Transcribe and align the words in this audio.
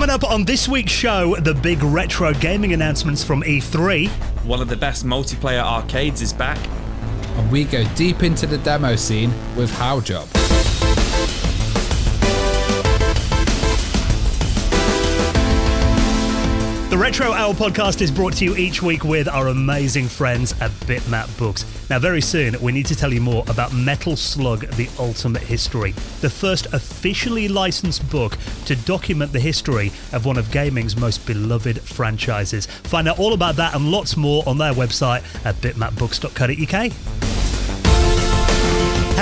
Coming 0.00 0.14
up 0.14 0.24
on 0.24 0.44
this 0.44 0.66
week's 0.66 0.92
show, 0.92 1.36
the 1.36 1.52
big 1.52 1.82
retro 1.82 2.32
gaming 2.32 2.72
announcements 2.72 3.22
from 3.22 3.42
E3. 3.42 4.08
One 4.46 4.62
of 4.62 4.68
the 4.68 4.76
best 4.76 5.04
multiplayer 5.04 5.62
arcades 5.62 6.22
is 6.22 6.32
back. 6.32 6.56
And 7.36 7.52
we 7.52 7.64
go 7.64 7.84
deep 7.96 8.22
into 8.22 8.46
the 8.46 8.56
demo 8.56 8.96
scene 8.96 9.28
with 9.56 9.70
Haujobb. 9.72 10.39
The 16.90 16.98
Retro 16.98 17.30
Hour 17.30 17.54
podcast 17.54 18.00
is 18.00 18.10
brought 18.10 18.32
to 18.38 18.44
you 18.44 18.56
each 18.56 18.82
week 18.82 19.04
with 19.04 19.28
our 19.28 19.46
amazing 19.46 20.08
friends 20.08 20.60
at 20.60 20.72
Bitmap 20.88 21.38
Books. 21.38 21.64
Now, 21.88 22.00
very 22.00 22.20
soon, 22.20 22.60
we 22.60 22.72
need 22.72 22.86
to 22.86 22.96
tell 22.96 23.12
you 23.12 23.20
more 23.20 23.44
about 23.46 23.72
Metal 23.72 24.16
Slug 24.16 24.66
The 24.70 24.88
Ultimate 24.98 25.42
History, 25.42 25.92
the 26.20 26.28
first 26.28 26.66
officially 26.72 27.46
licensed 27.46 28.10
book 28.10 28.36
to 28.64 28.74
document 28.74 29.32
the 29.32 29.38
history 29.38 29.92
of 30.12 30.26
one 30.26 30.36
of 30.36 30.50
gaming's 30.50 30.96
most 30.96 31.24
beloved 31.28 31.80
franchises. 31.80 32.66
Find 32.66 33.06
out 33.06 33.20
all 33.20 33.34
about 33.34 33.54
that 33.54 33.76
and 33.76 33.92
lots 33.92 34.16
more 34.16 34.42
on 34.44 34.58
their 34.58 34.72
website 34.72 35.22
at 35.46 35.54
bitmapbooks.co.uk. 35.56 37.49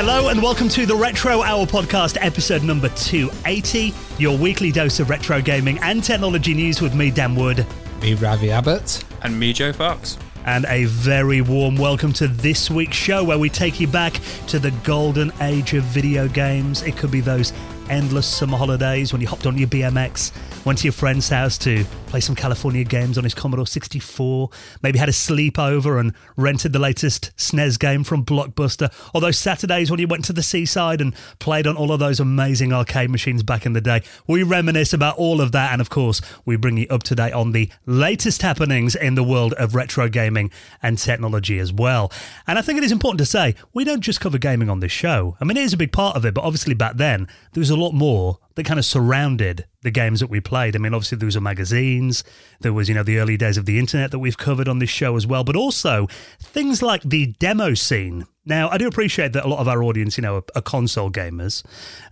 Hello 0.01 0.29
and 0.29 0.41
welcome 0.41 0.69
to 0.69 0.87
the 0.87 0.95
Retro 0.95 1.43
Hour 1.43 1.67
podcast, 1.67 2.19
episode 2.21 2.63
number 2.63 2.89
280, 2.91 3.93
your 4.17 4.39
weekly 4.39 4.71
dose 4.71 5.01
of 5.01 5.11
retro 5.11 5.43
gaming 5.43 5.77
and 5.81 6.05
technology 6.05 6.55
news 6.55 6.81
with 6.81 6.95
me, 6.95 7.11
Dan 7.11 7.35
Wood. 7.35 7.67
Me, 8.01 8.15
Ravi 8.15 8.53
Abbott. 8.53 9.03
And 9.23 9.41
me, 9.41 9.53
Joe 9.53 9.73
Fox. 9.73 10.17
And 10.47 10.67
a 10.67 10.85
very 10.85 11.41
warm 11.41 11.75
welcome 11.75 12.13
to 12.13 12.29
this 12.29 12.71
week's 12.71 12.97
show 12.97 13.25
where 13.25 13.41
we 13.41 13.51
take 13.51 13.81
you 13.81 13.89
back 13.89 14.21
to 14.47 14.61
the 14.61 14.71
golden 14.85 15.33
age 15.41 15.75
of 15.75 15.83
video 15.83 16.29
games. 16.29 16.85
It 16.85 16.97
could 16.97 17.11
be 17.11 17.21
those 17.21 17.53
endless 17.91 18.27
summer 18.27 18.57
holidays 18.57 19.13
when 19.13 19.21
you 19.21 19.29
hopped 19.29 19.47
on 19.47 19.57
your 19.57 19.69
BMX, 19.69 20.33
went 20.65 20.79
to 20.79 20.85
your 20.85 20.93
friend's 20.93 21.29
house 21.29 21.57
to 21.59 21.85
play 22.07 22.21
some 22.21 22.35
California 22.35 22.85
games 22.85 23.19
on 23.19 23.25
his 23.25 23.35
Commodore 23.35 23.67
64, 23.67 24.51
maybe 24.83 24.99
had 24.99 25.09
a 25.09 25.13
sleepover 25.13 26.01
and 26.01 26.15
rented 26.37 26.73
the 26.73 26.79
latest 26.79 27.31
SNES 27.37 27.79
game 27.79 28.05
from 28.05 28.25
Blockbuster, 28.25 28.93
or 29.15 29.21
those 29.21 29.39
Saturdays 29.39 29.91
when 29.91 30.01
you 30.01 30.07
went 30.07 30.25
to 30.25 30.33
the 30.33 30.43
seaside 30.43 31.01
and 31.01 31.15
played 31.39 31.67
on 31.67 31.77
all 31.77 31.93
of 31.93 32.01
those 32.01 32.21
amazing 32.21 32.73
arcade 32.73 33.11
machines 33.11 33.43
back 33.43 33.67
in 33.67 33.73
the 33.73 33.81
day. 33.81 34.03
We 34.27 34.43
reminisce 34.43 34.93
about 34.93 35.17
all 35.17 35.41
of 35.41 35.53
that, 35.53 35.73
and 35.73 35.81
of 35.81 35.91
course, 35.91 36.21
we 36.45 36.57
bring 36.57 36.77
you 36.77 36.87
up 36.89 37.03
to 37.05 37.15
date 37.15 37.33
on 37.33 37.53
the 37.53 37.71
latest 37.87 38.43
happenings 38.43 38.95
in 38.95 39.15
the 39.15 39.25
world 39.25 39.53
of 39.55 39.75
retro 39.75 40.09
gaming 40.09 40.51
and 40.83 40.99
technology 40.99 41.59
as 41.59 41.73
well. 41.73 42.13
And 42.47 42.59
I 42.59 42.63
think 42.63 42.79
it 42.79 42.85
is 42.85 42.93
important 42.93 43.19
to 43.19 43.27
say, 43.27 43.55
we 43.75 43.85
don't 43.85 44.01
just 44.01 44.21
cover 44.21 44.39
gaming 44.39 44.71
on 44.71 44.81
this 44.81 44.93
show. 44.93 45.37
I 45.41 45.45
mean, 45.45 45.57
it 45.57 45.63
is 45.63 45.73
a 45.73 45.79
big 45.79 45.93
part 45.93 46.17
of 46.17 46.25
it, 46.25 46.35
but 46.35 46.45
obviously 46.45 46.75
back 46.75 46.97
then, 46.97 47.29
there 47.53 47.61
was 47.61 47.71
a 47.71 47.78
lot 47.79 47.93
more 47.93 48.39
that 48.55 48.65
kind 48.65 48.79
of 48.79 48.85
surrounded 48.85 49.67
the 49.83 49.91
games 49.91 50.21
that 50.21 50.29
we 50.29 50.41
played. 50.41 50.75
I 50.75 50.79
mean, 50.79 50.95
obviously 50.95 51.19
there 51.19 51.27
was 51.27 51.41
magazines, 51.41 52.25
there 52.61 52.73
was, 52.73 52.89
you 52.89 52.95
know, 52.95 53.03
the 53.03 53.19
early 53.19 53.37
days 53.37 53.57
of 53.57 53.67
the 53.67 53.79
internet 53.79 54.11
that 54.11 54.19
we've 54.19 54.37
covered 54.37 54.69
on 54.69 54.79
this 54.79 54.91
show 54.91 55.17
as 55.17 55.27
well, 55.27 55.45
but 55.45 55.57
also 55.57 56.09
things 56.41 56.83
like 56.83 57.03
the 57.03 57.35
demo 57.39 57.75
scene. 57.75 58.27
Now, 58.45 58.69
I 58.69 58.79
do 58.79 58.89
appreciate 58.89 59.33
that 59.35 59.45
a 59.45 59.49
lot 59.49 59.61
of 59.61 59.69
our 59.69 59.83
audience, 59.83 60.19
you 60.19 60.23
know, 60.23 60.37
are, 60.37 60.45
are 60.57 60.63
console 60.63 61.11
gamers, 61.11 61.65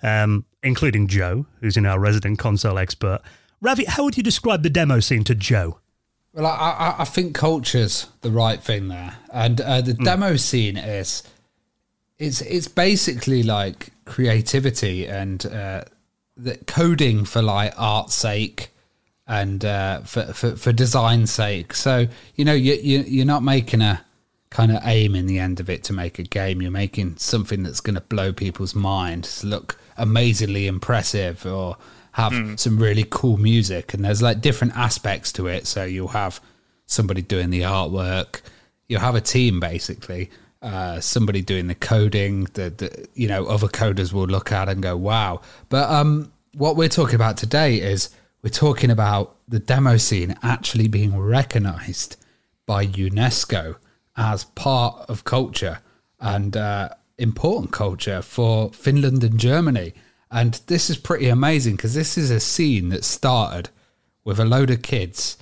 um, 0.02 0.44
including 0.62 1.08
Joe, 1.08 1.46
who's, 1.60 1.76
you 1.76 1.82
know, 1.82 1.90
our 1.90 2.00
resident 2.00 2.38
console 2.38 2.78
expert. 2.78 3.20
Ravi, 3.60 3.84
how 3.84 4.04
would 4.04 4.16
you 4.16 4.22
describe 4.22 4.62
the 4.62 4.70
demo 4.70 5.00
scene 5.00 5.24
to 5.24 5.34
Joe? 5.34 5.80
Well, 6.32 6.46
I, 6.46 6.50
I, 6.50 6.94
I 6.98 7.04
think 7.04 7.34
culture's 7.34 8.08
the 8.20 8.30
right 8.30 8.60
thing 8.60 8.88
there, 8.88 9.16
and 9.32 9.58
uh, 9.58 9.80
the 9.80 9.94
mm. 9.94 10.04
demo 10.04 10.36
scene 10.36 10.76
is 10.76 11.22
it's 12.18 12.40
it's 12.40 12.68
basically 12.68 13.42
like 13.42 13.90
creativity 14.04 15.06
and 15.06 15.44
uh, 15.46 15.84
the 16.36 16.56
coding 16.66 17.24
for 17.24 17.42
like 17.42 17.72
art's 17.76 18.14
sake 18.14 18.70
and 19.26 19.64
uh, 19.64 20.00
for, 20.00 20.32
for 20.32 20.56
for 20.56 20.72
design's 20.72 21.30
sake. 21.30 21.74
So 21.74 22.06
you 22.34 22.44
know 22.44 22.54
you, 22.54 22.74
you 22.74 23.00
you're 23.00 23.26
not 23.26 23.42
making 23.42 23.82
a 23.82 24.02
kind 24.50 24.72
of 24.72 24.80
aim 24.84 25.14
in 25.14 25.26
the 25.26 25.38
end 25.38 25.60
of 25.60 25.68
it 25.68 25.84
to 25.84 25.92
make 25.92 26.18
a 26.18 26.22
game. 26.22 26.62
You're 26.62 26.70
making 26.70 27.16
something 27.18 27.62
that's 27.62 27.80
going 27.80 27.96
to 27.96 28.00
blow 28.00 28.32
people's 28.32 28.74
minds, 28.74 29.44
look 29.44 29.78
amazingly 29.98 30.66
impressive, 30.66 31.44
or 31.44 31.76
have 32.12 32.32
mm. 32.32 32.58
some 32.58 32.78
really 32.78 33.04
cool 33.10 33.36
music. 33.36 33.92
And 33.92 34.04
there's 34.04 34.22
like 34.22 34.40
different 34.40 34.76
aspects 34.76 35.32
to 35.32 35.48
it. 35.48 35.66
So 35.66 35.84
you'll 35.84 36.08
have 36.08 36.40
somebody 36.86 37.20
doing 37.20 37.50
the 37.50 37.62
artwork. 37.62 38.40
You'll 38.88 39.00
have 39.00 39.16
a 39.16 39.20
team 39.20 39.60
basically 39.60 40.30
uh, 40.62 41.00
somebody 41.00 41.42
doing 41.42 41.66
the 41.66 41.74
coding 41.74 42.44
that 42.54 43.08
you 43.14 43.28
know 43.28 43.46
other 43.46 43.68
coders 43.68 44.12
will 44.12 44.26
look 44.26 44.52
at 44.52 44.68
and 44.68 44.82
go 44.82 44.96
wow. 44.96 45.40
But 45.68 45.90
um, 45.90 46.32
what 46.54 46.76
we're 46.76 46.88
talking 46.88 47.14
about 47.14 47.36
today 47.36 47.76
is 47.76 48.10
we're 48.42 48.50
talking 48.50 48.90
about 48.90 49.36
the 49.48 49.58
demo 49.58 49.96
scene 49.96 50.36
actually 50.42 50.88
being 50.88 51.16
recognized 51.16 52.16
by 52.64 52.86
unesco 52.86 53.76
as 54.16 54.44
part 54.44 55.08
of 55.08 55.24
culture 55.24 55.80
and 56.20 56.56
uh, 56.56 56.88
important 57.18 57.72
culture 57.72 58.22
for 58.22 58.72
finland 58.72 59.22
and 59.22 59.38
germany. 59.38 59.92
And 60.30 60.54
this 60.66 60.90
is 60.90 60.96
pretty 60.96 61.28
amazing 61.28 61.76
because 61.76 61.94
this 61.94 62.18
is 62.18 62.30
a 62.30 62.40
scene 62.40 62.88
that 62.88 63.04
started 63.04 63.70
with 64.24 64.40
a 64.40 64.44
load 64.44 64.70
of 64.70 64.82
kids 64.82 65.38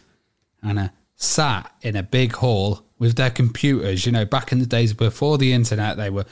and 0.62 0.78
a 0.78 0.92
sat 1.16 1.72
in 1.80 1.96
a 1.96 2.02
big 2.02 2.32
hall 2.34 2.82
with 3.04 3.16
their 3.16 3.30
computers. 3.30 4.06
You 4.06 4.12
know, 4.12 4.24
back 4.24 4.50
in 4.50 4.58
the 4.58 4.66
days 4.66 4.92
before 4.92 5.38
the 5.38 5.52
internet, 5.52 5.96
they 5.96 6.10
were 6.10 6.24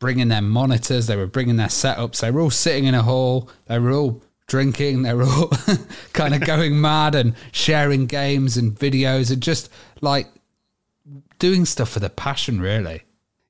bringing 0.00 0.28
their 0.28 0.42
monitors, 0.42 1.06
they 1.06 1.16
were 1.16 1.26
bringing 1.26 1.56
their 1.56 1.68
setups, 1.68 2.20
they 2.20 2.30
were 2.30 2.40
all 2.40 2.50
sitting 2.50 2.86
in 2.86 2.94
a 2.94 3.02
hall, 3.02 3.48
they 3.66 3.78
were 3.78 3.92
all 3.92 4.20
drinking, 4.48 5.02
they 5.02 5.14
were 5.14 5.24
all 5.24 5.52
kind 6.12 6.34
of 6.34 6.40
going 6.46 6.80
mad 6.80 7.14
and 7.14 7.34
sharing 7.52 8.06
games 8.06 8.56
and 8.56 8.74
videos 8.74 9.30
and 9.30 9.40
just 9.40 9.70
like 10.00 10.26
doing 11.38 11.64
stuff 11.64 11.90
for 11.90 12.00
the 12.00 12.10
passion, 12.10 12.60
really. 12.60 13.02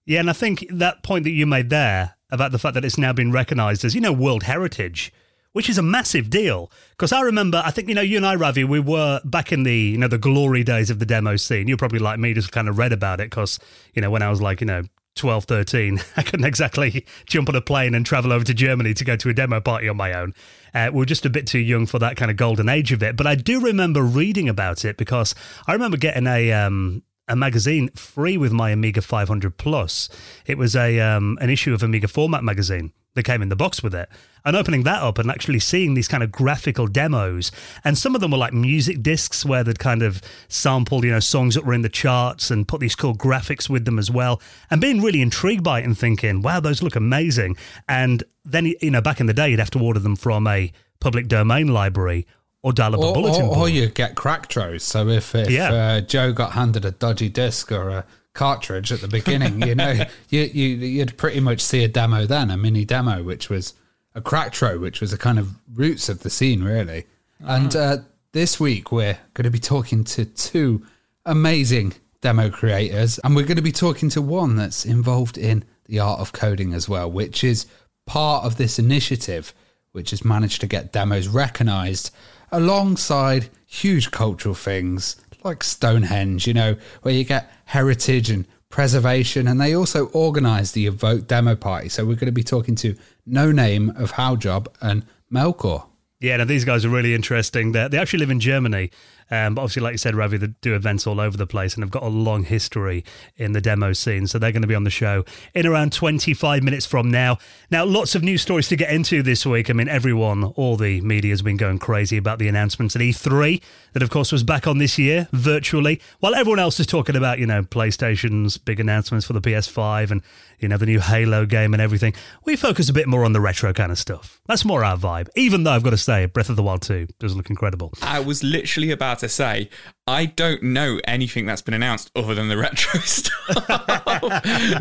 Yeah, 0.05 0.21
and 0.21 0.29
I 0.29 0.35
think 0.35 0.67
that 0.71 1.03
point 1.03 1.25
that 1.25 1.31
you 1.31 1.47
made 1.47 1.71
there 1.71 2.17
about 2.31 2.53
the 2.53 2.59
fact 2.59 2.75
that 2.75 2.85
it's 2.85 2.99
now 2.99 3.13
been 3.13 3.33
recognized 3.33 3.85
as, 3.85 3.95
you 3.95 4.01
know, 4.01 4.13
World 4.13 4.43
Heritage 4.43 5.13
which 5.53 5.69
is 5.69 5.79
a 5.79 5.83
massive 5.83 6.31
deal. 6.31 6.71
Because 6.91 7.13
I 7.13 7.21
remember, 7.21 7.63
I 7.65 7.71
think, 7.71 7.89
you 7.89 7.95
know, 7.95 8.03
you 8.03 8.17
and 8.17 8.27
I, 8.27 8.35
Ravi, 8.35 8.65
we 8.65 8.81
were 8.81 9.21
back 9.25 9.53
in 9.53 9.63
the, 9.63 9.75
you 9.75 9.99
know, 9.99 10.09
the 10.09 10.19
glory 10.19 10.65
days 10.65 10.91
of 10.91 10.99
the 10.99 11.07
demo 11.07 11.37
scene. 11.37 11.69
You're 11.69 11.77
probably 11.77 11.99
like 11.99 12.19
me, 12.19 12.35
just 12.35 12.53
kind 12.53 12.69
of 12.69 12.79
read 12.79 12.93
about 12.93 13.21
it 13.21 13.31
because, 13.31 13.59
you 13.95 14.03
know, 14.03 14.11
when 14.11 14.23
I 14.23 14.31
was 14.31 14.41
like, 14.41 14.61
you 14.61 14.67
know, 14.67 14.83
12, 15.17 15.45
13, 15.45 16.01
I 16.17 16.23
couldn't 16.23 16.47
exactly 16.47 17.07
jump 17.27 17.49
on 17.49 17.55
a 17.55 17.61
plane 17.61 17.95
and 17.95 18.05
travel 18.05 18.33
over 18.33 18.45
to 18.45 18.55
Germany 18.55 18.95
to 18.95 19.05
go 19.05 19.17
to 19.17 19.29
a 19.29 19.35
demo 19.35 19.61
party 19.61 19.89
on 19.89 19.97
my 19.97 20.13
own. 20.15 20.35
Uh, 20.75 20.91
we 20.93 21.03
are 21.03 21.07
just 21.07 21.27
a 21.27 21.31
bit 21.31 21.47
too 21.47 21.59
young 21.59 21.87
for 21.87 21.99
that 21.99 22.17
kind 22.17 22.31
of 22.31 22.37
golden 22.37 22.69
age 22.69 22.93
of 22.93 23.03
it. 23.03 23.17
But 23.17 23.27
I 23.27 23.35
do 23.35 23.61
remember 23.61 24.03
reading 24.03 24.49
about 24.49 24.85
it 24.85 24.97
because 24.97 25.35
I 25.67 25.75
remember 25.75 25.99
getting 25.99 26.27
a, 26.27 26.53
um, 26.53 27.03
a 27.29 27.37
magazine 27.37 27.91
free 27.91 28.39
with 28.39 28.53
my 28.53 28.71
Amiga 28.71 29.03
500 29.03 29.59
Plus. 29.59 30.09
It 30.47 30.57
was 30.57 30.75
a 30.75 30.99
um, 31.01 31.39
an 31.41 31.51
issue 31.51 31.75
of 31.75 31.83
Amiga 31.83 32.09
Format 32.09 32.43
magazine 32.43 32.93
that 33.15 33.25
came 33.25 33.43
in 33.43 33.49
the 33.49 33.57
box 33.57 33.83
with 33.83 33.95
it. 33.95 34.09
And 34.45 34.57
opening 34.57 34.83
that 34.85 35.03
up 35.03 35.19
and 35.19 35.31
actually 35.31 35.61
seeing 35.61 35.95
these 35.95 36.09
kind 36.09 36.23
of 36.23 36.33
graphical 36.33 36.87
demos, 36.87 37.53
and 37.85 37.97
some 37.97 38.15
of 38.15 38.21
them 38.21 38.33
were 38.33 38.39
like 38.39 38.53
music 38.53 39.03
discs 39.03 39.45
where 39.45 39.63
they'd 39.63 39.79
kind 39.79 40.03
of 40.03 40.21
sampled, 40.49 41.05
you 41.05 41.11
know, 41.11 41.21
songs 41.21 41.55
that 41.55 41.65
were 41.65 41.75
in 41.75 41.83
the 41.83 41.89
charts 41.89 42.51
and 42.51 42.67
put 42.67 42.81
these 42.81 42.97
cool 42.97 43.15
graphics 43.15 43.69
with 43.69 43.85
them 43.85 43.99
as 43.99 44.11
well, 44.11 44.41
and 44.71 44.81
being 44.81 45.01
really 45.01 45.23
intrigued 45.23 45.63
by 45.63 45.81
it 45.81 45.85
and 45.85 45.97
thinking, 45.97 46.43
wow, 46.43 46.59
those 46.59 46.83
look 46.83 46.97
amazing. 46.97 47.57
And 47.89 48.25
then, 48.45 48.67
you 48.81 48.91
know, 48.91 49.01
back 49.01 49.21
in 49.21 49.27
the 49.27 49.35
day, 49.35 49.51
you'd 49.51 49.61
have 49.61 49.71
to 49.71 49.79
order 49.79 50.01
them 50.01 50.17
from 50.17 50.47
a 50.49 50.73
public 50.99 51.29
domain 51.29 51.69
library 51.69 52.27
or 52.63 52.73
dial 52.73 52.95
up 52.95 53.01
or, 53.01 53.11
a 53.11 53.13
bulletin 53.13 53.43
or, 53.43 53.55
board. 53.55 53.59
Or 53.59 53.69
you 53.69 53.89
get 53.89 54.15
Cracktros. 54.15 54.81
So 54.81 55.09
if, 55.09 55.35
if 55.35 55.51
yeah. 55.51 55.73
uh, 55.73 56.01
Joe 56.01 56.33
got 56.33 56.53
handed 56.53 56.85
a 56.85 56.93
dodgy 56.93 57.29
disc 57.29 57.71
or 57.71 57.91
a 57.91 58.05
cartridge 58.35 58.91
at 58.93 59.01
the 59.01 59.09
beginning, 59.09 59.67
you 59.67 59.75
know, 59.75 59.93
you, 60.31 60.43
you 60.43 60.69
you'd 60.69 61.17
pretty 61.17 61.41
much 61.41 61.61
see 61.61 61.85
a 61.85 61.89
demo 61.89 62.27
then, 62.27 62.51
a 62.51 62.57
mini 62.57 62.85
demo, 62.85 63.23
which 63.23 63.49
was 63.49 63.75
a 64.15 64.21
cracktro, 64.21 64.81
which 64.81 65.01
was 65.01 65.13
a 65.13 65.19
kind 65.19 65.39
of 65.39 65.55
roots 65.75 66.09
of 66.09 66.21
the 66.21 66.31
scene, 66.31 66.63
really. 66.63 67.05
Uh-huh. 67.43 67.55
And 67.55 67.77
uh, 67.77 67.97
this 68.33 68.59
week 68.61 68.93
we're 68.93 69.19
going 69.35 69.45
to 69.45 69.51
be 69.51 69.59
talking 69.59 70.05
to 70.05 70.25
two 70.25 70.85
amazing 71.25 71.95
demo 72.21 72.51
creators, 72.51 73.19
and 73.19 73.35
we're 73.35 73.47
going 73.47 73.57
to 73.57 73.63
be 73.63 73.73
talking 73.73 74.09
to 74.11 74.23
one 74.23 74.57
that's 74.57 74.85
involved 74.85 75.37
in 75.37 75.65
the 75.87 75.99
art 75.99 76.21
of 76.21 76.33
coding 76.33 76.73
as 76.73 76.89
well, 76.89 77.11
which 77.11 77.43
is 77.45 77.67
part 78.07 78.45
of 78.45 78.57
this 78.57 78.79
initiative, 78.79 79.53
which 79.93 80.11
has 80.11 80.25
managed 80.25 80.61
to 80.61 80.67
get 80.67 80.93
demos 80.93 81.29
recognized 81.29 82.11
alongside 82.51 83.49
huge 83.67 84.11
cultural 84.11 84.55
things 84.55 85.17
like 85.45 85.65
Stonehenge, 85.65 86.47
you 86.47 86.55
know, 86.55 86.77
where 87.03 87.15
you 87.15 87.25
get 87.25 87.53
heritage 87.67 88.31
and 88.31 88.47
preservation. 88.69 89.47
And 89.47 89.61
they 89.61 89.75
also 89.75 90.07
organise 90.09 90.73
the 90.73 90.87
Evoke 90.87 91.27
demo 91.27 91.55
party. 91.55 91.89
So 91.89 92.05
we're 92.05 92.15
going 92.15 92.27
to 92.27 92.33
be 92.33 92.43
talking 92.43 92.75
to 92.77 92.97
No 93.27 93.53
Name 93.53 93.91
of 93.91 94.13
Haujobb 94.13 94.69
and 94.81 95.05
Melkor. 95.33 95.87
Yeah, 96.21 96.37
now 96.37 96.45
these 96.45 96.65
guys 96.65 96.85
are 96.85 96.89
really 96.89 97.15
interesting. 97.15 97.73
They're, 97.73 97.89
they 97.89 97.99
actually 97.99 98.21
live 98.21 98.31
in 98.31 98.41
Germany. 98.41 98.91
Um, 99.33 99.55
but 99.55 99.63
obviously, 99.63 99.81
like 99.81 99.93
you 99.93 99.99
said, 99.99 100.15
Ravi, 100.15 100.37
they 100.37 100.49
do 100.61 100.75
events 100.75 101.07
all 101.07 101.19
over 101.19 101.39
the 101.39 101.47
place 101.47 101.73
and 101.73 101.83
have 101.83 101.91
got 101.91 102.03
a 102.03 102.09
long 102.09 102.45
history 102.45 103.03
in 103.37 103.53
the 103.53 103.63
demo 103.63 103.95
scene. 103.95 104.27
So 104.27 104.39
they're 104.39 104.53
going 104.53 104.61
to 104.61 104.69
be 104.69 104.75
on 104.75 104.85
the 104.85 104.91
show 104.91 105.25
in 105.55 105.67
around 105.67 105.95
25 105.95 106.63
minutes 106.63 106.85
from 106.85 107.11
now. 107.11 107.39
Now, 107.71 107.87
lots 107.87 108.15
of 108.15 108.23
news 108.23 108.43
stories 108.43 108.69
to 108.69 108.77
get 108.77 108.91
into 108.91 109.23
this 109.23 109.47
week. 109.47 109.71
I 109.71 109.73
mean, 109.73 109.89
everyone, 109.89 110.45
all 110.45 110.77
the 110.77 111.01
media 111.01 111.31
has 111.33 111.41
been 111.41 111.57
going 111.57 111.79
crazy 111.79 112.19
about 112.19 112.41
the 112.41 112.49
announcements 112.49 112.95
at 112.95 113.01
E3 113.01 113.63
that, 113.95 114.03
of 114.03 114.11
course, 114.11 114.33
was 114.33 114.43
back 114.43 114.67
on 114.67 114.77
this 114.77 114.99
year 114.99 115.29
virtually, 115.33 115.99
while 116.21 116.35
everyone 116.35 116.59
else 116.59 116.79
is 116.79 116.87
talking 116.87 117.17
about, 117.17 117.39
you 117.39 117.47
know, 117.47 117.63
PlayStation's 117.63 118.59
big 118.59 118.81
announcements 118.81 119.27
for 119.27 119.33
the 119.33 119.41
PS5 119.41 120.11
and, 120.11 120.21
you 120.59 120.69
know, 120.69 120.77
the 120.77 120.85
new 120.85 121.01
Halo 121.01 121.47
game 121.47 121.73
and 121.73 121.81
everything. 121.81 122.13
We 122.45 122.55
focus 122.55 122.91
a 122.91 122.93
bit 122.93 123.09
more 123.09 123.25
on 123.25 123.33
the 123.33 123.41
retro 123.41 123.73
kind 123.73 123.91
of 123.91 123.99
stuff. 123.99 124.43
That's 124.47 124.67
more 124.67 124.85
our 124.85 124.99
vibe, 124.99 125.31
even 125.37 125.65
though 125.65 125.73
I've 125.73 125.83
got 125.83 125.91
to 125.91 125.97
say, 125.97 126.27
Breath 126.27 126.51
of 126.51 126.57
the 126.57 126.63
Wild 126.63 126.83
2 126.83 127.09
does 127.19 127.35
look 127.35 127.49
incredible. 127.49 127.95
I 128.03 128.21
was 128.21 128.45
literally 128.45 128.91
about 128.91 129.22
to 129.23 129.29
say, 129.29 129.71
I 130.07 130.27
don't 130.27 130.63
know 130.63 131.01
anything 131.05 131.47
that's 131.47 131.63
been 131.63 131.75
announced 131.75 132.11
other 132.15 132.35
than 132.35 132.49
the 132.49 132.57
retro 132.59 133.01
stuff. 133.05 133.69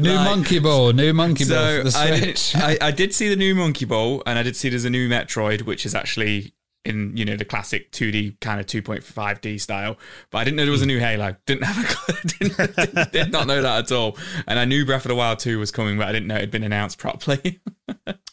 New 0.02 0.14
Like, 0.14 0.26
Monkey 0.26 0.60
Ball, 0.60 0.92
new 0.94 1.14
Monkey 1.14 1.46
Ball 1.46 1.50
So 1.56 1.84
the 1.84 1.98
I 1.98 2.20
did. 2.20 2.42
I, 2.56 2.78
I 2.82 2.92
did 2.92 3.14
see 3.14 3.30
the 3.30 3.36
new 3.36 3.56
Monkey 3.56 3.86
Ball, 3.86 4.22
and 4.26 4.38
I 4.38 4.44
did 4.44 4.56
see 4.56 4.70
there's 4.70 4.86
a 4.86 4.90
new 4.90 5.08
Metroid, 5.10 5.62
which 5.64 5.86
is 5.86 5.96
actually 5.96 6.54
in 6.86 7.16
you 7.16 7.26
know 7.26 7.36
the 7.36 7.46
classic 7.46 7.92
2D 7.92 8.40
kind 8.40 8.60
of 8.60 8.66
2.5D 8.66 9.60
style. 9.60 9.98
But 10.30 10.40
I 10.40 10.44
didn't 10.44 10.58
know 10.58 10.64
there 10.64 10.72
was 10.72 10.82
a 10.82 10.88
new 10.88 11.00
Halo. 11.00 11.36
Didn't 11.46 11.64
have 11.64 11.78
a. 11.78 12.28
Didn't, 12.28 12.76
did, 12.76 13.12
did 13.12 13.32
not 13.32 13.48
know 13.48 13.62
that 13.62 13.86
at 13.86 13.92
all. 13.92 14.18
And 14.48 14.60
I 14.60 14.66
knew 14.66 14.86
Breath 14.86 15.06
of 15.06 15.10
the 15.10 15.16
Wild 15.16 15.40
2 15.40 15.60
was 15.60 15.72
coming, 15.72 15.98
but 15.98 16.08
I 16.08 16.12
didn't 16.12 16.28
know 16.28 16.36
it 16.36 16.42
had 16.42 16.52
been 16.52 16.64
announced 16.64 16.98
properly. 16.98 17.62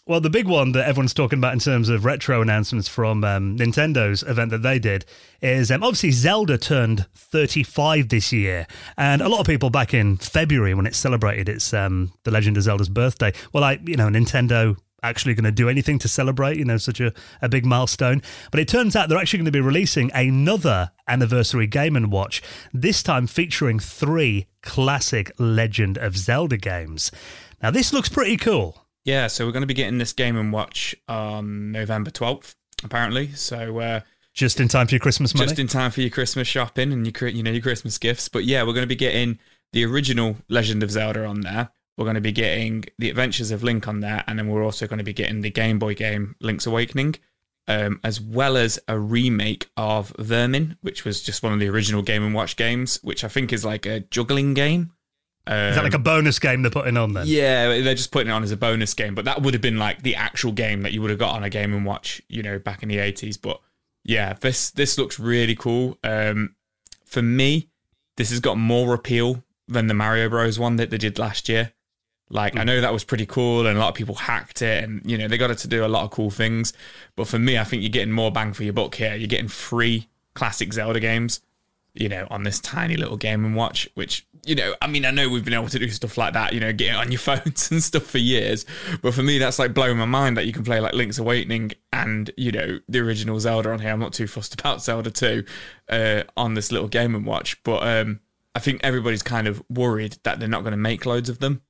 Well, 0.08 0.22
the 0.22 0.30
big 0.30 0.48
one 0.48 0.72
that 0.72 0.88
everyone's 0.88 1.12
talking 1.12 1.38
about 1.38 1.52
in 1.52 1.58
terms 1.58 1.90
of 1.90 2.06
retro 2.06 2.40
announcements 2.40 2.88
from 2.88 3.22
um, 3.24 3.58
Nintendo's 3.58 4.22
event 4.22 4.50
that 4.52 4.62
they 4.62 4.78
did 4.78 5.04
is 5.42 5.70
um, 5.70 5.82
obviously 5.82 6.12
Zelda 6.12 6.56
turned 6.56 7.04
35 7.14 8.08
this 8.08 8.32
year, 8.32 8.66
and 8.96 9.20
a 9.20 9.28
lot 9.28 9.40
of 9.40 9.46
people 9.46 9.68
back 9.68 9.92
in 9.92 10.16
February 10.16 10.72
when 10.72 10.86
it 10.86 10.94
celebrated 10.94 11.46
its 11.46 11.74
um, 11.74 12.10
The 12.22 12.30
Legend 12.30 12.56
of 12.56 12.62
Zelda's 12.62 12.88
birthday, 12.88 13.34
well, 13.52 13.62
I 13.62 13.80
you 13.84 13.96
know, 13.96 14.08
Nintendo 14.08 14.78
actually 15.02 15.34
going 15.34 15.44
to 15.44 15.52
do 15.52 15.68
anything 15.68 15.98
to 16.00 16.08
celebrate, 16.08 16.56
you 16.56 16.64
know, 16.64 16.76
such 16.76 17.00
a, 17.00 17.12
a 17.40 17.48
big 17.48 17.64
milestone. 17.64 18.22
But 18.50 18.60
it 18.60 18.68
turns 18.68 18.96
out 18.96 19.08
they're 19.08 19.18
actually 19.18 19.38
going 19.38 19.46
to 19.46 19.52
be 19.52 19.60
releasing 19.60 20.10
another 20.12 20.90
anniversary 21.06 21.66
Game 21.66 21.96
and 21.96 22.10
Watch, 22.12 22.42
this 22.72 23.02
time 23.02 23.26
featuring 23.26 23.78
three 23.78 24.46
classic 24.62 25.30
Legend 25.38 25.96
of 25.98 26.16
Zelda 26.16 26.56
games. 26.56 27.10
Now, 27.62 27.70
this 27.70 27.92
looks 27.92 28.08
pretty 28.08 28.36
cool. 28.36 28.86
yeah, 29.04 29.26
so 29.26 29.46
we're 29.46 29.52
going 29.52 29.62
to 29.62 29.66
be 29.66 29.74
getting 29.74 29.98
this 29.98 30.12
Game 30.12 30.36
and 30.36 30.52
Watch 30.52 30.94
on 31.08 31.72
November 31.72 32.10
12th, 32.10 32.54
apparently. 32.84 33.32
So. 33.32 33.78
Uh, 33.78 34.00
Just 34.34 34.60
in 34.60 34.68
time 34.68 34.86
for 34.86 34.94
your 34.94 35.00
Christmas 35.00 35.34
money. 35.34 35.46
just 35.48 35.58
in 35.58 35.66
time 35.66 35.90
for 35.90 36.00
your 36.00 36.10
Christmas 36.10 36.46
shopping 36.46 36.92
and 36.92 37.04
your 37.04 37.28
you 37.30 37.42
know 37.42 37.50
your 37.50 37.62
Christmas 37.62 37.98
gifts. 37.98 38.28
But 38.28 38.44
yeah, 38.44 38.62
we're 38.62 38.72
going 38.74 38.82
to 38.84 38.86
be 38.86 38.94
getting 38.94 39.38
the 39.72 39.84
original 39.84 40.36
Legend 40.48 40.82
of 40.82 40.90
Zelda 40.90 41.24
on 41.24 41.40
there. 41.40 41.70
We're 41.98 42.04
going 42.04 42.14
to 42.14 42.20
be 42.20 42.30
getting 42.30 42.84
the 42.96 43.10
Adventures 43.10 43.50
of 43.50 43.64
Link 43.64 43.88
on 43.88 43.98
there, 43.98 44.22
and 44.28 44.38
then 44.38 44.46
we're 44.46 44.64
also 44.64 44.86
going 44.86 44.98
to 44.98 45.04
be 45.04 45.12
getting 45.12 45.40
the 45.40 45.50
Game 45.50 45.80
Boy 45.80 45.96
game 45.96 46.36
Link's 46.40 46.64
Awakening, 46.64 47.16
um, 47.66 47.98
as 48.04 48.20
well 48.20 48.56
as 48.56 48.78
a 48.86 48.96
remake 48.96 49.68
of 49.76 50.14
Vermin, 50.16 50.78
which 50.80 51.04
was 51.04 51.20
just 51.20 51.42
one 51.42 51.52
of 51.52 51.58
the 51.58 51.68
original 51.68 52.02
Game 52.02 52.22
and 52.22 52.34
Watch 52.34 52.54
games, 52.54 53.00
which 53.02 53.24
I 53.24 53.28
think 53.28 53.52
is 53.52 53.64
like 53.64 53.84
a 53.84 53.98
juggling 53.98 54.54
game. 54.54 54.92
Is 55.48 55.76
that 55.76 55.82
like 55.82 55.94
a 55.94 55.98
bonus 55.98 56.38
game 56.38 56.62
they're 56.62 56.70
putting 56.70 56.96
on 56.98 57.14
then? 57.14 57.24
Yeah, 57.26 57.80
they're 57.80 57.94
just 57.94 58.12
putting 58.12 58.28
it 58.28 58.32
on 58.32 58.42
as 58.42 58.52
a 58.52 58.56
bonus 58.56 58.92
game, 58.94 59.14
but 59.14 59.24
that 59.24 59.42
would 59.42 59.54
have 59.54 59.62
been 59.62 59.78
like 59.78 60.02
the 60.02 60.14
actual 60.14 60.52
game 60.52 60.82
that 60.82 60.92
you 60.92 61.00
would 61.00 61.10
have 61.10 61.18
got 61.18 61.34
on 61.34 61.42
a 61.42 61.50
Game 61.50 61.72
and 61.72 61.86
Watch, 61.86 62.22
you 62.28 62.42
know, 62.42 62.58
back 62.58 62.82
in 62.82 62.88
the 62.90 62.98
eighties. 62.98 63.38
But 63.38 63.60
yeah, 64.04 64.34
this 64.34 64.70
this 64.70 64.98
looks 64.98 65.18
really 65.18 65.56
cool. 65.56 65.98
Um, 66.04 66.54
for 67.04 67.22
me, 67.22 67.70
this 68.18 68.30
has 68.30 68.40
got 68.40 68.58
more 68.58 68.94
appeal 68.94 69.42
than 69.66 69.86
the 69.86 69.94
Mario 69.94 70.28
Bros 70.28 70.58
one 70.58 70.76
that 70.76 70.90
they 70.90 70.98
did 70.98 71.18
last 71.18 71.48
year. 71.48 71.72
Like 72.30 72.56
I 72.56 72.64
know 72.64 72.80
that 72.80 72.92
was 72.92 73.04
pretty 73.04 73.26
cool, 73.26 73.66
and 73.66 73.76
a 73.76 73.80
lot 73.80 73.88
of 73.88 73.94
people 73.94 74.14
hacked 74.14 74.62
it, 74.62 74.84
and 74.84 75.00
you 75.08 75.16
know 75.16 75.28
they 75.28 75.38
got 75.38 75.50
it 75.50 75.58
to 75.58 75.68
do 75.68 75.84
a 75.84 75.88
lot 75.88 76.04
of 76.04 76.10
cool 76.10 76.30
things. 76.30 76.72
But 77.16 77.26
for 77.26 77.38
me, 77.38 77.58
I 77.58 77.64
think 77.64 77.82
you're 77.82 77.90
getting 77.90 78.12
more 78.12 78.30
bang 78.30 78.52
for 78.52 78.64
your 78.64 78.72
buck 78.72 78.94
here. 78.94 79.14
You're 79.14 79.28
getting 79.28 79.48
free 79.48 80.08
classic 80.34 80.72
Zelda 80.72 81.00
games 81.00 81.40
you 81.98 82.08
know, 82.08 82.26
on 82.30 82.44
this 82.44 82.60
tiny 82.60 82.96
little 82.96 83.16
game 83.16 83.44
and 83.44 83.56
watch, 83.56 83.88
which, 83.94 84.24
you 84.46 84.54
know, 84.54 84.74
I 84.80 84.86
mean, 84.86 85.04
I 85.04 85.10
know 85.10 85.28
we've 85.28 85.44
been 85.44 85.54
able 85.54 85.68
to 85.68 85.78
do 85.80 85.88
stuff 85.90 86.16
like 86.16 86.32
that, 86.34 86.52
you 86.52 86.60
know, 86.60 86.72
get 86.72 86.94
it 86.94 86.96
on 86.96 87.10
your 87.10 87.18
phones 87.18 87.70
and 87.72 87.82
stuff 87.82 88.04
for 88.04 88.18
years. 88.18 88.64
But 89.02 89.14
for 89.14 89.22
me, 89.22 89.38
that's 89.38 89.58
like 89.58 89.74
blowing 89.74 89.98
my 89.98 90.04
mind 90.04 90.36
that 90.36 90.46
you 90.46 90.52
can 90.52 90.62
play 90.62 90.78
like 90.78 90.94
Link's 90.94 91.18
Awakening 91.18 91.72
and, 91.92 92.30
you 92.36 92.52
know, 92.52 92.78
the 92.88 93.00
original 93.00 93.40
Zelda 93.40 93.70
on 93.70 93.80
here. 93.80 93.90
I'm 93.90 93.98
not 93.98 94.12
too 94.12 94.28
fussed 94.28 94.58
about 94.58 94.80
Zelda 94.80 95.10
2 95.10 95.44
uh, 95.88 96.22
on 96.36 96.54
this 96.54 96.70
little 96.70 96.88
game 96.88 97.16
and 97.16 97.26
watch. 97.26 97.60
But 97.64 97.82
um, 97.82 98.20
I 98.54 98.60
think 98.60 98.80
everybody's 98.84 99.24
kind 99.24 99.48
of 99.48 99.60
worried 99.68 100.18
that 100.22 100.38
they're 100.38 100.48
not 100.48 100.62
going 100.62 100.72
to 100.72 100.76
make 100.76 101.04
loads 101.04 101.28
of 101.28 101.40
them 101.40 101.62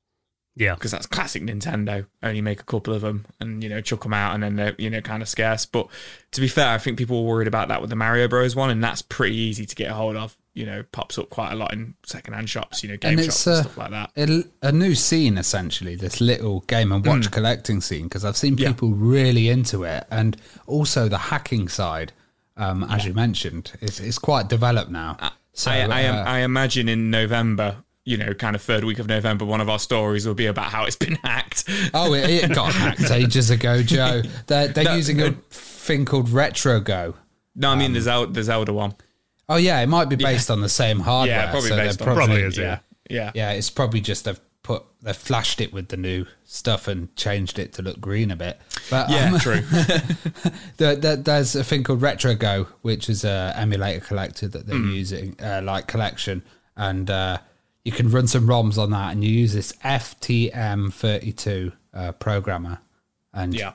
Yeah. 0.58 0.75
because 0.75 0.90
that's 0.90 1.06
classic 1.06 1.43
Nintendo. 1.43 2.06
Only 2.22 2.40
make 2.43 2.60
a 2.60 2.64
couple 2.64 2.93
of 2.93 3.00
them 3.02 3.26
and 3.40 3.62
you 3.62 3.69
know 3.70 3.81
chuck 3.81 4.02
them 4.02 4.12
out, 4.14 4.34
and 4.34 4.43
then 4.43 4.56
they're 4.56 4.75
you 4.78 4.90
know 4.90 5.00
kind 5.00 5.22
of 5.22 5.28
scarce. 5.28 5.64
But 5.66 5.88
to 6.32 6.40
be 6.40 6.49
fair, 6.49 6.69
I 6.69 6.78
think 6.78 6.99
people 6.99 7.22
were 7.25 7.28
worried 7.34 7.49
about 7.49 7.69
that 7.69 7.81
with 7.81 7.90
the 7.90 7.96
Mario 7.96 8.28
Bros 8.28 8.55
one, 8.56 8.70
and 8.70 8.82
that's 8.82 9.02
pretty 9.02 9.37
easy 9.37 9.64
to 9.66 9.75
get 9.75 9.90
a 9.90 9.94
hold 9.94 10.16
of. 10.16 10.37
You 10.55 10.66
know, 10.66 10.82
pops 10.90 11.19
up 11.19 11.31
quite 11.31 11.52
a 11.52 11.55
lot 11.55 11.72
in 11.72 11.94
secondhand 12.05 12.50
shops, 12.50 12.82
you 12.82 12.88
know, 12.88 12.96
game 12.96 13.12
And 13.12 13.20
shops 13.26 13.28
it's 13.37 13.46
and 13.46 13.56
uh, 13.56 13.62
stuff 13.62 13.78
like 13.78 13.90
that. 13.93 14.10
a, 14.16 14.44
a 14.69 14.72
new 14.72 14.96
scene 14.96 15.38
essentially. 15.38 15.94
This 15.94 16.20
little 16.20 16.60
game 16.62 16.90
and 16.90 17.06
watch 17.06 17.31
collecting 17.31 17.81
scene 17.81 18.05
because 18.05 18.25
I've 18.25 18.37
seen 18.37 18.56
Mm. 18.56 18.60
Yeah. 18.60 18.69
people 18.72 18.90
really 18.90 19.49
into 19.50 19.84
it, 19.84 20.05
and 20.10 20.37
also 20.66 21.08
the 21.08 21.19
hacking 21.19 21.69
side, 21.69 22.12
um, 22.56 22.82
as 22.90 23.05
you 23.06 23.14
mentioned, 23.14 23.70
is 23.81 24.00
is 24.00 24.19
quite 24.19 24.49
developed 24.49 24.90
now. 24.90 25.16
So 25.52 25.70
I, 25.70 25.76
I, 25.87 26.05
uh, 26.06 26.25
I 26.25 26.38
imagine 26.40 26.88
in 26.88 27.08
November, 27.10 27.76
you 28.08 28.16
know, 28.16 28.32
kind 28.32 28.56
of 28.56 28.62
third 28.62 28.84
week 28.84 28.99
of 28.99 29.06
November, 29.06 29.44
one 29.44 29.60
of 29.60 29.69
our 29.69 29.78
stories 29.78 30.26
will 30.26 30.34
be 30.34 30.46
about 30.46 30.66
how 30.72 30.84
it's 30.84 30.96
been 30.96 31.14
hacked. 31.22 31.64
Oh, 31.93 32.14
it, 32.14 32.28
it 32.44 32.55
got 32.55 32.72
hacked 32.72 33.10
ages 33.10 33.50
ago, 33.50 33.82
Joe. 33.82 34.22
They're, 34.46 34.69
they're 34.69 34.84
No, 34.84 34.94
using 34.94 35.20
a 35.20 35.32
thing 35.50 36.05
called 36.06 36.28
RetroGo. 36.28 37.14
No, 37.55 37.69
I 37.69 37.72
Um, 37.72 37.78
mean 37.78 37.93
the 37.93 38.00
Zelda, 38.00 38.32
the 38.32 38.43
Zelda 38.43 38.72
one. 38.72 38.94
Oh 39.49 39.56
yeah, 39.56 39.81
it 39.81 39.88
might 39.88 40.08
be 40.08 40.16
based 40.16 40.50
on 40.50 40.60
the 40.62 40.69
same 40.69 41.00
hardware. 41.00 41.37
Yeah, 41.37 41.50
probably 41.50 41.69
so 41.69 41.76
based 41.76 42.00
on 42.02 42.14
Probably 42.14 42.43
is, 42.43 42.56
yeah, 42.56 42.78
yeah. 43.10 43.31
Yeah, 43.34 43.50
it's 43.52 43.70
probably 43.70 44.00
just 44.00 44.25
they've 44.25 44.40
put 44.62 44.84
they've 45.02 45.16
flashed 45.16 45.60
it 45.60 45.72
with 45.72 45.88
the 45.88 45.96
new 45.96 46.26
stuff 46.44 46.88
and 46.88 47.14
changed 47.16 47.58
it 47.58 47.72
to 47.75 47.82
look 47.82 48.00
green 48.00 48.31
a 48.31 48.37
bit. 48.37 48.58
But 48.90 49.10
Yeah, 49.10 49.32
um, 49.32 49.38
true. 49.38 49.60
the, 50.76 50.96
the, 50.96 51.20
there's 51.22 51.55
a 51.56 51.64
thing 51.64 51.82
called 51.84 52.00
RetroGo, 52.00 52.66
which 52.82 53.08
is 53.08 53.25
a 53.25 53.52
emulator 53.56 54.00
collector 54.00 54.49
that 54.49 54.66
they're 54.66 54.76
Hmm. 54.76 54.90
using, 54.93 55.37
uh, 55.40 55.60
like 55.64 55.87
collection, 55.87 56.43
and 56.76 57.10
uh, 57.10 57.38
you 57.88 57.96
can 57.96 58.11
run 58.11 58.26
some 58.29 58.46
ROMs 58.46 58.79
on 58.79 58.90
that, 58.90 59.12
and 59.12 59.25
you 59.25 59.31
use 59.31 59.52
this 59.55 59.73
STM32 59.85 61.73
uh, 61.94 62.12
programmer, 62.12 62.79
and 63.32 63.55
Yeah. 63.55 63.73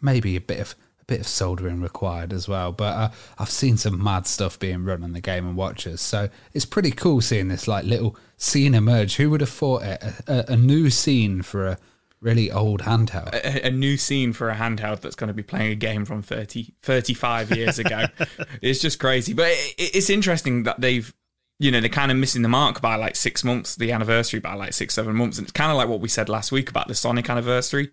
maybe 0.00 0.36
a 0.36 0.40
bit 0.40 0.60
of 0.60 0.74
a 1.00 1.04
bit 1.04 1.20
of 1.20 1.26
soldering 1.26 1.80
required 1.80 2.32
as 2.32 2.48
well. 2.48 2.72
But 2.72 2.96
uh, 2.96 3.10
I've 3.38 3.50
seen 3.50 3.76
some 3.76 4.02
mad 4.02 4.26
stuff 4.26 4.58
being 4.58 4.84
run 4.84 5.02
on 5.04 5.12
the 5.12 5.20
Game 5.20 5.46
and 5.46 5.56
Watchers, 5.56 6.00
so 6.00 6.28
it's 6.52 6.64
pretty 6.66 6.90
cool 6.90 7.20
seeing 7.20 7.48
this 7.48 7.66
like 7.68 7.84
little 7.84 8.16
scene 8.36 8.74
emerge. 8.74 9.16
Who 9.16 9.30
would 9.30 9.40
have 9.40 9.50
thought 9.50 9.82
it? 9.82 10.02
A, 10.02 10.50
a, 10.50 10.52
a 10.52 10.56
new 10.56 10.90
scene 10.90 11.42
for 11.42 11.66
a 11.66 11.78
really 12.20 12.50
old 12.52 12.82
handheld. 12.82 13.32
a, 13.32 13.66
a 13.66 13.70
new 13.70 13.96
scene 13.96 14.32
for 14.34 14.50
a 14.50 14.54
handheld 14.54 15.00
that's 15.00 15.16
going 15.16 15.28
to 15.28 15.34
be 15.34 15.42
playing 15.42 15.72
a 15.72 15.76
game 15.76 16.04
from 16.04 16.20
30, 16.20 16.74
35 16.82 17.56
years 17.56 17.78
ago. 17.78 18.04
it's 18.60 18.78
just 18.80 18.98
crazy. 18.98 19.32
But 19.32 19.48
it, 19.48 19.74
it- 19.78 19.96
it's 19.96 20.10
interesting 20.10 20.64
that 20.64 20.78
they've, 20.80 21.14
you 21.60 21.70
know, 21.70 21.78
they're 21.80 21.88
kind 21.88 22.10
of 22.10 22.16
missing 22.16 22.42
the 22.42 22.48
mark 22.48 22.80
by 22.80 22.96
like 22.96 23.14
six 23.14 23.44
months, 23.44 23.76
the 23.76 23.92
anniversary 23.92 24.40
by 24.40 24.54
like 24.54 24.72
six, 24.72 24.94
seven 24.94 25.14
months. 25.14 25.38
And 25.38 25.44
it's 25.44 25.52
kind 25.52 25.70
of 25.70 25.76
like 25.76 25.88
what 25.88 26.00
we 26.00 26.08
said 26.08 26.28
last 26.28 26.50
week 26.50 26.68
about 26.70 26.88
the 26.88 26.94
Sonic 26.96 27.30
anniversary 27.30 27.90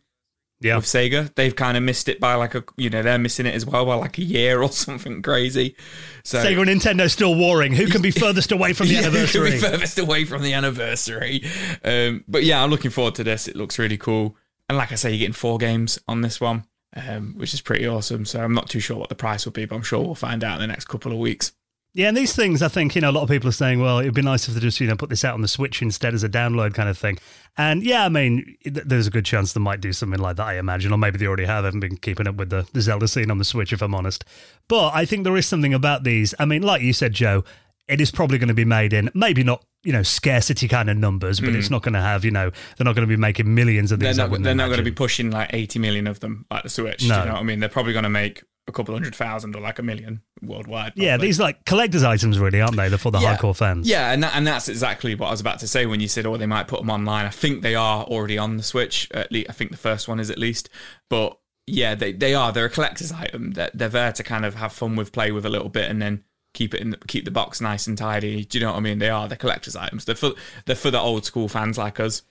Yeah. 0.61 0.77
with 0.77 0.85
Sega. 0.85 1.35
They've 1.35 1.55
kind 1.55 1.77
of 1.77 1.83
missed 1.83 2.07
it 2.09 2.19
by 2.19 2.33
like 2.35 2.55
a, 2.55 2.63
you 2.77 2.89
know, 2.89 3.03
they're 3.03 3.19
missing 3.19 3.45
it 3.45 3.53
as 3.53 3.65
well 3.65 3.85
by 3.85 3.95
like 3.95 4.17
a 4.17 4.23
year 4.23 4.61
or 4.63 4.71
something 4.71 5.21
crazy. 5.21 5.75
So 6.23 6.37
Sega 6.43 6.61
and 6.67 6.81
Nintendo 6.81 7.11
still 7.11 7.35
warring. 7.35 7.73
Who 7.73 7.87
can 7.87 8.01
be 8.01 8.11
furthest 8.25 8.51
away 8.53 8.71
from 8.73 8.87
the 8.87 8.93
Yeah, 8.93 9.01
who 9.03 9.09
can 9.09 9.15
anniversary? 9.17 9.51
be 9.51 9.57
furthest 9.59 9.99
away 9.99 10.23
from 10.25 10.41
the 10.41 10.53
anniversary. 10.53 11.43
Um, 11.83 12.23
but 12.27 12.43
yeah, 12.43 12.63
I'm 12.63 12.69
looking 12.69 12.89
forward 12.91 13.15
to 13.15 13.23
this. 13.23 13.47
It 13.47 13.55
looks 13.57 13.77
really 13.77 13.97
cool. 13.97 14.35
And 14.69 14.77
like 14.77 14.91
I 14.91 14.95
say, 14.95 15.11
you're 15.11 15.19
getting 15.19 15.33
four 15.33 15.57
games 15.57 15.99
on 16.07 16.21
this 16.21 16.39
one, 16.41 16.65
um, 16.95 17.33
which 17.37 17.53
is 17.53 17.61
pretty 17.61 17.85
awesome. 17.87 18.25
So 18.25 18.41
I'm 18.41 18.53
not 18.53 18.69
too 18.69 18.79
sure 18.79 18.97
what 18.97 19.09
the 19.09 19.15
price 19.15 19.45
will 19.45 19.51
be, 19.53 19.65
but 19.65 19.75
I'm 19.75 19.81
sure 19.83 20.01
we'll 20.03 20.15
find 20.15 20.43
out 20.43 20.55
in 20.55 20.61
the 20.61 20.67
next 20.67 20.85
couple 20.85 21.11
of 21.11 21.17
weeks. 21.17 21.51
Yeah, 21.97 22.09
and 22.09 22.15
these 22.15 22.35
things, 22.35 22.61
I 22.61 22.67
think, 22.67 22.93
you 22.93 23.01
know, 23.01 23.09
a 23.09 23.11
lot 23.11 23.23
of 23.23 23.29
people 23.29 23.49
are 23.49 23.53
saying, 23.53 23.81
well, 23.81 23.97
it'd 23.97 24.13
be 24.13 24.21
nice 24.21 24.47
if 24.47 24.53
they 24.53 24.59
just, 24.59 24.79
you 24.79 24.85
know, 24.85 24.95
put 24.95 25.09
this 25.09 25.25
out 25.25 25.33
on 25.33 25.41
the 25.41 25.47
Switch 25.47 25.81
instead 25.81 26.13
as 26.13 26.23
a 26.23 26.29
download 26.29 26.75
kind 26.75 26.89
of 26.89 26.95
thing. 26.95 27.17
And 27.57 27.81
yeah, 27.81 28.05
I 28.05 28.09
mean, 28.09 28.55
th- 28.63 28.85
there's 28.85 29.07
a 29.07 29.09
good 29.09 29.25
chance 29.25 29.53
they 29.53 29.59
might 29.59 29.81
do 29.81 29.91
something 29.91 30.19
like 30.19 30.35
that, 30.35 30.45
I 30.45 30.59
imagine, 30.59 30.91
or 30.91 30.99
maybe 30.99 31.17
they 31.17 31.25
already 31.25 31.45
have. 31.45 31.63
I 31.63 31.69
haven't 31.69 31.79
been 31.79 31.97
keeping 31.97 32.27
up 32.27 32.35
with 32.35 32.51
the, 32.51 32.67
the 32.71 32.81
Zelda 32.81 33.07
scene 33.07 33.31
on 33.31 33.39
the 33.39 33.43
Switch, 33.43 33.73
if 33.73 33.81
I'm 33.81 33.95
honest. 33.95 34.25
But 34.67 34.93
I 34.93 35.05
think 35.05 35.23
there 35.23 35.35
is 35.35 35.47
something 35.47 35.73
about 35.73 36.03
these. 36.03 36.35
I 36.37 36.45
mean, 36.45 36.61
like 36.61 36.83
you 36.83 36.93
said, 36.93 37.13
Joe, 37.13 37.43
it 37.87 37.99
is 37.99 38.11
probably 38.11 38.37
going 38.37 38.49
to 38.49 38.53
be 38.53 38.63
made 38.63 38.93
in 38.93 39.09
maybe 39.15 39.43
not, 39.43 39.65
you 39.81 39.91
know, 39.91 40.03
scarcity 40.03 40.67
kind 40.67 40.91
of 40.91 40.97
numbers, 40.97 41.39
but 41.39 41.49
it's 41.55 41.69
mm. 41.69 41.71
not 41.71 41.81
going 41.81 41.95
to 41.95 42.01
have, 42.01 42.23
you 42.23 42.29
know, 42.29 42.51
they're 42.77 42.85
not 42.85 42.93
going 42.93 43.07
to 43.07 43.11
be 43.11 43.17
making 43.17 43.55
millions 43.55 43.91
of 43.91 43.99
They're 43.99 44.09
these. 44.09 44.17
Not, 44.19 44.43
they're 44.43 44.53
not 44.53 44.67
going 44.67 44.77
to 44.77 44.83
be 44.83 44.91
pushing 44.91 45.31
like 45.31 45.49
80 45.51 45.79
million 45.79 46.05
of 46.05 46.19
them 46.19 46.45
like 46.51 46.61
the 46.61 46.69
Switch. 46.69 47.07
No. 47.07 47.15
Do 47.15 47.19
you 47.21 47.25
know 47.25 47.33
what 47.33 47.39
I 47.39 47.43
mean? 47.43 47.59
They're 47.59 47.69
probably 47.69 47.93
going 47.93 48.03
to 48.03 48.09
make 48.09 48.43
a 48.67 48.71
couple 48.71 48.93
hundred 48.93 49.15
thousand 49.15 49.55
or 49.55 49.61
like 49.61 49.79
a 49.79 49.83
million 49.83 50.21
worldwide. 50.41 50.93
Yeah, 50.95 51.17
these 51.17 51.39
like 51.39 51.63
collector's 51.65 52.03
items, 52.03 52.37
really, 52.39 52.59
aren't 52.61 52.75
they? 52.75 52.89
They're 52.89 52.97
for 52.97 53.11
the 53.11 53.19
Yeah. 53.19 53.37
hardcore 53.37 53.55
fans. 53.55 53.87
Yeah, 53.87 54.11
and 54.11 54.23
that, 54.23 54.35
and 54.35 54.45
that's 54.45 54.67
exactly 54.67 55.15
what 55.15 55.27
I 55.27 55.31
was 55.31 55.41
about 55.41 55.59
to 55.59 55.67
say 55.67 55.85
when 55.85 55.99
you 56.01 56.07
said, 56.07 56.25
"Oh, 56.25 56.37
they 56.37 56.45
might 56.45 56.67
put 56.67 56.79
them 56.81 56.89
online." 56.89 57.25
I 57.25 57.29
think 57.29 57.61
they 57.61 57.75
are 57.75 58.03
already 58.03 58.37
on 58.37 58.57
the 58.57 58.63
Switch. 58.63 59.07
At 59.11 59.31
least 59.31 59.49
I 59.49 59.53
think 59.53 59.71
the 59.71 59.77
first 59.77 60.07
one 60.07 60.19
is 60.19 60.29
at 60.29 60.37
least. 60.37 60.69
But 61.09 61.37
yeah, 61.65 61.95
they 61.95 62.11
they 62.13 62.33
are. 62.35 62.51
They're 62.51 62.65
a 62.65 62.69
collector's 62.69 63.11
item. 63.11 63.51
They're, 63.51 63.71
they're 63.73 63.89
there 63.89 64.11
to 64.13 64.23
kind 64.23 64.45
of 64.45 64.55
have 64.55 64.73
fun 64.73 64.95
with, 64.95 65.11
play 65.11 65.31
with 65.31 65.45
a 65.45 65.49
little 65.49 65.69
bit, 65.69 65.89
and 65.89 66.01
then 66.01 66.23
keep 66.53 66.73
it 66.73 66.81
in 66.81 66.89
the, 66.91 66.97
keep 67.07 67.23
the 67.25 67.31
box 67.31 67.61
nice 67.61 67.87
and 67.87 67.97
tidy. 67.97 68.43
Do 68.45 68.57
you 68.57 68.65
know 68.65 68.71
what 68.71 68.77
I 68.77 68.81
mean? 68.81 68.99
They 68.99 69.09
are. 69.09 69.27
They're 69.27 69.37
collector's 69.37 69.75
items. 69.75 70.05
They're 70.05 70.15
for 70.15 70.31
they're 70.65 70.75
for 70.75 70.91
the 70.91 70.99
old 70.99 71.23
school 71.25 71.47
fans 71.47 71.77
like 71.77 71.99
us. 71.99 72.21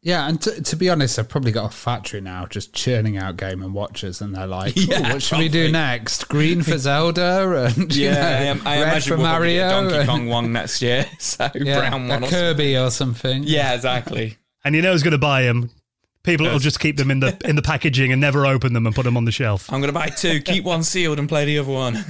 Yeah, 0.00 0.28
and 0.28 0.40
to, 0.42 0.62
to 0.62 0.76
be 0.76 0.88
honest, 0.90 1.16
they've 1.16 1.28
probably 1.28 1.50
got 1.50 1.72
a 1.72 1.76
factory 1.76 2.20
now 2.20 2.46
just 2.46 2.72
churning 2.72 3.18
out 3.18 3.36
Game 3.36 3.62
and 3.62 3.74
Watchers, 3.74 4.20
and 4.20 4.34
they're 4.34 4.46
like, 4.46 4.74
Yeah, 4.76 5.12
"What 5.12 5.22
should 5.22 5.38
we 5.38 5.48
do 5.48 5.72
next? 5.72 6.28
Green 6.28 6.62
for 6.62 6.78
Zelda, 6.78 7.72
and 7.76 7.94
you 7.94 8.10
know, 8.12 8.16
I, 8.20 8.22
am- 8.44 8.62
I 8.64 8.76
red 8.80 8.82
imagine 8.88 9.08
for 9.10 9.16
we'll 9.16 9.26
probably 9.26 9.58
a 9.58 9.66
Mario, 9.66 9.80
Donkey 9.82 9.96
and- 9.96 10.08
Kong 10.08 10.28
one 10.28 10.52
next 10.52 10.82
year. 10.82 11.06
So 11.18 11.50
yeah, 11.54 11.78
brown 11.80 12.06
a 12.06 12.08
one. 12.14 12.24
Or 12.24 12.28
Kirby 12.28 12.76
or 12.78 12.90
something. 12.90 13.42
yeah, 13.44 13.74
exactly. 13.74 14.36
And 14.64 14.74
you 14.76 14.82
know 14.82 14.92
who's 14.92 15.02
going 15.02 15.12
to 15.12 15.18
buy 15.18 15.42
them? 15.42 15.70
People 16.22 16.46
will 16.46 16.58
just 16.58 16.78
keep 16.78 16.96
them 16.96 17.10
in 17.10 17.20
the 17.20 17.36
in 17.44 17.56
the 17.56 17.62
packaging 17.62 18.12
and 18.12 18.20
never 18.20 18.44
open 18.44 18.74
them 18.74 18.86
and 18.86 18.94
put 18.94 19.04
them 19.04 19.16
on 19.16 19.24
the 19.24 19.32
shelf. 19.32 19.72
I'm 19.72 19.80
gonna 19.80 19.92
buy 19.92 20.08
two. 20.08 20.40
Keep 20.42 20.64
one 20.64 20.82
sealed 20.82 21.18
and 21.18 21.26
play 21.28 21.44
the 21.46 21.58
other 21.58 21.72
one. 21.72 22.04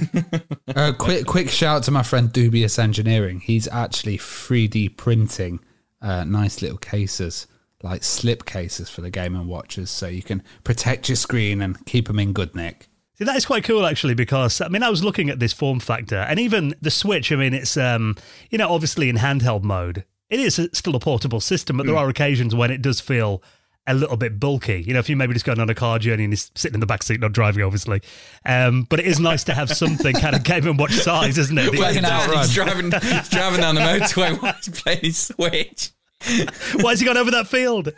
Uh, 0.75 0.91
quick, 0.97 1.25
quick 1.25 1.49
shout 1.49 1.83
to 1.83 1.91
my 1.91 2.03
friend 2.03 2.31
Dubious 2.33 2.77
Engineering. 2.79 3.39
He's 3.39 3.67
actually 3.69 4.17
3D 4.17 4.97
printing 4.97 5.59
uh, 6.01 6.25
nice 6.25 6.61
little 6.61 6.77
cases, 6.79 7.47
like 7.83 8.03
slip 8.03 8.45
cases 8.45 8.89
for 8.89 9.01
the 9.01 9.09
Game 9.09 9.35
and 9.35 9.47
Watchers, 9.47 9.89
so 9.89 10.07
you 10.07 10.21
can 10.23 10.43
protect 10.63 11.09
your 11.09 11.15
screen 11.15 11.61
and 11.61 11.85
keep 11.85 12.07
them 12.07 12.19
in 12.19 12.33
good 12.33 12.55
nick. 12.55 12.87
See, 13.17 13.25
that 13.25 13.35
is 13.35 13.45
quite 13.45 13.63
cool 13.65 13.85
actually 13.85 14.13
because 14.13 14.61
I 14.61 14.69
mean 14.69 14.81
I 14.83 14.89
was 14.89 15.03
looking 15.03 15.29
at 15.29 15.39
this 15.39 15.51
form 15.53 15.79
factor 15.79 16.17
and 16.17 16.39
even 16.39 16.73
the 16.81 16.91
Switch. 16.91 17.31
I 17.31 17.35
mean 17.35 17.53
it's 17.53 17.75
um 17.75 18.15
you 18.49 18.57
know 18.57 18.69
obviously 18.69 19.09
in 19.09 19.17
handheld 19.17 19.63
mode 19.63 20.05
it 20.29 20.39
is 20.39 20.59
still 20.73 20.95
a 20.95 20.99
portable 20.99 21.39
system, 21.41 21.77
but 21.77 21.85
there 21.85 21.95
are 21.97 22.07
occasions 22.07 22.53
when 22.53 22.69
it 22.71 22.81
does 22.81 23.01
feel 23.01 23.41
a 23.87 23.93
little 23.95 24.15
bit 24.15 24.39
bulky. 24.39 24.83
You 24.83 24.93
know, 24.93 24.99
if 24.99 25.09
you're 25.09 25.17
maybe 25.17 25.33
just 25.33 25.45
going 25.45 25.59
on 25.59 25.69
a 25.69 25.73
car 25.75 25.97
journey 25.97 26.23
and 26.23 26.31
you're 26.31 26.37
sitting 26.55 26.75
in 26.75 26.79
the 26.79 26.85
back 26.85 27.01
seat, 27.01 27.19
not 27.19 27.31
driving, 27.31 27.63
obviously. 27.63 28.01
Um, 28.45 28.83
but 28.83 28.99
it 28.99 29.07
is 29.07 29.19
nice 29.19 29.43
to 29.45 29.55
have 29.55 29.71
something 29.71 30.13
kind 30.15 30.35
of 30.35 30.43
Game 30.43 30.67
and 30.67 30.77
Watch 30.77 30.93
size, 30.93 31.39
isn't 31.39 31.57
it? 31.57 31.73
Playing 31.73 32.03
The- 32.03 32.11
out 32.11 32.29
Dan, 32.29 32.37
he's 32.37 32.53
driving, 32.53 32.91
he's 32.91 33.29
driving 33.29 33.61
down 33.61 33.73
the 33.75 33.81
motorway 33.81 34.39
while 34.41 34.53
he's 34.53 34.69
playing 34.81 34.99
his 35.01 35.17
Switch. 35.17 35.89
Why 36.81 36.89
has 36.91 36.99
he 36.99 37.05
gone 37.05 37.17
over 37.17 37.31
that 37.31 37.47
field? 37.47 37.85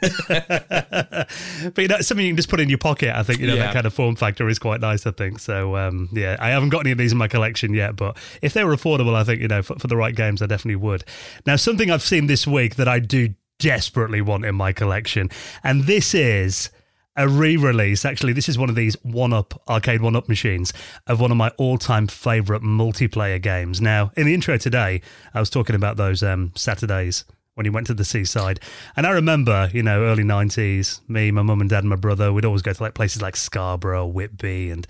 but 1.74 1.78
you 1.82 1.88
know, 1.88 2.02
something 2.02 2.26
you 2.26 2.32
can 2.32 2.38
just 2.38 2.50
put 2.50 2.60
in 2.60 2.70
your 2.70 2.78
pocket. 2.78 3.16
I 3.16 3.24
think 3.24 3.40
you 3.40 3.48
know 3.48 3.56
Yeah. 3.56 3.66
that 3.66 3.74
kind 3.74 3.86
of 3.88 3.94
form 3.94 4.16
factor 4.16 4.48
is 4.48 4.60
quite 4.60 4.80
nice. 4.80 5.06
I 5.08 5.12
think 5.12 5.40
so. 5.40 5.76
Um, 5.76 6.08
yeah, 6.12 6.36
I 6.40 6.50
haven't 6.50 6.70
got 6.70 6.80
any 6.82 6.92
of 6.92 6.98
these 6.98 7.12
in 7.12 7.18
my 7.18 7.28
collection 7.28 7.74
yet, 7.74 7.96
but 7.96 8.18
if 8.42 8.54
they 8.54 8.64
were 8.64 8.76
affordable, 8.76 9.16
I 9.16 9.24
think 9.24 9.42
you 9.42 9.48
know 9.48 9.64
for, 9.64 9.78
for 9.80 9.88
the 9.88 9.98
right 9.98 10.16
games, 10.16 10.42
I 10.42 10.46
definitely 10.46 10.76
would. 10.78 11.04
Now, 11.48 11.56
something 11.56 11.90
I've 11.90 12.04
seen 12.04 12.28
this 12.28 12.46
week 12.46 12.76
that 12.76 12.88
I 12.88 13.00
do 13.00 13.34
desperately 13.58 14.22
want 14.22 14.46
in 14.46 14.56
my 14.56 14.72
collection, 14.72 15.30
and 15.64 15.86
this 15.86 16.14
is 16.14 16.70
a 17.18 17.28
re-release. 17.28 18.06
Actually, 18.06 18.34
this 18.34 18.48
is 18.48 18.58
one 18.58 18.70
of 18.70 18.76
these 18.76 18.96
one-up 19.04 19.62
arcade 19.68 20.02
one-up 20.02 20.30
machines 20.30 20.72
of 21.08 21.20
one 21.20 21.30
of 21.32 21.38
my 21.38 21.50
all-time 21.58 22.08
favorite 22.08 22.62
multiplayer 22.62 23.42
games. 23.42 23.82
Now, 23.82 24.12
in 24.16 24.26
the 24.28 24.34
intro 24.34 24.58
today, 24.58 25.02
I 25.34 25.40
was 25.40 25.50
talking 25.50 25.76
about 25.76 25.98
those 25.98 26.24
um, 26.24 26.54
Saturdays 26.56 27.26
when 27.56 27.66
he 27.66 27.70
went 27.70 27.88
to 27.88 27.94
the 27.94 28.06
seaside, 28.06 28.60
and 28.96 29.06
I 29.06 29.12
remember, 29.12 29.70
you 29.74 29.84
know, 29.84 30.04
early 30.04 30.24
'90s, 30.24 31.02
me, 31.10 31.32
my 31.32 31.42
mum 31.42 31.62
and 31.62 31.70
dad, 31.70 31.80
and 31.80 31.90
my 31.90 31.96
brother, 31.96 32.32
we'd 32.32 32.46
always 32.46 32.62
go 32.62 32.74
to 32.74 32.84
like 32.84 32.94
places 32.94 33.22
like 33.22 33.36
Scarborough, 33.36 34.08
Whitby, 34.08 34.70
and 34.70 34.88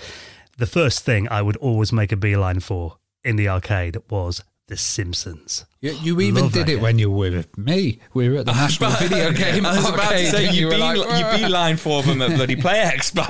the 0.58 0.68
first 0.68 1.04
thing 1.04 1.28
I 1.30 1.42
would 1.42 1.58
always 1.58 1.92
make 1.92 2.12
a 2.12 2.18
beeline 2.18 2.60
for 2.60 2.98
in 3.24 3.36
the 3.36 3.50
arcade 3.50 3.98
was 4.10 4.44
The 4.68 4.78
Simpsons. 4.78 5.66
You, 5.82 5.94
you 5.94 6.22
even 6.22 6.44
Love 6.44 6.54
did 6.54 6.70
it 6.70 6.74
game. 6.74 6.82
when 6.82 7.00
you 7.00 7.10
were 7.10 7.32
with 7.32 7.58
me. 7.58 7.98
We 8.14 8.30
were 8.30 8.38
at 8.38 8.46
the 8.46 8.52
National 8.52 8.92
Video 8.92 9.32
Game 9.32 9.66
I 9.66 9.76
was 9.76 9.90
about 9.90 10.12
to 10.12 10.28
say 10.28 10.46
and 10.46 10.56
you, 10.56 10.68
were 10.68 10.74
be, 10.74 10.78
like, 10.78 10.98
you 10.98 11.40
beeline 11.40 11.76
for 11.76 12.04
them 12.04 12.22
at 12.22 12.36
bloody 12.36 12.56
Player 12.56 12.86
Expo. 12.86 13.26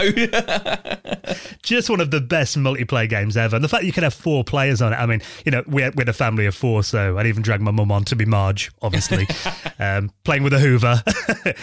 just 1.64 1.90
one 1.90 2.02
of 2.02 2.12
the 2.12 2.20
best 2.20 2.58
multiplayer 2.58 3.08
games 3.08 3.38
ever. 3.38 3.56
And 3.56 3.64
the 3.64 3.70
fact 3.70 3.86
you 3.86 3.94
can 3.94 4.04
have 4.04 4.14
four 4.14 4.44
players 4.44 4.82
on 4.82 4.92
it. 4.92 4.98
I 4.98 5.06
mean, 5.06 5.22
you 5.46 5.52
know, 5.54 5.64
we 5.66 5.82
had, 5.82 5.96
we 5.96 6.02
had 6.02 6.10
a 6.10 6.14
family 6.14 6.46
of 6.46 6.54
four, 6.54 6.84
so 6.84 7.18
I'd 7.18 7.26
even 7.26 7.42
drag 7.42 7.62
my 7.62 7.72
mum 7.72 7.90
on 7.90 8.04
to 8.06 8.18
be 8.18 8.26
Marge, 8.26 8.70
obviously, 8.82 9.26
um, 9.80 10.12
playing 10.26 10.44
with 10.44 10.52
a 10.52 10.60
Hoover. 10.60 11.02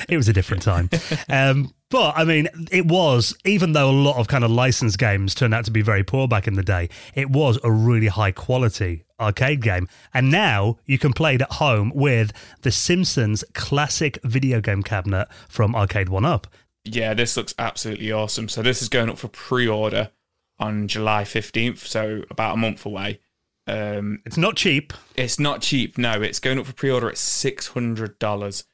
it 0.09 0.17
was 0.17 0.29
a 0.29 0.33
different 0.33 0.63
time. 0.63 0.89
Um, 1.29 1.75
but 1.91 2.15
I 2.17 2.25
mean, 2.25 2.49
it 2.71 2.87
was, 2.87 3.37
even 3.45 3.73
though 3.73 3.91
a 3.91 3.93
lot 3.93 4.17
of 4.17 4.29
kind 4.29 4.43
of 4.43 4.51
licensed 4.51 4.99
games 4.99 5.35
turned 5.35 5.55
out 5.55 5.67
to 5.67 5.71
be 5.71 5.83
very 5.83 6.03
poor 6.03 6.29
back 6.29 6.47
in 6.47 6.55
the 6.55 6.63
day, 6.63 6.89
it 7.15 7.29
was 7.29 7.59
a 7.63 7.71
really 7.71 8.09
high 8.09 8.33
quality 8.33 9.05
arcade 9.21 9.63
game. 9.63 9.89
And 10.15 10.31
now 10.31 10.78
you 10.87 10.99
can 10.99 11.13
play 11.13 11.35
it 11.35 11.43
at 11.43 11.53
home 11.53 11.93
with 11.95 12.33
the 12.63 12.71
Simpsons 12.71 13.45
classic 13.55 14.19
video 14.25 14.61
game 14.61 14.83
cabinet 14.83 15.29
from 15.49 15.75
Arcade 15.75 16.09
One 16.09 16.25
Up. 16.25 16.47
yeah, 16.85 17.15
this 17.15 17.37
looks 17.37 17.55
absolutely 17.59 18.11
awesome. 18.13 18.49
So 18.49 18.63
this 18.63 18.81
is 18.83 18.89
going 18.89 19.11
up 19.11 19.19
for 19.19 19.29
pre-order 19.29 20.11
on 20.59 20.89
July 20.89 21.25
15th, 21.25 21.79
so 21.79 22.23
about 22.31 22.55
a 22.55 22.57
month 22.57 22.85
away. 22.87 23.21
Um, 23.67 24.21
It's 24.25 24.39
not 24.39 24.57
cheap. 24.57 24.93
it's 25.15 25.39
not 25.39 25.61
cheap. 25.61 25.99
No, 25.99 26.23
it's 26.23 26.39
going 26.41 26.59
up 26.59 26.67
for 26.67 26.73
pre-order 26.73 27.09
at 27.11 27.19
six 27.19 27.67
hundred 27.69 28.19
dollars, 28.19 28.65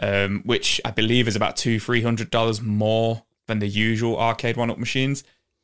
um, 0.00 0.42
which 0.46 0.80
I 0.86 0.90
believe 0.90 1.28
is 1.28 1.36
about 1.36 1.56
two 1.56 1.78
three 1.78 2.00
hundred 2.02 2.30
dollars 2.30 2.62
more 2.62 3.24
than 3.46 3.58
the 3.58 3.68
usual 3.68 4.18
arcade 4.18 4.56
one-up 4.56 4.78
machines. 4.78 5.22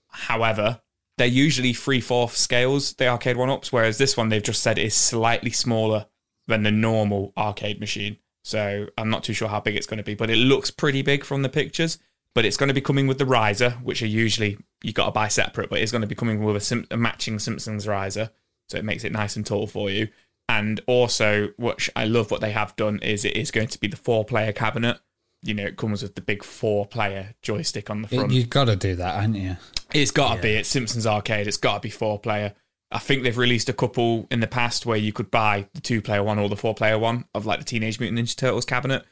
However, 0.08 0.80
they're 1.18 1.26
usually 1.26 1.72
three 1.72 2.00
fourth 2.00 2.36
scales. 2.36 2.94
The 2.94 3.08
arcade 3.08 3.36
one-ups, 3.36 3.72
whereas 3.72 3.98
this 3.98 4.16
one 4.16 4.28
they've 4.28 4.42
just 4.42 4.62
said 4.62 4.78
is 4.78 4.94
slightly 4.94 5.50
smaller 5.50 6.06
than 6.46 6.62
the 6.62 6.70
normal 6.70 7.32
arcade 7.36 7.80
machine. 7.80 8.18
So 8.42 8.86
I'm 8.98 9.10
not 9.10 9.24
too 9.24 9.32
sure 9.32 9.48
how 9.48 9.60
big 9.60 9.76
it's 9.76 9.86
going 9.86 9.98
to 9.98 10.04
be, 10.04 10.14
but 10.14 10.30
it 10.30 10.36
looks 10.36 10.70
pretty 10.70 11.02
big 11.02 11.24
from 11.24 11.42
the 11.42 11.48
pictures. 11.48 11.98
But 12.34 12.44
it's 12.44 12.56
going 12.56 12.68
to 12.68 12.74
be 12.74 12.80
coming 12.80 13.06
with 13.06 13.18
the 13.18 13.26
riser, 13.26 13.70
which 13.82 14.02
are 14.02 14.08
usually 14.08 14.58
you 14.82 14.92
got 14.92 15.06
to 15.06 15.12
buy 15.12 15.28
separate, 15.28 15.70
but 15.70 15.78
it's 15.78 15.92
going 15.92 16.02
to 16.02 16.08
be 16.08 16.16
coming 16.16 16.42
with 16.42 16.56
a, 16.56 16.60
Sim- 16.60 16.86
a 16.90 16.96
matching 16.96 17.38
Simpsons 17.38 17.86
riser, 17.86 18.30
so 18.68 18.76
it 18.76 18.84
makes 18.84 19.04
it 19.04 19.12
nice 19.12 19.36
and 19.36 19.46
tall 19.46 19.68
for 19.68 19.88
you. 19.88 20.08
And 20.48 20.80
also, 20.86 21.50
which 21.56 21.88
I 21.94 22.04
love, 22.04 22.32
what 22.32 22.40
they 22.40 22.50
have 22.50 22.74
done 22.74 22.98
is 22.98 23.24
it 23.24 23.36
is 23.36 23.52
going 23.52 23.68
to 23.68 23.78
be 23.78 23.86
the 23.86 23.96
four-player 23.96 24.52
cabinet. 24.52 24.98
You 25.46 25.54
know, 25.54 25.64
it 25.64 25.76
comes 25.76 26.02
with 26.02 26.14
the 26.14 26.20
big 26.20 26.42
four-player 26.42 27.34
joystick 27.42 27.90
on 27.90 28.02
the 28.02 28.08
front. 28.08 28.32
You've 28.32 28.50
got 28.50 28.64
to 28.66 28.76
do 28.76 28.96
that, 28.96 29.14
haven't 29.14 29.34
you? 29.34 29.56
It's 29.92 30.10
got 30.10 30.36
to 30.36 30.42
be. 30.42 30.54
It's 30.54 30.68
Simpsons 30.68 31.06
Arcade. 31.06 31.46
It's 31.46 31.56
got 31.56 31.74
to 31.74 31.80
be 31.80 31.90
four 31.90 32.18
player. 32.18 32.54
I 32.90 32.98
think 32.98 33.22
they've 33.22 33.36
released 33.36 33.68
a 33.68 33.72
couple 33.72 34.26
in 34.30 34.40
the 34.40 34.46
past 34.46 34.86
where 34.86 34.96
you 34.96 35.12
could 35.12 35.30
buy 35.30 35.68
the 35.74 35.80
two 35.80 36.00
player 36.00 36.22
one 36.22 36.38
or 36.38 36.48
the 36.48 36.56
four 36.56 36.74
player 36.74 36.98
one 36.98 37.24
of 37.34 37.44
like 37.44 37.58
the 37.58 37.64
Teenage 37.64 37.98
Mutant 37.98 38.20
Ninja 38.20 38.36
Turtles 38.36 38.64
cabinet, 38.64 39.04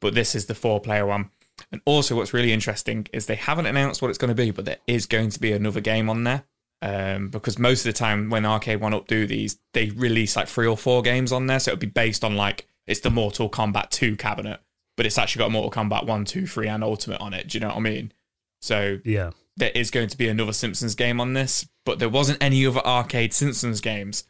but 0.00 0.14
this 0.14 0.34
is 0.34 0.46
the 0.46 0.54
four 0.54 0.80
player 0.80 1.06
one. 1.06 1.30
And 1.72 1.80
also, 1.84 2.16
what's 2.16 2.34
really 2.34 2.52
interesting 2.52 3.06
is 3.12 3.26
they 3.26 3.34
haven't 3.34 3.66
announced 3.66 4.02
what 4.02 4.08
it's 4.08 4.18
going 4.18 4.28
to 4.28 4.34
be, 4.34 4.50
but 4.50 4.64
there 4.64 4.78
is 4.86 5.06
going 5.06 5.30
to 5.30 5.40
be 5.40 5.52
another 5.52 5.80
game 5.80 6.08
on 6.10 6.24
there. 6.24 6.44
Um, 6.80 7.28
because 7.28 7.58
most 7.58 7.80
of 7.80 7.92
the 7.92 7.98
time 7.98 8.30
when 8.30 8.46
Arcade 8.46 8.80
One 8.80 8.94
Up 8.94 9.08
do 9.08 9.26
these, 9.26 9.58
they 9.74 9.90
release 9.90 10.36
like 10.36 10.46
three 10.46 10.66
or 10.66 10.76
four 10.76 11.02
games 11.02 11.32
on 11.32 11.46
there, 11.46 11.58
so 11.58 11.72
it'll 11.72 11.80
be 11.80 11.86
based 11.88 12.22
on 12.22 12.36
like 12.36 12.68
it's 12.86 13.00
the 13.00 13.10
Mortal 13.10 13.50
Kombat 13.50 13.90
Two 13.90 14.16
cabinet, 14.16 14.60
but 14.98 15.06
it's 15.06 15.16
actually 15.16 15.38
got 15.40 15.50
Mortal 15.50 15.70
Kombat 15.70 16.04
One, 16.04 16.26
Two, 16.26 16.46
Three, 16.46 16.68
and 16.68 16.84
Ultimate 16.84 17.20
on 17.22 17.32
it. 17.32 17.48
Do 17.48 17.56
you 17.56 17.60
know 17.60 17.68
what 17.68 17.76
I 17.76 17.80
mean? 17.80 18.12
So 18.60 18.98
Yeah. 19.04 19.30
there 19.56 19.70
is 19.74 19.90
going 19.90 20.08
to 20.08 20.18
be 20.18 20.28
another 20.28 20.52
Simpsons 20.52 20.94
game 20.94 21.20
on 21.20 21.32
this, 21.32 21.66
but 21.86 21.98
there 22.00 22.08
wasn't 22.10 22.42
any 22.42 22.66
other 22.66 22.80
arcade 22.84 23.32
Simpsons 23.32 23.80
games. 23.80 24.24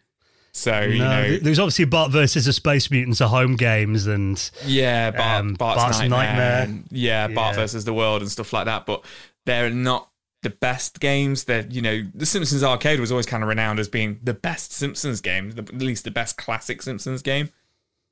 So 0.52 0.80
you 0.80 0.98
know, 0.98 1.36
there's 1.38 1.58
obviously 1.58 1.84
Bart 1.84 2.10
versus 2.10 2.44
the 2.46 2.52
Space 2.52 2.90
Mutants 2.90 3.20
are 3.20 3.28
home 3.28 3.56
games, 3.56 4.06
and 4.06 4.50
yeah, 4.64 5.10
Bart, 5.10 5.40
um, 5.40 5.54
Bart's, 5.54 5.82
Bart's 5.82 5.98
Nightmare, 6.00 6.18
Nightmare. 6.26 6.62
and, 6.62 6.84
yeah, 6.90 7.28
Bart 7.28 7.54
Yeah. 7.56 7.62
versus 7.62 7.84
the 7.84 7.94
World 7.94 8.22
and 8.22 8.30
stuff 8.30 8.52
like 8.52 8.64
that. 8.66 8.84
But 8.86 9.04
they're 9.46 9.70
not 9.70 10.10
the 10.42 10.50
best 10.50 11.00
games. 11.00 11.44
They're 11.44 11.66
you 11.68 11.80
know, 11.82 12.02
the 12.14 12.26
Simpsons 12.26 12.62
arcade 12.62 12.98
was 13.00 13.10
always 13.10 13.26
kind 13.26 13.42
of 13.42 13.48
renowned 13.48 13.78
as 13.78 13.88
being 13.88 14.20
the 14.22 14.34
best 14.34 14.72
Simpsons 14.72 15.20
game, 15.20 15.50
the, 15.52 15.62
at 15.62 15.78
least 15.78 16.04
the 16.04 16.10
best 16.10 16.36
classic 16.36 16.82
Simpsons 16.82 17.22
game. 17.22 17.50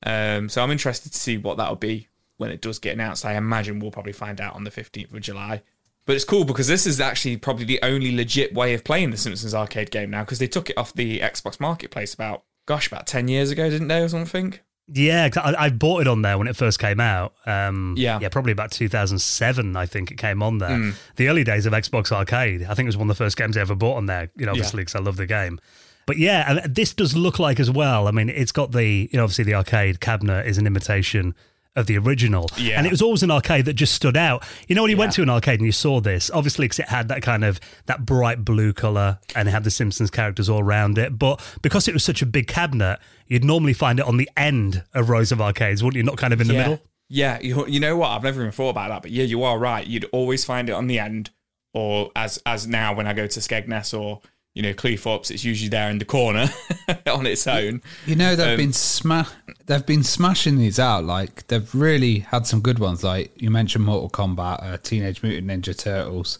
Um, 0.05 0.49
so 0.49 0.63
I'm 0.63 0.71
interested 0.71 1.13
to 1.13 1.19
see 1.19 1.37
what 1.39 1.57
that'll 1.57 1.77
be 1.77 2.09
when 2.37 2.51
it 2.51 2.61
does 2.61 2.79
get 2.79 2.95
announced. 2.95 3.25
I 3.25 3.35
imagine 3.35 3.81
we'll 3.81 3.91
probably 3.91 4.13
find 4.13 4.41
out 4.41 4.55
on 4.55 4.65
the 4.65 4.71
15th 4.71 5.13
of 5.15 5.21
July. 5.21 5.63
But 6.05 6.15
it's 6.15 6.25
cool 6.25 6.45
because 6.45 6.69
this 6.69 6.87
is 6.87 7.01
actually 7.01 7.37
probably 7.37 7.65
the 7.65 7.81
only 7.83 8.15
legit 8.15 8.55
way 8.55 8.75
of 8.75 8.85
playing 8.85 9.11
the 9.11 9.17
Simpsons 9.17 9.55
arcade 9.55 9.91
game 9.91 10.11
now 10.11 10.23
because 10.23 10.39
they 10.39 10.47
took 10.47 10.71
it 10.71 10.79
off 10.79 10.95
the 10.95 11.19
Xbox 11.19 11.59
Marketplace 11.59 12.15
about, 12.15 12.45
gosh, 12.67 12.87
about 12.87 13.07
10 13.09 13.27
years 13.29 13.51
ago, 13.51 13.69
didn't 13.69 13.89
they, 13.89 14.01
or 14.01 14.09
something? 14.09 14.55
Yeah, 14.89 15.29
I, 15.37 15.55
I 15.59 15.71
bought 15.71 16.03
it 16.03 16.07
on 16.07 16.23
there 16.23 16.39
when 16.39 16.47
it 16.47 16.55
first 16.55 16.79
came 16.79 17.01
out. 17.01 17.35
Um, 17.45 17.95
Yeah. 17.99 18.21
yeah, 18.21 18.29
probably 18.29 18.53
about 18.53 18.71
2007. 18.71 19.77
I 19.77 19.87
think 19.87 20.13
it 20.13 20.19
came 20.19 20.45
on 20.45 20.59
there. 20.59 20.71
Mm. 20.71 20.95
The 21.17 21.29
early 21.29 21.43
days 21.43 21.67
of 21.67 21.73
Xbox 21.73 22.13
Arcade. 22.13 22.63
I 22.63 22.75
think 22.75 22.87
it 22.87 22.91
was 22.91 22.97
one 22.97 23.11
of 23.11 23.17
the 23.17 23.25
first 23.25 23.37
games 23.37 23.57
I 23.57 23.63
ever 23.63 23.75
bought 23.75 23.97
on 23.97 24.07
there. 24.07 24.31
You 24.37 24.47
know, 24.47 24.53
obviously 24.53 24.83
because 24.83 24.95
I 24.95 25.01
love 25.01 25.17
the 25.17 25.27
game. 25.27 25.59
But 26.07 26.19
yeah, 26.19 26.65
this 26.69 26.95
does 26.95 27.17
look 27.17 27.41
like 27.41 27.59
as 27.59 27.69
well. 27.69 28.07
I 28.07 28.13
mean, 28.13 28.29
it's 28.29 28.53
got 28.53 28.71
the 28.71 29.09
you 29.11 29.17
know 29.17 29.25
obviously 29.25 29.43
the 29.43 29.55
arcade 29.55 29.99
cabinet 29.99 30.47
is 30.47 30.57
an 30.57 30.65
imitation 30.69 31.35
of 31.77 31.87
the 31.87 31.97
original. 31.99 32.49
Yeah. 32.57 32.79
And 32.79 32.87
it 32.87 32.91
was 32.91 33.03
always 33.03 33.23
an 33.23 33.31
arcade 33.31 33.67
that 33.67 33.75
just 33.75 33.95
stood 33.95 34.17
out. 34.17 34.45
You 34.67 34.75
know, 34.75 34.83
when 34.83 34.91
you 34.91 34.97
went 34.97 35.13
to 35.13 35.23
an 35.23 35.31
arcade 35.31 35.61
and 35.61 35.67
you 35.67 35.73
saw 35.73 36.01
this, 36.01 36.31
obviously 36.31 36.65
because 36.65 36.81
it 36.81 36.89
had 36.89 37.09
that 37.09 37.23
kind 37.23 37.45
of 37.45 37.61
that 37.85 38.05
bright 38.05 38.45
blue 38.45 38.73
color 38.73 39.19
and 39.35 39.49
it 39.49 39.53
had 39.53 39.63
the 39.63 39.71
Simpsons 39.71 40.11
characters 40.11 40.49
all 40.49 40.61
around 40.61 40.99
it. 40.99 41.19
But 41.19 41.41
because 41.63 41.87
it 41.87 41.95
was 41.95 42.03
such 42.03 42.23
a 42.23 42.27
big 42.27 42.49
cabinet, 42.49 42.99
you'd 43.27 43.45
normally 43.45 43.75
find 43.75 44.01
it 44.01 44.07
on 44.07 44.17
the 44.17 44.29
end 44.37 44.83
of 44.95 45.11
rows 45.11 45.31
of 45.31 45.41
arcades, 45.41 45.83
wouldn't 45.83 45.97
you? 45.97 46.03
Not 46.03 46.17
kind 46.17 46.33
of 46.33 46.41
in 46.41 46.49
the 46.49 46.55
yeah. 46.55 46.63
middle. 46.63 46.81
Yeah, 47.09 47.39
you, 47.41 47.67
you 47.69 47.79
know 47.79 47.97
what? 47.97 48.09
I've 48.09 48.25
never 48.25 48.41
even 48.41 48.51
thought 48.51 48.71
about 48.71 48.89
that, 48.89 49.03
but 49.03 49.13
yeah, 49.13 49.23
you 49.23 49.45
are 49.45 49.59
right. 49.59 49.87
You'd 49.87 50.07
always 50.07 50.45
find 50.45 50.69
it 50.69 50.73
on 50.73 50.89
the 50.89 50.99
end, 50.99 51.31
or 51.73 52.11
as 52.17 52.43
as 52.45 52.67
now 52.67 52.95
when 52.95 53.07
I 53.07 53.13
go 53.13 53.29
to 53.29 53.41
Skegness 53.41 53.97
or 53.97 54.23
you 54.57 54.63
know 54.63 54.73
Cleethorpes, 54.73 55.31
it's 55.31 55.45
usually 55.45 55.69
there 55.69 55.91
in 55.91 55.99
the 55.99 56.05
corner 56.07 56.49
on 57.07 57.27
its 57.27 57.47
own. 57.47 57.83
You 58.07 58.17
know 58.17 58.35
they've 58.35 58.53
Um, 58.53 58.57
been 58.57 58.73
sma- 58.73 59.29
they've 59.67 59.85
been 59.87 60.03
smashing 60.03 60.57
these 60.57 60.79
out. 60.81 61.05
Like 61.05 61.47
they've 61.49 61.73
really 61.75 62.21
had 62.21 62.47
some 62.47 62.61
good 62.61 62.79
ones. 62.79 63.05
Like 63.05 63.31
you 63.37 63.51
mentioned, 63.51 63.85
Mortal 63.85 64.09
Kombat, 64.11 64.63
uh, 64.63 64.79
Teenage 64.79 65.23
Mutant 65.23 65.47
Ninja 65.49 65.77
Turtles, 65.77 66.39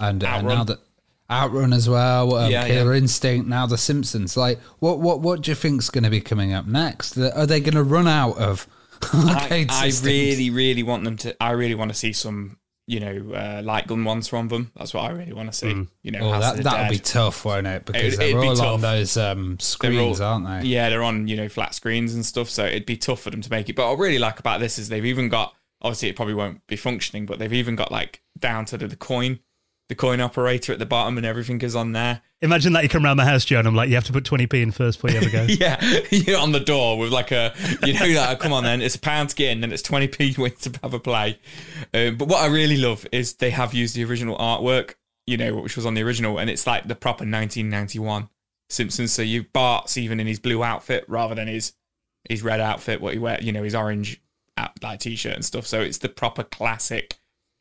and 0.00 0.24
uh, 0.24 0.40
now 0.40 0.64
that 0.64 0.78
Outrun 1.30 1.72
as 1.72 1.86
well, 1.88 2.34
um, 2.34 2.50
Yeah, 2.50 2.66
Killer 2.66 2.94
Instinct. 2.94 3.46
Now 3.46 3.66
the 3.66 3.78
Simpsons. 3.78 4.36
Like 4.36 4.58
what 4.78 4.98
what 4.98 5.20
what 5.20 5.42
do 5.42 5.50
you 5.50 5.54
think's 5.54 5.90
going 5.90 6.04
to 6.04 6.10
be 6.10 6.20
coming 6.22 6.52
up 6.54 6.66
next? 6.66 7.18
Are 7.18 7.46
they 7.46 7.60
going 7.60 7.74
to 7.74 7.84
run 7.84 8.08
out 8.08 8.38
of 8.38 8.66
I, 9.12 9.66
I 9.70 9.92
really, 10.02 10.50
really 10.50 10.82
want 10.82 11.04
them 11.04 11.16
to. 11.18 11.42
I 11.42 11.52
really 11.52 11.74
want 11.74 11.90
to 11.90 11.94
see 11.96 12.12
some, 12.12 12.58
you 12.90 12.98
know, 12.98 13.32
uh, 13.34 13.62
light 13.64 13.86
gun 13.86 14.02
ones 14.04 14.26
from 14.26 14.48
them. 14.48 14.72
That's 14.76 14.92
what 14.92 15.04
I 15.04 15.10
really 15.10 15.32
want 15.32 15.52
to 15.52 15.56
see. 15.56 15.86
You 16.02 16.10
know, 16.10 16.32
Oh, 16.34 16.40
that 16.40 16.56
the 16.56 16.62
that'll 16.64 16.90
be 16.90 16.98
tough, 16.98 17.44
won't 17.44 17.66
it? 17.66 17.84
Because 17.84 18.02
It'd- 18.02 18.18
they're 18.18 18.28
it'd 18.30 18.40
be 18.42 18.48
all 18.48 18.60
on 18.60 18.72
tough. 18.72 18.80
those 18.80 19.16
um, 19.16 19.58
screens, 19.60 20.20
all- 20.20 20.26
aren't 20.42 20.46
they? 20.62 20.68
Yeah, 20.68 20.88
they're 20.90 21.02
on 21.04 21.28
you 21.28 21.36
know 21.36 21.48
flat 21.48 21.74
screens 21.74 22.14
and 22.14 22.26
stuff, 22.26 22.50
so 22.50 22.64
it'd 22.64 22.86
be 22.86 22.96
tough 22.96 23.20
for 23.20 23.30
them 23.30 23.42
to 23.42 23.50
make 23.50 23.68
it. 23.68 23.76
But 23.76 23.86
what 23.88 23.96
I 23.96 24.00
really 24.00 24.18
like 24.18 24.40
about 24.40 24.58
this 24.60 24.78
is 24.78 24.88
they've 24.88 25.04
even 25.06 25.28
got 25.28 25.54
obviously 25.82 26.08
it 26.08 26.16
probably 26.16 26.34
won't 26.34 26.66
be 26.66 26.76
functioning, 26.76 27.26
but 27.26 27.38
they've 27.38 27.52
even 27.52 27.76
got 27.76 27.92
like 27.92 28.22
down 28.38 28.64
to 28.66 28.76
the, 28.76 28.86
the 28.88 28.96
coin, 28.96 29.38
the 29.90 29.96
coin 29.96 30.20
operator 30.20 30.72
at 30.72 30.78
the 30.78 30.86
bottom, 30.86 31.16
and 31.16 31.26
everything 31.26 31.60
is 31.62 31.74
on 31.74 31.90
there. 31.90 32.22
Imagine 32.42 32.72
that 32.74 32.84
you 32.84 32.88
come 32.88 33.04
around 33.04 33.16
my 33.16 33.24
house, 33.24 33.44
Joe, 33.44 33.58
and 33.58 33.66
I'm 33.66 33.74
like, 33.74 33.88
you 33.88 33.96
have 33.96 34.04
to 34.04 34.12
put 34.12 34.22
20p 34.22 34.62
in 34.62 34.70
first 34.70 35.02
before 35.02 35.10
you 35.10 35.16
ever 35.18 35.30
go. 35.30 35.42
Yeah, 35.48 35.82
you're 36.10 36.38
on 36.38 36.52
the 36.52 36.60
door 36.60 36.96
with 36.96 37.10
like 37.12 37.32
a 37.32 37.52
you 37.84 37.92
know 37.92 38.06
like 38.06 38.38
come 38.38 38.52
on 38.52 38.62
then 38.62 38.80
it's 38.80 38.94
a 38.94 39.00
pound 39.00 39.30
to 39.30 39.36
get 39.36 39.50
in, 39.50 39.60
then 39.60 39.72
it's 39.72 39.82
twenty 39.82 40.06
p 40.06 40.32
wait 40.38 40.60
to 40.60 40.72
have 40.82 40.94
a 40.94 41.00
play. 41.00 41.40
Um, 41.92 42.16
but 42.16 42.28
what 42.28 42.40
I 42.40 42.46
really 42.46 42.76
love 42.76 43.04
is 43.10 43.34
they 43.34 43.50
have 43.50 43.74
used 43.74 43.96
the 43.96 44.04
original 44.04 44.38
artwork, 44.38 44.94
you 45.26 45.36
know, 45.36 45.56
which 45.56 45.74
was 45.74 45.84
on 45.84 45.94
the 45.94 46.02
original, 46.02 46.38
and 46.38 46.48
it's 46.48 46.68
like 46.68 46.86
the 46.86 46.94
proper 46.94 47.24
1991 47.24 48.28
Simpsons. 48.68 49.12
So 49.12 49.22
you 49.22 49.42
Bart's 49.42 49.98
even 49.98 50.20
in 50.20 50.28
his 50.28 50.38
blue 50.38 50.62
outfit 50.62 51.04
rather 51.08 51.34
than 51.34 51.48
his 51.48 51.72
his 52.28 52.44
red 52.44 52.60
outfit, 52.60 53.00
what 53.00 53.12
he 53.12 53.18
wear, 53.18 53.40
you 53.42 53.50
know, 53.50 53.64
his 53.64 53.74
orange 53.74 54.22
out, 54.56 54.70
like 54.84 55.00
t-shirt 55.00 55.34
and 55.34 55.44
stuff. 55.44 55.66
So 55.66 55.80
it's 55.80 55.98
the 55.98 56.08
proper 56.08 56.44
classic, 56.44 57.18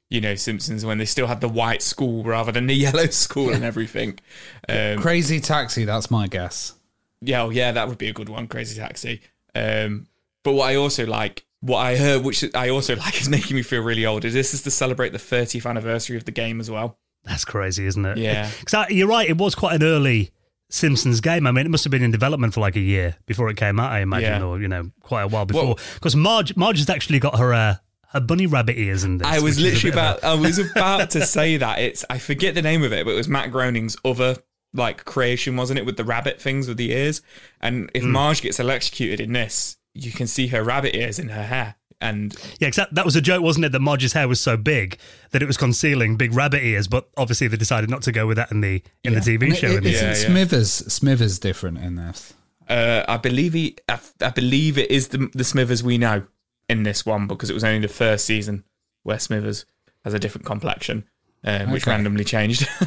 you 0.10 0.20
know, 0.22 0.36
Simpsons 0.36 0.86
when 0.86 0.98
they 0.98 1.06
still 1.06 1.28
had 1.28 1.42
the 1.42 1.50
white 1.50 1.82
school 1.82 2.24
rather 2.24 2.52
than 2.52 2.68
the 2.68 2.74
yellow 2.88 3.06
school 3.08 3.52
and 3.54 3.64
everything. 3.64 4.20
Um, 4.68 5.00
Crazy 5.00 5.40
Taxi. 5.40 5.86
That's 5.86 6.10
my 6.10 6.28
guess. 6.28 6.74
yeah, 7.22 7.44
oh 7.44 7.50
yeah, 7.50 7.72
that 7.72 7.88
would 7.88 7.98
be 7.98 8.10
a 8.10 8.14
good 8.14 8.30
one, 8.30 8.48
Crazy 8.48 8.80
Taxi. 8.80 9.22
Um, 9.56 10.08
but 10.44 10.54
what 10.54 10.70
I 10.70 10.76
also 10.76 11.06
like, 11.06 11.46
what 11.62 11.78
I 11.80 11.96
heard, 11.98 12.24
which 12.24 12.44
I 12.56 12.70
also 12.70 12.96
like, 13.06 13.20
is 13.22 13.30
making 13.30 13.56
me 13.56 13.62
feel 13.64 13.82
really 13.84 14.06
old. 14.06 14.26
Is 14.26 14.34
this 14.34 14.54
is 14.54 14.62
to 14.64 14.72
celebrate 14.72 15.10
the 15.12 15.18
30th 15.18 15.70
anniversary 15.70 16.18
of 16.18 16.26
the 16.26 16.32
game 16.32 16.60
as 16.60 16.72
well? 16.72 16.98
That's 17.26 17.44
crazy, 17.46 17.86
isn't 17.86 18.06
it? 18.06 18.18
Yeah. 18.18 18.50
Because 18.60 18.90
you're 18.92 19.08
right, 19.08 19.30
it 19.30 19.38
was 19.38 19.54
quite 19.56 19.76
an 19.76 19.84
early 19.84 20.32
Simpsons 20.70 21.20
game. 21.20 21.46
I 21.46 21.52
mean, 21.52 21.66
it 21.66 21.70
must 21.70 21.84
have 21.84 21.92
been 21.92 22.04
in 22.04 22.12
development 22.12 22.54
for 22.54 22.62
like 22.62 22.76
a 22.78 22.80
year 22.80 23.18
before 23.26 23.50
it 23.50 23.58
came 23.58 23.80
out, 23.80 23.92
I 23.92 24.00
imagine, 24.00 24.40
Yeah. 24.42 24.48
or, 24.48 24.62
you 24.62 24.68
know, 24.68 24.90
quite 25.02 25.24
a 25.24 25.28
while 25.28 25.46
before. 25.46 25.66
Well- 25.66 25.80
Because 25.96 26.16
Marge, 26.16 26.56
Marge 26.56 26.78
has 26.80 26.90
actually 26.90 27.20
got 27.20 27.38
her, 27.38 27.54
uh, 27.54 27.76
her 28.12 28.20
bunny 28.20 28.46
rabbit 28.48 28.78
ears 28.78 29.04
in 29.04 29.18
this. 29.20 29.28
I 29.28 29.40
was 29.40 29.44
which 29.44 29.52
is 29.52 29.58
a 29.60 29.62
literally 29.62 29.92
bit 29.92 30.00
of 30.00 30.06
a- 30.16 30.18
about, 30.20 30.24
I 30.24 30.42
was 30.42 30.58
about 30.60 31.10
to 31.12 31.26
say 31.26 31.58
that. 31.58 31.80
It's, 31.80 32.04
I 32.10 32.18
forget 32.18 32.56
the 32.56 32.62
name 32.62 32.84
of 32.84 32.92
it, 32.94 33.06
but 33.06 33.12
it 33.12 33.18
was 33.18 33.28
Matt 33.28 33.52
Groening's 33.52 33.98
other 34.04 34.38
like 34.74 35.06
creation, 35.06 35.56
wasn't 35.58 35.80
it, 35.80 35.86
with 35.86 35.98
the 35.98 36.04
rabbit 36.04 36.42
things 36.42 36.68
with 36.68 36.78
the 36.78 36.92
ears? 36.92 37.22
And 37.62 37.90
if 37.94 38.04
Marge 38.04 38.42
gets 38.42 38.60
electrocuted 38.60 39.20
in 39.20 39.34
this, 39.34 39.78
you 39.94 40.12
can 40.12 40.28
see 40.28 40.48
her 40.48 40.64
rabbit 40.64 40.96
ears 40.96 41.18
in 41.20 41.30
her 41.30 41.44
hair. 41.44 41.76
And 42.02 42.34
Yeah, 42.60 42.70
'cause 42.70 42.78
that, 42.78 42.94
that 42.96 43.04
was 43.04 43.16
a 43.18 43.22
joke, 43.22 43.42
wasn't 43.44 43.66
it? 43.66 43.72
That 43.74 43.82
Marge's 43.82 44.14
hair 44.14 44.28
was 44.28 44.40
so 44.40 44.56
big 44.56 44.98
that 45.32 45.42
it 45.44 45.48
was 45.48 45.58
concealing 45.58 46.16
big 46.16 46.34
rabbit 46.34 46.64
ears, 46.64 46.88
but 46.88 47.10
obviously 47.18 47.48
they 47.50 47.58
decided 47.58 47.90
not 47.90 48.04
to 48.04 48.12
go 48.14 48.26
with 48.26 48.38
that 48.38 48.52
in 48.52 48.62
the 48.62 48.82
in 49.04 49.14
the 49.16 49.20
TV 49.20 49.48
And 49.48 49.58
show. 49.58 49.68
it- 49.68 49.78
in 49.78 49.84
the- 49.84 49.90
isn't 49.90 50.06
Yeah, 50.08 50.16
yeah. 50.18 50.28
Smithers 50.30 50.72
Smithers 50.72 51.40
different 51.40 51.80
in 51.80 51.96
this? 51.96 52.34
Uh, 52.70 53.04
I 53.08 53.18
believe 53.18 53.54
he, 53.54 53.76
I, 53.90 54.00
I 54.22 54.30
believe 54.30 54.78
it 54.78 54.90
is 54.92 55.10
the 55.10 55.30
the 55.34 55.44
Smithers 55.44 55.84
we 55.84 55.98
know 55.98 56.24
in 56.70 56.84
this 56.84 57.06
one 57.06 57.28
because 57.28 57.50
it 57.50 57.54
was 57.54 57.64
only 57.64 57.80
the 57.80 57.88
first 57.94 58.26
season 58.26 58.64
where 59.04 59.20
Smithers 59.20 59.66
has 60.06 60.14
a 60.14 60.20
different 60.20 60.46
complexion, 60.46 61.04
um, 61.44 61.72
which 61.72 61.84
Okay. 61.84 61.92
randomly 61.92 62.24
changed. 62.24 62.68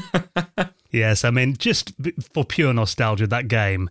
Yes, 0.90 1.25
I 1.25 1.31
mean, 1.31 1.57
just 1.57 1.95
for 2.35 2.45
pure 2.45 2.75
nostalgia, 2.75 3.27
that 3.29 3.49
game 3.49 3.88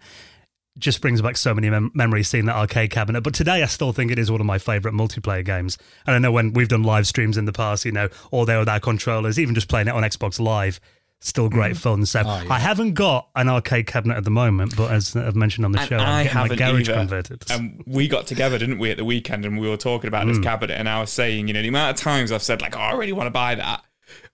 just 0.77 1.01
brings 1.01 1.19
back 1.19 1.35
so 1.35 1.51
many 1.51 1.67
mem- 1.67 1.89
memories 1.95 2.27
seeing 2.29 2.45
that 2.45 2.55
arcade 2.55 2.91
cabinet. 2.91 3.21
But 3.21 3.33
today, 3.33 3.63
I 3.63 3.65
still 3.65 3.91
think 3.91 4.11
it 4.11 4.19
is 4.19 4.29
one 4.29 4.39
of 4.39 4.45
my 4.45 4.59
favourite 4.59 4.93
multiplayer 4.95 5.43
games. 5.43 5.79
And 6.05 6.15
I 6.15 6.19
know 6.19 6.31
when 6.31 6.53
we've 6.53 6.67
done 6.67 6.83
live 6.83 7.07
streams 7.07 7.37
in 7.39 7.45
the 7.45 7.51
past, 7.53 7.85
you 7.85 7.91
know, 7.91 8.07
all 8.29 8.45
there 8.45 8.59
with 8.59 8.69
our 8.69 8.79
controllers, 8.79 9.39
even 9.39 9.55
just 9.55 9.67
playing 9.67 9.87
it 9.87 9.95
on 9.95 10.03
Xbox 10.03 10.39
Live, 10.39 10.79
still 11.21 11.49
great 11.49 11.73
mm-hmm. 11.73 11.79
fun. 11.79 12.05
So 12.05 12.21
Oh, 12.25 12.41
yeah. 12.43 12.51
I 12.51 12.59
haven't 12.59 12.93
got 12.95 13.29
an 13.35 13.47
arcade 13.47 13.87
cabinet 13.87 14.17
at 14.17 14.23
the 14.23 14.31
moment, 14.31 14.75
but 14.75 14.91
as 14.91 15.15
I've 15.15 15.35
mentioned 15.35 15.65
on 15.65 15.71
the 15.71 15.79
And 15.79 15.89
show, 15.89 15.97
I 15.97 16.01
I'm 16.01 16.07
my 16.07 16.23
haven't 16.23 16.57
garage 16.57 16.89
either. 16.89 16.93
converted. 16.93 17.43
and 17.49 17.83
we 17.85 18.07
got 18.07 18.27
together, 18.27 18.57
didn't 18.57 18.79
we, 18.79 18.91
at 18.91 18.97
the 18.97 19.05
weekend, 19.05 19.45
and 19.45 19.59
we 19.59 19.69
were 19.69 19.77
talking 19.77 20.07
about 20.07 20.27
this 20.27 20.39
mm. 20.39 20.43
cabinet, 20.43 20.77
and 20.77 20.89
I 20.89 20.99
was 20.99 21.11
saying, 21.11 21.47
you 21.47 21.53
know, 21.53 21.61
the 21.61 21.67
amount 21.69 21.97
of 21.97 22.03
times 22.03 22.31
I've 22.31 22.43
said 22.43 22.61
like, 22.61 22.75
oh, 22.75 22.79
I 22.79 22.93
really 22.93 23.13
want 23.13 23.27
to 23.27 23.31
buy 23.31 23.55
that, 23.55 23.83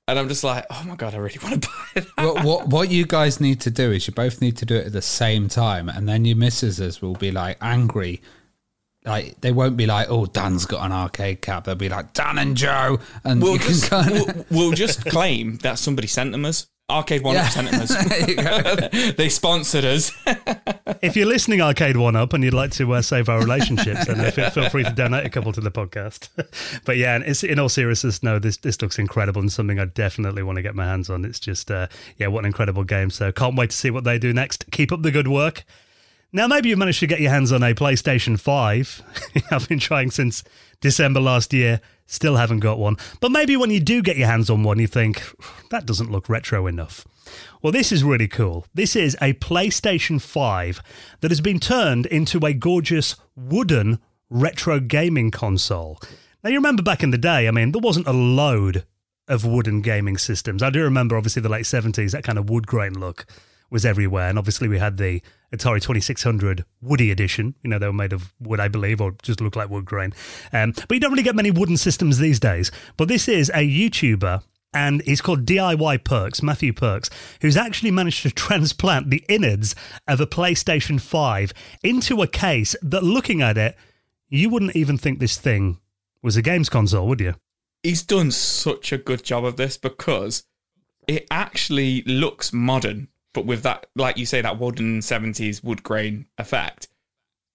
and 0.07 0.17
I'm 0.17 0.29
just 0.29 0.43
like, 0.43 0.65
oh 0.69 0.83
my 0.87 0.95
god, 0.95 1.13
I 1.13 1.17
really 1.17 1.39
want 1.43 1.61
to 1.61 1.69
buy 1.95 2.01
it. 2.01 2.07
what, 2.17 2.43
what 2.43 2.67
what 2.67 2.89
you 2.89 3.05
guys 3.05 3.41
need 3.41 3.59
to 3.61 3.71
do 3.71 3.91
is 3.91 4.07
you 4.07 4.13
both 4.13 4.41
need 4.41 4.55
to 4.57 4.65
do 4.65 4.75
it 4.75 4.87
at 4.87 4.93
the 4.93 5.01
same 5.01 5.49
time, 5.49 5.89
and 5.89 6.07
then 6.07 6.23
your 6.25 6.37
missuses 6.37 7.01
will 7.01 7.15
be 7.15 7.31
like 7.31 7.57
angry. 7.61 8.21
Like 9.03 9.39
they 9.41 9.51
won't 9.51 9.77
be 9.77 9.85
like, 9.85 10.07
"Oh, 10.09 10.25
Dan's 10.25 10.65
got 10.65 10.85
an 10.85 10.91
arcade 10.91 11.41
cab." 11.41 11.65
They'll 11.65 11.75
be 11.75 11.89
like, 11.89 12.13
"Dan 12.13 12.37
and 12.37 12.57
Joe," 12.57 12.99
and 13.23 13.41
We'll 13.41 13.53
you 13.53 13.59
can 13.59 13.67
just, 13.69 13.89
kind 13.89 14.11
of. 14.17 14.35
we'll, 14.35 14.45
we'll 14.49 14.71
just 14.71 15.05
claim 15.05 15.57
that 15.57 15.79
somebody 15.79 16.07
sent 16.07 16.31
them 16.31 16.45
us. 16.45 16.67
Arcade 16.89 17.21
One 17.21 17.35
Yeah. 17.35 17.43
Up 17.43 17.51
sent 17.51 17.73
us. 17.73 19.13
they 19.15 19.27
sponsored 19.27 19.83
us. 19.83 20.11
if 21.01 21.17
you're 21.17 21.25
listening, 21.25 21.59
Arcade 21.61 21.97
One 21.97 22.15
Up, 22.15 22.31
and 22.31 22.43
you'd 22.43 22.53
like 22.53 22.71
to 22.71 22.93
uh, 22.93 23.01
save 23.01 23.27
our 23.27 23.39
relationships, 23.39 24.05
then 24.07 24.31
feel, 24.31 24.49
feel 24.51 24.69
free 24.69 24.83
to 24.83 24.91
donate 24.91 25.25
a 25.25 25.29
couple 25.29 25.51
to 25.51 25.59
the 25.59 25.71
podcast. 25.71 26.29
but 26.85 26.95
yeah, 26.95 27.15
and 27.15 27.25
it's, 27.25 27.43
in 27.43 27.59
all 27.59 27.67
seriousness, 27.67 28.23
no, 28.23 28.39
this 28.39 28.55
this 28.57 28.81
looks 28.81 28.97
incredible 28.97 29.41
and 29.41 29.51
something 29.51 29.79
I 29.79 29.85
definitely 29.85 30.43
want 30.43 30.55
to 30.57 30.61
get 30.61 30.75
my 30.75 30.85
hands 30.85 31.09
on. 31.09 31.25
It's 31.25 31.41
just, 31.41 31.69
uh, 31.69 31.87
yeah, 32.17 32.27
what 32.27 32.39
an 32.39 32.45
incredible 32.45 32.85
game. 32.85 33.09
So 33.09 33.33
can't 33.33 33.57
wait 33.57 33.71
to 33.71 33.75
see 33.75 33.91
what 33.91 34.05
they 34.05 34.17
do 34.17 34.31
next. 34.31 34.71
Keep 34.71 34.93
up 34.93 35.01
the 35.01 35.11
good 35.11 35.27
work. 35.27 35.65
Now, 36.31 36.47
maybe 36.47 36.69
you've 36.69 36.79
managed 36.79 36.99
to 36.99 37.07
get 37.07 37.19
your 37.19 37.31
hands 37.31 37.51
on 37.51 37.63
a 37.63 37.73
PlayStation 37.73 38.39
5. 38.39 39.43
I've 39.51 39.67
been 39.67 39.79
trying 39.79 40.11
since 40.11 40.43
December 40.81 41.19
last 41.19 41.53
year, 41.53 41.81
still 42.07 42.37
haven't 42.37 42.59
got 42.59 42.79
one. 42.79 42.97
But 43.19 43.31
maybe 43.31 43.55
when 43.55 43.69
you 43.69 43.79
do 43.79 44.01
get 44.01 44.17
your 44.17 44.27
hands 44.27 44.49
on 44.49 44.63
one, 44.63 44.79
you 44.79 44.87
think, 44.87 45.21
that 45.69 45.85
doesn't 45.85 46.11
look 46.11 46.27
retro 46.27 46.65
enough. 46.65 47.05
Well, 47.61 47.73
this 47.73 47.91
is 47.91 48.03
really 48.03 48.27
cool. 48.27 48.65
This 48.73 48.95
is 48.95 49.15
a 49.21 49.33
PlayStation 49.33 50.21
5 50.21 50.81
that 51.19 51.31
has 51.31 51.41
been 51.41 51.59
turned 51.59 52.05
into 52.07 52.43
a 52.45 52.53
gorgeous 52.53 53.15
wooden 53.35 53.99
retro 54.29 54.79
gaming 54.79 55.31
console. 55.31 55.99
Now, 56.43 56.49
you 56.49 56.55
remember 56.55 56.83
back 56.83 57.03
in 57.03 57.11
the 57.11 57.17
day, 57.17 57.47
I 57.47 57.51
mean, 57.51 57.71
there 57.71 57.81
wasn't 57.81 58.07
a 58.07 58.13
load 58.13 58.85
of 59.27 59.45
wooden 59.45 59.81
gaming 59.81 60.17
systems. 60.17 60.63
I 60.63 60.69
do 60.69 60.81
remember, 60.83 61.17
obviously, 61.17 61.41
the 61.41 61.49
late 61.49 61.65
70s, 61.65 62.11
that 62.11 62.23
kind 62.23 62.37
of 62.37 62.49
wood 62.49 62.65
grain 62.65 62.97
look 62.97 63.25
was 63.69 63.85
everywhere. 63.85 64.29
And 64.29 64.39
obviously, 64.39 64.69
we 64.69 64.79
had 64.79 64.97
the 64.97 65.21
Atari 65.53 65.81
2600 65.81 66.65
Woody 66.81 67.11
Edition. 67.11 67.55
You 67.63 67.69
know, 67.69 67.79
they 67.79 67.87
were 67.87 67.93
made 67.93 68.13
of 68.13 68.33
wood, 68.39 68.59
I 68.59 68.67
believe, 68.67 68.99
or 68.99 69.15
just 69.23 69.41
look 69.41 69.55
like 69.55 69.69
wood 69.69 69.85
grain. 69.85 70.13
Um, 70.51 70.73
but 70.87 70.91
you 70.91 70.99
don't 70.99 71.11
really 71.11 71.23
get 71.23 71.35
many 71.35 71.51
wooden 71.51 71.77
systems 71.77 72.17
these 72.17 72.39
days. 72.39 72.71
But 72.97 73.07
this 73.07 73.27
is 73.27 73.49
a 73.49 73.67
YouTuber. 73.67 74.43
And 74.73 75.01
he's 75.03 75.21
called 75.21 75.45
DIY 75.45 76.03
Perks, 76.03 76.43
Matthew 76.43 76.73
Perks, 76.73 77.09
who's 77.41 77.55
actually 77.55 77.89
managed 77.89 78.23
to 78.23 78.31
transplant 78.31 79.09
the 79.09 79.23
innards 79.29 79.73
of 80.07 80.19
a 80.19 80.27
PlayStation 80.27 80.99
5 80.99 81.53
into 81.83 82.21
a 82.21 82.27
case 82.27 82.75
that, 82.81 83.03
looking 83.03 83.41
at 83.41 83.57
it, 83.57 83.75
you 84.29 84.49
wouldn't 84.49 84.75
even 84.75 84.97
think 84.97 85.19
this 85.19 85.37
thing 85.37 85.79
was 86.21 86.35
a 86.35 86.41
games 86.41 86.67
console, 86.67 87.07
would 87.07 87.21
you? 87.21 87.35
He's 87.81 88.03
done 88.03 88.31
such 88.31 88.91
a 88.91 88.97
good 88.97 89.23
job 89.23 89.45
of 89.45 89.55
this 89.55 89.77
because 89.77 90.43
it 91.07 91.25
actually 91.31 92.01
looks 92.01 92.51
modern, 92.51 93.07
but 93.37 93.45
with 93.45 93.61
that, 93.61 93.85
like 93.95 94.17
you 94.17 94.25
say, 94.25 94.41
that 94.41 94.57
wooden 94.57 94.99
70s 94.99 95.63
wood 95.63 95.83
grain 95.83 96.25
effect. 96.39 96.87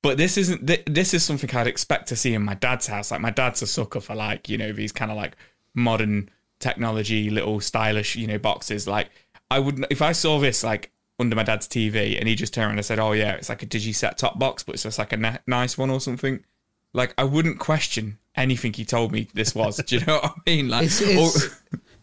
But 0.00 0.16
this 0.16 0.38
isn't, 0.38 0.64
thi- 0.64 0.84
this 0.86 1.12
is 1.12 1.24
something 1.24 1.52
I'd 1.56 1.66
expect 1.66 2.06
to 2.10 2.14
see 2.14 2.34
in 2.34 2.42
my 2.42 2.54
dad's 2.54 2.86
house. 2.86 3.10
Like, 3.10 3.20
my 3.20 3.32
dad's 3.32 3.62
a 3.62 3.66
sucker 3.66 3.98
for, 3.98 4.14
like, 4.14 4.48
you 4.48 4.56
know, 4.56 4.72
these 4.72 4.92
kind 4.92 5.10
of 5.10 5.16
like 5.16 5.34
modern 5.74 6.30
technology, 6.60 7.30
little 7.30 7.58
stylish, 7.58 8.14
you 8.14 8.28
know, 8.28 8.38
boxes. 8.38 8.86
Like, 8.86 9.10
I 9.50 9.58
would, 9.58 9.84
if 9.90 10.02
I 10.02 10.12
saw 10.12 10.38
this, 10.38 10.62
like, 10.62 10.92
under 11.18 11.34
my 11.34 11.42
dad's 11.42 11.66
TV 11.66 12.16
and 12.16 12.28
he 12.28 12.36
just 12.36 12.54
turned 12.54 12.68
around 12.68 12.78
and 12.78 12.86
said, 12.86 13.00
oh, 13.00 13.10
yeah, 13.10 13.32
it's 13.32 13.48
like 13.48 13.64
a 13.64 13.66
digi 13.66 13.92
set 13.92 14.18
top 14.18 14.38
box, 14.38 14.62
but 14.62 14.76
it's 14.76 14.84
just 14.84 15.00
like 15.00 15.12
a 15.12 15.16
na- 15.16 15.38
nice 15.48 15.76
one 15.76 15.90
or 15.90 16.00
something. 16.00 16.44
Like, 16.92 17.12
I 17.18 17.24
wouldn't 17.24 17.58
question 17.58 18.18
anything 18.36 18.72
he 18.72 18.84
told 18.84 19.10
me 19.10 19.26
this 19.34 19.52
was. 19.52 19.78
Do 19.86 19.98
you 19.98 20.06
know 20.06 20.20
what 20.20 20.26
I 20.26 20.40
mean? 20.46 20.68
Like, 20.68 20.84
It's, 20.84 21.00
it's, 21.00 21.56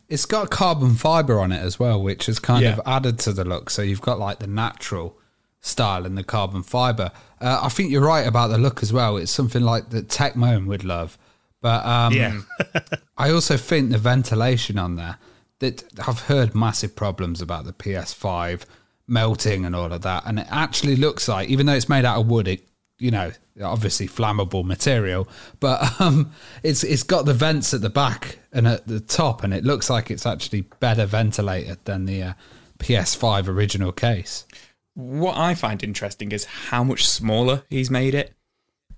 it's 0.10 0.26
got 0.26 0.50
carbon 0.50 0.96
fiber 0.96 1.40
on 1.40 1.52
it 1.52 1.62
as 1.62 1.80
well, 1.80 2.02
which 2.02 2.26
has 2.26 2.40
kind 2.40 2.64
Yeah. 2.64 2.74
of 2.74 2.82
added 2.86 3.20
to 3.20 3.34
the 3.34 3.46
look. 3.46 3.70
So 3.70 3.82
you've 3.82 4.02
got 4.02 4.20
like 4.20 4.40
the 4.40 4.48
natural 4.48 5.18
style 5.62 6.06
and 6.06 6.18
the 6.18 6.24
carbon 6.24 6.64
fiber. 6.64 7.12
Uh, 7.40 7.60
I 7.64 7.70
think 7.70 7.92
you're 7.92 8.02
right 8.06 8.26
about 8.28 8.48
the 8.48 8.58
look 8.58 8.82
as 8.82 8.92
well. 8.92 9.18
It's 9.18 9.32
something 9.32 9.62
like 9.62 9.90
that 9.92 10.08
Tecmo 10.08 10.66
would 10.66 10.84
love. 10.84 11.18
But 11.62 11.86
um, 11.86 12.14
Yeah. 12.14 12.42
I 13.18 13.32
also 13.32 13.56
think 13.58 13.92
the 13.92 13.98
ventilation 13.98 14.78
on 14.80 14.96
there 14.96 15.18
that 15.60 15.84
I've 16.08 16.22
heard 16.22 16.56
massive 16.56 16.96
problems 16.96 17.42
about 17.42 17.66
the 17.66 17.74
PS5 17.74 18.64
melting 19.08 19.66
and 19.66 19.76
all 19.76 19.92
of 19.92 20.02
that, 20.04 20.24
and 20.26 20.40
it 20.40 20.48
actually 20.50 20.96
looks 20.96 21.28
like 21.28 21.50
even 21.50 21.66
though 21.66 21.74
it's 21.74 21.90
made 21.90 22.06
out 22.06 22.20
of 22.22 22.28
wood, 22.28 22.48
it 22.48 22.69
you 23.00 23.12
know 23.12 23.32
obviously 23.62 24.08
flammable 24.08 24.64
material, 24.64 25.28
but 25.60 26.00
um, 26.02 26.32
it's 26.64 26.84
it's 26.84 27.04
got 27.04 27.26
the 27.26 27.34
vents 27.34 27.74
at 27.74 27.82
the 27.82 27.90
back 27.90 28.38
and 28.54 28.68
at 28.68 28.88
the 28.88 29.00
top, 29.00 29.44
and 29.44 29.54
it 29.54 29.64
looks 29.64 29.90
like 29.90 30.12
it's 30.12 30.26
actually 30.26 30.62
better 30.80 31.06
ventilated 31.06 31.80
than 31.86 32.06
the 32.06 32.22
uh, 32.24 32.34
PS5 32.80 33.48
original 33.48 33.92
case. 33.92 34.46
what 34.94 35.38
I 35.38 35.56
find 35.56 35.84
interesting 35.84 36.32
is 36.32 36.46
how 36.46 36.84
much 36.84 37.08
smaller 37.08 37.64
he's 37.70 37.90
made 37.90 38.14
it. 38.16 38.34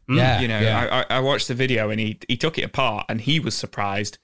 yeah, 0.08 0.38
Mm, 0.38 0.42
you 0.42 0.48
know, 0.48 0.60
yeah. 0.60 0.80
I, 0.92 1.00
I 1.02 1.18
I 1.18 1.20
watched 1.20 1.48
the 1.48 1.54
video 1.56 1.90
and 1.90 2.00
he 2.00 2.20
he 2.28 2.38
took 2.38 2.58
it 2.58 2.64
apart 2.64 3.06
and 3.10 3.22
he 3.22 3.40
was 3.40 3.56
surprised 3.56 4.18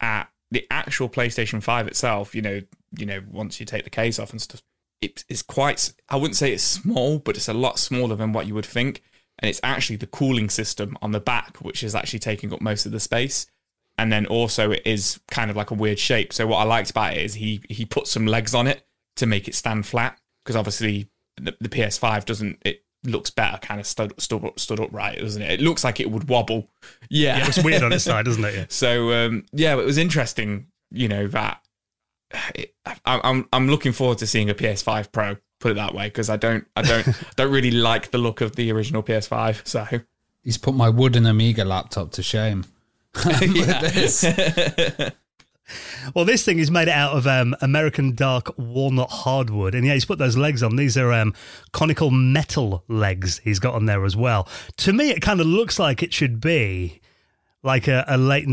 at 0.00 0.28
the 0.50 0.66
actual 0.70 1.08
PlayStation 1.08 1.62
Five 1.62 1.86
itself. 1.88 2.34
You 2.34 2.42
know, 2.42 2.60
you 2.98 3.06
know, 3.06 3.20
once 3.30 3.58
you 3.60 3.66
take 3.66 3.84
the 3.84 3.90
case 3.90 4.18
off 4.18 4.30
and 4.32 4.40
stuff, 4.40 4.62
it 5.00 5.24
is 5.28 5.42
quite. 5.42 5.92
I 6.08 6.16
wouldn't 6.16 6.36
say 6.36 6.52
it's 6.52 6.62
small, 6.62 7.18
but 7.18 7.36
it's 7.36 7.48
a 7.48 7.54
lot 7.54 7.78
smaller 7.78 8.16
than 8.16 8.32
what 8.32 8.46
you 8.46 8.54
would 8.54 8.66
think. 8.66 9.02
And 9.42 9.48
it's 9.48 9.60
actually 9.62 9.96
the 9.96 10.06
cooling 10.06 10.48
system 10.48 10.96
on 11.02 11.10
the 11.10 11.20
back, 11.20 11.56
which 11.58 11.82
is 11.82 11.94
actually 11.94 12.20
taking 12.20 12.52
up 12.52 12.60
most 12.60 12.86
of 12.86 12.92
the 12.92 13.00
space. 13.00 13.46
And 13.98 14.10
then 14.12 14.24
also 14.26 14.70
it 14.70 14.82
is 14.84 15.20
kind 15.30 15.50
of 15.50 15.56
like 15.56 15.70
a 15.70 15.74
weird 15.74 15.98
shape. 15.98 16.32
So 16.32 16.46
what 16.46 16.58
I 16.58 16.62
liked 16.62 16.90
about 16.90 17.14
it 17.16 17.24
is 17.24 17.34
he 17.34 17.60
he 17.68 17.84
put 17.84 18.06
some 18.06 18.26
legs 18.26 18.54
on 18.54 18.66
it 18.66 18.86
to 19.16 19.26
make 19.26 19.48
it 19.48 19.54
stand 19.54 19.84
flat 19.84 20.18
because 20.44 20.56
obviously 20.56 21.10
the, 21.36 21.54
the 21.60 21.68
PS5 21.68 22.24
doesn't. 22.24 22.58
It 22.64 22.84
looks 23.04 23.30
better, 23.30 23.58
kind 23.58 23.80
of 23.80 23.86
stood 23.86 24.18
stood, 24.20 24.44
up, 24.44 24.60
stood 24.60 24.80
upright, 24.80 25.18
doesn't 25.18 25.42
it? 25.42 25.50
It 25.50 25.60
looks 25.60 25.84
like 25.84 26.00
it 26.00 26.10
would 26.10 26.28
wobble. 26.28 26.70
Yeah, 27.10 27.36
Yeah, 27.36 27.42
it 27.42 27.44
looks 27.44 27.64
weird 27.64 27.82
on 27.82 27.92
its 27.92 28.04
side, 28.04 28.24
doesn't 28.24 28.44
it? 28.44 28.54
Yeah. 28.54 28.64
so 28.68 29.12
um, 29.12 29.44
yeah, 29.52 29.72
it 29.72 29.84
was 29.84 29.98
interesting. 29.98 30.68
You 30.90 31.08
know 31.08 31.26
that 31.28 31.62
it, 32.54 32.74
I, 32.86 32.96
I'm 33.04 33.48
I'm 33.52 33.68
looking 33.68 33.92
forward 33.92 34.18
to 34.18 34.26
seeing 34.26 34.50
a 34.50 34.54
PS5 34.54 35.12
Pro. 35.12 35.36
Put 35.62 35.70
it 35.70 35.74
that 35.74 35.94
way, 35.94 36.08
because 36.08 36.28
I 36.28 36.36
don't 36.36 36.66
I 36.74 36.82
don't 36.82 37.06
don't 37.36 37.52
really 37.52 37.70
like 37.70 38.10
the 38.10 38.18
look 38.18 38.40
of 38.40 38.56
the 38.56 38.72
original 38.72 39.02
PS5. 39.02 39.66
So 39.66 39.86
He's 40.42 40.58
put 40.58 40.74
my 40.74 40.88
wooden 40.88 41.24
Amiga 41.24 41.64
laptop 41.64 42.10
to 42.12 42.22
shame. 42.22 42.64
This. 43.14 44.24
Well, 46.14 46.24
this 46.24 46.44
thing 46.44 46.58
is 46.58 46.70
made 46.70 46.88
out 46.88 47.16
of 47.16 47.26
um, 47.26 47.54
American 47.62 48.14
dark 48.14 48.52
walnut 48.58 49.08
hardwood, 49.10 49.74
and 49.74 49.86
yeah, 49.86 49.94
he's 49.94 50.04
put 50.04 50.18
those 50.18 50.36
legs 50.36 50.62
on. 50.62 50.76
These 50.76 50.98
are 50.98 51.12
um, 51.12 51.32
conical 51.72 52.10
metal 52.10 52.84
legs 52.88 53.38
he's 53.38 53.58
got 53.60 53.74
on 53.74 53.86
there 53.86 54.04
as 54.04 54.16
well. 54.16 54.48
To 54.78 54.92
me, 54.92 55.10
it 55.10 55.22
kind 55.22 55.40
of 55.40 55.46
looks 55.46 55.78
like 55.78 56.02
it 56.02 56.12
should 56.12 56.40
be 56.40 57.00
like 57.62 57.86
a, 57.88 58.04
a 58.08 58.18
late 58.18 58.48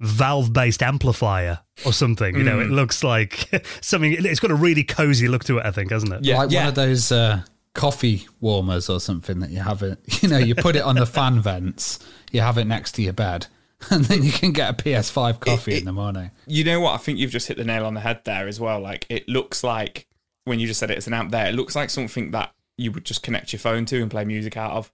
1970s 0.00 0.06
valve-based 0.20 0.82
amplifier 0.82 1.60
or 1.84 1.92
something. 1.92 2.36
You 2.36 2.42
know, 2.42 2.60
it 2.60 2.70
looks 2.70 3.02
like 3.04 3.48
something. 3.80 4.12
It's 4.12 4.40
got 4.40 4.50
a 4.50 4.54
really 4.54 4.84
cozy 4.84 5.28
look 5.28 5.44
to 5.44 5.58
it. 5.58 5.66
I 5.66 5.70
think, 5.70 5.90
hasn't 5.90 6.12
it? 6.12 6.24
Yeah. 6.24 6.38
like 6.38 6.50
one 6.50 6.66
of 6.66 6.74
those 6.74 7.12
uh, 7.12 7.42
coffee 7.74 8.26
warmers 8.40 8.88
or 8.88 9.00
something 9.00 9.40
that 9.40 9.50
you 9.50 9.60
have 9.60 9.82
it. 9.82 9.98
You 10.22 10.28
know, 10.28 10.38
you 10.38 10.54
put 10.54 10.76
it 10.76 10.82
on 10.82 10.96
the 10.96 11.06
fan 11.06 11.40
vents. 11.42 11.98
You 12.32 12.40
have 12.42 12.58
it 12.58 12.64
next 12.66 12.92
to 12.92 13.02
your 13.02 13.12
bed, 13.12 13.46
and 13.90 14.04
then 14.04 14.22
you 14.22 14.32
can 14.32 14.52
get 14.52 14.70
a 14.70 14.74
PS5 14.82 15.40
coffee 15.40 15.78
in 15.78 15.84
the 15.84 15.92
morning. 15.92 16.30
you 16.46 16.62
know 16.64 16.80
what? 16.80 16.94
I 16.94 16.98
think 16.98 17.18
you've 17.18 17.30
just 17.30 17.48
hit 17.48 17.56
the 17.56 17.64
nail 17.64 17.86
on 17.86 17.94
the 17.94 18.00
head 18.00 18.20
there 18.24 18.46
as 18.46 18.60
well. 18.60 18.80
Like 18.80 19.06
it 19.08 19.28
looks 19.28 19.64
like 19.64 20.06
when 20.44 20.60
you 20.60 20.66
just 20.66 20.80
said 20.80 20.90
it, 20.90 20.98
it's 20.98 21.06
an 21.06 21.14
amp 21.14 21.30
there. 21.32 21.46
It 21.48 21.54
looks 21.54 21.74
like 21.76 21.90
something 21.90 22.30
that 22.32 22.52
you 22.76 22.92
would 22.92 23.04
just 23.04 23.22
connect 23.22 23.52
your 23.52 23.60
phone 23.60 23.84
to 23.86 24.00
and 24.00 24.10
play 24.10 24.24
music 24.24 24.56
out 24.56 24.72
of. 24.72 24.92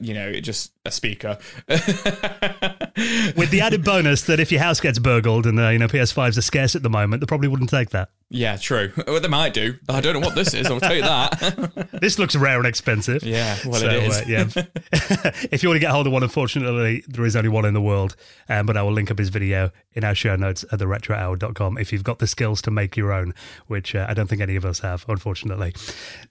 You 0.00 0.14
know, 0.14 0.28
it 0.28 0.42
just 0.42 0.72
a 0.86 0.90
speaker. 0.90 1.38
With 1.68 3.50
the 3.50 3.60
added 3.62 3.84
bonus 3.84 4.22
that 4.22 4.40
if 4.40 4.52
your 4.52 4.60
house 4.60 4.80
gets 4.80 4.98
burgled 4.98 5.46
and 5.46 5.58
uh, 5.58 5.68
you 5.68 5.78
know 5.78 5.88
PS5s 5.88 6.36
are 6.36 6.42
scarce 6.42 6.76
at 6.76 6.82
the 6.82 6.90
moment, 6.90 7.20
they 7.20 7.26
probably 7.26 7.48
wouldn't 7.48 7.70
take 7.70 7.90
that. 7.90 8.10
yeah, 8.28 8.56
true. 8.56 8.92
Well, 9.06 9.20
they 9.20 9.28
might 9.28 9.54
do. 9.54 9.74
I 9.88 10.00
don't 10.00 10.14
know 10.14 10.20
what 10.26 10.34
this 10.34 10.54
is. 10.54 10.66
I'll 10.66 10.80
tell 10.80 10.94
you 10.94 11.02
that. 11.02 11.88
This 12.00 12.18
looks 12.18 12.34
rare 12.34 12.56
and 12.58 12.66
expensive. 12.66 13.22
Yeah, 13.22 13.58
well, 13.66 13.80
So, 13.80 13.86
it 13.88 14.02
is. 14.04 14.20
uh, 14.20 14.24
yeah. 14.26 14.44
if 15.50 15.62
you 15.62 15.68
want 15.68 15.76
to 15.76 15.80
get 15.80 15.90
hold 15.90 16.06
of 16.06 16.12
one, 16.12 16.22
unfortunately, 16.22 17.04
there 17.08 17.24
is 17.26 17.36
only 17.36 17.48
one 17.50 17.64
in 17.66 17.74
the 17.74 17.80
world. 17.80 18.16
Um, 18.48 18.64
but 18.66 18.76
I 18.76 18.82
will 18.82 18.92
link 18.92 19.10
up 19.10 19.18
his 19.18 19.28
video 19.28 19.70
in 19.92 20.02
our 20.04 20.14
show 20.14 20.34
notes 20.36 20.64
at 20.72 20.78
theretrohour.com 20.78 21.76
if 21.78 21.92
you've 21.92 22.04
got 22.04 22.18
the 22.20 22.26
skills 22.26 22.62
to 22.62 22.70
make 22.70 22.96
your 22.96 23.12
own, 23.12 23.34
which 23.66 23.94
uh, 23.94 24.06
I 24.08 24.14
don't 24.14 24.28
think 24.28 24.40
any 24.40 24.56
of 24.56 24.64
us 24.64 24.80
have, 24.80 25.04
unfortunately. 25.08 25.74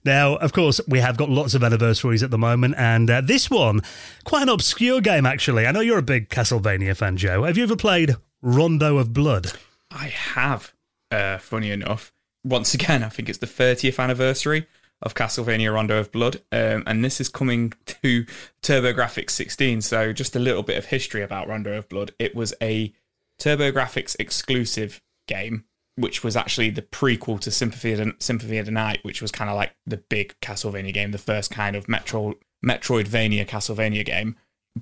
Now, 0.04 0.36
of 0.36 0.52
course, 0.52 0.80
we 0.88 0.98
have 1.00 1.16
got 1.16 1.28
lots 1.28 1.54
of 1.54 1.62
anniversaries 1.62 2.22
at 2.22 2.30
the 2.30 2.38
moment, 2.38 2.74
and 2.78 3.08
uh, 3.10 3.20
this 3.20 3.49
one, 3.50 3.82
quite 4.24 4.42
an 4.42 4.48
obscure 4.48 5.00
game, 5.00 5.26
actually. 5.26 5.66
I 5.66 5.72
know 5.72 5.80
you're 5.80 5.98
a 5.98 6.02
big 6.02 6.28
Castlevania 6.28 6.96
fan, 6.96 7.16
Joe. 7.16 7.44
Have 7.44 7.56
you 7.56 7.64
ever 7.64 7.76
played 7.76 8.16
Rondo 8.42 8.98
of 8.98 9.12
Blood? 9.12 9.52
I 9.90 10.06
have. 10.06 10.72
Uh, 11.10 11.38
funny 11.38 11.70
enough, 11.70 12.12
once 12.44 12.72
again, 12.74 13.02
I 13.02 13.08
think 13.08 13.28
it's 13.28 13.38
the 13.38 13.46
30th 13.46 13.98
anniversary 13.98 14.66
of 15.02 15.14
Castlevania 15.14 15.72
Rondo 15.72 15.98
of 15.98 16.12
Blood, 16.12 16.36
um, 16.52 16.82
and 16.86 17.04
this 17.04 17.20
is 17.20 17.28
coming 17.28 17.72
to 17.86 18.26
TurboGrafx 18.62 19.30
16. 19.30 19.80
So, 19.80 20.12
just 20.12 20.36
a 20.36 20.38
little 20.38 20.62
bit 20.62 20.76
of 20.76 20.86
history 20.86 21.22
about 21.22 21.48
Rondo 21.48 21.76
of 21.76 21.88
Blood. 21.88 22.12
It 22.18 22.34
was 22.34 22.54
a 22.62 22.92
TurboGrafx 23.38 24.16
exclusive 24.18 25.00
game, 25.26 25.64
which 25.96 26.22
was 26.22 26.36
actually 26.36 26.70
the 26.70 26.82
prequel 26.82 27.40
to 27.40 27.50
Symphony 27.50 27.94
of 27.94 28.14
Symphony 28.18 28.58
of 28.58 28.66
the 28.66 28.72
Night, 28.72 29.00
which 29.02 29.22
was 29.22 29.32
kind 29.32 29.50
of 29.50 29.56
like 29.56 29.74
the 29.86 29.96
big 29.96 30.34
Castlevania 30.40 30.92
game, 30.92 31.12
the 31.12 31.18
first 31.18 31.50
kind 31.50 31.74
of 31.74 31.88
Metro 31.88 32.34
Metroidvania 32.64 33.46
Castlevania 33.46 34.04
game 34.04 34.36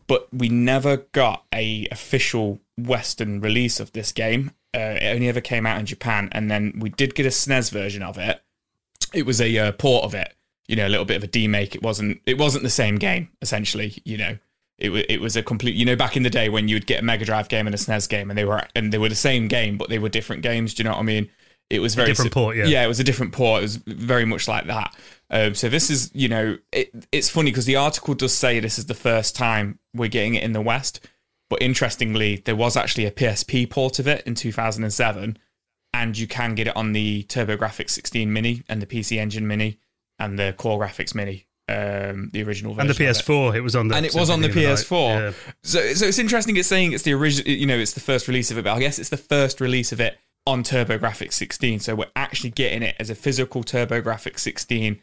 but 0.07 0.29
we 0.33 0.49
never 0.49 0.99
got 1.13 1.45
a 1.53 1.89
official 1.91 2.61
Western 2.77 3.41
release 3.41 3.81
of 3.81 3.93
this 3.93 4.13
game. 4.13 4.53
Uh, 4.75 4.97
it 5.01 5.15
only 5.15 5.29
ever 5.29 5.41
came 5.41 5.67
out 5.67 5.81
in 5.81 5.87
Japan, 5.87 6.29
and 6.33 6.51
then 6.51 6.75
we 6.79 6.91
did 6.91 7.15
get 7.15 7.27
a 7.27 7.31
SNES 7.31 7.71
version 7.71 8.03
of 8.03 8.19
it. 8.19 8.43
It 9.15 9.25
was 9.25 9.41
a 9.41 9.57
uh, 9.57 9.73
port 9.73 10.05
of 10.05 10.15
it, 10.15 10.35
you 10.67 10.77
know, 10.77 10.87
a 10.87 10.91
little 10.91 11.07
bit 11.07 11.17
of 11.17 11.25
a 11.25 11.29
demake. 11.29 11.75
It 11.75 11.83
wasn't. 11.83 12.21
It 12.27 12.39
wasn't 12.39 12.65
the 12.65 12.71
same 12.71 12.97
game, 12.97 13.31
essentially. 13.41 13.95
You 14.05 14.19
know, 14.19 14.39
it 14.79 14.91
was. 14.91 15.05
It 15.09 15.21
was 15.21 15.37
a 15.37 15.43
complete. 15.43 15.75
You 15.75 15.87
know, 15.87 15.97
back 15.97 16.17
in 16.17 16.23
the 16.23 16.31
day 16.31 16.51
when 16.51 16.69
you 16.69 16.77
would 16.77 16.87
get 16.87 17.01
a 17.01 17.05
Mega 17.05 17.25
Drive 17.25 17.49
game 17.49 17.67
and 17.67 17.75
a 17.75 17.79
SNES 17.79 18.09
game, 18.09 18.31
and 18.31 18.39
they 18.39 18.45
were 18.45 18.63
and 18.77 18.93
they 18.93 18.99
were 18.99 19.09
the 19.09 19.15
same 19.15 19.49
game, 19.49 19.79
but 19.79 19.89
they 19.89 19.99
were 19.99 20.11
different 20.11 20.43
games. 20.43 20.75
Do 20.75 20.83
you 20.83 20.85
know 20.85 20.95
what 20.95 21.01
I 21.01 21.05
mean? 21.05 21.31
It 21.71 21.81
was 21.81 21.95
very 21.95 22.09
different 22.09 22.33
port, 22.33 22.57
yeah. 22.57 22.65
Yeah, 22.65 22.85
it 22.85 22.89
was 22.89 22.99
a 22.99 23.05
different 23.05 23.33
port. 23.33 23.61
It 23.61 23.63
was 23.63 23.77
very 23.77 24.25
much 24.25 24.49
like 24.49 24.67
that. 24.67 24.95
Um, 25.31 25.55
so 25.55 25.69
this 25.69 25.91
is, 25.91 26.11
you 26.15 26.29
know, 26.29 26.57
it, 26.73 26.91
it's 27.13 27.29
funny 27.29 27.51
because 27.51 27.67
the 27.67 27.77
article 27.77 28.15
does 28.15 28.33
say 28.33 28.59
this 28.59 28.79
is 28.79 28.87
the 28.87 28.95
first 28.95 29.37
time 29.37 29.79
we're 29.95 30.09
getting 30.09 30.35
it 30.35 30.43
in 30.43 30.53
the 30.53 30.63
West. 30.63 31.07
But 31.51 31.63
interestingly, 31.63 32.37
there 32.45 32.57
was 32.57 32.77
actually 32.77 33.07
a 33.07 33.11
PSP 33.11 33.69
port 33.69 33.99
of 33.99 34.07
it 34.07 34.23
in 34.27 34.35
2007, 34.35 35.39
and 35.95 36.19
you 36.19 36.27
can 36.27 36.55
get 36.55 36.69
it 36.69 36.77
on 36.77 36.93
the 36.93 37.25
TurboGrafx 37.25 37.91
16 37.91 38.33
Mini 38.33 38.63
and 38.69 38.81
the 38.81 38.87
PC 38.87 39.19
Engine 39.19 39.47
Mini 39.47 39.79
and 40.19 40.39
the 40.39 40.55
CoreGrafx 40.59 41.15
Mini, 41.15 41.47
um, 41.69 42.31
the 42.33 42.43
original 42.43 42.75
version. 42.75 42.91
And 42.91 42.97
the 42.97 43.05
PS4, 43.05 43.57
it 43.57 43.61
was 43.61 43.77
on 43.77 43.89
the. 43.89 43.95
and 43.95 44.07
it 44.07 44.15
was 44.15 44.31
on 44.31 44.41
the 44.41 44.53
Symphony. 44.53 44.67
PS4. 44.67 45.19
Yeah. 45.21 45.33
So, 45.63 45.95
so 45.95 46.07
it's 46.07 46.19
interesting. 46.19 46.57
It's 46.57 46.69
saying 46.69 46.93
it's 46.93 47.05
the 47.05 47.13
original. 47.13 47.51
You 47.51 47.67
know, 47.67 47.79
it's 47.79 47.93
the 47.93 48.01
first 48.01 48.29
release 48.29 48.51
of 48.51 48.59
it, 48.59 48.65
but 48.65 48.75
I 48.75 48.81
guess 48.81 48.99
it's 48.99 49.11
the 49.11 49.17
first 49.17 49.61
release 49.61 49.93
of 49.93 50.01
it 50.01 50.19
on 50.49 50.63
TurboGrafx 50.63 51.35
16. 51.35 51.81
So 51.81 51.95
we're 51.95 52.07
actually 52.17 52.49
getting 52.49 52.83
it 52.83 52.97
as 52.99 53.11
a 53.11 53.15
physical 53.15 53.63
TurboGrafx 53.63 54.39
16 54.39 54.99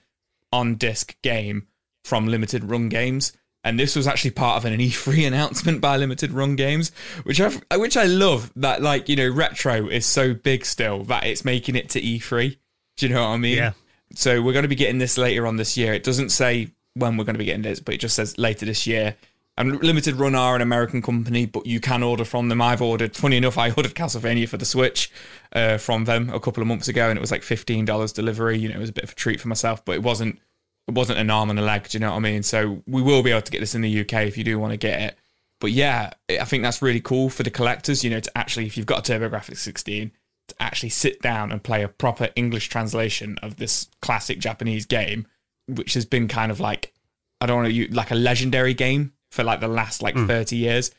on 0.51 0.75
disc 0.75 1.15
game 1.21 1.67
from 2.03 2.25
Limited 2.25 2.63
Run 2.63 2.89
Games. 2.89 3.31
And 3.63 3.79
this 3.79 3.95
was 3.95 4.07
actually 4.07 4.31
part 4.31 4.57
of 4.57 4.65
an 4.65 4.79
E3 4.79 5.27
announcement 5.27 5.81
by 5.81 5.97
Limited 5.97 6.31
Run 6.31 6.55
Games, 6.55 6.91
which 7.23 7.39
I 7.39 7.49
which 7.77 7.95
I 7.95 8.05
love. 8.05 8.51
That 8.55 8.81
like 8.81 9.07
you 9.07 9.15
know 9.15 9.29
retro 9.29 9.87
is 9.87 10.07
so 10.07 10.33
big 10.33 10.65
still 10.65 11.03
that 11.05 11.25
it's 11.25 11.45
making 11.45 11.75
it 11.75 11.89
to 11.89 12.01
E3. 12.01 12.57
Do 12.97 13.07
you 13.07 13.13
know 13.13 13.21
what 13.21 13.35
I 13.35 13.37
mean? 13.37 13.57
Yeah. 13.57 13.73
So 14.15 14.41
we're 14.41 14.53
going 14.53 14.63
to 14.63 14.69
be 14.69 14.75
getting 14.75 14.97
this 14.97 15.17
later 15.17 15.45
on 15.45 15.57
this 15.57 15.77
year. 15.77 15.93
It 15.93 16.03
doesn't 16.03 16.29
say 16.29 16.71
when 16.95 17.17
we're 17.17 17.23
going 17.23 17.35
to 17.35 17.39
be 17.39 17.45
getting 17.45 17.61
this, 17.61 17.79
but 17.79 17.93
it 17.93 17.99
just 17.99 18.15
says 18.15 18.37
later 18.39 18.65
this 18.65 18.87
year. 18.87 19.15
And 19.57 19.81
Limited 19.81 20.15
Run 20.15 20.35
are 20.35 20.55
an 20.55 20.61
American 20.61 21.01
company, 21.01 21.45
but 21.45 21.65
you 21.65 21.79
can 21.79 22.03
order 22.03 22.25
from 22.25 22.49
them. 22.49 22.61
I've 22.61 22.81
ordered. 22.81 23.15
Funny 23.15 23.37
enough, 23.37 23.57
I 23.57 23.71
ordered 23.71 23.95
Castlevania 23.95 24.49
for 24.49 24.57
the 24.57 24.65
Switch 24.65 25.09
uh, 25.53 25.77
from 25.77 26.05
them 26.05 26.29
a 26.29 26.39
couple 26.41 26.61
of 26.61 26.67
months 26.67 26.89
ago, 26.89 27.09
and 27.09 27.17
it 27.17 27.21
was 27.21 27.31
like 27.31 27.43
fifteen 27.43 27.85
dollars 27.85 28.11
delivery. 28.11 28.57
You 28.57 28.69
know, 28.69 28.75
it 28.75 28.79
was 28.79 28.89
a 28.89 28.93
bit 28.93 29.05
of 29.05 29.11
a 29.11 29.15
treat 29.15 29.39
for 29.39 29.47
myself, 29.47 29.83
but 29.85 29.93
it 29.93 30.03
wasn't. 30.03 30.39
It 30.87 30.93
wasn't 30.93 31.19
an 31.19 31.31
arm 31.31 31.49
and 31.49 31.57
a 31.57 31.63
leg. 31.63 31.87
Do 31.87 31.95
you 31.95 31.99
know 32.01 32.11
what 32.11 32.17
I 32.17 32.19
mean? 32.19 32.43
So 32.43 32.83
we 32.85 33.01
will 33.01 33.23
be 33.23 33.31
able 33.31 33.41
to 33.41 33.51
get 33.51 33.59
this 33.59 33.73
in 33.73 33.81
the 33.81 34.01
UK 34.01 34.13
if 34.27 34.37
you 34.37 34.43
do 34.43 34.59
want 34.59 34.71
to 34.71 34.77
get 34.77 35.01
it. 35.01 35.17
But 35.59 35.71
yeah, 35.71 36.11
I 36.29 36.43
think 36.43 36.61
that's 36.61 36.81
really 36.81 36.99
cool 36.99 37.29
for 37.29 37.43
the 37.43 37.49
collectors. 37.49 38.03
You 38.03 38.09
know, 38.09 38.19
to 38.19 38.37
actually, 38.37 38.65
if 38.65 38.75
you've 38.75 38.85
got 38.85 39.07
a 39.07 39.11
TurboGrafx 39.13 39.57
16, 39.57 40.11
to 40.49 40.55
actually 40.59 40.89
sit 40.89 41.21
down 41.21 41.51
and 41.51 41.63
play 41.63 41.81
a 41.81 41.87
proper 41.87 42.29
English 42.35 42.67
translation 42.67 43.39
of 43.41 43.55
this 43.55 43.89
classic 44.01 44.37
Japanese 44.37 44.85
game, 44.85 45.25
which 45.67 45.93
has 45.93 46.05
been 46.05 46.27
kind 46.27 46.51
of 46.51 46.59
like 46.59 46.93
I 47.41 47.45
don't 47.45 47.63
know, 47.63 47.69
you 47.69 47.87
like 47.87 48.11
a 48.11 48.15
legendary 48.15 48.73
game 48.73 49.13
for 49.35 49.43
like 49.43 49.59
the 49.59 49.67
last 49.67 50.01
like 50.01 50.15
mm. 50.15 50.27
30 50.27 50.55
years. 50.55 50.91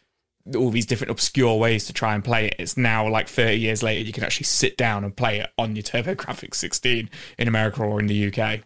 All 0.55 0.71
these 0.71 0.87
different 0.87 1.11
obscure 1.11 1.59
ways 1.59 1.87
to 1.87 1.93
try 1.93 2.15
and 2.15 2.23
play 2.23 2.47
it. 2.47 2.57
It's 2.61 2.77
now 2.77 3.09
like 3.09 3.27
30 3.27 3.57
years 3.57 3.83
later, 3.83 4.05
you 4.05 4.13
can 4.13 4.23
actually 4.23 4.45
sit 4.45 4.77
down 4.77 5.03
and 5.03 5.17
play 5.17 5.41
it 5.41 5.51
on 5.59 5.75
your 5.75 5.83
TurboGrafx 5.83 6.55
16 6.55 7.11
in 7.39 7.49
America 7.49 7.83
or 7.83 7.99
in 7.99 8.07
the 8.07 8.29
UK. 8.29 8.61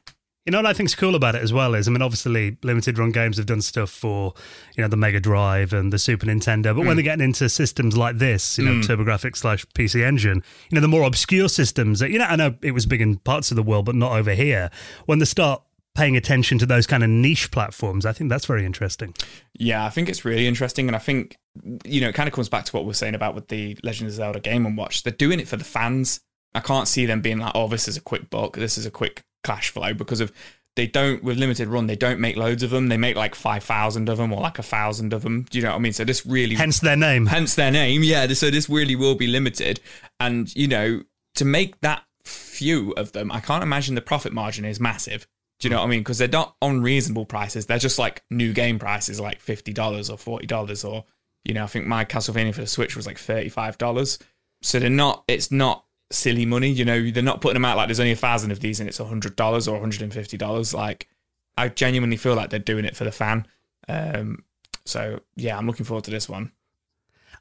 You 0.47 0.53
know 0.53 0.59
what 0.59 0.67
I 0.67 0.73
think's 0.73 0.95
cool 0.95 1.15
about 1.15 1.35
it 1.35 1.43
as 1.43 1.53
well 1.53 1.75
is, 1.75 1.87
I 1.87 1.91
mean, 1.91 2.03
obviously, 2.03 2.57
limited 2.63 2.99
run 2.99 3.13
games 3.13 3.37
have 3.37 3.47
done 3.47 3.61
stuff 3.61 3.91
for, 3.91 4.35
you 4.75 4.83
know, 4.83 4.89
the 4.89 4.97
Mega 4.97 5.21
Drive 5.21 5.73
and 5.73 5.93
the 5.93 5.99
Super 5.99 6.27
Nintendo, 6.27 6.75
but 6.75 6.79
when 6.79 6.87
mm. 6.87 6.95
they're 6.97 7.03
getting 7.05 7.25
into 7.25 7.49
systems 7.49 7.97
like 7.97 8.17
this, 8.19 8.59
you 8.59 8.65
know, 8.65 8.73
mm. 8.73 8.83
TurboGrafx 8.83 9.37
slash 9.37 9.67
PC 9.75 10.03
Engine, 10.03 10.43
you 10.71 10.75
know, 10.75 10.81
the 10.81 10.89
more 10.89 11.03
obscure 11.03 11.49
systems 11.49 12.01
that, 12.01 12.11
you 12.11 12.19
know, 12.19 12.25
I 12.25 12.37
know 12.37 12.55
it 12.63 12.73
was 12.73 12.87
big 12.87 13.03
in 13.03 13.19
parts 13.19 13.51
of 13.51 13.57
the 13.57 13.63
world, 13.63 13.85
but 13.85 13.95
not 13.95 14.13
over 14.13 14.33
here. 14.33 14.71
When 15.05 15.19
they 15.19 15.27
start 15.27 15.63
paying 15.95 16.17
attention 16.17 16.59
to 16.59 16.67
those 16.67 16.87
kind 16.87 17.03
of 17.03 17.11
niche 17.11 17.51
platforms, 17.51 18.07
I 18.07 18.13
think 18.13 18.31
that's 18.31 18.47
very 18.47 18.65
interesting. 18.65 19.15
Yeah, 19.59 19.85
I 19.85 19.91
think 19.91 20.09
it's 20.09 20.25
really 20.25 20.47
interesting, 20.47 20.89
and 20.89 20.97
I 20.97 21.01
think 21.01 21.37
you 21.85 22.01
know 22.01 22.09
it 22.09 22.15
kind 22.15 22.29
of 22.29 22.35
comes 22.35 22.49
back 22.49 22.65
to 22.67 22.73
what 22.77 22.85
we 22.85 22.91
are 22.91 22.95
saying 22.95 23.15
about 23.15 23.35
with 23.35 23.49
the 23.49 23.77
Legend 23.83 24.09
of 24.09 24.15
Zelda 24.15 24.41
Game 24.41 24.67
and 24.67 24.77
Watch. 24.77 25.03
They're 25.03 25.13
doing 25.13 25.41
it 25.41 25.49
for 25.49 25.57
the 25.57 25.65
fans. 25.65 26.21
I 26.55 26.61
can't 26.61 26.89
see 26.89 27.07
them 27.07 27.21
being 27.21 27.39
like, 27.39 27.53
"Oh, 27.55 27.69
this 27.69 27.89
is 27.89 27.97
a 27.97 28.01
quick 28.01 28.31
book. 28.31 28.57
This 28.57 28.79
is 28.79 28.87
a 28.87 28.91
quick 28.91 29.23
cash 29.45 29.71
flow," 29.71 29.95
because 29.95 30.21
of 30.21 30.33
they 30.77 30.87
don't 30.87 31.23
with 31.25 31.37
limited 31.39 31.67
run. 31.69 31.89
They 31.89 31.97
don't 31.97 32.21
make 32.21 32.37
loads 32.37 32.63
of 32.63 32.71
them. 32.71 32.89
They 32.89 32.97
make 32.97 33.17
like 33.17 33.35
five 33.35 33.65
thousand 33.65 34.09
of 34.09 34.19
them 34.19 34.33
or 34.33 34.41
like 34.41 34.59
a 34.59 34.63
thousand 34.63 35.13
of 35.13 35.23
them. 35.23 35.47
Do 35.51 35.59
you 35.59 35.65
know 35.65 35.71
what 35.71 35.77
I 35.77 35.81
mean? 35.81 35.93
So 35.93 36.05
this 36.05 36.25
really 36.25 36.55
Hence 36.55 36.79
their 36.81 36.97
name. 36.97 37.27
hence 37.27 37.57
their 37.57 37.71
name. 37.73 38.03
Yeah, 38.05 38.27
so 38.29 38.51
this 38.51 38.69
really 38.69 38.95
will 38.97 39.17
be 39.17 39.27
limited, 39.27 39.81
and 40.21 40.55
you 40.55 40.69
know 40.69 41.03
to 41.35 41.45
make 41.45 41.81
that 41.81 42.05
few 42.25 42.93
of 42.93 43.13
them, 43.13 43.33
I 43.33 43.41
can't 43.41 43.63
imagine 43.63 43.95
the 43.95 44.01
profit 44.01 44.33
margin 44.33 44.65
is 44.65 44.79
massive. 44.81 45.27
Do 45.61 45.69
you 45.69 45.75
know 45.75 45.81
what 45.81 45.87
I 45.87 45.91
mean? 45.91 46.01
Because 46.01 46.19
they're 46.19 46.29
not 46.29 46.57
unreasonable 46.63 47.27
prices. 47.27 47.67
They're 47.67 47.79
just 47.79 47.99
like 47.99 48.25
new 48.31 48.53
game 48.53 48.79
prices, 48.79 49.21
like 49.21 49.41
fifty 49.41 49.73
dollars 49.73 50.09
or 50.09 50.17
forty 50.17 50.47
dollars, 50.47 50.85
or 50.85 51.05
you 51.45 51.55
know, 51.55 51.65
I 51.65 51.67
think 51.67 51.87
my 51.87 52.05
Castlevania 52.05 52.55
for 52.55 52.63
the 52.63 52.67
Switch 52.67 52.97
was 52.97 53.07
like 53.07 53.19
thirty 53.19 53.51
five 53.51 53.77
dollars. 53.79 54.19
So 54.63 54.79
they're 54.79 54.91
not. 54.91 55.25
It's 55.29 55.53
not 55.53 55.85
silly 56.11 56.47
money. 56.47 56.71
You 56.71 56.85
know, 56.85 57.11
they're 57.11 57.23
not 57.23 57.43
putting 57.43 57.55
them 57.55 57.65
out 57.65 57.77
like 57.77 57.89
there's 57.89 58.01
only 58.01 58.13
a 58.13 58.17
thousand 58.17 58.51
of 58.51 58.61
these 58.61 58.81
and 58.81 58.89
it's 58.89 58.99
hundred 58.99 59.37
dollars 59.37 59.69
or 59.69 59.79
hundred 59.79 60.03
and 60.03 60.13
fifty 60.13 60.37
dollars. 60.37 60.73
Like, 60.73 61.09
I 61.57 61.69
genuinely 61.69 62.17
feel 62.17 62.35
like 62.35 62.51
they're 62.51 62.59
doing 62.59 62.85
it 62.87 62.97
for 62.97 63.05
the 63.05 63.13
fan. 63.13 63.47
Um, 63.87 64.45
so 64.87 65.21
yeah, 65.37 65.59
I'm 65.59 65.67
looking 65.67 65.85
forward 65.85 66.05
to 66.05 66.11
this 66.11 66.29
one. 66.29 66.53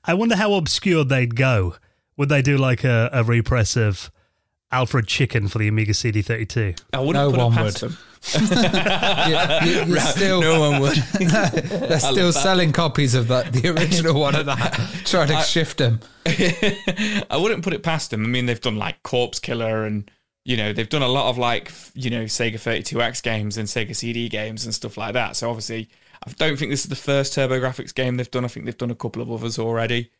I 0.04 0.14
wonder 0.14 0.36
how 0.36 0.54
obscure 0.54 1.04
they'd 1.04 1.36
go. 1.36 1.76
Would 2.18 2.30
they 2.30 2.42
do 2.42 2.58
like 2.58 2.84
a, 2.84 3.10
a 3.14 3.24
of 3.78 4.12
Alfred 4.72 5.08
Chicken 5.08 5.48
for 5.48 5.58
the 5.58 5.68
Amiga 5.68 5.94
CD32? 5.94 6.80
I 6.94 7.00
wouldn't 7.00 7.16
No 7.16 7.32
put 7.32 7.40
one 7.40 7.54
it 7.54 7.56
past 7.56 7.82
would. 7.82 7.92
them. 7.92 7.98
You- 9.64 9.70
you- 9.72 9.86
you're 9.86 10.00
still, 10.02 10.42
no 10.42 10.60
one 10.60 10.82
would. 10.82 10.96
they're 11.20 12.00
still 12.00 12.34
selling 12.34 12.72
copies 12.74 13.16
of 13.16 13.28
that, 13.30 13.54
the 13.54 13.70
original 13.70 14.20
one 14.20 14.36
of 14.36 14.46
that, 14.48 14.74
trying 15.06 15.30
to 15.30 15.42
shift 15.42 15.78
them. 15.78 16.02
I 16.26 17.38
wouldn't 17.38 17.64
put 17.64 17.74
it 17.74 17.82
past 17.82 18.12
them. 18.12 18.24
I 18.26 18.28
mean, 18.28 18.46
they've 18.46 18.60
done 18.60 18.76
like 18.76 19.02
Corpse 19.04 19.40
Killer 19.40 19.86
and 19.86 20.10
you 20.46 20.58
know 20.58 20.74
they've 20.74 20.90
done 20.90 21.02
a 21.02 21.08
lot 21.08 21.30
of 21.30 21.38
like 21.38 21.72
you 21.94 22.10
know 22.10 22.24
Sega 22.26 22.56
32X 22.56 23.22
games 23.24 23.58
and 23.58 23.68
Sega 23.68 23.96
CD 23.96 24.28
games 24.30 24.66
and 24.66 24.74
stuff 24.76 24.98
like 24.98 25.14
that. 25.14 25.36
So 25.38 25.50
obviously, 25.50 25.90
I 26.26 26.32
don't 26.34 26.58
think 26.60 26.72
this 26.72 26.84
is 26.84 26.90
the 26.90 26.96
first 26.96 27.34
TurboGrafx 27.38 27.96
game 27.96 28.18
they've 28.18 28.30
done. 28.30 28.44
I 28.46 28.50
think 28.50 28.66
they've 28.66 28.78
done 28.78 28.92
a 28.92 28.96
couple 28.96 29.22
of 29.22 29.32
others 29.32 29.58
already. 29.60 30.12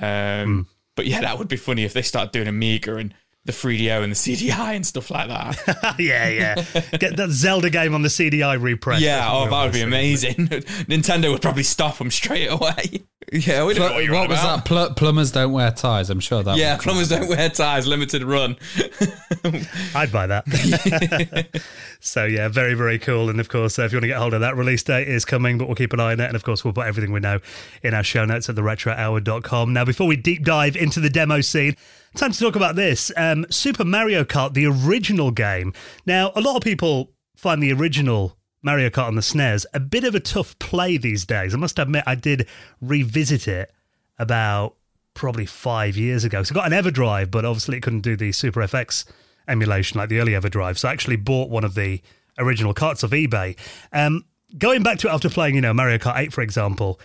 Um, 0.00 0.66
But 0.96 1.06
yeah, 1.06 1.20
that 1.20 1.38
would 1.38 1.48
be 1.48 1.56
funny 1.56 1.84
if 1.84 1.92
they 1.92 2.02
start 2.02 2.32
doing 2.32 2.48
Amiga 2.48 2.96
and 2.96 3.14
the 3.44 3.52
3DO 3.52 4.02
and 4.02 4.12
the 4.12 4.16
CDI 4.16 4.74
and 4.74 4.86
stuff 4.86 5.10
like 5.10 5.28
that. 5.28 5.96
yeah, 5.98 6.28
yeah. 6.28 6.54
Get 6.98 7.16
that 7.16 7.30
Zelda 7.30 7.68
game 7.70 7.94
on 7.94 8.02
the 8.02 8.08
CDI 8.08 8.60
repress. 8.60 9.00
yeah, 9.00 9.28
oh, 9.30 9.48
that 9.50 9.64
would 9.64 9.72
be 9.72 9.82
amazing. 9.82 10.34
Nintendo 10.88 11.30
would 11.30 11.42
probably 11.42 11.62
stop 11.62 11.98
them 11.98 12.10
straight 12.10 12.46
away. 12.46 13.02
Yeah, 13.34 13.64
we 13.64 13.74
don't 13.74 13.88
know 13.88 13.94
what 13.94 14.04
you're 14.04 14.14
what 14.14 14.24
on 14.24 14.28
was 14.28 14.38
about. 14.38 14.64
that? 14.64 14.66
Pl- 14.66 14.94
plumbers 14.94 15.32
don't 15.32 15.52
wear 15.52 15.70
ties. 15.72 16.08
I'm 16.08 16.20
sure 16.20 16.42
that. 16.42 16.56
Yeah, 16.56 16.74
would 16.74 16.82
plumbers 16.82 17.08
don't 17.08 17.28
wear 17.28 17.48
ties, 17.48 17.86
limited 17.86 18.22
run. 18.22 18.56
I'd 19.94 20.12
buy 20.12 20.26
that. 20.28 21.60
so 22.00 22.24
yeah, 22.24 22.48
very 22.48 22.74
very 22.74 22.98
cool. 22.98 23.28
And 23.28 23.40
of 23.40 23.48
course, 23.48 23.78
uh, 23.78 23.82
if 23.82 23.92
you 23.92 23.96
want 23.96 24.04
to 24.04 24.08
get 24.08 24.18
hold 24.18 24.34
of 24.34 24.40
that, 24.40 24.56
release 24.56 24.82
date 24.84 25.08
is 25.08 25.24
coming, 25.24 25.58
but 25.58 25.66
we'll 25.66 25.74
keep 25.74 25.92
an 25.92 26.00
eye 26.00 26.12
on 26.12 26.20
it. 26.20 26.26
And 26.26 26.36
of 26.36 26.44
course, 26.44 26.64
we'll 26.64 26.72
put 26.74 26.86
everything 26.86 27.12
we 27.12 27.20
know 27.20 27.40
in 27.82 27.92
our 27.92 28.04
show 28.04 28.24
notes 28.24 28.48
at 28.48 28.54
theretrohour.com. 28.54 29.72
Now, 29.72 29.84
before 29.84 30.06
we 30.06 30.16
deep 30.16 30.44
dive 30.44 30.76
into 30.76 31.00
the 31.00 31.10
demo 31.10 31.40
scene. 31.40 31.76
Time 32.14 32.30
to 32.30 32.38
talk 32.38 32.54
about 32.54 32.76
this. 32.76 33.10
Um, 33.16 33.44
Super 33.50 33.84
Mario 33.84 34.22
Kart, 34.22 34.54
the 34.54 34.66
original 34.66 35.32
game. 35.32 35.72
Now, 36.06 36.30
a 36.36 36.40
lot 36.40 36.54
of 36.54 36.62
people 36.62 37.10
find 37.34 37.60
the 37.60 37.72
original 37.72 38.36
Mario 38.64 38.88
Kart 38.90 39.06
on 39.06 39.14
the 39.14 39.20
SNES. 39.20 39.66
A 39.74 39.80
bit 39.80 40.04
of 40.04 40.14
a 40.14 40.20
tough 40.20 40.58
play 40.58 40.96
these 40.96 41.24
days. 41.24 41.54
I 41.54 41.58
must 41.58 41.78
admit, 41.78 42.02
I 42.06 42.14
did 42.14 42.46
revisit 42.80 43.46
it 43.46 43.72
about 44.18 44.74
probably 45.14 45.46
five 45.46 45.96
years 45.96 46.24
ago. 46.24 46.42
So 46.42 46.54
I 46.54 46.56
got 46.68 46.72
an 46.72 46.84
EverDrive, 46.84 47.30
but 47.30 47.44
obviously 47.44 47.76
it 47.76 47.82
couldn't 47.82 48.00
do 48.00 48.16
the 48.16 48.32
Super 48.32 48.60
FX 48.60 49.04
emulation 49.46 49.98
like 49.98 50.08
the 50.08 50.18
early 50.18 50.32
EverDrive. 50.32 50.78
So 50.78 50.88
I 50.88 50.92
actually 50.92 51.16
bought 51.16 51.50
one 51.50 51.62
of 51.64 51.74
the 51.74 52.00
original 52.38 52.74
carts 52.74 53.04
off 53.04 53.10
eBay. 53.10 53.56
Um, 53.92 54.24
going 54.58 54.82
back 54.82 54.98
to 55.00 55.08
it 55.08 55.12
after 55.12 55.28
playing, 55.28 55.54
you 55.54 55.60
know, 55.60 55.74
Mario 55.74 55.98
Kart 55.98 56.16
8, 56.18 56.32
for 56.32 56.40
example, 56.40 56.98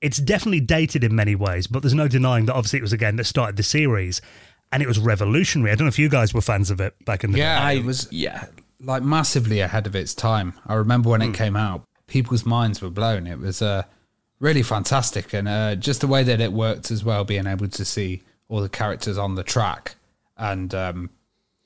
it's 0.00 0.18
definitely 0.18 0.60
dated 0.60 1.04
in 1.04 1.14
many 1.14 1.34
ways, 1.34 1.66
but 1.66 1.82
there's 1.82 1.94
no 1.94 2.08
denying 2.08 2.46
that 2.46 2.54
obviously 2.54 2.78
it 2.78 2.82
was 2.82 2.92
a 2.92 2.98
game 2.98 3.16
that 3.16 3.24
started 3.24 3.56
the 3.56 3.62
series 3.62 4.20
and 4.70 4.82
it 4.82 4.86
was 4.86 4.98
revolutionary. 4.98 5.72
I 5.72 5.74
don't 5.74 5.86
know 5.86 5.88
if 5.88 5.98
you 5.98 6.08
guys 6.08 6.34
were 6.34 6.40
fans 6.42 6.70
of 6.70 6.80
it 6.80 6.94
back 7.04 7.24
in 7.24 7.32
the 7.32 7.38
Yeah, 7.38 7.66
day. 7.70 7.78
it 7.78 7.84
was 7.84 8.06
yeah. 8.10 8.46
Like 8.80 9.02
massively 9.02 9.60
ahead 9.60 9.86
of 9.86 9.96
its 9.96 10.14
time. 10.14 10.54
I 10.66 10.74
remember 10.74 11.10
when 11.10 11.22
it 11.22 11.34
came 11.34 11.56
out, 11.56 11.84
people's 12.06 12.46
minds 12.46 12.80
were 12.80 12.90
blown. 12.90 13.26
It 13.26 13.38
was 13.38 13.60
uh, 13.60 13.82
really 14.40 14.62
fantastic, 14.62 15.32
and 15.32 15.48
uh, 15.48 15.74
just 15.74 16.00
the 16.00 16.06
way 16.06 16.22
that 16.22 16.40
it 16.40 16.52
worked 16.52 16.90
as 16.90 17.04
well, 17.04 17.24
being 17.24 17.46
able 17.46 17.68
to 17.68 17.84
see 17.84 18.22
all 18.48 18.60
the 18.60 18.68
characters 18.68 19.18
on 19.18 19.34
the 19.34 19.42
track 19.42 19.96
and 20.36 20.74
um, 20.74 21.10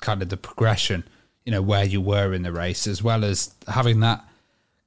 kind 0.01 0.23
of 0.23 0.31
the 0.31 0.37
progression, 0.37 1.05
you 1.45 1.53
know, 1.53 1.63
where 1.63 1.85
you 1.85 2.01
were 2.01 2.33
in 2.33 2.43
the 2.43 2.53
race, 2.53 2.87
as 2.87 3.03
well 3.03 3.25
as 3.25 3.55
having 3.69 4.01
that 4.01 4.25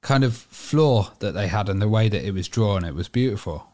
kind 0.02 0.24
of 0.24 0.36
flaw 0.36 1.10
that 1.20 1.32
they 1.32 1.46
had 1.46 1.68
and 1.68 1.80
the 1.80 1.88
way 1.88 2.08
that 2.08 2.24
it 2.24 2.32
was 2.32 2.48
drawn. 2.48 2.84
It 2.84 2.94
was 2.94 3.08
beautiful. 3.08 3.66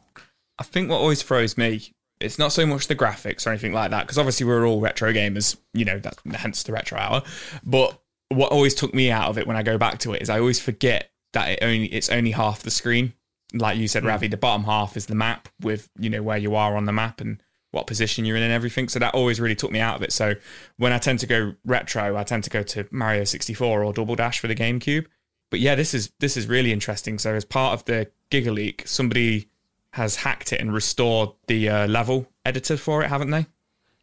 I 0.59 0.63
think 0.63 0.91
what 0.91 0.99
always 0.99 1.23
throws 1.23 1.57
me, 1.59 1.93
it's 2.21 2.39
not 2.39 2.53
so 2.53 2.65
much 2.67 2.87
the 2.87 2.95
graphics 2.95 3.47
or 3.47 3.51
anything 3.51 3.73
like 3.73 3.91
that, 3.91 4.03
because 4.07 4.19
obviously 4.19 4.47
we're 4.47 4.67
all 4.67 4.81
retro 4.81 5.13
gamers, 5.13 5.57
you 5.75 5.85
know, 5.85 5.99
that's 5.99 6.19
hence 6.35 6.63
the 6.63 6.73
retro 6.73 6.99
hour. 6.99 7.23
But 7.65 7.99
what 8.37 8.53
always 8.53 8.75
took 8.75 8.95
me 8.95 9.11
out 9.11 9.29
of 9.29 9.39
it 9.39 9.47
when 9.47 9.57
I 9.57 9.63
go 9.63 9.79
back 9.79 9.99
to 10.01 10.13
it 10.13 10.23
is 10.23 10.31
I 10.31 10.39
always 10.39 10.61
forget 10.61 11.11
that 11.33 11.49
it 11.49 11.59
only 11.63 11.87
it's 11.87 12.09
only 12.09 12.31
half 12.31 12.63
the 12.63 12.71
screen. 12.71 13.15
Like 13.55 13.77
you 13.77 13.89
said, 13.89 14.05
Ravi, 14.05 14.29
the 14.29 14.37
bottom 14.37 14.65
half 14.65 14.97
is 14.97 15.07
the 15.07 15.15
map 15.15 15.49
with, 15.61 15.91
you 15.99 16.09
know, 16.09 16.23
where 16.23 16.39
you 16.39 16.55
are 16.55 16.75
on 16.77 16.87
the 16.87 16.93
map 16.93 17.21
and 17.21 17.43
what 17.71 17.87
position 17.87 18.25
you're 18.25 18.37
in 18.37 18.43
and 18.43 18.53
everything. 18.53 18.89
So 18.89 18.99
that 18.99 19.15
always 19.15 19.41
really 19.41 19.55
took 19.55 19.73
me 19.73 19.81
out 19.81 19.97
of 19.97 20.03
it. 20.03 20.13
So 20.13 20.35
when 20.77 20.93
I 20.93 20.99
tend 20.99 21.19
to 21.21 21.27
go 21.27 21.55
retro, 21.65 22.17
I 22.17 22.23
tend 22.23 22.45
to 22.45 22.51
go 22.51 22.63
to 22.63 22.87
Mario 22.91 23.25
64 23.25 23.83
or 23.83 23.93
Double 23.93 24.15
Dash 24.15 24.39
for 24.39 24.47
the 24.47 24.55
GameCube. 24.55 25.07
But 25.51 25.61
yeah, 25.61 25.75
this 25.75 25.93
is 25.93 26.13
this 26.19 26.37
is 26.37 26.47
really 26.47 26.73
interesting. 26.73 27.19
So 27.19 27.35
as 27.35 27.45
part 27.45 27.75
of 27.75 27.85
the 27.85 28.11
Giga 28.31 28.55
Leak, 28.55 28.85
somebody 28.87 29.49
has 29.93 30.17
hacked 30.17 30.53
it 30.53 30.61
and 30.61 30.73
restored 30.73 31.31
the 31.47 31.69
uh, 31.69 31.87
level 31.87 32.27
editor 32.47 32.79
for 32.79 33.03
it, 33.03 33.09
haven't 33.09 33.31
they? 33.31 33.47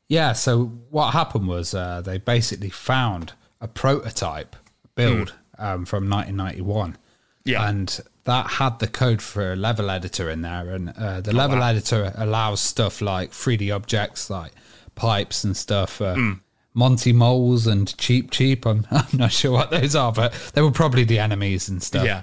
Yeah. 0.07 0.33
So 0.33 0.65
what 0.89 1.11
happened 1.11 1.47
was 1.47 1.73
uh, 1.73 2.01
they 2.01 2.19
basically 2.19 2.69
found 2.69 3.33
a 3.61 3.67
prototype 3.67 4.55
build 4.95 5.33
um, 5.57 5.85
from 5.85 6.09
1991. 6.09 6.97
Yeah. 7.45 7.67
and 7.67 7.99
that 8.25 8.45
had 8.47 8.77
the 8.77 8.87
code 8.87 9.21
for 9.23 9.53
a 9.53 9.55
level 9.55 9.89
editor 9.89 10.29
in 10.29 10.41
there, 10.41 10.69
and 10.69 10.89
uh, 10.95 11.21
the 11.21 11.33
level 11.33 11.63
editor 11.63 12.13
allows 12.15 12.61
stuff 12.61 13.01
like 13.01 13.31
3D 13.31 13.73
objects, 13.73 14.29
like 14.29 14.51
pipes 14.93 15.43
and 15.43 15.57
stuff. 15.57 15.99
Uh, 15.99 16.33
Monty 16.75 17.11
moles 17.11 17.65
and 17.65 17.97
Cheep 17.97 18.29
Cheep. 18.29 18.65
I'm, 18.67 18.85
I'm 18.91 19.17
not 19.17 19.31
sure 19.31 19.51
what 19.51 19.71
those 19.71 19.95
are, 19.95 20.11
but 20.11 20.31
they 20.53 20.61
were 20.61 20.71
probably 20.71 21.03
the 21.05 21.17
enemies 21.17 21.69
and 21.69 21.81
stuff. 21.81 22.05
Yeah. 22.05 22.21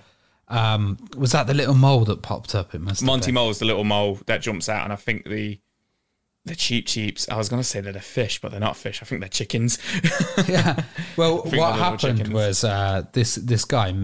Um, 0.48 0.96
was 1.16 1.32
that 1.32 1.48
the 1.48 1.54
little 1.54 1.74
mole 1.74 2.04
that 2.04 2.22
popped 2.22 2.54
up? 2.54 2.72
It 2.74 2.80
must. 2.80 3.02
Monty. 3.02 3.32
Mole's 3.32 3.58
the 3.58 3.64
little 3.64 3.82
mole 3.82 4.20
that 4.26 4.42
jumps 4.42 4.68
out, 4.68 4.84
and 4.84 4.92
I 4.92 4.96
think 4.96 5.24
the 5.24 5.58
the 6.46 6.54
Cheep 6.56 6.86
Cheeps. 6.86 7.28
I 7.28 7.36
was 7.36 7.48
going 7.48 7.60
to 7.60 7.68
say 7.68 7.80
that 7.80 7.92
they're 7.92 8.00
fish, 8.02 8.40
but 8.40 8.50
they're 8.50 8.60
not 8.60 8.76
fish. 8.76 9.02
I 9.02 9.04
think 9.04 9.20
they're 9.20 9.28
chickens. 9.28 9.78
yeah. 10.48 10.82
Well, 11.16 11.38
what 11.42 11.76
happened 11.76 12.32
was 12.32 12.64
uh, 12.64 13.02
this 13.12 13.34
this 13.36 13.64
guy, 13.64 13.94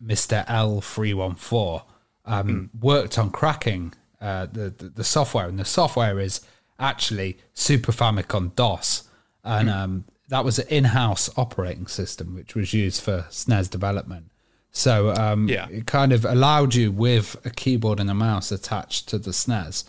Mister 0.00 0.44
L 0.48 0.80
three 0.80 1.14
one 1.14 1.36
four, 1.36 1.84
um, 2.24 2.46
Hmm. 2.72 2.78
worked 2.86 3.18
on 3.18 3.30
cracking 3.30 3.94
uh, 4.20 4.46
the, 4.52 4.70
the 4.70 4.88
the 4.88 5.04
software, 5.04 5.48
and 5.48 5.58
the 5.58 5.64
software 5.64 6.20
is 6.20 6.40
actually 6.78 7.38
Super 7.54 7.92
Famicom 7.92 8.54
DOS, 8.56 9.04
and 9.44 9.68
Hmm. 9.68 9.74
um, 9.74 10.04
that 10.28 10.44
was 10.44 10.58
an 10.58 10.66
in 10.68 10.84
house 10.84 11.28
operating 11.36 11.86
system 11.86 12.34
which 12.34 12.54
was 12.54 12.72
used 12.72 13.02
for 13.02 13.26
SNES 13.30 13.68
development. 13.70 14.30
So 14.74 15.12
um, 15.14 15.46
Yeah. 15.48 15.68
it 15.68 15.86
kind 15.86 16.12
of 16.12 16.24
allowed 16.24 16.74
you 16.74 16.90
with 16.90 17.36
a 17.44 17.50
keyboard 17.50 18.00
and 18.00 18.08
a 18.10 18.14
mouse 18.14 18.50
attached 18.50 19.08
to 19.10 19.18
the 19.18 19.32
SNES 19.32 19.84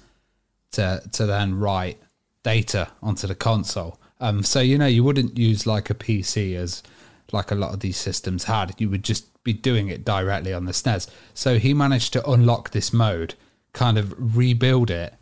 to 0.73 1.02
to 1.13 1.26
then 1.26 1.56
write 1.60 1.97
data 2.44 2.90
onto 3.02 3.28
the 3.28 3.36
console. 3.36 4.00
Um, 4.20 4.44
so 4.44 4.60
you 4.60 4.78
know 4.78 4.86
you 4.88 5.04
wouldn't 5.04 5.38
use 5.38 5.66
like 5.68 5.90
a 5.90 5.94
PC 5.96 6.56
as 6.56 6.84
like 7.32 7.52
a 7.52 7.56
lot 7.56 7.74
of 7.74 7.80
these 7.80 7.98
systems 7.98 8.44
had. 8.46 8.76
You 8.78 8.90
would 8.90 9.04
just 9.04 9.26
be 9.44 9.54
doing 9.54 9.90
it 9.90 10.06
directly 10.06 10.54
on 10.54 10.66
the 10.66 10.72
SNES. 10.72 11.10
So 11.34 11.58
he 11.60 11.74
managed 11.74 12.14
to 12.14 12.30
unlock 12.30 12.70
this 12.72 12.94
mode, 12.94 13.34
kind 13.74 13.98
of 13.98 14.14
rebuild 14.38 14.90
it, 14.92 15.14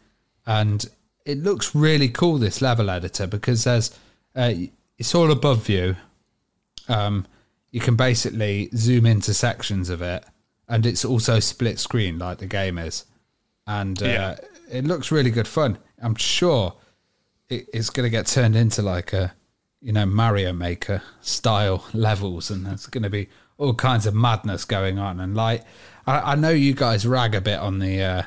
and 0.46 0.86
it 1.26 1.38
looks 1.40 1.74
really 1.74 2.10
cool. 2.10 2.38
This 2.38 2.62
level 2.62 2.90
editor 2.90 3.28
because 3.28 3.64
there's 3.64 3.98
uh, 4.36 4.54
it's 4.98 5.16
all 5.16 5.32
above 5.32 5.66
view. 5.66 5.96
Um, 6.88 7.26
you 7.72 7.80
can 7.80 7.96
basically 7.96 8.70
zoom 8.76 9.06
into 9.06 9.34
sections 9.34 9.90
of 9.90 10.02
it, 10.02 10.24
and 10.68 10.86
it's 10.86 11.06
also 11.06 11.40
split 11.40 11.80
screen 11.80 12.20
like 12.20 12.40
the 12.40 12.46
game 12.48 12.78
is, 12.78 13.06
and 13.66 14.02
uh, 14.02 14.06
Yeah. 14.06 14.36
it 14.70 14.84
looks 14.86 15.12
really 15.12 15.32
good 15.32 15.48
fun. 15.48 15.78
I'm 16.02 16.16
sure 16.16 16.74
it, 17.52 17.68
it's 17.74 17.90
going 17.90 18.06
to 18.06 18.10
get 18.10 18.28
turned 18.28 18.56
into 18.56 18.82
like 18.82 19.14
a 19.14 19.34
you 19.82 19.92
know 19.92 20.06
Mario 20.06 20.54
Maker 20.54 21.02
style 21.22 21.86
levels, 21.94 22.50
and 22.50 22.66
there's 22.66 22.88
going 22.88 23.04
to 23.04 23.10
be 23.10 23.30
all 23.58 23.74
kinds 23.74 24.06
of 24.08 24.16
madness 24.16 24.66
going 24.66 24.98
on. 24.98 25.20
And 25.20 25.36
like 25.36 25.64
I, 26.08 26.32
I 26.34 26.36
know 26.36 26.50
you 26.50 26.74
guys 26.74 27.06
rag 27.06 27.36
a 27.36 27.42
bit 27.42 27.60
on 27.60 27.80
the 27.80 28.02
uh, 28.02 28.22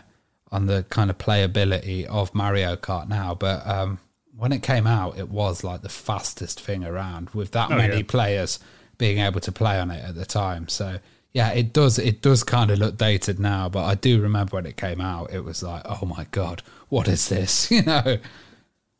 on 0.52 0.66
the 0.66 0.84
kind 0.90 1.10
of 1.10 1.18
playability 1.18 2.04
of 2.06 2.34
Mario 2.34 2.76
Kart 2.76 3.08
now, 3.08 3.34
but 3.34 3.66
um, 3.66 3.98
when 4.36 4.52
it 4.52 4.62
came 4.62 4.86
out, 4.86 5.18
it 5.18 5.28
was 5.28 5.64
like 5.64 5.82
the 5.82 5.88
fastest 5.88 6.60
thing 6.60 6.84
around 6.84 7.30
with 7.30 7.50
that 7.52 7.70
Oh, 7.70 7.76
many 7.76 7.98
yeah. 7.98 8.02
players 8.06 8.58
being 8.98 9.18
able 9.18 9.40
to 9.40 9.50
play 9.50 9.78
on 9.80 9.90
it 9.90 10.04
at 10.04 10.14
the 10.14 10.24
time. 10.24 10.68
So 10.68 10.98
yeah, 11.32 11.50
it 11.50 11.72
does 11.72 11.98
it 11.98 12.22
does 12.22 12.44
kind 12.44 12.70
of 12.70 12.78
look 12.78 12.96
dated 12.96 13.40
now, 13.40 13.68
but 13.68 13.84
I 13.84 13.96
do 13.96 14.20
remember 14.20 14.56
when 14.56 14.66
it 14.66 14.76
came 14.76 15.00
out, 15.00 15.32
it 15.32 15.40
was 15.44 15.62
like, 15.64 15.82
oh 15.84 16.06
my 16.06 16.26
god, 16.30 16.62
what 16.88 17.08
is 17.08 17.28
this? 17.28 17.70
You 17.70 17.82
know. 17.82 18.18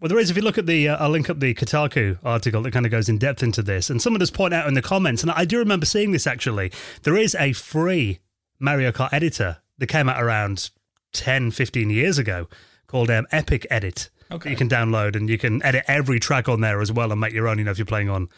Well, 0.04 0.10
there 0.10 0.18
is. 0.18 0.28
If 0.28 0.36
you 0.36 0.42
look 0.42 0.58
at 0.58 0.66
the, 0.66 0.90
uh, 0.90 1.02
I'll 1.02 1.08
link 1.08 1.30
up 1.30 1.40
the 1.40 1.54
Kotaku 1.54 2.18
article 2.22 2.60
that 2.60 2.72
kind 2.72 2.84
of 2.84 2.92
goes 2.92 3.08
in 3.08 3.16
depth 3.16 3.42
into 3.42 3.62
this, 3.62 3.88
and 3.88 4.02
someone 4.02 4.20
does 4.20 4.30
point 4.30 4.52
out 4.52 4.68
in 4.68 4.74
the 4.74 4.82
comments, 4.82 5.22
and 5.22 5.32
I 5.32 5.46
do 5.46 5.56
remember 5.56 5.86
seeing 5.86 6.10
this 6.10 6.26
actually. 6.26 6.70
There 7.04 7.16
is 7.16 7.34
a 7.36 7.54
free 7.54 8.18
Mario 8.60 8.92
Kart 8.92 9.14
editor 9.14 9.62
that 9.78 9.86
came 9.86 10.10
out 10.10 10.22
around 10.22 10.68
10, 11.14 11.52
15 11.52 11.88
years 11.88 12.18
ago 12.18 12.48
called 12.86 13.10
um, 13.10 13.26
Epic 13.32 13.66
Edit. 13.70 14.10
Okay. 14.30 14.50
You 14.50 14.56
can 14.56 14.68
download 14.68 15.16
and 15.16 15.30
you 15.30 15.38
can 15.38 15.62
edit 15.64 15.84
every 15.88 16.20
track 16.20 16.50
on 16.50 16.60
there 16.60 16.82
as 16.82 16.92
well 16.92 17.10
and 17.10 17.18
make 17.18 17.32
your 17.32 17.48
own. 17.48 17.56
You 17.56 17.64
know, 17.64 17.70
if 17.70 17.78
you're 17.78 17.86
playing 17.86 18.10
on 18.10 18.28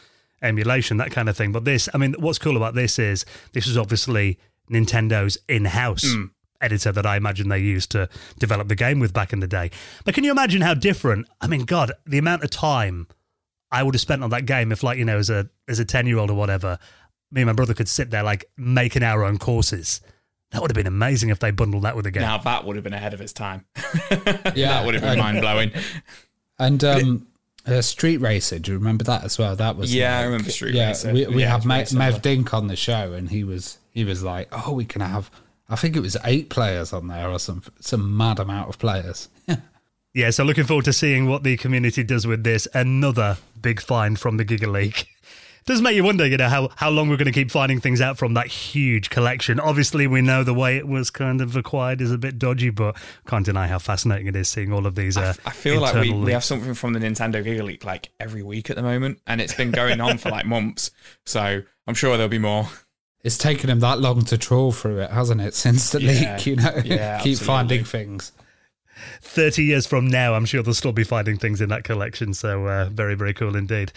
emulation, 0.40 0.98
that 0.98 1.11
kind 1.11 1.29
of 1.29 1.37
thing. 1.37 1.50
But 1.50 1.64
this, 1.64 1.88
I 1.92 1.98
mean, 1.98 2.14
what's 2.20 2.38
cool 2.38 2.57
about 2.57 2.76
this 2.76 2.96
is 2.96 3.24
this 3.55 3.66
is 3.66 3.76
obviously 3.76 4.38
Nintendo's 4.70 5.37
in-house 5.48 6.05
editor 6.61 6.92
that 6.92 7.07
I 7.07 7.16
imagine 7.16 7.49
they 7.49 7.59
used 7.59 7.90
to 7.92 8.09
develop 8.38 8.69
the 8.69 8.75
game 8.75 8.99
with 8.99 9.12
back 9.12 9.33
in 9.33 9.40
the 9.40 9.47
day. 9.47 9.71
But 10.05 10.14
can 10.14 10.25
you 10.25 10.31
imagine 10.31 10.61
how 10.62 10.75
different? 10.75 11.27
I 11.40 11.47
mean, 11.47 11.64
God, 11.64 11.92
the 12.07 12.19
amount 12.19 12.45
of 12.45 12.51
time 12.51 13.07
I 13.71 13.83
would 13.83 13.95
have 13.95 14.01
spent 14.01 14.23
on 14.23 14.31
that 14.31 14.47
game 14.47 14.73
if, 14.73 14.83
like, 14.83 14.99
you 14.99 15.05
know, 15.05 15.19
as 15.19 15.31
a 15.31 15.49
as 15.69 15.79
a 15.79 15.85
ten 15.85 16.07
year 16.07 16.19
old 16.19 16.31
or 16.31 16.35
whatever, 16.35 16.79
me 17.31 17.42
and 17.42 17.49
my 17.49 17.53
brother 17.53 17.75
could 17.75 17.88
sit 17.88 18.11
there 18.11 18.23
like 18.23 18.45
making 18.57 19.03
our 19.03 19.25
own 19.25 19.38
courses. 19.38 20.01
That 20.53 20.62
would 20.62 20.71
have 20.71 20.77
been 20.77 20.87
amazing 20.87 21.31
if 21.31 21.40
they 21.40 21.51
bundled 21.51 21.83
that 21.83 21.97
with 21.97 22.05
the 22.05 22.11
game. 22.12 22.23
Now 22.23 22.38
that 22.38 22.64
would 22.64 22.77
have 22.77 22.85
been 22.85 22.95
ahead 22.95 23.12
of 23.14 23.21
its 23.21 23.33
time. 23.33 23.64
Yeah, 24.55 24.69
that 24.69 24.87
would 24.87 24.95
have 24.95 25.03
been 25.03 25.19
mind 25.19 25.40
blowing. 25.40 25.71
And 26.59 26.83
um, 26.85 27.27
uh, 27.66 27.83
Street 27.83 28.19
Racer, 28.19 28.59
do 28.59 28.73
you 28.73 28.79
remember 28.79 29.05
that 29.05 29.25
as 29.25 29.38
well? 29.38 29.57
That 29.57 29.77
was 29.77 29.95
Yeah, 29.95 30.19
I 30.19 30.23
remember 30.23 30.51
Street 30.51 30.75
yeah, 30.75 30.88
Racer. 30.88 31.12
We, 31.12 31.27
we 31.27 31.42
Yeah, 31.42 31.59
had 31.59 31.81
it's 31.83 31.92
Ma- 31.92 32.05
Mev 32.11 32.23
Dinc 32.23 32.55
on 32.55 32.69
the 32.69 32.77
show, 32.77 33.12
and 33.12 33.29
he 33.29 33.45
was 33.45 33.79
he 33.90 34.05
was 34.05 34.23
like, 34.23 34.49
"Oh, 34.53 34.73
we 34.73 34.85
can 34.85 35.01
have." 35.03 35.31
I 35.68 35.76
think 35.76 35.96
it 35.96 36.00
was 36.00 36.16
eight 36.24 36.48
players 36.50 36.92
on 36.92 37.09
there, 37.09 37.29
or 37.29 37.38
some 37.38 37.62
some 37.81 38.16
mad 38.16 38.38
amount 38.38 38.68
of 38.68 38.79
players. 38.79 39.29
Yeah, 40.16 40.31
so 40.31 40.44
looking 40.44 40.64
forward 40.64 40.87
to 40.87 40.94
seeing 40.94 41.29
what 41.29 41.42
the 41.42 41.59
community 41.59 42.02
does 42.02 42.26
with 42.26 42.42
this. 42.42 42.66
Another 42.72 43.37
big 43.61 43.83
find 43.83 44.18
from 44.18 44.38
the 44.38 44.46
Giga 44.46 44.66
Leak. 44.66 45.09
Does 45.66 45.83
make 45.83 45.94
you 45.94 46.05
wonder, 46.05 46.26
you 46.26 46.38
know, 46.38 46.48
how, 46.48 46.70
how 46.76 46.88
long 46.88 47.11
we're 47.11 47.18
going 47.18 47.26
to 47.26 47.33
keep 47.33 47.50
finding 47.50 47.81
things 47.81 48.00
out 48.00 48.16
from 48.16 48.33
that 48.33 48.46
huge 48.46 49.11
collection. 49.11 49.61
Obviously, 49.61 50.07
we 50.07 50.22
know 50.22 50.42
the 50.42 50.55
way 50.55 50.79
it 50.79 50.88
was 50.88 51.11
kind 51.11 51.42
of 51.42 51.55
acquired 51.55 52.00
is 52.00 52.12
a 52.12 52.16
bit 52.16 52.38
dodgy, 52.38 52.70
but 52.70 52.96
can't 53.26 53.44
deny 53.44 53.66
how 53.66 53.79
fascinating 53.79 54.26
it 54.26 54.37
is 54.37 54.48
seeing 54.48 54.72
all 54.72 54.87
of 54.87 54.94
these. 54.94 55.18
Uh, 55.18 55.35
I 55.44 55.50
feel 55.50 55.83
like 55.83 55.96
we, 55.96 56.12
we 56.12 56.33
have 56.33 56.44
something 56.44 56.72
from 56.72 56.94
the 56.94 57.00
Nintendo 57.00 57.44
Giga 57.44 57.62
Leak 57.64 57.85
like 57.85 58.09
every 58.18 58.42
week 58.42 58.70
at 58.70 58.76
the 58.76 58.83
moment, 58.83 59.20
and 59.26 59.38
it's 59.38 59.55
been 59.55 59.70
going 59.70 60.00
on 60.00 60.16
for 60.16 60.31
like 60.31 60.46
months. 60.46 60.92
So 61.26 61.61
I'm 61.87 61.94
sure 61.94 62.16
there'll 62.16 62.31
be 62.31 62.38
more. 62.38 62.68
It's 63.26 63.36
taken 63.36 63.68
him 63.68 63.80
that 63.80 63.98
long 63.98 64.24
to 64.26 64.38
trawl 64.38 64.70
through 64.70 65.00
it, 65.00 65.10
hasn't 65.10 65.40
it? 65.40 65.52
Since 65.54 65.90
the 65.90 66.00
Yeah, 66.00 66.36
leak, 66.36 66.46
you 66.46 66.54
know, 66.54 66.70
yeah, 66.84 67.18
keep 67.22 67.32
absolutely. 67.32 67.34
finding 67.34 67.84
things. 67.84 68.30
30 69.22 69.64
years 69.64 69.84
from 69.84 70.06
now, 70.06 70.34
I'm 70.34 70.44
sure 70.44 70.62
they'll 70.62 70.74
still 70.74 70.92
be 70.92 71.02
finding 71.02 71.36
things 71.36 71.60
in 71.60 71.68
that 71.70 71.82
collection. 71.82 72.34
So, 72.34 72.68
uh, 72.68 72.84
very, 72.84 73.16
very 73.16 73.34
cool 73.34 73.56
indeed. 73.56 73.92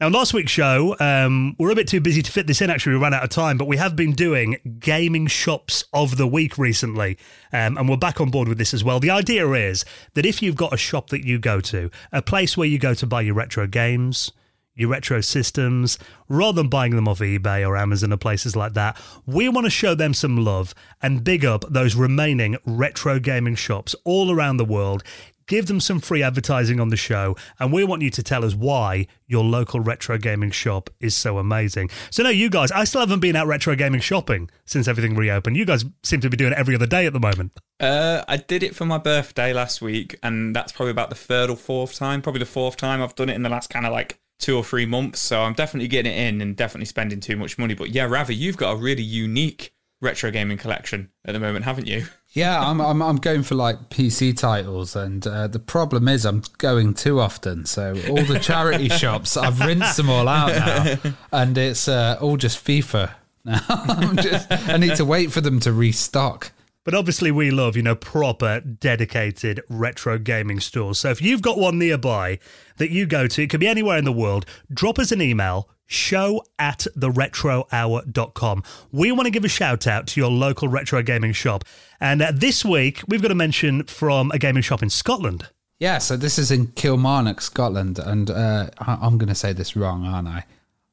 Now, 0.00 0.08
last 0.08 0.34
week's 0.34 0.50
show, 0.50 0.96
um, 0.98 1.54
we're 1.60 1.70
a 1.70 1.76
bit 1.76 1.86
too 1.86 2.00
busy 2.00 2.22
to 2.22 2.32
fit 2.32 2.48
this 2.48 2.60
in. 2.60 2.68
Actually, 2.68 2.96
we 2.96 3.02
ran 3.02 3.14
out 3.14 3.22
of 3.22 3.30
time, 3.30 3.56
but 3.56 3.68
we 3.68 3.76
have 3.76 3.94
been 3.94 4.12
doing 4.14 4.56
gaming 4.80 5.28
shops 5.28 5.84
of 5.92 6.16
the 6.16 6.26
week 6.26 6.58
recently, 6.58 7.16
um, 7.52 7.78
and 7.78 7.88
we're 7.88 7.96
back 7.96 8.20
on 8.20 8.32
board 8.32 8.48
with 8.48 8.58
this 8.58 8.74
as 8.74 8.82
well. 8.82 8.98
The 8.98 9.10
idea 9.10 9.48
is 9.52 9.84
that 10.14 10.26
if 10.26 10.42
you've 10.42 10.56
got 10.56 10.74
a 10.74 10.76
shop 10.76 11.10
that 11.10 11.24
you 11.24 11.38
go 11.38 11.60
to, 11.60 11.88
a 12.12 12.20
place 12.20 12.56
where 12.56 12.66
you 12.66 12.80
go 12.80 12.94
to 12.94 13.06
buy 13.06 13.20
your 13.20 13.34
retro 13.34 13.68
games, 13.68 14.32
your 14.76 14.90
retro 14.90 15.20
systems, 15.20 15.98
rather 16.28 16.62
than 16.62 16.68
buying 16.68 16.94
them 16.94 17.08
off 17.08 17.18
eBay 17.20 17.66
or 17.66 17.76
Amazon 17.76 18.12
or 18.12 18.16
places 18.16 18.54
like 18.54 18.74
that, 18.74 19.00
we 19.26 19.48
want 19.48 19.64
to 19.64 19.70
show 19.70 19.94
them 19.94 20.14
some 20.14 20.36
love 20.36 20.74
and 21.02 21.24
big 21.24 21.44
up 21.44 21.64
those 21.68 21.96
remaining 21.96 22.56
retro 22.64 23.18
gaming 23.18 23.54
shops 23.56 23.96
all 24.04 24.30
around 24.30 24.58
the 24.58 24.64
world. 24.64 25.02
Give 25.46 25.66
them 25.66 25.78
some 25.78 26.00
free 26.00 26.24
advertising 26.24 26.80
on 26.80 26.88
the 26.88 26.96
show, 26.96 27.36
and 27.60 27.72
we 27.72 27.84
want 27.84 28.02
you 28.02 28.10
to 28.10 28.22
tell 28.22 28.44
us 28.44 28.56
why 28.56 29.06
your 29.28 29.44
local 29.44 29.78
retro 29.78 30.18
gaming 30.18 30.50
shop 30.50 30.90
is 30.98 31.16
so 31.16 31.38
amazing. 31.38 31.88
So, 32.10 32.24
no, 32.24 32.30
you 32.30 32.50
guys, 32.50 32.72
I 32.72 32.82
still 32.82 33.00
haven't 33.00 33.20
been 33.20 33.36
out 33.36 33.46
retro 33.46 33.76
gaming 33.76 34.00
shopping 34.00 34.50
since 34.64 34.88
everything 34.88 35.14
reopened. 35.14 35.56
You 35.56 35.64
guys 35.64 35.84
seem 36.02 36.20
to 36.22 36.28
be 36.28 36.36
doing 36.36 36.50
it 36.50 36.58
every 36.58 36.74
other 36.74 36.86
day 36.86 37.06
at 37.06 37.12
the 37.12 37.20
moment. 37.20 37.52
Uh, 37.78 38.24
I 38.26 38.38
did 38.38 38.64
it 38.64 38.74
for 38.74 38.86
my 38.86 38.98
birthday 38.98 39.52
last 39.52 39.80
week, 39.80 40.18
and 40.20 40.54
that's 40.54 40.72
probably 40.72 40.90
about 40.90 41.10
the 41.10 41.16
third 41.16 41.48
or 41.48 41.56
fourth 41.56 41.94
time, 41.94 42.22
probably 42.22 42.40
the 42.40 42.46
fourth 42.46 42.76
time 42.76 43.00
I've 43.00 43.14
done 43.14 43.28
it 43.28 43.34
in 43.34 43.42
the 43.42 43.48
last 43.48 43.70
kind 43.70 43.86
of 43.86 43.92
like 43.92 44.18
two 44.38 44.56
or 44.56 44.64
three 44.64 44.86
months. 44.86 45.20
So 45.20 45.42
I'm 45.42 45.54
definitely 45.54 45.88
getting 45.88 46.12
it 46.12 46.16
in 46.16 46.40
and 46.40 46.56
definitely 46.56 46.86
spending 46.86 47.20
too 47.20 47.36
much 47.36 47.58
money. 47.58 47.74
But 47.74 47.90
yeah, 47.90 48.04
Ravi, 48.04 48.34
you've 48.34 48.56
got 48.56 48.72
a 48.72 48.76
really 48.76 49.02
unique 49.02 49.72
retro 50.00 50.30
gaming 50.30 50.58
collection 50.58 51.10
at 51.24 51.32
the 51.32 51.40
moment, 51.40 51.64
haven't 51.64 51.86
you? 51.86 52.06
Yeah, 52.32 52.60
I'm, 52.60 52.82
I'm 52.82 53.00
I'm 53.00 53.16
going 53.16 53.42
for 53.44 53.54
like 53.54 53.88
PC 53.88 54.36
titles, 54.36 54.94
and 54.94 55.26
uh, 55.26 55.46
the 55.46 55.58
problem 55.58 56.06
is 56.06 56.26
I'm 56.26 56.42
going 56.58 56.92
too 56.92 57.18
often. 57.18 57.64
So 57.64 57.94
all 58.10 58.22
the 58.24 58.38
charity 58.38 58.88
shops, 58.90 59.38
I've 59.38 59.58
rinsed 59.58 59.96
them 59.96 60.10
all 60.10 60.28
out 60.28 60.48
now, 60.54 61.14
and 61.32 61.56
it's 61.56 61.88
uh, 61.88 62.18
all 62.20 62.36
just 62.36 62.62
FIFA 62.62 63.10
now. 63.46 63.62
I'm 63.70 64.16
just, 64.18 64.52
I 64.52 64.76
need 64.76 64.96
to 64.96 65.06
wait 65.06 65.32
for 65.32 65.40
them 65.40 65.60
to 65.60 65.72
restock. 65.72 66.52
But 66.86 66.94
obviously, 66.94 67.30
we 67.30 67.50
love, 67.50 67.76
you 67.76 67.82
know, 67.82 67.94
proper, 67.96 68.60
dedicated 68.60 69.60
retro 69.68 70.18
gaming 70.18 70.60
stores. 70.60 70.98
So 71.00 71.10
if 71.10 71.20
you've 71.20 71.42
got 71.42 71.58
one 71.58 71.78
nearby 71.78 72.38
that 72.78 72.90
you 72.90 73.04
go 73.06 73.26
to, 73.26 73.42
it 73.42 73.50
could 73.50 73.60
be 73.60 73.66
anywhere 73.66 73.98
in 73.98 74.04
the 74.06 74.12
world, 74.12 74.46
drop 74.72 74.98
us 74.98 75.12
an 75.12 75.20
email 75.20 75.68
show 75.88 76.42
at 76.58 76.86
theretrohour.com. 76.96 78.62
We 78.92 79.12
want 79.12 79.26
to 79.26 79.30
give 79.30 79.44
a 79.44 79.48
shout 79.48 79.86
out 79.86 80.06
to 80.08 80.20
your 80.20 80.30
local 80.30 80.68
retro 80.68 81.02
gaming 81.02 81.32
shop. 81.32 81.64
And 82.00 82.22
uh, 82.22 82.32
this 82.34 82.64
week, 82.64 83.02
we've 83.08 83.22
got 83.22 83.30
a 83.30 83.34
mention 83.36 83.84
from 83.84 84.30
a 84.30 84.38
gaming 84.38 84.62
shop 84.62 84.82
in 84.82 84.90
Scotland. 84.90 85.48
Yeah, 85.78 85.98
so 85.98 86.16
this 86.16 86.38
is 86.38 86.50
in 86.50 86.68
Kilmarnock, 86.68 87.40
Scotland, 87.40 87.98
and 87.98 88.30
uh, 88.30 88.68
I- 88.78 88.98
I'm 89.02 89.18
going 89.18 89.28
to 89.28 89.34
say 89.34 89.52
this 89.52 89.76
wrong, 89.76 90.06
aren't 90.06 90.28
I? 90.28 90.44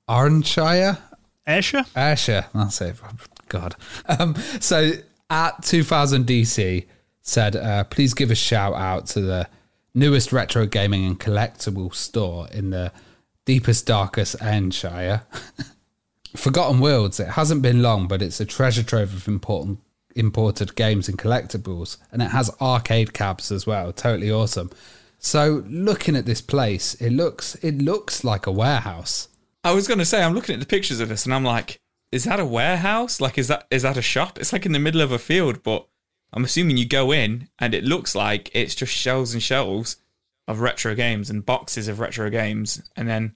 Arnshire, 0.10 0.98
Ayrshire? 1.48 1.86
Ayrshire. 1.96 2.46
That's 2.54 2.82
it. 2.82 2.96
God. 3.48 3.76
Um, 4.08 4.36
so 4.60 4.92
at 5.34 5.64
2000 5.64 6.28
DC 6.28 6.86
said, 7.22 7.56
uh, 7.56 7.84
please 7.86 8.14
give 8.14 8.30
a 8.30 8.36
shout 8.36 8.76
out 8.76 9.08
to 9.08 9.22
the 9.22 9.50
newest 9.96 10.32
retro 10.32 10.68
gaming 10.68 11.06
and 11.06 11.20
collectible 11.20 11.94
store 11.94 12.48
in 12.52 12.70
the 12.70 12.92
deepest, 13.46 13.88
darkest 13.88 14.36
Ayrshire. 14.42 15.24
Forgotten 16.36 16.80
Worlds. 16.80 17.20
It 17.20 17.30
hasn't 17.30 17.64
been 17.64 17.82
long, 17.82 18.08
but 18.08 18.22
it's 18.22 18.40
a 18.40 18.46
treasure 18.46 18.84
trove 18.84 19.14
of 19.14 19.28
important 19.28 19.80
imported 20.16 20.76
games 20.76 21.10
and 21.10 21.18
collectibles, 21.18 21.98
and 22.12 22.22
it 22.22 22.30
has 22.30 22.52
arcade 22.62 23.14
cabs 23.14 23.52
as 23.52 23.66
well. 23.66 23.92
Totally 23.92 24.32
awesome. 24.32 24.70
So 25.18 25.64
looking 25.68 26.16
at 26.16 26.26
this 26.28 26.42
place, 26.42 26.94
it 26.96 27.12
looks 27.12 27.56
it 27.56 27.80
looks 27.80 28.24
like 28.24 28.46
a 28.46 28.52
warehouse. 28.52 29.30
I 29.64 29.72
was 29.72 29.88
going 29.88 30.00
to 30.00 30.06
say, 30.06 30.22
I'm 30.22 30.34
looking 30.34 30.54
at 30.54 30.60
the 30.60 30.68
pictures 30.68 31.00
of 31.00 31.10
this 31.10 31.26
and 31.26 31.34
I'm 31.34 31.46
like, 31.46 31.80
is 32.14 32.26
that 32.26 32.40
a 32.40 32.46
warehouse? 32.46 33.20
Like, 33.20 33.40
is 33.40 33.48
that 33.48 33.66
is 33.72 33.82
that 33.82 33.98
a 33.98 34.02
shop? 34.02 34.38
It's 34.38 34.54
like 34.54 34.68
in 34.68 34.72
the 34.72 34.80
middle 34.80 35.02
of 35.02 35.12
a 35.12 35.18
field, 35.18 35.64
but 35.64 35.88
I'm 36.32 36.44
assuming 36.44 36.78
you 36.78 36.86
go 36.86 37.12
in 37.12 37.50
and 37.58 37.74
it 37.74 37.84
looks 37.84 38.14
like 38.14 38.52
it's 38.54 38.76
just 38.76 38.94
shelves 38.94 39.34
and 39.34 39.42
shelves 39.42 39.98
of 40.48 40.60
retro 40.60 40.94
games 40.94 41.32
and 41.32 41.44
boxes 41.44 41.88
of 41.88 42.00
retro 42.00 42.30
games, 42.30 42.84
and 42.96 43.10
then, 43.10 43.36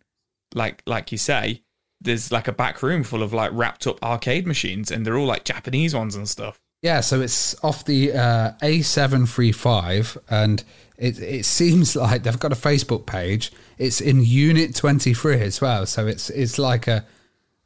like 0.54 0.84
like 0.86 1.12
you 1.12 1.18
say, 1.18 1.64
there's 2.00 2.32
like 2.32 2.48
a 2.48 2.52
back 2.52 2.84
room 2.84 3.04
full 3.04 3.24
of 3.24 3.34
like 3.34 3.50
wrapped 3.52 3.88
up 3.88 4.02
arcade 4.04 4.46
machines, 4.46 4.92
and 4.92 5.04
they're 5.04 5.18
all 5.18 5.26
like 5.26 5.44
Japanese 5.44 5.96
ones 5.96 6.16
and 6.16 6.30
stuff. 6.30 6.60
Yeah, 6.84 7.02
so 7.02 7.20
it's 7.22 7.62
off 7.64 7.84
the 7.84 8.14
uh, 8.14 8.52
A735, 8.62 10.18
and 10.30 10.64
it 11.00 11.20
it 11.20 11.46
seems 11.46 11.96
like 11.96 12.22
they've 12.22 12.40
got 12.40 12.54
a 12.54 12.56
Facebook 12.56 13.08
page. 13.08 13.52
It's 13.80 14.02
in 14.02 14.24
Unit 14.24 14.76
23 14.76 15.42
as 15.42 15.62
well, 15.62 15.88
so 15.88 16.06
it's 16.06 16.30
it's 16.30 16.60
like 16.60 16.88
a 16.88 17.04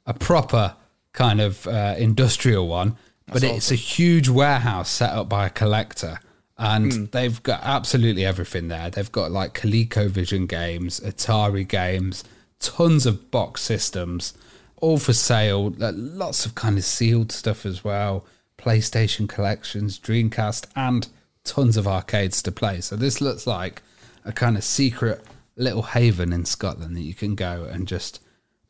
a 0.06 0.14
proper 0.14 0.76
kind 1.14 1.42
of 1.42 1.68
uh, 1.68 1.96
industrial 1.98 2.68
one, 2.68 2.96
but 3.28 3.42
That's 3.42 3.70
it's 3.70 3.72
a 3.72 3.76
huge 3.76 4.30
warehouse 4.30 4.90
set 4.90 5.12
up 5.12 5.28
by 5.30 5.46
a 5.46 5.50
collector. 5.50 6.20
And 6.58 6.94
Hmm. 6.94 7.06
they've 7.12 7.42
got 7.42 7.62
absolutely 7.64 8.24
everything 8.26 8.68
there. 8.68 8.90
They've 8.92 9.12
got 9.12 9.32
like 9.32 9.54
ColecoVision 9.56 10.48
games, 10.48 11.00
Atari 11.00 11.68
games, 11.68 12.24
tons 12.60 13.06
of 13.06 13.32
box 13.32 13.62
systems, 13.62 14.34
all 14.78 15.00
for 15.00 15.14
sale. 15.14 15.74
Lots 15.80 16.46
of 16.46 16.54
kind 16.56 16.78
of 16.78 16.84
sealed 16.84 17.32
stuff 17.32 17.66
as 17.66 17.84
well. 17.84 18.26
PlayStation 18.60 19.28
collections, 19.28 20.00
Dreamcast, 20.00 20.68
and 20.76 21.08
tons 21.44 21.78
of 21.78 21.88
arcades 21.88 22.44
to 22.44 22.52
play. 22.52 22.80
So 22.82 22.96
this 22.96 23.20
looks 23.22 23.48
like 23.48 23.82
a 24.24 24.32
kind 24.32 24.56
of 24.56 24.64
secret 24.64 25.24
little 25.56 25.82
haven 25.82 26.32
in 26.32 26.46
Scotland 26.46 26.96
that 26.96 27.02
you 27.02 27.16
can 27.16 27.34
go 27.34 27.68
and 27.72 27.88
just 27.88 28.20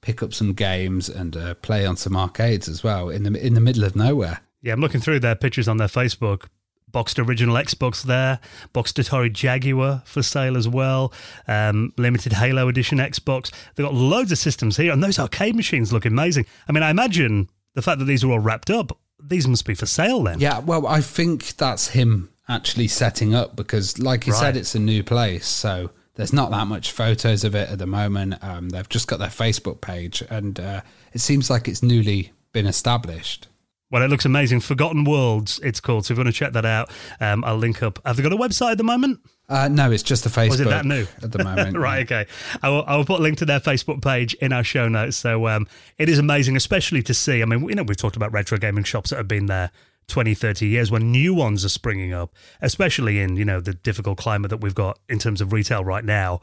pick 0.02 0.22
up 0.24 0.34
some 0.34 0.54
games 0.54 1.08
and 1.10 1.38
uh, 1.38 1.54
play 1.56 1.86
on 1.86 1.96
some 1.98 2.16
arcades 2.16 2.68
as 2.68 2.84
well 2.84 3.10
in 3.10 3.24
the 3.24 3.46
in 3.46 3.54
the 3.54 3.62
middle 3.62 3.84
of 3.84 3.96
nowhere. 3.96 4.42
Yeah, 4.62 4.74
I'm 4.74 4.80
looking 4.82 5.02
through 5.02 5.20
their 5.22 5.36
pictures 5.36 5.68
on 5.68 5.78
their 5.78 5.88
Facebook. 5.88 6.46
Boxed 6.92 7.20
original 7.20 7.56
Xbox 7.56 8.04
there, 8.04 8.40
boxed 8.74 8.98
Atari 8.98 9.32
Jaguar 9.32 10.02
for 10.06 10.22
sale 10.22 10.58
as 10.58 10.68
well, 10.68 11.14
um, 11.48 11.94
limited 11.98 12.34
Halo 12.34 12.68
Edition 12.68 12.98
Xbox. 12.98 13.50
They've 13.76 13.86
got 13.86 13.94
loads 13.94 14.30
of 14.34 14.38
systems 14.38 14.76
here, 14.76 14.92
and 14.92 15.02
those 15.02 15.18
arcade 15.18 15.56
machines 15.56 15.94
look 15.94 16.04
amazing. 16.04 16.48
I 16.68 16.74
mean, 16.74 16.84
I 16.84 16.90
imagine 16.90 17.50
the 17.76 17.82
fact 17.82 18.00
that 18.00 18.06
these 18.06 18.26
are 18.26 18.32
all 18.32 18.40
wrapped 18.40 18.70
up, 18.70 18.98
these 19.24 19.48
must 19.48 19.66
be 19.66 19.74
for 19.74 19.86
sale 19.86 20.22
then. 20.24 20.42
Yeah, 20.42 20.60
well, 20.60 20.86
I 20.86 21.00
think 21.00 21.56
that's 21.56 21.88
him 21.90 22.30
actually 22.50 22.90
setting 22.90 23.34
up 23.34 23.56
because, 23.56 23.98
like 23.98 24.28
you 24.28 24.34
Right. 24.34 24.40
said, 24.40 24.58
it's 24.58 24.76
a 24.76 24.80
new 24.80 25.02
place, 25.02 25.48
so 25.48 25.92
there's 26.16 26.34
not 26.34 26.52
that 26.52 26.68
much 26.68 26.92
photos 26.92 27.44
of 27.44 27.56
it 27.56 27.70
at 27.70 27.80
the 27.80 27.88
moment. 27.88 28.36
Um, 28.44 28.70
they've 28.70 28.90
just 28.90 29.08
got 29.08 29.20
their 29.20 29.30
Facebook 29.30 29.82
page, 29.82 30.24
and 30.30 30.60
uh, 30.60 30.82
it 31.14 31.20
seems 31.20 31.50
like 31.50 31.68
it's 31.68 31.82
newly 31.82 32.32
been 32.52 32.68
established. 32.68 33.48
Well, 33.92 34.04
it 34.04 34.10
looks 34.10 34.24
amazing. 34.24 34.62
Forgotten 34.62 35.04
Worlds, 35.04 35.60
it's 35.64 35.82
called. 35.82 36.06
So 36.06 36.14
if 36.14 36.18
you 36.18 36.24
want 36.24 36.34
to 36.34 36.40
check 36.40 36.54
that 36.54 36.66
out, 36.66 36.90
um, 37.20 37.44
I'll 37.44 37.58
link 37.58 37.84
up. 37.84 38.00
Have 38.06 38.16
they 38.16 38.24
got 38.24 38.32
a 38.32 38.38
website 38.38 38.72
at 38.72 38.78
the 38.78 38.86
moment? 38.86 39.20
Uh, 39.50 39.68
no, 39.68 39.92
it's 39.92 40.02
just 40.02 40.26
a 40.26 40.30
Facebook. 40.30 40.50
Was 40.50 40.60
it 40.62 40.70
that 40.70 40.86
new? 40.86 41.06
at 41.22 41.34
the 41.34 41.44
moment? 41.44 41.78
right, 41.78 42.10
okay. 42.10 42.26
I 42.64 42.70
will, 42.70 42.86
I 42.88 42.96
will 42.96 43.04
put 43.04 43.20
a 43.20 43.24
link 43.24 43.40
to 43.40 43.46
their 43.46 43.60
Facebook 43.60 44.02
page 44.02 44.34
in 44.36 44.54
our 44.54 44.64
show 44.64 44.88
notes. 44.88 45.18
So 45.18 45.46
um, 45.50 45.68
it 45.98 46.08
is 46.08 46.20
amazing, 46.20 46.56
especially 46.56 47.04
to 47.04 47.14
see. 47.14 47.42
I 47.42 47.46
mean, 47.46 47.68
you 47.68 47.76
know, 47.76 47.84
we've 47.84 47.98
talked 47.98 48.16
about 48.16 48.32
retro 48.32 48.58
gaming 48.58 48.86
shops 48.86 49.10
that 49.10 49.18
have 49.18 49.28
been 49.28 49.48
there 49.48 49.72
20, 50.12 50.34
30 50.34 50.68
years 50.68 50.92
when 50.92 51.12
new 51.12 51.34
ones 51.34 51.64
are 51.64 51.70
springing 51.70 52.12
up, 52.14 52.36
especially 52.62 53.20
in, 53.22 53.38
you 53.38 53.46
know, 53.46 53.62
the 53.62 53.74
difficult 53.74 54.18
climate 54.18 54.50
that 54.50 54.58
we've 54.58 54.76
got 54.76 55.00
in 55.08 55.18
terms 55.18 55.40
of 55.40 55.54
retail 55.54 55.84
right 55.84 56.04
now. 56.04 56.42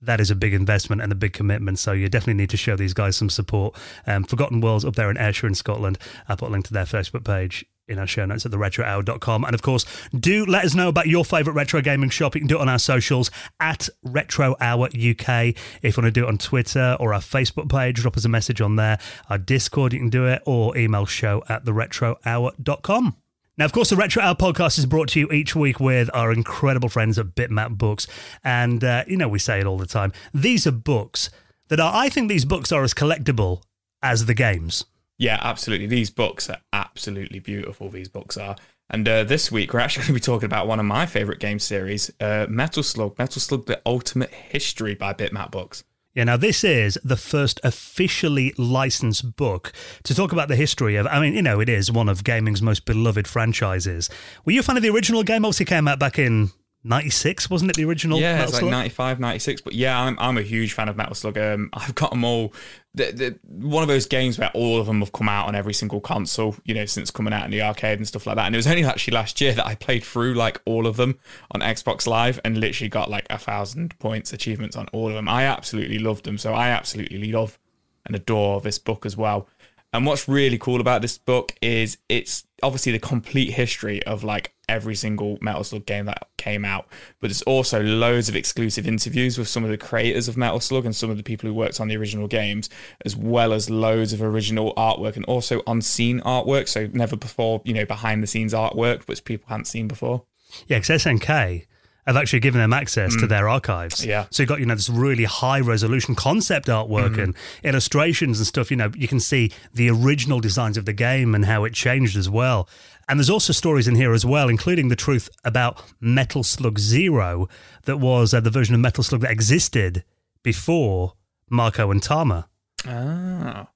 That 0.00 0.20
is 0.20 0.30
a 0.30 0.34
big 0.34 0.54
investment 0.54 1.02
and 1.02 1.12
a 1.12 1.14
big 1.14 1.34
commitment. 1.34 1.78
So 1.78 1.92
you 1.92 2.08
definitely 2.08 2.40
need 2.40 2.50
to 2.50 2.56
show 2.56 2.74
these 2.76 2.94
guys 2.94 3.16
some 3.16 3.28
support. 3.28 3.76
Um, 4.06 4.24
Forgotten 4.24 4.62
Worlds 4.62 4.86
up 4.86 4.96
there 4.96 5.10
in 5.10 5.18
Ayrshire 5.18 5.46
in 5.46 5.54
Scotland. 5.54 5.98
I'll 6.26 6.38
put 6.38 6.48
a 6.48 6.52
link 6.52 6.64
to 6.66 6.72
their 6.72 6.86
Facebook 6.86 7.22
page 7.22 7.66
in 7.90 7.98
our 7.98 8.06
show 8.06 8.24
notes 8.24 8.46
at 8.46 8.52
theretrohour.com. 8.52 9.44
And 9.44 9.54
of 9.54 9.62
course, 9.62 9.84
do 10.18 10.46
let 10.46 10.64
us 10.64 10.74
know 10.74 10.88
about 10.88 11.08
your 11.08 11.24
favourite 11.24 11.56
retro 11.56 11.80
gaming 11.80 12.10
shop. 12.10 12.34
You 12.34 12.42
can 12.42 12.48
do 12.48 12.58
it 12.58 12.60
on 12.60 12.68
our 12.68 12.78
socials 12.78 13.30
at 13.58 13.88
Retro 14.02 14.56
Hour 14.60 14.86
UK. 14.86 15.54
If 15.82 15.96
you 15.96 16.02
want 16.02 16.06
to 16.06 16.10
do 16.10 16.24
it 16.24 16.28
on 16.28 16.38
Twitter 16.38 16.96
or 17.00 17.12
our 17.14 17.20
Facebook 17.20 17.70
page, 17.70 17.96
drop 17.96 18.16
us 18.16 18.24
a 18.24 18.28
message 18.28 18.60
on 18.60 18.76
there. 18.76 18.98
Our 19.28 19.38
Discord, 19.38 19.92
you 19.92 19.98
can 19.98 20.10
do 20.10 20.26
it, 20.26 20.42
or 20.46 20.76
email 20.76 21.06
show 21.06 21.42
at 21.48 21.64
theretrohour.com. 21.64 23.16
Now, 23.58 23.66
of 23.66 23.72
course, 23.72 23.90
the 23.90 23.96
Retro 23.96 24.22
Hour 24.22 24.36
podcast 24.36 24.78
is 24.78 24.86
brought 24.86 25.10
to 25.10 25.20
you 25.20 25.30
each 25.30 25.54
week 25.54 25.80
with 25.80 26.08
our 26.14 26.32
incredible 26.32 26.88
friends 26.88 27.18
at 27.18 27.34
Bitmap 27.34 27.76
Books. 27.76 28.06
And, 28.42 28.82
uh, 28.82 29.04
you 29.06 29.18
know, 29.18 29.28
we 29.28 29.38
say 29.38 29.60
it 29.60 29.66
all 29.66 29.76
the 29.76 29.86
time. 29.86 30.12
These 30.32 30.66
are 30.66 30.72
books 30.72 31.28
that 31.68 31.78
are, 31.78 31.92
I 31.94 32.08
think 32.08 32.28
these 32.28 32.46
books 32.46 32.72
are 32.72 32.82
as 32.82 32.94
collectible 32.94 33.62
as 34.02 34.24
the 34.24 34.34
games. 34.34 34.86
Yeah, 35.20 35.38
absolutely. 35.42 35.86
These 35.86 36.08
books 36.08 36.48
are 36.48 36.56
absolutely 36.72 37.40
beautiful. 37.40 37.90
These 37.90 38.08
books 38.08 38.38
are. 38.38 38.56
And 38.88 39.06
uh, 39.06 39.22
this 39.22 39.52
week, 39.52 39.74
we're 39.74 39.80
actually 39.80 40.04
going 40.04 40.06
to 40.08 40.12
be 40.14 40.20
talking 40.20 40.46
about 40.46 40.66
one 40.66 40.80
of 40.80 40.86
my 40.86 41.04
favorite 41.04 41.38
game 41.38 41.58
series, 41.58 42.10
uh, 42.20 42.46
Metal 42.48 42.82
Slug, 42.82 43.18
Metal 43.18 43.38
Slug 43.38 43.66
The 43.66 43.82
Ultimate 43.84 44.30
History 44.30 44.94
by 44.94 45.12
Bitmap 45.12 45.50
Books. 45.50 45.84
Yeah, 46.14 46.24
now 46.24 46.38
this 46.38 46.64
is 46.64 46.98
the 47.04 47.18
first 47.18 47.60
officially 47.62 48.54
licensed 48.56 49.36
book 49.36 49.74
to 50.04 50.14
talk 50.14 50.32
about 50.32 50.48
the 50.48 50.56
history 50.56 50.96
of. 50.96 51.06
I 51.06 51.20
mean, 51.20 51.34
you 51.34 51.42
know, 51.42 51.60
it 51.60 51.68
is 51.68 51.92
one 51.92 52.08
of 52.08 52.24
gaming's 52.24 52.62
most 52.62 52.86
beloved 52.86 53.28
franchises. 53.28 54.08
Were 54.46 54.52
you 54.52 54.60
a 54.60 54.62
fan 54.62 54.78
of 54.78 54.82
the 54.82 54.90
original 54.90 55.22
game? 55.22 55.44
Obviously, 55.44 55.66
came 55.66 55.86
out 55.86 55.98
back 56.00 56.18
in 56.18 56.50
'96, 56.82 57.50
wasn't 57.50 57.70
it? 57.70 57.76
The 57.76 57.84
original. 57.84 58.18
Yeah, 58.18 58.32
Metal 58.32 58.44
it's 58.44 58.52
like 58.54 58.60
Slug? 58.60 58.70
95, 58.72 59.20
96. 59.20 59.60
But 59.60 59.74
yeah, 59.74 60.00
I'm, 60.00 60.18
I'm 60.18 60.38
a 60.38 60.42
huge 60.42 60.72
fan 60.72 60.88
of 60.88 60.96
Metal 60.96 61.14
Slug. 61.14 61.36
Um, 61.36 61.68
I've 61.74 61.94
got 61.94 62.10
them 62.10 62.24
all. 62.24 62.54
The, 62.92 63.12
the, 63.12 63.38
one 63.44 63.82
of 63.82 63.88
those 63.88 64.06
games 64.06 64.36
where 64.36 64.50
all 64.52 64.80
of 64.80 64.86
them 64.86 64.98
have 65.00 65.12
come 65.12 65.28
out 65.28 65.46
on 65.46 65.54
every 65.54 65.72
single 65.72 66.00
console, 66.00 66.56
you 66.64 66.74
know, 66.74 66.86
since 66.86 67.10
coming 67.10 67.32
out 67.32 67.44
in 67.44 67.52
the 67.52 67.62
arcade 67.62 67.98
and 67.98 68.08
stuff 68.08 68.26
like 68.26 68.34
that. 68.34 68.46
And 68.46 68.54
it 68.54 68.58
was 68.58 68.66
only 68.66 68.84
actually 68.84 69.14
last 69.14 69.40
year 69.40 69.52
that 69.52 69.64
I 69.66 69.76
played 69.76 70.02
through 70.02 70.34
like 70.34 70.60
all 70.64 70.88
of 70.88 70.96
them 70.96 71.18
on 71.52 71.60
Xbox 71.60 72.08
Live 72.08 72.40
and 72.44 72.58
literally 72.58 72.88
got 72.88 73.08
like 73.08 73.26
a 73.30 73.38
thousand 73.38 73.96
points 74.00 74.32
achievements 74.32 74.76
on 74.76 74.88
all 74.92 75.08
of 75.08 75.14
them. 75.14 75.28
I 75.28 75.44
absolutely 75.44 76.00
loved 76.00 76.24
them. 76.24 76.36
So 76.36 76.52
I 76.52 76.70
absolutely 76.70 77.30
love 77.30 77.58
and 78.06 78.16
adore 78.16 78.60
this 78.60 78.78
book 78.78 79.06
as 79.06 79.16
well. 79.16 79.48
And 79.92 80.06
what's 80.06 80.28
really 80.28 80.58
cool 80.58 80.80
about 80.80 81.02
this 81.02 81.18
book 81.18 81.52
is 81.60 81.98
it's 82.08 82.46
obviously 82.62 82.92
the 82.92 82.98
complete 82.98 83.52
history 83.52 84.02
of 84.04 84.22
like 84.22 84.54
every 84.70 84.94
single 84.94 85.36
Metal 85.40 85.64
Slug 85.64 85.84
game 85.84 86.06
that 86.06 86.28
came 86.38 86.64
out, 86.64 86.86
but 87.20 87.28
there's 87.28 87.42
also 87.42 87.82
loads 87.82 88.28
of 88.28 88.36
exclusive 88.36 88.86
interviews 88.86 89.36
with 89.36 89.48
some 89.48 89.64
of 89.64 89.70
the 89.70 89.76
creators 89.76 90.28
of 90.28 90.36
Metal 90.36 90.60
Slug 90.60 90.86
and 90.86 90.94
some 90.96 91.10
of 91.10 91.16
the 91.16 91.22
people 91.22 91.48
who 91.48 91.54
worked 91.54 91.80
on 91.80 91.88
the 91.88 91.96
original 91.96 92.28
games, 92.28 92.70
as 93.04 93.16
well 93.16 93.52
as 93.52 93.68
loads 93.68 94.12
of 94.12 94.22
original 94.22 94.72
artwork 94.76 95.16
and 95.16 95.24
also 95.26 95.60
unseen 95.66 96.20
artwork. 96.20 96.68
So 96.68 96.88
never 96.92 97.16
before, 97.16 97.60
you 97.64 97.74
know, 97.74 97.84
behind 97.84 98.22
the 98.22 98.26
scenes 98.26 98.54
artwork, 98.54 99.02
which 99.08 99.24
people 99.24 99.46
hadn't 99.48 99.66
seen 99.66 99.88
before. 99.88 100.22
Yeah, 100.66 100.78
because 100.78 101.02
SNK 101.02 101.66
have 102.06 102.16
actually 102.16 102.40
given 102.40 102.60
them 102.60 102.72
access 102.72 103.14
to 103.14 103.26
their 103.26 103.48
archives. 103.48 104.00
Mm. 104.00 104.06
Yeah. 104.06 104.26
So 104.30 104.42
you've 104.42 104.48
got, 104.48 104.58
you 104.58 104.66
know, 104.66 104.74
this 104.74 104.88
really 104.88 105.24
high 105.24 105.60
resolution 105.60 106.14
concept 106.14 106.66
artwork 106.66 107.10
Mm-hmm. 107.10 107.20
and 107.20 107.34
illustrations 107.62 108.38
and 108.38 108.46
stuff. 108.46 108.70
You 108.70 108.78
know, 108.78 108.90
you 108.96 109.06
can 109.06 109.20
see 109.20 109.52
the 109.74 109.90
original 109.90 110.40
designs 110.40 110.76
of 110.76 110.86
the 110.86 110.92
game 110.92 111.34
and 111.34 111.44
how 111.44 111.64
it 111.64 111.74
changed 111.74 112.16
as 112.16 112.28
well. 112.28 112.68
And 113.10 113.18
there's 113.18 113.28
also 113.28 113.52
stories 113.52 113.88
in 113.88 113.96
here 113.96 114.12
as 114.12 114.24
well, 114.24 114.48
including 114.48 114.88
the 114.88 114.96
truth 114.96 115.28
about 115.44 115.82
Metal 116.00 116.42
Slug 116.44 116.78
Zero, 116.78 117.48
that 117.84 117.96
was 117.98 118.32
uh, 118.32 118.40
the 118.40 118.50
version 118.50 118.74
of 118.74 118.80
Metal 118.80 119.02
Slug 119.02 119.20
that 119.22 119.30
existed 119.32 120.04
before 120.44 121.14
Marco 121.50 121.90
and 121.90 122.00
Tama. 122.02 122.48
Oh, 122.86 122.90
I 122.90 123.66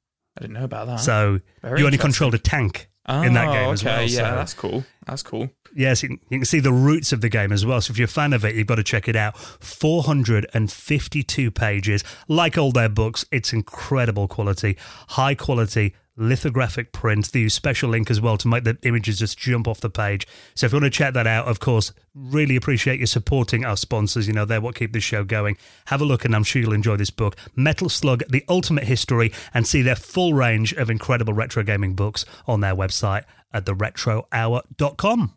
didn't 0.41 0.55
know 0.55 0.64
about 0.64 0.87
that. 0.87 1.01
So 1.01 1.41
Very 1.62 1.80
you 1.80 1.87
only 1.87 1.99
controlled 1.99 2.35
a 2.35 2.39
tank 2.39 2.89
in 3.09 3.35
that 3.35 3.49
Oh, 3.49 3.53
game 3.53 3.72
as 3.72 3.82
okay, 3.82 3.91
well. 3.97 4.03
Yeah, 4.05 4.30
so- 4.30 4.37
that's 4.37 4.55
cool. 4.55 4.85
That's 5.07 5.22
cool. 5.22 5.51
Yes, 5.76 6.05
you 6.05 6.18
can 6.30 6.45
see 6.45 6.61
the 6.61 6.72
roots 6.72 7.12
of 7.12 7.20
the 7.20 7.28
game 7.28 7.51
as 7.51 7.66
well. 7.66 7.80
So 7.80 7.91
if 7.91 7.99
you're 7.99 8.05
a 8.05 8.09
fan 8.09 8.32
of 8.32 8.45
it, 8.45 8.55
you've 8.55 8.68
got 8.68 8.76
to 8.76 8.85
check 8.85 9.09
it 9.09 9.16
out. 9.16 9.37
452 9.37 11.51
pages. 11.51 12.05
Like 12.28 12.57
all 12.57 12.70
their 12.70 12.89
books, 12.89 13.24
it's 13.32 13.53
incredible 13.53 14.28
quality, 14.28 14.76
high 15.09 15.35
quality 15.35 15.97
lithographic 16.17 16.93
print. 16.93 17.33
They 17.33 17.41
use 17.41 17.55
special 17.55 17.95
ink 17.95 18.11
as 18.11 18.21
well 18.21 18.37
to 18.39 18.49
make 18.49 18.65
the 18.65 18.79
images 18.83 19.19
just 19.19 19.39
jump 19.39 19.67
off 19.67 19.81
the 19.81 19.91
page. 19.91 20.27
So 20.55 20.67
if 20.67 20.73
you 20.73 20.77
want 20.77 20.85
to 20.85 20.91
check 20.91 21.15
that 21.15 21.27
out, 21.27 21.47
of 21.47 21.61
course, 21.61 21.93
really 22.15 22.57
appreciate 22.57 23.01
you 23.01 23.07
supporting 23.07 23.65
our 23.65 23.77
sponsors. 23.77 24.27
You 24.27 24.35
know, 24.35 24.45
they're 24.45 24.61
what 24.61 24.75
keep 24.75 24.93
this 24.93 25.05
show 25.05 25.25
going. 25.25 25.57
Have 25.87 26.01
a 26.01 26.05
look 26.05 26.25
and 26.25 26.35
I'm 26.35 26.45
sure 26.45 26.62
you'll 26.62 26.73
enjoy 26.73 26.97
this 26.97 27.11
book, 27.11 27.37
Metal 27.57 27.89
Slug, 27.89 28.23
The 28.29 28.45
Ultimate 28.49 28.85
History, 28.85 29.33
and 29.53 29.67
see 29.67 29.83
their 29.83 29.97
full 29.97 30.35
range 30.35 30.73
of 30.73 30.91
incredible 30.91 31.35
retro 31.35 31.62
gaming 31.62 31.95
books 31.95 32.25
on 32.47 32.61
their 32.61 32.75
website 32.75 33.25
at 33.53 33.67
theretrohour.com. 33.67 35.37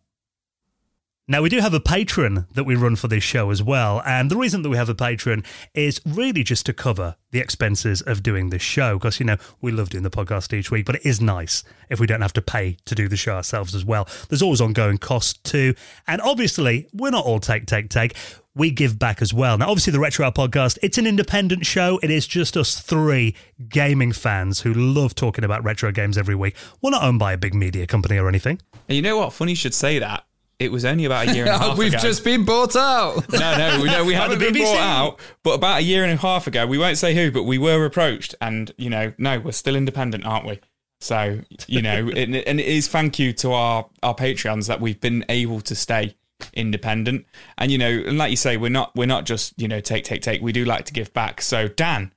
Now, 1.29 1.41
we 1.41 1.49
do 1.49 1.59
have 1.59 1.73
a 1.73 1.81
patron 1.81 2.47
that 2.53 2.63
we 2.63 2.75
run 2.75 2.95
for 2.95 3.09
this 3.09 3.21
show 3.21 3.51
as 3.51 3.61
well. 3.61 4.01
And 4.05 4.31
the 4.31 4.37
reason 4.37 4.61
that 4.61 4.69
we 4.69 4.77
have 4.77 4.87
a 4.87 4.95
patron 4.95 5.43
is 5.73 5.99
really 6.05 6.41
just 6.41 6.65
to 6.67 6.73
cover 6.73 7.17
the 7.31 7.39
expenses 7.39 8.01
of 8.01 8.23
doing 8.23 8.49
this 8.49 8.61
show. 8.61 8.97
Because, 8.97 9.19
you 9.19 9.25
know, 9.25 9.35
we 9.59 9.73
love 9.73 9.89
doing 9.89 10.05
the 10.05 10.09
podcast 10.09 10.53
each 10.53 10.71
week, 10.71 10.85
but 10.85 10.95
it 10.95 11.05
is 11.05 11.19
nice 11.19 11.65
if 11.89 11.99
we 11.99 12.07
don't 12.07 12.21
have 12.21 12.31
to 12.31 12.41
pay 12.41 12.77
to 12.85 12.95
do 12.95 13.09
the 13.09 13.17
show 13.17 13.33
ourselves 13.33 13.75
as 13.75 13.83
well. 13.83 14.07
There's 14.29 14.41
always 14.41 14.61
ongoing 14.61 14.99
costs 14.99 15.37
too. 15.39 15.75
And 16.07 16.21
obviously, 16.21 16.87
we're 16.93 17.11
not 17.11 17.25
all 17.25 17.41
take, 17.41 17.65
take, 17.65 17.89
take. 17.89 18.15
We 18.55 18.71
give 18.71 18.97
back 18.97 19.21
as 19.21 19.33
well. 19.33 19.57
Now, 19.57 19.69
obviously, 19.69 19.91
the 19.91 19.99
Retro 19.99 20.25
Hour 20.25 20.31
podcast, 20.31 20.77
it's 20.81 20.97
an 20.97 21.05
independent 21.05 21.65
show. 21.65 21.99
It 22.01 22.09
is 22.09 22.25
just 22.25 22.55
us 22.55 22.79
three 22.79 23.35
gaming 23.67 24.13
fans 24.13 24.61
who 24.61 24.73
love 24.73 25.13
talking 25.13 25.43
about 25.43 25.61
retro 25.65 25.91
games 25.91 26.17
every 26.17 26.35
week. 26.35 26.55
We're 26.81 26.91
not 26.91 27.03
owned 27.03 27.19
by 27.19 27.33
a 27.33 27.37
big 27.37 27.53
media 27.53 27.85
company 27.85 28.17
or 28.17 28.29
anything. 28.29 28.61
And 28.87 28.95
you 28.95 29.01
know 29.01 29.17
what? 29.17 29.33
Funny 29.33 29.51
you 29.51 29.57
should 29.57 29.73
say 29.73 29.99
that. 29.99 30.23
It 30.59 30.71
was 30.71 30.85
only 30.85 31.05
about 31.05 31.27
a 31.27 31.33
year 31.35 31.45
and 31.45 31.53
a 31.53 31.57
half 31.59 31.73
ago. 31.73 31.75
We've 31.79 31.93
ago. 31.93 32.01
just 32.01 32.23
been 32.23 32.43
bought 32.43 32.75
out. 32.75 33.31
no, 33.31 33.57
no, 33.57 33.79
we, 33.81 33.89
no, 33.89 34.03
we 34.03 34.13
haven't 34.15 34.39
been 34.39 34.53
BBC. 34.53 34.63
bought 34.63 34.79
out. 34.79 35.19
But 35.43 35.51
about 35.51 35.79
a 35.79 35.83
year 35.83 36.03
and 36.03 36.13
a 36.13 36.17
half 36.17 36.47
ago, 36.47 36.65
we 36.65 36.77
won't 36.77 36.97
say 36.97 37.13
who, 37.13 37.31
but 37.31 37.43
we 37.43 37.57
were 37.57 37.85
approached, 37.85 38.33
and 38.41 38.71
you 38.77 38.89
know, 38.89 39.13
no, 39.17 39.39
we're 39.39 39.51
still 39.51 39.75
independent, 39.75 40.25
aren't 40.25 40.45
we? 40.45 40.59
So 40.99 41.41
you 41.67 41.81
know, 41.81 42.07
it, 42.15 42.17
and 42.47 42.59
it 42.59 42.65
is 42.65 42.87
thank 42.87 43.19
you 43.19 43.33
to 43.33 43.51
our 43.53 43.87
our 44.01 44.15
Patreons 44.15 44.67
that 44.67 44.81
we've 44.81 44.99
been 44.99 45.25
able 45.29 45.61
to 45.61 45.75
stay 45.75 46.15
independent. 46.53 47.25
And 47.57 47.71
you 47.71 47.77
know, 47.77 47.89
and 47.89 48.17
like 48.17 48.31
you 48.31 48.37
say, 48.37 48.57
we're 48.57 48.69
not 48.69 48.95
we're 48.95 49.05
not 49.05 49.25
just 49.25 49.53
you 49.61 49.67
know 49.67 49.79
take 49.79 50.05
take 50.05 50.21
take. 50.21 50.41
We 50.41 50.51
do 50.51 50.65
like 50.65 50.85
to 50.85 50.93
give 50.93 51.13
back. 51.13 51.41
So 51.41 51.67
Dan, 51.67 52.13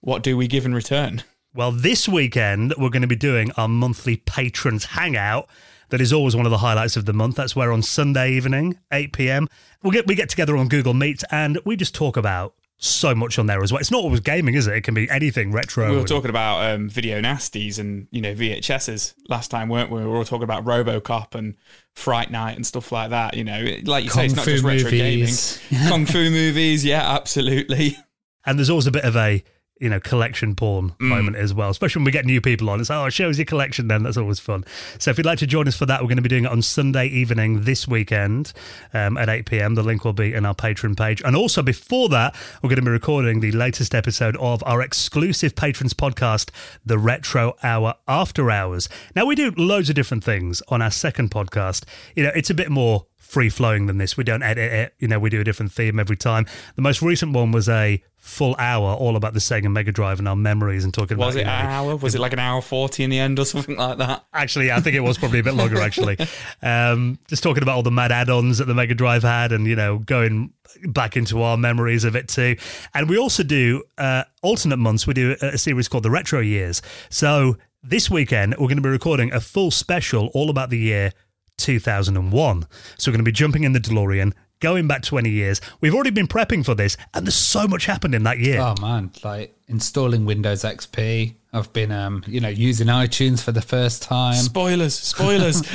what 0.00 0.22
do 0.22 0.36
we 0.36 0.46
give 0.46 0.64
in 0.64 0.74
return? 0.74 1.22
Well, 1.54 1.72
this 1.72 2.08
weekend, 2.08 2.72
we're 2.78 2.88
going 2.88 3.02
to 3.02 3.08
be 3.08 3.16
doing 3.16 3.52
our 3.58 3.68
monthly 3.68 4.16
patrons 4.16 4.86
hangout. 4.86 5.50
That 5.92 6.00
is 6.00 6.10
always 6.10 6.34
one 6.34 6.46
of 6.46 6.50
the 6.50 6.56
highlights 6.56 6.96
of 6.96 7.04
the 7.04 7.12
month. 7.12 7.36
That's 7.36 7.54
where 7.54 7.70
on 7.70 7.82
Sunday 7.82 8.32
evening, 8.32 8.78
8 8.90 9.12
p.m., 9.12 9.46
we 9.82 9.90
get, 9.90 10.06
we 10.06 10.14
get 10.14 10.30
together 10.30 10.56
on 10.56 10.68
Google 10.68 10.94
Meet 10.94 11.22
and 11.30 11.58
we 11.66 11.76
just 11.76 11.94
talk 11.94 12.16
about 12.16 12.54
so 12.78 13.14
much 13.14 13.38
on 13.38 13.44
there 13.44 13.62
as 13.62 13.72
well. 13.72 13.78
It's 13.78 13.90
not 13.90 14.02
always 14.02 14.20
gaming, 14.20 14.54
is 14.54 14.66
it? 14.66 14.74
It 14.74 14.84
can 14.84 14.94
be 14.94 15.06
anything 15.10 15.52
retro. 15.52 15.84
We 15.88 15.92
were 15.92 15.98
and- 15.98 16.08
talking 16.08 16.30
about 16.30 16.74
um, 16.74 16.88
video 16.88 17.20
nasties 17.20 17.78
and 17.78 18.08
you 18.10 18.22
know 18.22 18.32
VHSs 18.32 19.12
last 19.28 19.50
time, 19.50 19.68
weren't 19.68 19.90
we? 19.90 20.00
We 20.00 20.06
were 20.06 20.16
all 20.16 20.24
talking 20.24 20.44
about 20.44 20.64
RoboCop 20.64 21.34
and 21.34 21.56
Fright 21.94 22.30
Night 22.30 22.56
and 22.56 22.66
stuff 22.66 22.90
like 22.90 23.10
that. 23.10 23.36
You 23.36 23.44
know, 23.44 23.62
like 23.84 24.04
you 24.04 24.10
say, 24.10 24.24
it's 24.24 24.34
not 24.34 24.46
fu 24.46 24.52
just 24.52 24.64
retro 24.64 24.90
movies. 24.90 25.60
gaming. 25.70 25.88
Kung 25.90 26.06
fu 26.06 26.30
movies, 26.30 26.86
yeah, 26.86 27.02
absolutely. 27.16 27.98
and 28.46 28.58
there's 28.58 28.70
always 28.70 28.86
a 28.86 28.90
bit 28.90 29.04
of 29.04 29.14
a 29.14 29.44
you 29.82 29.88
know 29.90 30.00
collection 30.00 30.54
porn 30.54 30.90
Mm. 31.00 31.08
moment 31.08 31.36
as 31.36 31.52
well 31.52 31.70
especially 31.70 32.00
when 32.00 32.04
we 32.06 32.12
get 32.12 32.24
new 32.24 32.40
people 32.40 32.70
on 32.70 32.80
it's 32.80 32.88
like, 32.88 32.98
oh 32.98 33.06
it 33.06 33.10
shows 33.12 33.36
your 33.38 33.44
collection 33.44 33.88
then 33.88 34.02
that's 34.04 34.16
always 34.16 34.38
fun 34.38 34.64
so 34.98 35.10
if 35.10 35.18
you'd 35.18 35.26
like 35.26 35.38
to 35.40 35.46
join 35.46 35.66
us 35.66 35.76
for 35.76 35.86
that 35.86 36.00
we're 36.00 36.08
going 36.08 36.16
to 36.16 36.22
be 36.22 36.28
doing 36.28 36.44
it 36.44 36.50
on 36.50 36.62
sunday 36.62 37.06
evening 37.06 37.62
this 37.64 37.88
weekend 37.88 38.52
um, 38.94 39.16
at 39.16 39.28
8pm 39.28 39.74
the 39.74 39.82
link 39.82 40.04
will 40.04 40.12
be 40.12 40.32
in 40.32 40.46
our 40.46 40.54
patreon 40.54 40.96
page 40.96 41.20
and 41.24 41.34
also 41.34 41.62
before 41.62 42.08
that 42.08 42.34
we're 42.62 42.68
going 42.68 42.76
to 42.76 42.84
be 42.84 42.90
recording 42.90 43.40
the 43.40 43.52
latest 43.52 43.94
episode 43.94 44.36
of 44.36 44.62
our 44.64 44.80
exclusive 44.80 45.56
patrons 45.56 45.94
podcast 45.94 46.50
the 46.86 46.98
retro 46.98 47.54
hour 47.62 47.94
after 48.06 48.50
hours 48.50 48.88
now 49.16 49.26
we 49.26 49.34
do 49.34 49.50
loads 49.56 49.88
of 49.88 49.94
different 49.96 50.22
things 50.22 50.62
on 50.68 50.80
our 50.80 50.90
second 50.92 51.30
podcast 51.30 51.84
you 52.14 52.22
know 52.22 52.30
it's 52.36 52.50
a 52.50 52.54
bit 52.54 52.70
more 52.70 53.06
free 53.16 53.48
flowing 53.48 53.86
than 53.86 53.96
this. 53.96 54.14
We 54.14 54.24
don't 54.24 54.42
edit 54.42 54.70
it. 54.70 54.94
You 54.98 55.08
know, 55.08 55.18
we 55.18 55.30
do 55.30 55.40
a 55.40 55.44
different 55.44 55.72
theme 55.72 55.98
every 55.98 56.18
time. 56.18 56.44
The 56.76 56.82
most 56.82 57.00
recent 57.00 57.32
one 57.32 57.50
was 57.50 57.66
a 57.66 58.04
full 58.22 58.54
hour 58.56 58.94
all 58.94 59.16
about 59.16 59.32
the 59.32 59.40
Sega 59.40 59.70
Mega 59.70 59.90
Drive 59.90 60.20
and 60.20 60.28
our 60.28 60.36
memories 60.36 60.84
and 60.84 60.94
talking 60.94 61.18
Was 61.18 61.34
about 61.34 61.40
it 61.40 61.40
you 61.40 61.46
know, 61.46 61.52
an 61.52 61.66
hour? 61.66 61.96
Was 61.96 62.14
it 62.14 62.20
like 62.20 62.32
an 62.32 62.38
hour 62.38 62.62
forty 62.62 63.02
in 63.02 63.10
the 63.10 63.18
end 63.18 63.38
or 63.38 63.44
something 63.44 63.76
like 63.76 63.98
that? 63.98 64.24
Actually, 64.32 64.68
yeah, 64.68 64.76
I 64.76 64.80
think 64.80 64.94
it 64.94 65.00
was 65.00 65.18
probably 65.18 65.40
a 65.40 65.42
bit 65.42 65.54
longer. 65.54 65.80
Actually, 65.80 66.16
um, 66.62 67.18
just 67.26 67.42
talking 67.42 67.64
about 67.64 67.74
all 67.74 67.82
the 67.82 67.90
mad 67.90 68.12
add-ons 68.12 68.58
that 68.58 68.66
the 68.66 68.74
Mega 68.74 68.94
Drive 68.94 69.24
had, 69.24 69.50
and 69.50 69.66
you 69.66 69.74
know, 69.74 69.98
going 69.98 70.52
back 70.84 71.16
into 71.16 71.42
our 71.42 71.56
memories 71.56 72.04
of 72.04 72.14
it 72.14 72.28
too. 72.28 72.56
And 72.94 73.08
we 73.08 73.18
also 73.18 73.42
do 73.42 73.82
uh, 73.98 74.22
alternate 74.40 74.78
months. 74.78 75.04
We 75.06 75.14
do 75.14 75.36
a, 75.42 75.46
a 75.48 75.58
series 75.58 75.88
called 75.88 76.04
the 76.04 76.10
Retro 76.10 76.38
Years. 76.40 76.80
So 77.10 77.58
this 77.82 78.08
weekend 78.08 78.52
we're 78.52 78.68
going 78.68 78.76
to 78.76 78.82
be 78.82 78.88
recording 78.88 79.32
a 79.32 79.40
full 79.40 79.72
special 79.72 80.30
all 80.32 80.48
about 80.48 80.70
the 80.70 80.78
year 80.78 81.12
2001. 81.58 82.66
So 82.98 83.10
we're 83.10 83.12
going 83.12 83.24
to 83.24 83.28
be 83.28 83.32
jumping 83.32 83.64
in 83.64 83.72
the 83.72 83.80
DeLorean. 83.80 84.32
Going 84.62 84.86
back 84.86 85.02
20 85.02 85.28
years, 85.28 85.60
we've 85.80 85.92
already 85.92 86.10
been 86.10 86.28
prepping 86.28 86.64
for 86.64 86.76
this, 86.76 86.96
and 87.12 87.26
there's 87.26 87.34
so 87.34 87.66
much 87.66 87.84
happened 87.86 88.14
in 88.14 88.22
that 88.22 88.38
year. 88.38 88.60
Oh 88.60 88.74
man, 88.80 89.10
like 89.24 89.52
installing 89.68 90.24
Windows 90.24 90.62
XP. 90.62 91.34
I've 91.54 91.70
been, 91.74 91.92
um, 91.92 92.24
you 92.26 92.40
know, 92.40 92.48
using 92.48 92.86
iTunes 92.86 93.42
for 93.42 93.52
the 93.52 93.60
first 93.60 94.02
time. 94.02 94.34
Spoilers, 94.34 94.94
spoilers. 94.94 95.60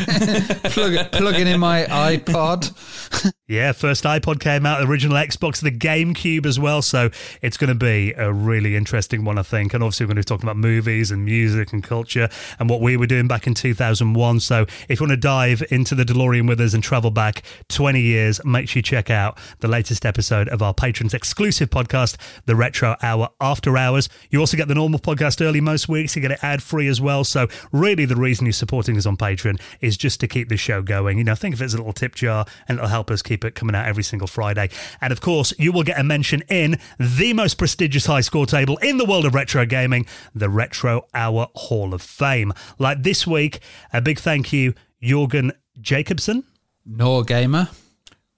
Plug, 0.64 1.12
plugging 1.12 1.46
in 1.46 1.60
my 1.60 1.84
iPod. 1.84 3.34
Yeah, 3.48 3.72
first 3.72 4.04
iPod 4.04 4.42
came 4.42 4.66
out, 4.66 4.84
original 4.84 5.16
Xbox, 5.16 5.62
the 5.62 5.72
GameCube 5.72 6.46
as 6.46 6.60
well. 6.60 6.82
So 6.82 7.10
it's 7.42 7.56
going 7.56 7.70
to 7.70 7.76
be 7.76 8.12
a 8.18 8.34
really 8.34 8.76
interesting 8.76 9.24
one, 9.24 9.38
I 9.38 9.42
think. 9.44 9.74
And 9.74 9.82
obviously, 9.82 10.06
we're 10.06 10.16
going 10.16 10.24
to 10.24 10.28
be 10.28 10.36
talking 10.36 10.46
about 10.46 10.58
movies 10.58 11.12
and 11.12 11.24
music 11.24 11.72
and 11.72 11.82
culture 11.82 12.28
and 12.60 12.70
what 12.70 12.82
we 12.82 12.98
were 12.98 13.08
doing 13.08 13.28
back 13.28 13.48
in 13.48 13.54
2001. 13.54 14.42
So 14.42 14.66
if 14.90 15.00
you 15.00 15.06
want 15.06 15.12
to 15.12 15.18
dive 15.18 15.64
into 15.70 15.96
the 15.96 16.04
DeLorean 16.04 16.46
with 16.46 16.60
us 16.60 16.74
and 16.74 16.84
travel 16.84 17.10
back 17.10 17.44
20 17.70 18.02
years, 18.02 18.44
make 18.44 18.68
sure 18.68 18.80
you 18.80 18.84
check 18.84 19.10
out 19.10 19.38
the 19.60 19.70
latest 19.70 20.06
episode 20.06 20.50
of 20.50 20.62
our 20.62 20.74
patrons 20.74 21.14
exclusive 21.14 21.70
podcast, 21.70 22.18
The 22.48 22.56
Retro 22.56 22.98
Hour 23.02 23.30
After 23.40 23.72
Hours. 23.78 24.10
You 24.30 24.40
also 24.40 24.58
get 24.58 24.68
the 24.68 24.76
normal 24.76 25.00
podcast 25.00 25.46
early 25.46 25.62
most 25.62 25.88
weeks. 25.88 26.16
You 26.16 26.22
get 26.22 26.32
it 26.32 26.44
ad 26.44 26.62
free 26.62 26.88
as 26.88 27.00
well. 27.00 27.24
So 27.24 27.48
really, 27.72 28.06
the 28.06 28.16
reason 28.16 28.46
you're 28.46 28.54
supporting 28.54 28.98
us 28.98 29.06
on 29.06 29.18
Patreon 29.18 29.60
is 29.82 29.98
just 29.98 30.20
to 30.22 30.28
keep 30.28 30.50
the 30.50 30.58
show 30.58 30.82
going. 30.82 31.18
You 31.18 31.24
know, 31.24 31.36
think 31.36 31.56
of 31.56 31.62
it 31.62 31.66
as 31.66 31.74
a 31.74 31.78
little 31.78 31.94
tip 31.94 32.16
jar 32.16 32.46
and 32.68 32.78
it'll 32.78 32.90
help 32.90 33.12
us 33.12 33.22
keep 33.22 33.46
it 33.46 33.56
coming 33.56 33.76
out 33.76 33.86
every 33.86 34.04
single 34.04 34.28
Friday. 34.28 34.70
And 35.02 35.12
of 35.12 35.22
course, 35.22 35.54
you 35.58 35.72
will 35.72 35.84
get 35.84 36.00
a 36.00 36.04
mention 36.04 36.44
in 36.50 36.80
the 37.00 37.34
most 37.34 37.58
prestigious 37.58 38.06
high 38.06 38.22
score 38.22 38.46
table 38.46 38.78
in 38.78 38.98
the 38.98 39.06
world 39.06 39.26
of 39.26 39.36
retro 39.36 39.66
gaming, 39.66 40.06
the 40.34 40.50
Retro 40.50 41.08
Hour 41.14 41.48
Hall 41.56 41.94
of 41.94 42.02
Fame. 42.02 42.54
Like 42.80 43.04
this 43.04 43.26
week, 43.28 43.60
a 43.94 44.02
big 44.02 44.20
thank 44.20 44.52
you, 44.52 44.74
Jørgen 45.02 45.52
Jacobsen, 45.80 46.44
Nor 46.86 47.24
Gamer 47.24 47.70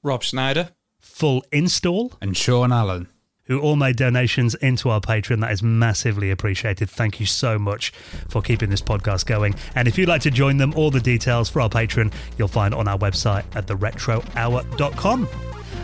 Rob 0.03 0.23
Snyder. 0.23 0.69
Full 0.99 1.43
Install, 1.51 2.13
and 2.21 2.35
Shawn 2.35 2.71
Allen. 2.71 3.07
Who 3.49 3.59
all 3.59 3.75
made 3.75 3.95
donations 3.95 4.55
into 4.55 4.89
our 4.89 5.01
Patreon. 5.01 5.41
That 5.41 5.51
is 5.51 5.61
massively 5.61 6.29
appreciated. 6.29 6.89
Thank 6.89 7.19
you 7.19 7.25
so 7.25 7.59
much 7.59 7.91
for 8.29 8.41
keeping 8.41 8.69
this 8.69 8.81
podcast 8.81 9.25
going. 9.25 9.55
And 9.73 9.87
if 9.87 9.97
you'd 9.97 10.07
like 10.07 10.21
to 10.21 10.31
join 10.31 10.57
them, 10.57 10.71
all 10.75 10.91
the 10.91 11.01
details 11.01 11.49
for 11.49 11.61
our 11.61 11.69
Patreon 11.69 12.13
you'll 12.37 12.47
find 12.47 12.75
on 12.75 12.87
our 12.87 12.97
website 12.97 13.43
at 13.55 13.65
theretrohour.com. 13.67 15.27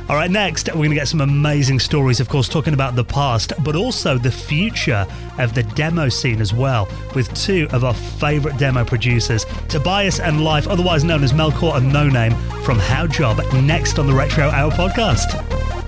All 0.08 0.16
right, 0.16 0.30
next, 0.30 0.68
we're 0.68 0.76
going 0.76 0.90
to 0.92 0.96
get 0.96 1.08
some 1.08 1.22
amazing 1.22 1.80
stories, 1.80 2.20
of 2.20 2.30
course, 2.30 2.48
talking 2.48 2.76
about 2.76 2.96
the 2.96 3.04
past, 3.04 3.54
but 3.64 3.76
also 3.76 4.20
the 4.20 4.30
future 4.30 5.08
of 5.40 5.56
the 5.56 5.64
demo 5.64 6.10
scene 6.10 6.42
as 6.42 6.54
well, 6.54 6.88
with 7.16 7.34
two 7.34 7.68
of 7.72 7.84
our 7.84 7.96
favourite 7.96 8.60
demo 8.60 8.86
producers, 8.86 9.48
Tobias 9.68 10.20
and 10.20 10.46
Leif, 10.46 10.68
otherwise 10.68 11.04
known 11.04 11.24
as 11.24 11.34
Melkor 11.34 11.78
and 11.78 11.92
No 11.92 12.08
Name, 12.08 12.34
from 12.62 12.78
Haujobb, 12.78 13.66
next 13.66 13.98
on 13.98 14.06
the 14.06 14.14
Retro 14.14 14.52
Hour 14.52 14.72
podcast. 14.74 15.85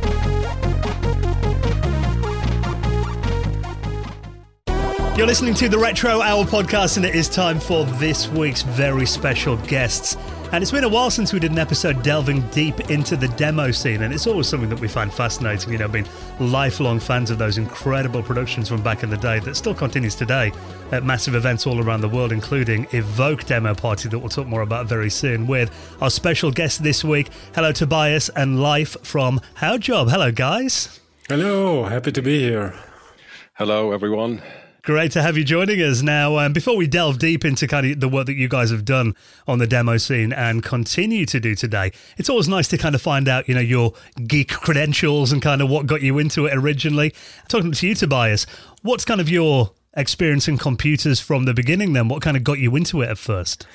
You're 5.18 5.26
listening 5.26 5.56
to 5.56 5.68
the 5.68 5.80
Retro 5.80 6.22
Hour 6.22 6.46
podcast, 6.46 6.98
and 6.98 7.04
it 7.04 7.16
is 7.16 7.28
time 7.28 7.60
for 7.60 7.86
this 7.86 8.28
week's 8.28 8.62
very 8.62 9.08
special 9.08 9.58
guests. 9.58 10.16
And 10.52 10.62
it's 10.62 10.70
been 10.70 10.84
a 10.84 10.90
while 10.90 11.10
since 11.10 11.34
we 11.34 11.40
did 11.40 11.52
an 11.52 11.58
episode 11.58 12.04
delving 12.04 12.42
deep 12.50 12.92
into 12.92 13.18
the 13.18 13.28
demo 13.30 13.72
scene, 13.72 14.04
and 14.04 14.14
it's 14.14 14.28
always 14.28 14.48
something 14.48 14.70
that 14.70 14.80
we 14.80 14.88
find 14.88 15.12
fascinating. 15.12 15.72
You 15.72 15.80
know, 15.80 15.88
being 15.88 16.08
lifelong 16.40 17.00
fans 17.00 17.32
of 17.32 17.40
those 17.40 17.58
incredible 17.58 18.22
productions 18.22 18.70
from 18.70 18.84
back 18.84 19.02
in 19.02 19.10
the 19.10 19.18
day 19.18 19.40
that 19.40 19.56
still 19.56 19.74
continues 19.74 20.14
today 20.14 20.52
at 20.92 21.04
massive 21.04 21.34
events 21.34 21.66
all 21.66 21.84
around 21.84 22.02
the 22.02 22.10
world, 22.10 22.32
including 22.32 22.86
Evoke 22.92 23.44
Demo 23.46 23.74
Party 23.74 24.10
that 24.10 24.20
we'll 24.20 24.30
talk 24.30 24.46
more 24.46 24.62
about 24.62 24.86
very 24.86 25.10
soon 25.10 25.48
with 25.48 25.72
our 26.00 26.12
special 26.12 26.52
guest 26.52 26.84
this 26.84 27.04
week. 27.04 27.30
Hello, 27.56 27.72
Tobias 27.72 28.30
and 28.30 28.62
Leif 28.62 28.96
from 29.02 29.42
Haujobb. 29.56 30.12
Hello, 30.12 30.32
guys. 30.32 31.00
Hello, 31.28 31.86
happy 31.86 32.12
to 32.12 32.22
be 32.22 32.42
here. 32.42 32.76
Hello, 33.56 33.94
everyone. 33.94 34.44
Great 34.88 35.12
to 35.12 35.22
have 35.22 35.36
you 35.36 35.44
joining 35.44 35.82
us. 35.82 36.02
Now, 36.02 36.38
um, 36.38 36.54
before 36.54 36.78
we 36.78 36.88
delve 36.88 37.20
deep 37.20 37.44
into 37.44 37.68
kind 37.68 37.86
of 37.86 38.00
the 38.00 38.08
work 38.08 38.28
that 38.28 38.36
you 38.36 38.48
guys 38.48 38.72
have 38.72 38.86
done 38.86 39.16
on 39.46 39.60
the 39.60 39.68
demo 39.68 39.98
scene 39.98 40.32
and 40.32 40.64
continue 40.64 41.26
to 41.26 41.42
do 41.42 41.56
today, 41.56 41.92
it's 42.16 42.30
always 42.30 42.48
nice 42.48 42.70
to 42.70 42.78
kind 42.78 42.96
of 42.96 43.02
find 43.02 43.28
out, 43.28 43.50
you 43.50 43.54
know, 43.54 43.60
your 43.60 43.92
geek 44.28 44.48
credentials 44.48 45.34
and 45.34 45.42
kind 45.42 45.62
of 45.62 45.70
what 45.70 45.88
got 45.88 46.02
you 46.02 46.18
into 46.20 46.46
it 46.46 46.54
originally. 46.56 47.14
Talking 47.50 47.74
to 47.74 47.86
you, 47.86 47.96
Tobias, 47.96 48.46
what's 48.82 49.04
kind 49.04 49.20
of 49.20 49.28
your 49.28 49.72
experience 49.98 50.48
in 50.48 50.58
computers 50.58 51.20
from 51.20 51.44
the 51.44 51.54
beginning 51.54 51.92
then? 51.92 52.08
What 52.08 52.22
kind 52.22 52.38
of 52.38 52.46
got 52.46 52.58
you 52.58 52.74
into 52.78 53.02
it 53.02 53.10
at 53.10 53.18
first? 53.18 53.68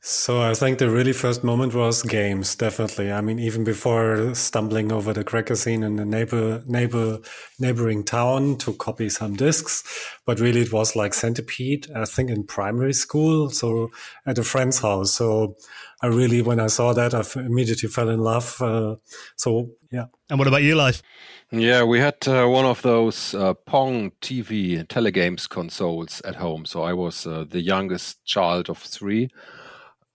So 0.00 0.40
I 0.40 0.54
think 0.54 0.78
the 0.78 0.88
really 0.88 1.12
first 1.12 1.42
moment 1.42 1.74
was 1.74 2.02
games, 2.02 2.54
definitely. 2.54 3.10
I 3.10 3.20
mean, 3.20 3.40
even 3.40 3.64
before 3.64 4.32
stumbling 4.34 4.92
over 4.92 5.12
the 5.12 5.24
cracker 5.24 5.56
scene 5.56 5.82
in 5.82 5.96
the 5.96 6.04
neighbor, 6.04 6.62
neighbor, 6.66 7.18
neighboring 7.58 8.04
town 8.04 8.58
to 8.58 8.74
copy 8.74 9.08
some 9.08 9.34
discs, 9.34 9.82
but 10.24 10.38
really 10.38 10.60
it 10.60 10.72
was 10.72 10.94
like 10.94 11.14
Centipede, 11.14 11.88
I 11.96 12.04
think 12.04 12.30
in 12.30 12.44
primary 12.44 12.92
school. 12.92 13.50
So 13.50 13.90
at 14.24 14.38
a 14.38 14.44
friend's 14.44 14.78
house. 14.78 15.14
So 15.14 15.56
I 16.00 16.06
really, 16.06 16.42
when 16.42 16.60
I 16.60 16.68
saw 16.68 16.92
that, 16.92 17.12
I 17.12 17.20
f- 17.20 17.36
immediately 17.36 17.88
fell 17.88 18.08
in 18.08 18.20
love. 18.20 18.62
Uh, 18.62 18.96
so 19.34 19.70
yeah. 19.90 20.06
And 20.30 20.38
what 20.38 20.46
about 20.46 20.62
you, 20.62 20.76
Leif? 20.76 21.02
Yeah, 21.50 21.82
we 21.82 21.98
had 21.98 22.28
uh, 22.28 22.46
one 22.46 22.66
of 22.66 22.82
those 22.82 23.34
uh, 23.34 23.54
Pong 23.54 24.12
TV 24.20 24.86
telegames 24.86 25.48
consoles 25.48 26.20
at 26.20 26.36
home. 26.36 26.66
So 26.66 26.82
I 26.82 26.92
was 26.92 27.26
uh, 27.26 27.46
the 27.48 27.60
youngest 27.60 28.24
child 28.24 28.70
of 28.70 28.78
three. 28.78 29.30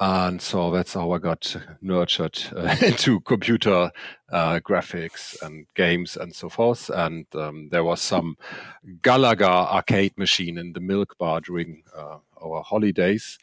And 0.06 0.42
so 0.42 0.70
that's 0.70 0.96
how 0.96 1.14
I 1.14 1.18
got 1.18 1.56
nurtured 1.82 2.38
uh, 2.54 2.76
into 2.82 3.22
computer 3.22 3.90
uh, 4.30 4.60
graphics 4.60 5.42
and 5.42 5.66
games 5.76 6.18
and 6.18 6.36
so 6.36 6.50
forth. 6.50 6.90
And 6.90 7.26
um, 7.36 7.70
there 7.72 7.86
was 7.86 8.02
some 8.02 8.36
Galaga 9.02 9.48
arcade 9.48 10.18
machine 10.18 10.58
in 10.58 10.74
the 10.74 10.82
milk 10.82 11.18
bar 11.18 11.40
during 11.40 11.84
uh, 11.98 12.18
our 12.44 12.64
holidays 12.64 13.38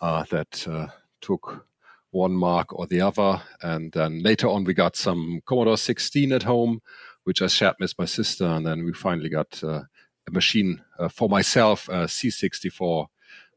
uh, 0.00 0.22
that 0.30 0.68
uh, 0.68 0.86
took 1.20 1.66
one 2.12 2.36
mark 2.36 2.72
or 2.72 2.86
the 2.86 3.00
other. 3.00 3.42
And 3.60 3.90
then 3.90 4.22
later 4.22 4.46
on, 4.46 4.62
we 4.62 4.72
got 4.72 4.94
some 4.94 5.40
Commodore 5.46 5.76
16 5.76 6.30
at 6.30 6.44
home, 6.44 6.80
which 7.24 7.42
I 7.42 7.48
shared 7.48 7.74
with 7.80 7.98
my 7.98 8.04
sister. 8.04 8.44
And 8.44 8.64
then 8.64 8.84
we 8.84 8.92
finally 8.92 9.30
got 9.30 9.64
uh, 9.64 9.82
a 10.28 10.30
machine 10.30 10.80
for 11.10 11.28
myself, 11.28 11.88
a 11.88 12.04
C64 12.04 13.08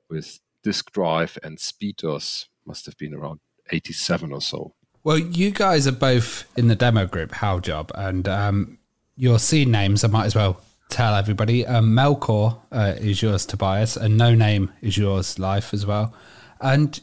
with 0.10 0.40
disk 0.68 0.92
drive 0.92 1.38
and 1.44 1.58
SpeedDOS 1.58 2.48
Must 2.66 2.86
have 2.88 2.98
been 2.98 3.14
around 3.14 3.40
87 3.72 4.34
or 4.34 4.42
so. 4.42 4.74
Well, 5.02 5.18
you 5.18 5.52
guys 5.52 5.88
are 5.88 5.94
both 5.94 6.44
in 6.58 6.68
the 6.68 6.76
demo 6.76 7.06
group, 7.06 7.32
Haujobb, 7.32 7.92
and 7.96 8.28
um, 8.28 8.78
your 9.16 9.40
scene 9.40 9.72
names, 9.72 10.04
I 10.04 10.10
might 10.10 10.26
as 10.26 10.36
well 10.36 10.60
tell 10.90 11.16
everybody, 11.16 11.66
um, 11.66 11.96
Melkor 11.96 12.60
uh, 12.74 12.96
is 12.98 13.22
yours, 13.22 13.46
Tobias, 13.46 13.96
and 13.96 14.18
No 14.18 14.36
Name 14.36 14.74
is 14.82 14.98
yours, 14.98 15.40
Leif 15.40 15.74
as 15.74 15.86
well. 15.86 16.14
And 16.60 17.00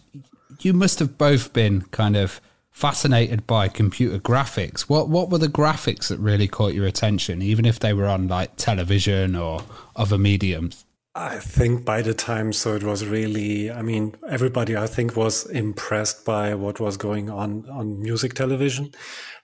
you 0.61 0.75
must 0.75 0.99
have 0.99 1.17
both 1.17 1.55
been 1.55 1.81
kind 1.91 2.17
of 2.17 2.43
fascinated 2.71 3.47
by 3.47 3.69
computer 3.69 4.19
graphics. 4.19 4.83
What 4.83 5.09
what 5.09 5.31
were 5.31 5.39
the 5.39 5.49
graphics 5.49 6.09
that 6.09 6.19
really 6.19 6.49
caught 6.49 6.75
your 6.75 6.87
attention, 6.87 7.41
even 7.41 7.65
if 7.65 7.79
they 7.79 7.95
were 7.95 8.07
on 8.07 8.29
like 8.29 8.57
television 8.57 9.35
or 9.35 9.63
other 9.97 10.19
mediums? 10.19 10.85
I 11.17 11.39
think 11.39 11.85
by 11.85 12.03
the 12.03 12.13
time, 12.13 12.53
so 12.53 12.75
it 12.75 12.83
was 12.83 13.07
really, 13.07 13.71
I 13.71 13.83
mean, 13.83 14.17
everybody 14.29 14.77
I 14.77 14.89
think 14.89 15.15
was 15.15 15.47
impressed 15.47 16.25
by 16.25 16.55
what 16.55 16.81
was 16.81 16.97
going 16.97 17.31
on 17.31 17.69
on 17.71 18.03
music 18.03 18.35
television. 18.35 18.91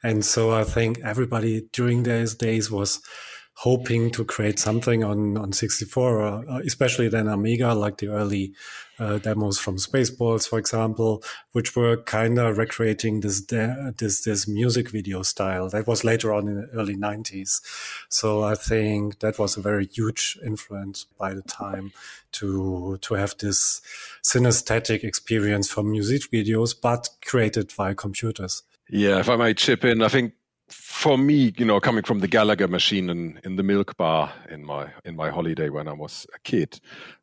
And 0.02 0.24
so 0.24 0.50
I 0.50 0.64
think 0.64 0.98
everybody 1.04 1.68
during 1.72 2.02
those 2.02 2.34
days 2.34 2.72
was 2.72 3.00
hoping 3.60 4.10
to 4.10 4.24
create 4.24 4.58
something 4.58 5.04
on, 5.04 5.36
on 5.36 5.52
64, 5.52 6.22
uh, 6.22 6.60
especially 6.64 7.08
then 7.08 7.28
Amiga, 7.28 7.74
like 7.74 7.98
the 7.98 8.08
early 8.08 8.54
uh, 8.98 9.18
demos 9.18 9.58
from 9.58 9.76
Spaceballs, 9.76 10.48
for 10.48 10.58
example, 10.58 11.22
which 11.52 11.76
were 11.76 11.98
kind 11.98 12.38
of 12.38 12.56
recreating 12.56 13.20
this, 13.20 13.42
de- 13.42 13.92
this, 13.98 14.24
this 14.24 14.48
music 14.48 14.88
video 14.88 15.20
style. 15.20 15.68
That 15.68 15.86
was 15.86 16.04
later 16.04 16.32
on 16.32 16.48
in 16.48 16.56
the 16.62 16.68
early 16.68 16.96
90s. 16.96 17.60
So 18.08 18.42
I 18.42 18.54
think 18.54 19.18
that 19.18 19.38
was 19.38 19.58
a 19.58 19.60
very 19.60 19.84
huge 19.84 20.38
influence 20.42 21.04
by 21.18 21.34
the 21.34 21.42
time 21.42 21.92
to, 22.32 22.96
to 23.02 23.14
have 23.14 23.36
this 23.36 23.82
synesthetic 24.22 25.04
experience 25.04 25.68
from 25.68 25.90
music 25.90 26.30
videos, 26.30 26.74
but 26.80 27.10
created 27.22 27.70
via 27.72 27.94
computers. 27.94 28.62
Yeah, 28.88 29.18
if 29.18 29.28
I 29.28 29.36
might 29.36 29.58
chip 29.58 29.84
in, 29.84 30.02
I 30.02 30.08
think 30.08 30.32
for 30.70 31.18
me, 31.18 31.52
you 31.56 31.64
know, 31.64 31.80
coming 31.80 32.04
from 32.04 32.20
the 32.20 32.28
Galaga 32.28 32.68
machine 32.68 33.10
in, 33.10 33.40
in 33.44 33.56
the 33.56 33.62
milk 33.62 33.96
bar 33.96 34.32
in 34.48 34.64
my 34.64 34.90
in 35.04 35.16
my 35.16 35.30
holiday 35.30 35.68
when 35.68 35.88
I 35.88 35.92
was 35.92 36.26
a 36.34 36.38
kid, 36.40 36.80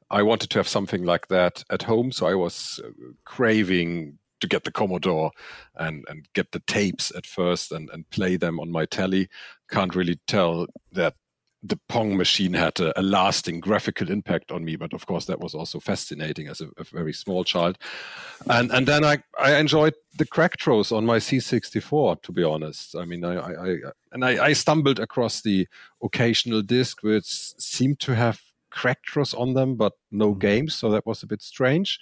I 0.09 0.23
wanted 0.23 0.49
to 0.51 0.59
have 0.59 0.67
something 0.67 1.03
like 1.03 1.27
that 1.27 1.63
at 1.69 1.83
home. 1.83 2.11
So 2.11 2.27
I 2.27 2.35
was 2.35 2.79
uh, 2.83 2.89
craving 3.25 4.17
to 4.39 4.47
get 4.47 4.63
the 4.63 4.71
Commodore 4.71 5.31
and 5.75 6.05
and 6.09 6.27
get 6.33 6.51
the 6.51 6.61
tapes 6.67 7.11
at 7.15 7.25
first 7.25 7.71
and 7.71 7.89
and 7.91 8.09
play 8.09 8.37
them 8.37 8.59
on 8.59 8.71
my 8.71 8.85
telly. 8.85 9.29
Can't 9.69 9.95
really 9.95 10.19
tell 10.27 10.67
that 10.91 11.15
the 11.63 11.79
Pong 11.89 12.15
machine 12.15 12.53
had 12.53 12.79
a, 12.79 12.97
a, 12.99 13.01
lasting 13.01 13.59
graphical 13.59 14.11
impact 14.11 14.51
on 14.51 14.63
me, 14.63 14.75
but 14.75 14.93
of 14.93 15.05
course 15.07 15.25
that 15.25 15.39
was 15.39 15.55
also 15.55 15.79
fascinating 15.79 16.47
as 16.47 16.61
a, 16.61 16.67
a 16.77 16.83
very 16.83 17.13
small 17.13 17.43
child. 17.43 17.77
And 18.49 18.71
and 18.71 18.87
then 18.87 19.03
I, 19.03 19.23
I 19.39 19.55
enjoyed 19.55 19.95
the 20.17 20.25
Cracktros 20.25 20.95
on 20.95 21.05
my 21.05 21.17
C64. 21.17 22.21
To 22.21 22.31
be 22.31 22.43
honest, 22.43 22.95
I 22.95 23.05
mean 23.05 23.23
I, 23.23 23.35
I, 23.35 23.71
I 23.71 23.75
and 24.11 24.23
I, 24.23 24.45
I, 24.45 24.53
stumbled 24.53 24.99
across 24.99 25.41
the 25.41 25.67
occasional 26.01 26.61
disc 26.61 27.01
which 27.01 27.25
seemed 27.25 27.99
to 28.01 28.15
have 28.15 28.39
Cracktros 28.71 29.37
on 29.37 29.53
them, 29.53 29.75
but 29.75 29.93
no 30.11 30.31
mm-hmm. 30.31 30.39
games, 30.39 30.75
so 30.75 30.91
that 30.91 31.05
was 31.05 31.23
a 31.23 31.27
bit 31.27 31.41
strange, 31.41 31.99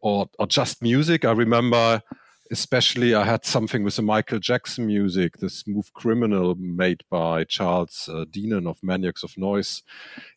or 0.00 0.28
or 0.38 0.46
just 0.46 0.82
music. 0.82 1.24
I 1.24 1.32
remember 1.32 2.02
especially 2.50 3.14
I 3.14 3.24
had 3.24 3.44
something 3.44 3.82
with 3.82 3.96
the 3.96 4.02
Michael 4.02 4.38
Jackson 4.38 4.86
music, 4.86 5.38
the 5.38 5.50
Smooth 5.50 5.92
Criminal 5.94 6.54
made 6.56 7.02
by 7.10 7.44
Charles 7.44 8.08
uh, 8.12 8.24
Deenen 8.30 8.68
of 8.68 8.82
Maniacs 8.82 9.22
of 9.22 9.36
Noise 9.36 9.82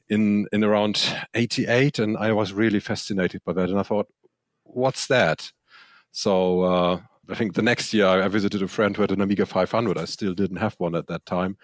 in 0.09 0.47
in 0.51 0.63
around 0.63 1.15
88 1.33 1.99
and 1.99 2.17
I 2.17 2.31
was 2.31 2.53
really 2.53 2.79
fascinated 2.79 3.41
by 3.45 3.53
that 3.53 3.69
and 3.69 3.79
I 3.79 3.83
thought 3.83 4.07
what's 4.63 5.07
that? 5.07 5.51
So 6.11 6.61
uh, 6.61 6.99
I 7.29 7.35
think 7.35 7.53
the 7.53 7.61
next 7.61 7.93
year 7.93 8.07
I 8.07 8.27
visited 8.27 8.61
a 8.61 8.67
friend 8.67 8.95
who 8.95 9.03
had 9.03 9.11
an 9.11 9.21
Amiga 9.21 9.45
500. 9.45 9.97
I 9.97 10.05
still 10.05 10.33
didn't 10.33 10.57
have 10.57 10.75
one 10.79 10.95
at 10.95 11.07
that 11.07 11.25
time 11.25 11.57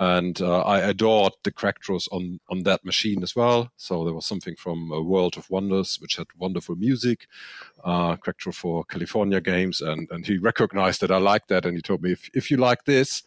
and 0.00 0.40
uh, 0.40 0.60
I 0.62 0.80
adored 0.80 1.34
the 1.44 1.52
Cracktros 1.52 2.08
on 2.12 2.40
on 2.48 2.62
that 2.64 2.84
machine 2.84 3.22
as 3.22 3.36
well. 3.36 3.70
So 3.76 4.04
there 4.04 4.14
was 4.14 4.26
something 4.26 4.56
from 4.56 4.90
a 4.92 5.02
World 5.02 5.36
of 5.36 5.50
Wonders, 5.50 5.98
which 6.00 6.16
had 6.16 6.26
wonderful 6.38 6.76
music, 6.76 7.26
uh, 7.84 8.16
Cracktro 8.16 8.54
for 8.54 8.84
California 8.84 9.40
games, 9.40 9.80
and 9.80 10.08
and 10.10 10.26
he 10.26 10.38
recognized 10.38 11.00
that 11.00 11.10
I 11.10 11.18
liked 11.18 11.48
that, 11.48 11.66
and 11.66 11.76
he 11.76 11.82
told 11.82 12.02
me 12.02 12.12
if 12.12 12.30
if 12.34 12.50
you 12.50 12.56
like 12.56 12.84
this, 12.84 13.22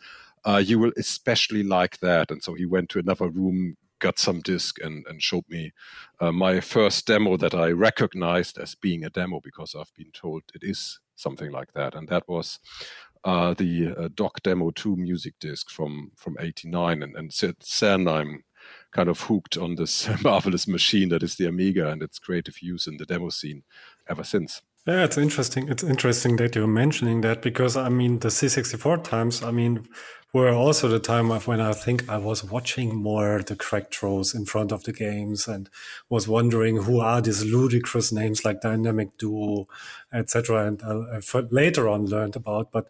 uh, 0.45 0.61
you 0.63 0.80
will 0.80 0.93
especially 0.97 1.63
like 1.63 1.99
that. 1.99 2.32
And 2.32 2.41
so 2.41 2.53
he 2.53 2.66
went 2.66 2.89
to 2.89 2.99
another 2.99 3.30
room. 3.30 3.78
Got 3.99 4.20
some 4.20 4.41
disc 4.41 4.78
and, 4.84 5.05
and 5.07 5.24
showed 5.24 5.45
me 5.49 5.72
uh, 6.20 6.32
my 6.32 6.59
first 6.59 7.07
demo 7.07 7.38
that 7.38 7.55
I 7.55 7.72
recognized 7.72 8.57
as 8.57 8.76
being 8.76 9.05
a 9.05 9.09
demo 9.09 9.39
because 9.39 9.74
I've 9.74 9.93
been 9.95 10.11
told 10.11 10.43
it 10.53 10.63
is 10.63 10.99
something 11.16 11.49
like 11.49 11.72
that. 11.74 11.95
And 11.95 12.07
that 12.09 12.28
was 12.28 12.59
uh, 13.26 13.53
the 13.55 13.93
uh, 13.97 14.09
Doc 14.13 14.41
Demo 14.43 14.71
2 14.71 14.95
music 14.95 15.34
disc 15.39 15.69
from 15.69 16.11
from 16.15 16.38
89 16.39 17.03
and, 17.03 17.15
and 17.15 17.32
then 17.80 18.07
I'm 18.07 18.43
kind 18.91 19.09
of 19.09 19.19
hooked 19.21 19.57
on 19.57 19.76
this 19.76 20.07
marvelous 20.23 20.67
machine 20.67 21.09
that 21.09 21.23
is 21.23 21.36
the 21.36 21.47
Amiga 21.47 21.89
and 21.89 22.01
its 22.01 22.19
creative 22.19 22.61
use 22.61 22.88
in 22.88 22.97
the 22.97 23.05
demo 23.05 23.30
scene 23.30 23.63
ever 24.07 24.23
since. 24.23 24.61
Yeah, 24.88 25.03
it's 25.03 25.17
interesting. 25.17 25.67
It's 25.67 25.84
interesting 25.84 26.36
that 26.36 26.55
you're 26.55 26.67
mentioning 26.67 27.21
that 27.21 27.41
because 27.41 27.76
I 27.76 27.89
mean 27.89 28.19
the 28.19 28.28
C64 28.28 29.03
times. 29.03 29.41
I 29.41 29.51
mean, 29.51 29.88
were 30.36 30.50
also 30.50 30.90
the 30.90 31.00
time 31.00 31.32
of 31.32 31.48
when 31.48 31.62
I 31.62 31.72
think 31.72 32.10
I 32.10 32.18
was 32.18 32.44
watching 32.44 32.94
more 32.94 33.42
the 33.42 33.56
Cracktros 33.56 34.36
in 34.36 34.44
front 34.44 34.74
of 34.74 34.84
the 34.84 34.92
games 34.92 35.48
and 35.48 35.70
was 36.10 36.28
wondering 36.28 36.76
who 36.76 37.00
are 37.00 37.22
these 37.22 37.46
ludicrous 37.46 38.12
names 38.12 38.44
like 38.44 38.60
Dynamic 38.60 39.18
Duo, 39.18 39.66
etc. 40.12 40.68
And 40.68 40.84
I, 40.84 41.20
I 41.20 41.40
later 41.52 41.88
on 41.88 42.08
learned 42.08 42.36
about, 42.36 42.74
but 42.74 42.90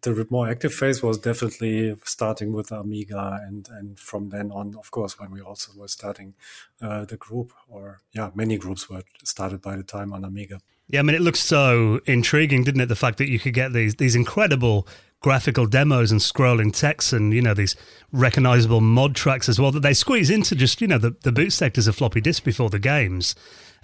the 0.00 0.26
more 0.30 0.48
active 0.48 0.72
phase 0.72 1.02
was 1.02 1.18
definitely 1.18 1.94
starting 2.04 2.54
with 2.54 2.72
Amiga, 2.72 3.40
and 3.46 3.68
and 3.72 3.98
from 3.98 4.30
then 4.30 4.50
on, 4.50 4.74
of 4.78 4.90
course, 4.90 5.18
when 5.18 5.30
we 5.30 5.42
also 5.42 5.72
were 5.76 5.88
starting 5.88 6.32
uh, 6.80 7.04
the 7.04 7.18
group, 7.18 7.52
or 7.68 8.00
yeah, 8.12 8.30
many 8.34 8.56
groups 8.56 8.88
were 8.88 9.02
started 9.22 9.60
by 9.60 9.76
the 9.76 9.82
time 9.82 10.14
on 10.14 10.24
Amiga. 10.24 10.60
Yeah, 10.88 11.00
I 11.00 11.02
mean, 11.02 11.16
it 11.16 11.20
looks 11.20 11.40
so 11.40 12.00
intriguing, 12.06 12.64
didn't 12.64 12.80
it? 12.80 12.86
The 12.86 12.96
fact 12.96 13.18
that 13.18 13.28
you 13.28 13.38
could 13.38 13.52
get 13.52 13.74
these 13.74 13.96
these 13.96 14.16
incredible 14.16 14.88
graphical 15.26 15.66
demos 15.66 16.12
and 16.12 16.20
scrolling 16.20 16.72
text 16.72 17.12
and 17.12 17.32
you 17.32 17.42
know 17.42 17.52
these 17.52 17.74
recognizable 18.12 18.80
mod 18.80 19.16
tracks 19.16 19.48
as 19.48 19.58
well 19.58 19.72
that 19.72 19.80
they 19.80 19.92
squeeze 19.92 20.30
into 20.30 20.54
just 20.54 20.80
you 20.80 20.86
know 20.86 20.98
the, 20.98 21.16
the 21.22 21.32
boot 21.32 21.52
sectors 21.52 21.88
of 21.88 21.96
floppy 21.96 22.20
disk 22.20 22.44
before 22.44 22.70
the 22.70 22.78
games. 22.78 23.34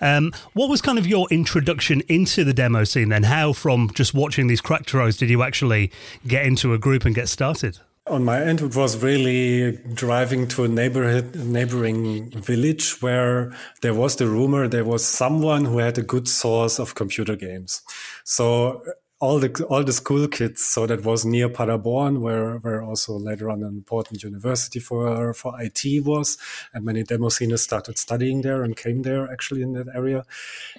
Um, 0.01 0.31
what 0.53 0.71
was 0.71 0.81
kind 0.81 1.01
of 1.01 1.07
your 1.09 1.27
introduction 1.33 2.01
into 2.07 2.45
the 2.45 2.55
demo 2.55 2.85
scene 2.85 3.09
then? 3.09 3.25
How 3.25 3.53
from 3.53 3.91
just 3.93 4.15
watching 4.15 4.47
these 4.47 4.61
Cracktros 4.61 5.19
did 5.19 5.31
you 5.31 5.43
actually 5.43 5.91
get 6.29 6.47
into 6.47 6.75
a 6.75 6.79
group 6.79 7.05
and 7.05 7.13
get 7.13 7.29
started? 7.29 7.81
On 8.07 8.25
my 8.25 8.41
end, 8.41 8.61
it 8.61 8.77
was 8.77 9.03
really 9.03 9.79
driving 9.95 10.47
to 10.49 10.63
a 10.63 10.69
neighborhood, 10.69 11.35
neighboring 11.35 12.31
village 12.31 13.03
where 13.03 13.53
there 13.81 13.95
was 13.95 14.15
the 14.15 14.29
rumor 14.29 14.69
there 14.69 14.85
was 14.85 15.05
someone 15.05 15.65
who 15.65 15.79
had 15.79 15.99
a 15.99 16.03
good 16.03 16.29
source 16.29 16.79
of 16.79 16.95
computer 16.95 17.35
games. 17.35 17.83
So 18.25 18.85
all 19.23 19.39
the 19.39 19.65
all 19.71 19.85
the 19.85 19.93
school 19.93 20.27
kids. 20.27 20.65
So 20.67 20.85
that 20.87 21.05
was 21.05 21.25
near 21.25 21.49
Paderborn, 21.49 22.21
where 22.21 22.57
where 22.59 22.83
also 22.83 23.17
later 23.17 23.49
on 23.51 23.63
an 23.63 23.69
important 23.69 24.25
university 24.25 24.81
for 24.81 25.33
for 25.33 25.55
IT 25.63 26.05
was, 26.05 26.37
and 26.75 26.85
many 26.85 27.05
demo 27.05 27.29
sceners 27.29 27.63
started 27.63 27.99
studying 27.99 28.43
there 28.43 28.65
and 28.65 28.77
came 28.77 29.03
there 29.03 29.33
actually 29.33 29.63
in 29.63 29.75
that 29.75 29.87
area. 29.95 30.25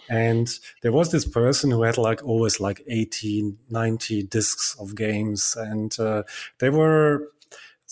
And 0.10 0.50
there 0.82 0.92
was 0.92 1.12
this 1.12 1.26
person 1.26 1.72
who 1.72 1.84
had 1.84 1.98
like 1.98 2.22
always 2.26 2.60
like 2.60 2.84
80, 2.86 3.54
90 3.70 4.24
discs 4.24 4.76
of 4.78 4.94
games, 4.94 5.56
and 5.58 5.98
uh, 5.98 6.24
they 6.60 6.70
were 6.70 7.30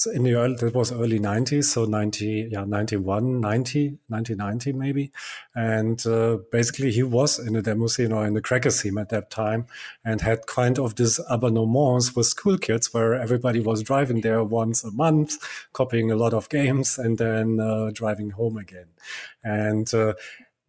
in 0.08 0.24
the 0.24 0.36
early, 0.36 0.56
that 0.56 0.74
was 0.74 0.92
early 0.92 1.20
90s, 1.20 1.66
so 1.66 1.86
90, 1.86 2.50
yeah, 2.52 2.64
91, 2.64 3.40
90, 3.40 4.00
1990 4.08 4.74
maybe. 4.74 5.12
And 5.56 6.06
uh, 6.08 6.38
basically 6.52 6.92
he 6.92 7.04
was 7.04 7.40
in 7.40 7.54
the 7.54 7.62
demo 7.62 7.88
scene 7.88 8.12
or 8.12 8.26
in 8.26 8.34
the 8.34 8.42
cracker 8.42 8.72
scene 8.72 8.98
at 8.98 9.10
that 9.10 9.30
time 9.30 9.68
and 10.04 10.22
had 10.22 10.48
kind 10.48 10.80
of 10.80 10.96
this 10.96 11.20
abonnements 11.30 12.16
with 12.16 12.28
school 12.28 12.58
kids 12.58 12.94
where 12.94 13.14
everybody 13.14 13.60
was 13.60 13.84
driving 13.84 14.22
there 14.22 14.44
once 14.44 14.84
a 14.84 14.92
month, 14.92 15.38
copying 15.74 16.12
a 16.12 16.16
lot 16.16 16.34
of 16.34 16.50
games 16.50 16.98
and 16.98 17.18
then 17.18 17.60
uh, 17.60 17.92
driving 17.94 18.32
home 18.32 18.58
again. 18.58 18.88
And 19.44 19.92
uh, 19.94 20.14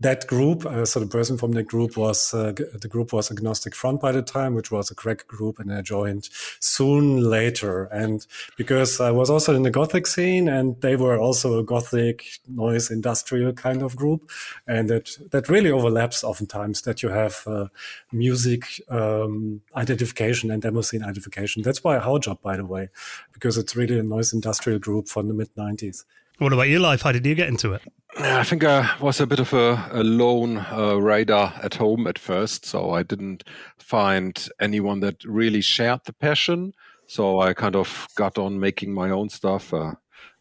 that 0.02 0.26
group, 0.26 0.66
uh, 0.66 0.84
so 0.84 0.98
the 0.98 1.06
person 1.06 1.38
from 1.38 1.52
that 1.52 1.64
group 1.64 1.96
was 1.96 2.34
uh, 2.34 2.52
the 2.52 2.88
group 2.88 3.12
was 3.12 3.30
Agnostic 3.30 3.74
Front 3.74 4.00
by 4.00 4.10
the 4.10 4.22
time, 4.22 4.54
which 4.54 4.70
was 4.70 4.90
a 4.90 4.94
crack 4.94 5.26
group, 5.28 5.58
and 5.60 5.72
I 5.72 5.80
joined 5.80 6.28
soon 6.60 7.20
later. 7.30 7.84
And 7.84 8.26
because 8.56 9.00
I 9.00 9.12
was 9.12 9.30
also 9.30 9.54
in 9.54 9.62
the 9.62 9.70
Gothic 9.70 10.06
scene, 10.06 10.48
and 10.48 10.80
they 10.80 10.96
were 10.96 11.18
also 11.18 11.58
a 11.58 11.64
Gothic 11.64 12.40
noise 12.48 12.90
industrial 12.90 13.52
kind 13.52 13.82
of 13.82 13.94
group, 13.94 14.28
and 14.66 14.90
that 14.90 15.16
that 15.30 15.48
really 15.48 15.70
overlaps 15.70 16.24
oftentimes 16.24 16.82
that 16.82 17.02
you 17.02 17.08
have 17.08 17.42
uh, 17.46 17.66
music 18.10 18.82
um, 18.88 19.60
identification 19.76 20.50
and 20.50 20.62
demo 20.62 20.80
scene 20.80 21.04
identification. 21.04 21.62
That's 21.62 21.84
why 21.84 21.98
Haujobb, 21.98 22.42
by 22.42 22.56
the 22.56 22.66
way, 22.66 22.88
because 23.32 23.56
it's 23.56 23.76
really 23.76 23.98
a 23.98 24.02
noise 24.02 24.32
industrial 24.32 24.80
group 24.80 25.08
from 25.08 25.28
the 25.28 25.34
mid 25.34 25.54
'90s. 25.54 26.04
What 26.38 26.52
about 26.52 26.68
your 26.68 26.80
life? 26.80 27.02
How 27.02 27.12
did 27.12 27.24
you 27.24 27.36
get 27.36 27.48
into 27.48 27.72
it? 27.74 27.82
I 28.18 28.44
think 28.44 28.62
I 28.62 28.94
was 29.00 29.20
a 29.20 29.26
bit 29.26 29.40
of 29.40 29.52
a, 29.54 29.88
a 29.90 30.02
lone 30.02 30.58
uh, 30.58 30.96
rider 31.00 31.52
at 31.62 31.74
home 31.74 32.06
at 32.06 32.18
first, 32.18 32.66
so 32.66 32.90
I 32.90 33.02
didn't 33.02 33.42
find 33.78 34.48
anyone 34.60 35.00
that 35.00 35.24
really 35.24 35.62
shared 35.62 36.00
the 36.04 36.12
passion. 36.12 36.74
So 37.06 37.40
I 37.40 37.54
kind 37.54 37.74
of 37.74 38.08
got 38.14 38.36
on 38.36 38.60
making 38.60 38.92
my 38.92 39.10
own 39.10 39.30
stuff. 39.30 39.72
Uh, 39.72 39.94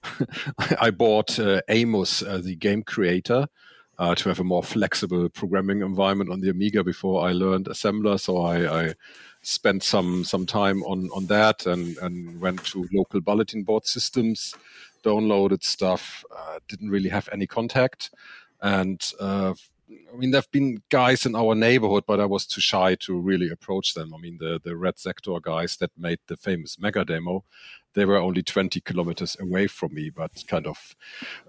I 0.81 0.91
bought 0.91 1.39
uh, 1.39 1.61
Amos, 1.69 2.21
uh, 2.21 2.41
the 2.43 2.55
game 2.55 2.83
creator, 2.83 3.47
uh, 3.97 4.15
to 4.15 4.29
have 4.29 4.39
a 4.39 4.43
more 4.43 4.63
flexible 4.63 5.29
programming 5.29 5.81
environment 5.81 6.29
on 6.29 6.41
the 6.41 6.49
Amiga 6.49 6.83
before 6.83 7.25
I 7.25 7.31
learned 7.31 7.67
assembler. 7.67 8.19
So 8.19 8.37
I, 8.37 8.87
I 8.87 8.93
spent 9.43 9.83
some 9.83 10.23
some 10.23 10.45
time 10.45 10.83
on 10.83 11.09
on 11.13 11.27
that 11.27 11.65
and 11.65 11.97
and 11.99 12.39
went 12.41 12.63
to 12.65 12.87
local 12.93 13.21
bulletin 13.21 13.63
board 13.63 13.85
systems, 13.85 14.55
downloaded 15.03 15.63
stuff. 15.63 16.23
Uh, 16.35 16.59
didn't 16.67 16.89
really 16.89 17.09
have 17.09 17.29
any 17.31 17.47
contact, 17.47 18.11
and 18.61 19.11
uh, 19.19 19.53
I 20.11 20.17
mean, 20.17 20.31
there've 20.31 20.51
been 20.51 20.81
guys 20.89 21.25
in 21.25 21.35
our 21.35 21.55
neighborhood, 21.55 22.03
but 22.05 22.19
I 22.19 22.25
was 22.25 22.45
too 22.45 22.61
shy 22.61 22.95
to 23.01 23.19
really 23.19 23.49
approach 23.49 23.93
them. 23.93 24.13
I 24.13 24.17
mean, 24.17 24.37
the 24.39 24.59
the 24.63 24.75
Red 24.75 24.99
Sector 24.99 25.39
guys 25.41 25.77
that 25.77 25.91
made 25.97 26.19
the 26.27 26.37
famous 26.37 26.79
Mega 26.79 27.05
demo, 27.05 27.43
they 27.93 28.05
were 28.05 28.17
only 28.17 28.41
20 28.41 28.79
kilometers 28.81 29.35
away 29.39 29.67
from 29.67 29.93
me, 29.93 30.09
but 30.09 30.31
kind 30.47 30.65
of 30.65 30.95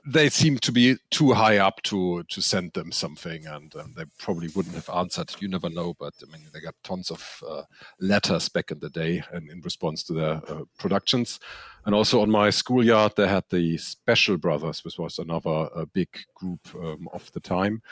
they 0.07 0.29
seemed 0.29 0.63
to 0.63 0.73
be 0.73 0.97
too 1.11 1.33
high 1.33 1.59
up 1.59 1.83
to 1.85 2.23
to 2.25 2.43
send 2.43 2.73
them 2.73 2.93
something, 2.93 3.47
and 3.47 3.75
um, 3.77 3.95
they 3.97 4.05
probably 4.19 4.49
wouldn't 4.49 4.75
have 4.75 4.91
answered. 4.91 5.35
You 5.41 5.49
never 5.49 5.71
know, 5.71 5.95
but 5.99 6.15
I 6.23 6.31
mean, 6.31 6.47
they 6.53 6.61
got 6.61 6.75
tons 6.83 7.11
of 7.11 7.43
uh, 7.49 7.63
letters 8.01 8.49
back 8.49 8.71
in 8.71 8.81
the 8.81 8.91
day, 8.91 9.23
and 9.33 9.51
in 9.51 9.61
response 9.61 10.03
to 10.05 10.13
their 10.13 10.43
uh, 10.49 10.65
productions. 10.79 11.41
And 11.85 11.95
also 11.95 12.21
on 12.23 12.31
my 12.31 12.51
schoolyard, 12.51 13.15
they 13.17 13.27
had 13.27 13.45
the 13.51 13.77
Special 13.77 14.37
Brothers, 14.37 14.85
which 14.85 14.99
was 14.99 15.19
another 15.19 15.69
uh, 15.75 15.85
big 15.93 16.09
group 16.35 16.61
um, 16.77 17.09
of 17.13 17.31
the 17.33 17.41
time 17.41 17.83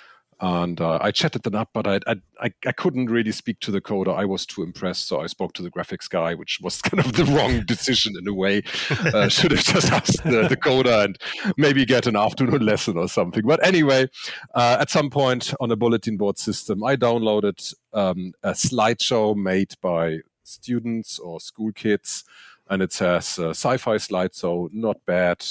and 0.42 0.80
uh, 0.80 0.98
I 1.02 1.10
chatted 1.10 1.42
them 1.42 1.54
up, 1.54 1.68
but 1.74 1.86
I, 1.86 2.00
I 2.40 2.50
I 2.64 2.72
couldn't 2.72 3.10
really 3.10 3.32
speak 3.32 3.60
to 3.60 3.70
the 3.70 3.80
coder. 3.80 4.16
I 4.16 4.24
was 4.24 4.46
too 4.46 4.62
impressed, 4.62 5.06
so 5.06 5.20
I 5.20 5.26
spoke 5.26 5.52
to 5.54 5.62
the 5.62 5.70
graphics 5.70 6.08
guy, 6.08 6.34
which 6.34 6.58
was 6.62 6.80
kind 6.82 7.04
of 7.04 7.12
the 7.12 7.26
wrong 7.26 7.60
decision 7.66 8.14
in 8.18 8.26
a 8.26 8.32
way. 8.32 8.62
Uh, 8.90 9.28
should 9.28 9.50
have 9.50 9.62
just 9.62 9.92
asked 9.92 10.24
the, 10.24 10.48
the, 10.48 10.56
coder 10.56 11.04
and 11.04 11.18
maybe 11.58 11.84
get 11.84 12.06
an 12.06 12.16
afternoon 12.16 12.64
lesson 12.66 12.96
or 12.96 13.08
something. 13.08 13.42
But 13.46 13.64
anyway, 13.64 14.08
uh, 14.54 14.78
at 14.80 14.88
some 14.88 15.10
point 15.10 15.52
on 15.60 15.70
a 15.70 15.76
bulletin 15.76 16.16
board 16.16 16.38
system, 16.38 16.82
I 16.84 16.96
downloaded 16.96 17.74
um, 17.92 18.32
a 18.42 18.52
slideshow 18.52 19.36
made 19.36 19.74
by 19.82 20.20
students 20.42 21.18
or 21.18 21.38
school 21.40 21.72
kids, 21.72 22.24
and 22.70 22.80
it 22.80 22.94
says 22.94 23.38
uh, 23.38 23.50
sci-fi 23.50 23.96
slideshow, 23.96 24.70
not 24.72 25.04
bad 25.04 25.44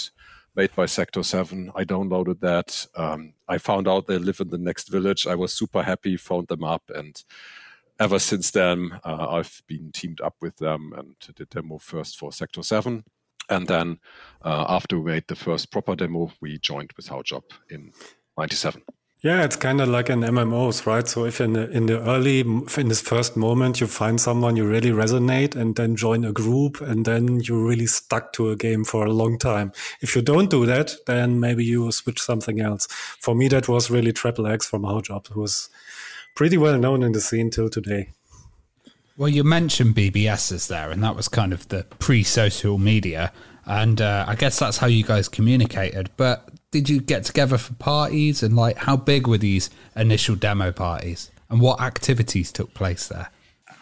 made 0.60 0.76
by 0.76 0.86
Sector 0.86 1.24
7. 1.24 1.72
I 1.74 1.86
downloaded 1.86 2.42
that. 2.42 2.86
Um, 2.94 3.32
I 3.48 3.58
found 3.58 3.88
out 3.88 4.08
they 4.08 4.18
live 4.18 4.42
in 4.42 4.50
the 4.50 4.58
next 4.58 4.90
village. 4.90 5.26
I 5.26 5.34
was 5.34 5.54
super 5.54 5.82
happy, 5.82 6.18
phoned 6.18 6.50
them 6.50 6.66
up, 6.66 6.84
and 6.94 7.24
ever 7.98 8.20
since 8.20 8.52
then, 8.52 9.00
uh, 9.06 9.28
I've 9.30 9.62
been 9.68 9.94
teamed 9.94 10.20
up 10.20 10.36
with 10.42 10.58
them 10.58 10.92
and 10.98 11.16
did 11.34 11.48
demo 11.48 11.78
first 11.78 12.20
for 12.20 12.34
Sector 12.34 12.64
7. 12.64 13.06
And 13.50 13.68
then 13.68 14.00
uh, 14.44 14.66
after 14.68 15.00
we 15.00 15.14
made 15.14 15.30
the 15.30 15.38
first 15.38 15.72
proper 15.72 15.96
demo, 15.96 16.30
we 16.42 16.60
joined 16.60 16.92
with 16.98 17.08
Haujobb 17.08 17.46
in 17.70 17.94
97. 18.38 18.82
Yeah, 19.22 19.44
it's 19.44 19.58
kind 19.58 19.82
of 19.82 19.90
like 19.90 20.10
in 20.10 20.22
MMOs, 20.22 20.86
right? 20.86 21.06
So 21.06 21.26
if 21.26 21.42
in 21.42 21.52
the, 21.52 21.70
in 21.72 21.88
the 21.88 22.00
early, 22.00 22.40
in 22.40 22.88
this 22.88 23.02
first 23.02 23.36
moment, 23.36 23.82
you 23.82 23.88
find 23.88 24.20
someone 24.20 24.56
you 24.56 24.66
really 24.66 24.92
resonate 24.92 25.58
and 25.58 25.76
then 25.76 25.98
join 25.98 26.24
a 26.24 26.32
group 26.32 26.80
and 26.80 27.04
then 27.04 27.42
you're 27.42 27.66
really 27.66 27.86
stuck 27.86 28.32
to 28.34 28.50
a 28.50 28.56
game 28.56 28.86
for 28.86 29.06
a 29.06 29.12
long 29.12 29.38
time. 29.38 29.74
If 30.00 30.16
you 30.16 30.22
don't 30.22 30.50
do 30.50 30.66
that, 30.68 30.96
then 31.06 31.42
maybe 31.42 31.66
you 31.66 31.92
switch 31.92 32.22
something 32.22 32.62
else. 32.62 32.88
For 33.20 33.36
me, 33.36 33.50
that 33.50 33.68
was 33.68 33.92
really 33.92 34.14
Triple 34.14 34.48
X 34.48 34.66
from 34.66 34.84
Haujobb, 34.84 35.28
who 35.28 35.42
was 35.42 35.70
pretty 36.34 36.56
well 36.56 36.78
known 36.78 37.04
in 37.04 37.12
the 37.12 37.20
scene 37.20 37.50
till 37.50 37.70
today. 37.70 38.12
Well, 39.18 39.28
you 39.28 39.44
mentioned 39.44 39.96
BBSs 39.96 40.70
there, 40.70 40.92
and 40.92 41.04
that 41.04 41.18
was 41.18 41.28
kind 41.28 41.52
of 41.52 41.68
the 41.68 41.84
pre 42.00 42.24
social 42.24 42.78
media. 42.78 43.34
And 43.66 44.00
uh, 44.00 44.24
I 44.30 44.36
guess 44.36 44.58
that's 44.58 44.78
how 44.78 44.88
you 44.88 45.04
guys 45.04 45.28
communicated. 45.28 46.10
But 46.16 46.49
did 46.72 46.90
you 46.90 47.02
get 47.02 47.24
together 47.24 47.58
for 47.58 47.74
parties 47.74 48.44
and 48.44 48.56
like 48.56 48.78
how 48.78 48.96
big 48.96 49.28
were 49.28 49.38
these 49.38 49.70
initial 49.96 50.36
demo 50.36 50.72
parties 50.72 51.32
and 51.50 51.62
what 51.62 51.82
activities 51.82 52.52
took 52.52 52.74
place 52.74 53.08
there? 53.08 53.30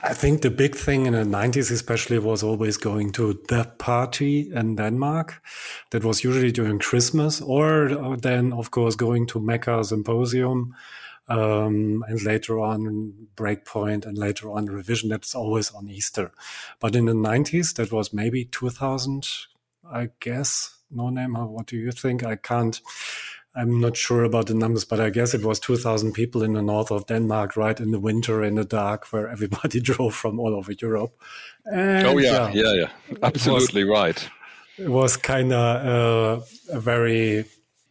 I 0.03 0.13
think 0.13 0.41
the 0.41 0.51
big 0.51 0.75
thing 0.75 1.07
in 1.07 1.13
the 1.13 1.23
90s, 1.23 1.71
especially, 1.71 2.19
was 2.19 2.43
always 2.43 2.77
going 2.77 3.11
to 3.13 3.41
the 3.49 3.65
party 3.79 4.51
in 4.53 4.75
Denmark. 4.75 5.41
That 5.89 6.05
was 6.05 6.23
usually 6.23 6.51
during 6.51 6.77
Christmas, 6.77 7.41
or 7.41 8.15
then, 8.15 8.53
of 8.53 8.69
course, 8.69 8.95
going 8.95 9.25
to 9.27 9.39
Mekka 9.39 9.83
Symposium, 9.83 10.75
um, 11.27 12.05
and 12.07 12.21
later 12.23 12.59
on 12.59 13.27
Breakpoint, 13.35 14.05
and 14.05 14.17
later 14.17 14.51
on 14.51 14.67
Revision. 14.67 15.09
That's 15.09 15.33
always 15.33 15.71
on 15.71 15.89
Easter. 15.89 16.31
But 16.79 16.95
in 16.95 17.05
the 17.05 17.13
90s, 17.13 17.73
that 17.75 17.91
was 17.91 18.13
maybe 18.13 18.45
2000, 18.45 19.27
I 19.91 20.09
guess 20.19 20.76
no 20.91 21.09
name. 21.09 21.33
What 21.33 21.67
do 21.67 21.77
you 21.77 21.91
think? 21.91 22.23
I 22.23 22.35
can't. 22.35 22.79
I'm 23.55 23.81
not 23.81 23.97
sure 23.97 24.23
about 24.23 24.45
the 24.45 24.53
numbers, 24.53 24.85
but 24.85 24.99
I 24.99 25.09
guess 25.09 25.33
it 25.33 25.43
was 25.43 25.59
2,000 25.59 26.11
people 26.11 26.43
in 26.43 26.53
the 26.53 26.61
north 26.61 26.91
of 26.91 27.07
Denmark, 27.07 27.57
right 27.57 27.79
in 27.79 27.89
the 27.89 27.99
winter, 27.99 28.43
in 28.43 28.53
the 28.55 28.63
dark, 28.63 29.11
where 29.11 29.27
everybody 29.31 29.79
drove 29.79 30.13
from 30.13 30.39
all 30.39 30.55
over 30.55 30.73
Europe. 30.73 31.19
And, 31.65 32.05
oh 32.05 32.17
yeah, 32.17 32.51
yeah, 32.53 32.73
yeah, 32.73 32.89
absolutely 33.23 33.81
it 33.81 33.85
was, 33.85 33.99
right. 33.99 34.29
It 34.77 34.89
was 34.89 35.17
kind 35.17 35.51
of 35.51 36.39
uh, 36.39 36.45
a 36.69 36.79
very 36.79 37.45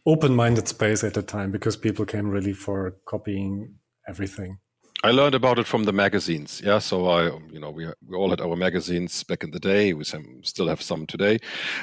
open-minded 0.05 0.69
space 0.69 1.03
at 1.03 1.15
the 1.15 1.21
time 1.21 1.51
because 1.51 1.75
people 1.75 2.05
came 2.05 2.29
really 2.29 2.53
for 2.53 2.95
copying 3.03 3.75
everything. 4.07 4.59
I 5.03 5.11
learned 5.11 5.35
about 5.35 5.59
it 5.59 5.67
from 5.67 5.83
the 5.83 5.93
magazines. 5.93 6.59
Yeah, 6.63 6.79
so 6.79 7.07
I, 7.07 7.25
you 7.51 7.59
know, 7.59 7.69
we 7.69 7.85
we 8.07 8.17
all 8.17 8.31
had 8.31 8.41
our 8.41 8.55
magazines 8.55 9.23
back 9.23 9.43
in 9.43 9.51
the 9.51 9.59
day. 9.59 9.93
We 9.93 10.03
still 10.03 10.67
have 10.67 10.81
some 10.81 11.05
today, 11.05 11.37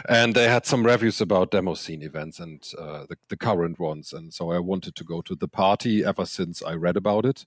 and 0.09 0.35
they 0.35 0.49
had 0.49 0.67
some 0.67 0.85
reviews 0.85 1.21
about 1.21 1.53
demo 1.53 1.75
scene 1.75 2.03
events 2.03 2.41
and 2.41 2.67
uh, 2.77 3.07
the 3.09 3.17
the 3.29 3.37
current 3.37 3.79
ones. 3.79 4.13
And 4.13 4.35
so 4.35 4.51
I 4.51 4.59
wanted 4.59 4.97
to 4.97 5.05
go 5.05 5.23
to 5.23 5.37
the 5.37 5.49
party 5.49 6.05
ever 6.05 6.27
since 6.27 6.61
I 6.63 6.75
read 6.75 6.97
about 6.97 7.25
it. 7.25 7.47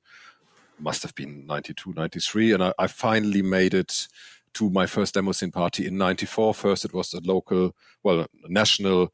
Must 0.80 1.04
have 1.04 1.16
been 1.16 1.46
92, 1.48 1.94
93, 1.94 2.54
and 2.54 2.64
I, 2.64 2.74
I 2.80 2.88
finally 2.88 3.42
made 3.42 3.74
it 3.74 4.08
to 4.54 4.70
my 4.70 4.86
first 4.86 5.16
demo 5.16 5.34
scene 5.34 5.52
party 5.52 5.86
in 5.86 5.98
94. 5.98 6.54
First, 6.54 6.86
it 6.86 6.94
was 6.94 7.14
a 7.14 7.20
local, 7.22 7.76
well, 8.04 8.26
national 8.48 9.12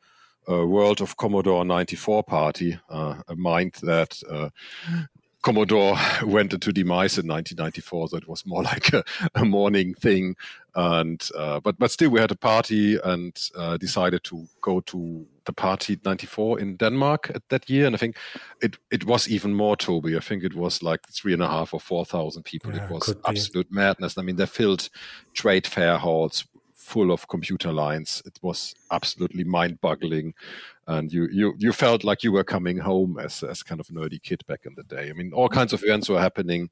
uh, 0.49 0.68
World 0.68 1.01
of 1.01 1.18
Commodore 1.18 1.66
94 1.66 2.24
party, 2.24 2.80
uh, 2.89 3.16
a 3.28 3.36
mind 3.36 3.74
that 3.82 4.22
uh, 4.30 4.49
Commodore 5.44 5.98
went 6.26 6.54
into 6.54 6.72
demise 6.72 7.18
in 7.18 7.28
1994, 7.28 8.08
so 8.08 8.18
it 8.18 8.28
was 8.28 8.46
more 8.46 8.64
like 8.74 8.94
a, 8.94 9.04
a 9.36 9.46
morning 9.46 9.94
thing. 9.94 10.36
And 10.76 11.22
uh, 11.38 11.60
but 11.60 11.78
but 11.78 11.91
still, 11.91 12.10
we 12.10 12.20
had 12.20 12.32
a 12.32 12.36
party 12.36 12.98
and 13.04 13.38
uh, 13.56 13.78
decided 13.78 14.24
to 14.24 14.48
go 14.62 14.80
to 14.80 15.28
the 15.46 15.54
party 15.54 16.00
94 16.04 16.60
in 16.60 16.78
Denmark 16.78 17.32
at 17.36 17.48
that 17.50 17.70
year. 17.70 17.86
And 17.86 17.96
I 17.96 18.00
think 18.00 18.18
it 18.62 18.78
it 18.89 19.06
was 19.06 19.30
even 19.30 19.54
more, 19.54 19.76
Toby. 19.76 20.18
I 20.18 20.22
think 20.22 20.44
it 20.44 20.56
was 20.56 20.82
like 20.82 21.02
three 21.10 21.34
and 21.34 21.44
a 21.44 21.48
half 21.48 21.74
or 21.74 21.80
four 21.80 22.06
thousand 22.06 22.44
people. 22.44 22.74
Yeah, 22.74 22.86
it 22.86 22.89
was 22.89 23.16
absolute 23.28 23.72
madness. 23.72 24.18
I 24.18 24.24
mean, 24.24 24.38
they 24.38 24.48
filled 24.48 24.89
trade 25.34 25.68
fair 25.68 25.98
halls 25.98 26.46
full 26.84 27.12
of 27.12 27.28
computer 27.28 27.72
lines. 27.72 28.22
It 28.26 28.38
was 28.41 28.76
absolutely 28.91 29.44
mind-boggling, 29.46 30.34
and 30.88 31.12
you 31.14 31.28
you 31.32 31.54
you 31.58 31.72
felt 31.72 32.04
like 32.04 32.24
you 32.24 32.32
were 32.32 32.44
coming 32.44 32.78
home 32.78 33.18
as 33.20 33.44
as 33.44 33.64
kind 33.64 33.80
of 33.80 33.88
nerdy 33.88 34.22
kid 34.22 34.46
back 34.48 34.66
in 34.66 34.76
the 34.76 34.84
day. 34.84 35.10
I 35.10 35.14
mean, 35.14 35.34
all 35.34 35.50
kinds 35.50 35.74
of 35.74 35.84
events 35.84 36.10
were 36.10 36.20
happening. 36.20 36.70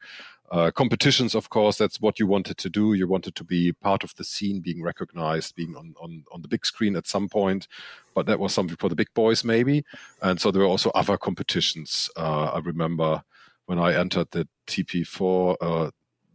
Uh, 0.52 0.70
competitions, 0.70 1.34
of 1.34 1.50
course, 1.50 1.78
that's 1.78 2.02
what 2.02 2.20
you 2.20 2.28
wanted 2.28 2.58
to 2.58 2.70
do. 2.70 2.94
You 2.94 3.08
wanted 3.08 3.36
to 3.36 3.44
be 3.46 3.72
part 3.72 4.04
of 4.04 4.14
the 4.16 4.26
scene, 4.26 4.60
being 4.60 4.84
recognized, 4.84 5.56
being 5.56 5.78
on, 5.78 5.96
on, 5.98 6.26
on 6.30 6.42
the 6.42 6.50
big 6.50 6.66
screen 6.66 6.98
at 6.98 7.08
some 7.08 7.30
point. 7.30 7.70
But 8.14 8.26
that 8.26 8.38
was 8.38 8.54
something 8.54 8.76
for 8.76 8.90
the 8.90 8.96
big 8.96 9.14
boys, 9.14 9.46
maybe. 9.46 9.86
And 10.22 10.42
so 10.42 10.52
there 10.52 10.62
were 10.62 10.68
also 10.68 10.90
other 10.90 11.18
competitions. 11.18 12.10
Uh, 12.18 12.52
I 12.54 12.60
remember 12.60 13.24
when 13.68 13.80
I 13.80 13.96
entered 13.96 14.28
the 14.32 14.46
TP4, 14.68 15.56
uh, 15.62 15.92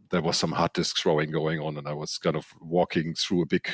there 0.09 0.21
was 0.21 0.37
some 0.37 0.51
hard 0.51 0.73
disk 0.73 0.97
throwing 0.97 1.31
going 1.31 1.59
on, 1.59 1.77
and 1.77 1.87
I 1.87 1.93
was 1.93 2.17
kind 2.17 2.35
of 2.35 2.45
walking 2.61 3.13
through 3.13 3.43
a 3.43 3.47
big 3.47 3.67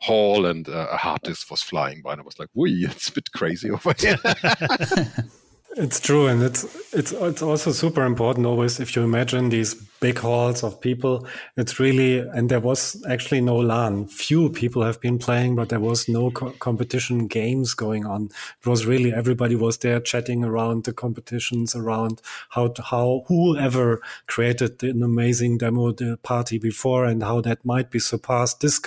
hall, 0.00 0.46
and 0.46 0.68
uh, 0.68 0.88
a 0.90 0.96
hard 0.96 1.22
disk 1.22 1.50
was 1.50 1.62
flying 1.62 2.02
by, 2.02 2.12
and 2.12 2.20
I 2.20 2.24
was 2.24 2.38
like, 2.38 2.48
"Wee, 2.54 2.86
it's 2.90 3.08
a 3.08 3.12
bit 3.12 3.32
crazy 3.32 3.70
over 3.70 3.94
here." 3.98 4.18
It's 5.76 6.00
true, 6.00 6.26
and 6.26 6.42
it's 6.42 6.64
it's 6.92 7.12
it's 7.12 7.42
also 7.42 7.70
super 7.70 8.04
important 8.04 8.44
always 8.44 8.80
if 8.80 8.96
you 8.96 9.02
imagine 9.02 9.50
these 9.50 9.74
big 10.00 10.18
halls 10.18 10.64
of 10.64 10.80
people. 10.80 11.28
It's 11.56 11.78
really 11.78 12.18
and 12.18 12.48
there 12.48 12.58
was 12.58 13.00
actually 13.08 13.40
no 13.40 13.54
LAN. 13.56 14.08
Few 14.08 14.50
people 14.50 14.82
have 14.82 15.00
been 15.00 15.16
playing, 15.16 15.54
but 15.54 15.68
there 15.68 15.78
was 15.78 16.08
no 16.08 16.32
co 16.32 16.50
competition 16.58 17.28
games 17.28 17.74
going 17.74 18.04
on. 18.04 18.30
It 18.60 18.66
was 18.66 18.84
really 18.84 19.12
everybody 19.14 19.54
was 19.54 19.78
there 19.78 20.00
chatting 20.00 20.42
around 20.42 20.84
the 20.84 20.92
competitions, 20.92 21.76
around 21.76 22.20
how 22.48 22.68
to, 22.68 22.82
how 22.82 23.24
whoever 23.28 24.00
created 24.26 24.82
an 24.82 25.04
amazing 25.04 25.58
demo 25.58 25.92
the 25.92 26.18
party 26.24 26.58
before, 26.58 27.04
and 27.04 27.22
how 27.22 27.40
that 27.42 27.64
might 27.64 27.92
be 27.92 28.00
surpassed 28.00 28.58
this 28.60 28.80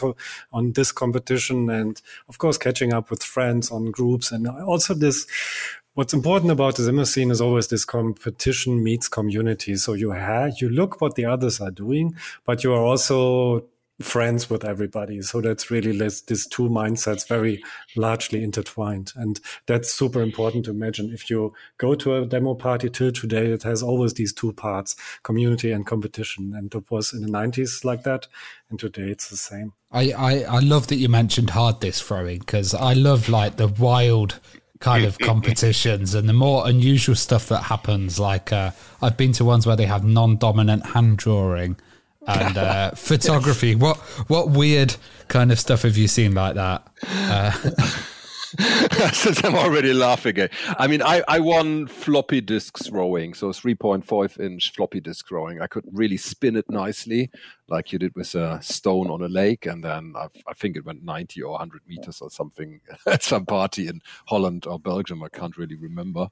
on 0.52 0.74
this 0.74 0.92
competition, 0.92 1.70
and 1.70 2.02
of 2.28 2.40
course 2.40 2.58
catching 2.58 2.92
up 2.92 3.10
with 3.10 3.24
friends 3.24 3.72
on 3.72 3.90
groups, 3.90 4.34
and 4.34 4.50
also 4.50 4.94
this 4.94 5.26
what's 5.94 6.14
important 6.14 6.52
about 6.52 6.76
the 6.76 6.84
Zimmer 6.84 7.06
scene 7.06 7.32
is 7.32 7.42
always 7.42 7.68
this 7.68 7.86
competition 7.86 8.84
meets 8.84 9.08
community. 9.08 9.76
So 9.76 9.94
you 9.94 10.12
have, 10.12 10.60
you 10.60 10.70
look 10.70 11.02
what 11.02 11.16
the 11.16 11.26
others 11.26 11.62
are 11.62 11.72
doing, 11.72 12.16
but 12.46 12.64
you 12.64 12.74
are 12.74 12.84
also 12.84 13.66
friends 14.02 14.50
with 14.50 14.66
everybody. 14.66 15.22
So 15.22 15.40
that's 15.40 15.70
really 15.70 15.96
this, 15.96 16.22
these 16.22 16.48
two 16.48 16.68
mindsets 16.68 17.28
very 17.28 17.64
largely 17.96 18.44
intertwined. 18.44 19.14
And 19.16 19.40
that's 19.68 19.94
super 19.94 20.22
important 20.22 20.66
to 20.66 20.72
imagine. 20.72 21.12
If 21.14 21.30
you 21.30 21.54
go 21.78 21.94
to 21.96 22.16
a 22.16 22.26
demo 22.26 22.56
party 22.56 22.90
till 22.90 23.12
today, 23.12 23.52
it 23.52 23.64
has 23.64 23.84
always 23.84 24.16
these 24.16 24.34
two 24.34 24.52
parts, 24.54 24.96
community 25.22 25.72
and 25.72 25.86
competition. 25.86 26.54
And 26.56 26.74
it 26.74 26.90
was 26.90 27.14
in 27.14 27.22
the 27.22 27.30
90s 27.30 27.86
like 27.86 28.04
that. 28.04 28.28
And 28.70 28.80
today 28.80 29.10
it's 29.10 29.30
the 29.30 29.38
same. 29.38 29.74
I, 29.92 30.12
I, 30.12 30.44
I 30.44 30.60
love 30.60 30.88
that 30.88 30.96
you 30.96 31.08
mentioned 31.08 31.52
hard 31.52 31.80
disk 31.80 32.04
throwing 32.04 32.40
because 32.40 32.74
I 32.74 32.94
love 32.94 33.30
like 33.30 33.58
the 33.58 33.68
wild 33.68 34.40
kind 34.84 35.06
of 35.06 35.18
competitions 35.18 36.14
and 36.14 36.28
the 36.28 36.34
more 36.34 36.68
unusual 36.68 37.16
stuff 37.16 37.48
that 37.48 37.64
happens. 37.64 38.20
Like 38.20 38.52
uh, 38.52 38.72
I've 39.02 39.16
been 39.16 39.32
to 39.34 39.46
ones 39.46 39.66
where 39.66 39.78
they 39.78 39.86
have 39.86 40.04
non-dominant 40.04 40.86
hand 40.88 41.18
drawing 41.18 41.78
and 42.28 42.58
uh, 42.58 42.92
photography. 42.96 43.76
What 43.76 43.98
what 44.28 44.50
weird 44.50 44.96
kind 45.30 45.54
of 45.54 45.60
stuff 45.60 45.84
have 45.84 45.96
you 45.96 46.10
seen 46.10 46.36
like 46.36 46.56
that? 46.56 46.86
Uh, 47.08 47.52
Since 49.14 49.44
I'm 49.44 49.56
already 49.56 49.94
laughing. 49.94 50.48
I 50.78 50.88
mean, 50.88 51.02
I, 51.02 51.24
I 51.28 51.40
won 51.40 51.88
floppy 51.88 52.40
disk 52.42 52.78
throwing, 52.78 53.34
so 53.34 53.50
3.5 53.50 54.40
inch 54.40 54.74
floppy 54.74 55.00
disk 55.00 55.28
throwing. 55.28 55.62
I 55.62 55.68
could 55.68 55.86
really 55.92 56.18
spin 56.18 56.56
it 56.56 56.70
nicely, 56.70 57.32
like 57.68 57.92
you 57.92 58.00
did 58.00 58.14
with 58.16 58.36
a 58.36 58.62
stone 58.62 59.10
on 59.10 59.22
a 59.24 59.28
lake, 59.28 59.66
and 59.66 59.84
then 59.84 60.14
I, 60.16 60.28
I 60.48 60.54
think 60.54 60.78
it 60.78 60.86
went 60.86 61.04
90 61.04 61.42
or 61.42 61.52
100 61.52 61.82
meters 61.88 62.22
or 62.22 62.30
something 62.30 62.80
at 63.08 63.24
some 63.24 63.46
party 63.46 63.88
in 63.88 64.02
Holland 64.28 64.68
or 64.68 64.80
Belgium. 64.80 65.24
I 65.24 65.30
can't 65.30 65.58
really 65.58 65.76
remember. 65.76 66.30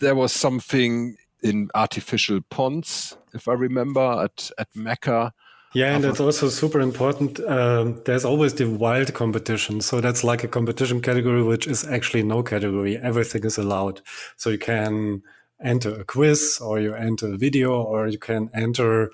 There 0.00 0.14
was 0.16 0.32
something 0.32 1.16
in 1.42 1.70
artificial 1.74 2.40
ponds, 2.50 3.16
if 3.34 3.46
I 3.46 3.52
remember, 3.52 4.24
at 4.24 4.50
at 4.58 4.72
Mekka. 4.74 5.32
Yeah, 5.76 5.94
and 5.94 6.04
that's 6.04 6.20
also 6.20 6.48
super 6.48 6.80
important. 6.80 7.38
Um, 7.40 8.00
there's 8.06 8.24
always 8.24 8.54
the 8.54 8.64
wild 8.64 9.12
competition. 9.12 9.82
So 9.82 10.00
that's 10.00 10.24
like 10.24 10.42
a 10.42 10.48
competition 10.48 11.02
category, 11.02 11.42
which 11.42 11.66
is 11.66 11.86
actually 11.86 12.22
no 12.22 12.42
category. 12.42 12.96
Everything 12.96 13.44
is 13.44 13.58
allowed. 13.58 14.00
So 14.38 14.48
you 14.48 14.56
can 14.56 15.22
enter 15.62 16.00
a 16.00 16.02
quiz 16.02 16.58
or 16.62 16.80
you 16.80 16.94
enter 16.94 17.34
a 17.34 17.36
video 17.36 17.82
or 17.82 18.06
you 18.06 18.16
can 18.16 18.48
enter 18.54 19.10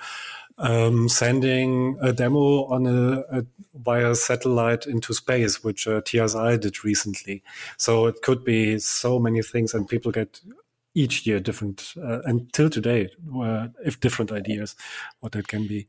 um, 0.58 1.08
sending 1.08 1.98
a 2.00 2.12
demo 2.12 2.66
on 2.66 2.86
a, 2.86 3.24
a, 3.36 3.44
via 3.74 4.14
satellite 4.14 4.86
into 4.86 5.14
space, 5.14 5.64
which 5.64 5.88
uh, 5.88 6.00
TSI 6.06 6.58
did 6.58 6.84
recently. 6.84 7.42
So 7.76 8.06
it 8.06 8.22
could 8.22 8.44
be 8.44 8.78
so 8.78 9.18
many 9.18 9.42
things 9.42 9.74
and 9.74 9.88
people 9.88 10.12
get 10.12 10.40
each 10.94 11.26
year 11.26 11.40
different 11.40 11.92
uh, 12.00 12.20
until 12.24 12.70
today, 12.70 13.10
uh, 13.36 13.66
if 13.84 13.98
different 13.98 14.30
ideas, 14.30 14.76
what 15.18 15.32
that 15.32 15.48
can 15.48 15.66
be. 15.66 15.88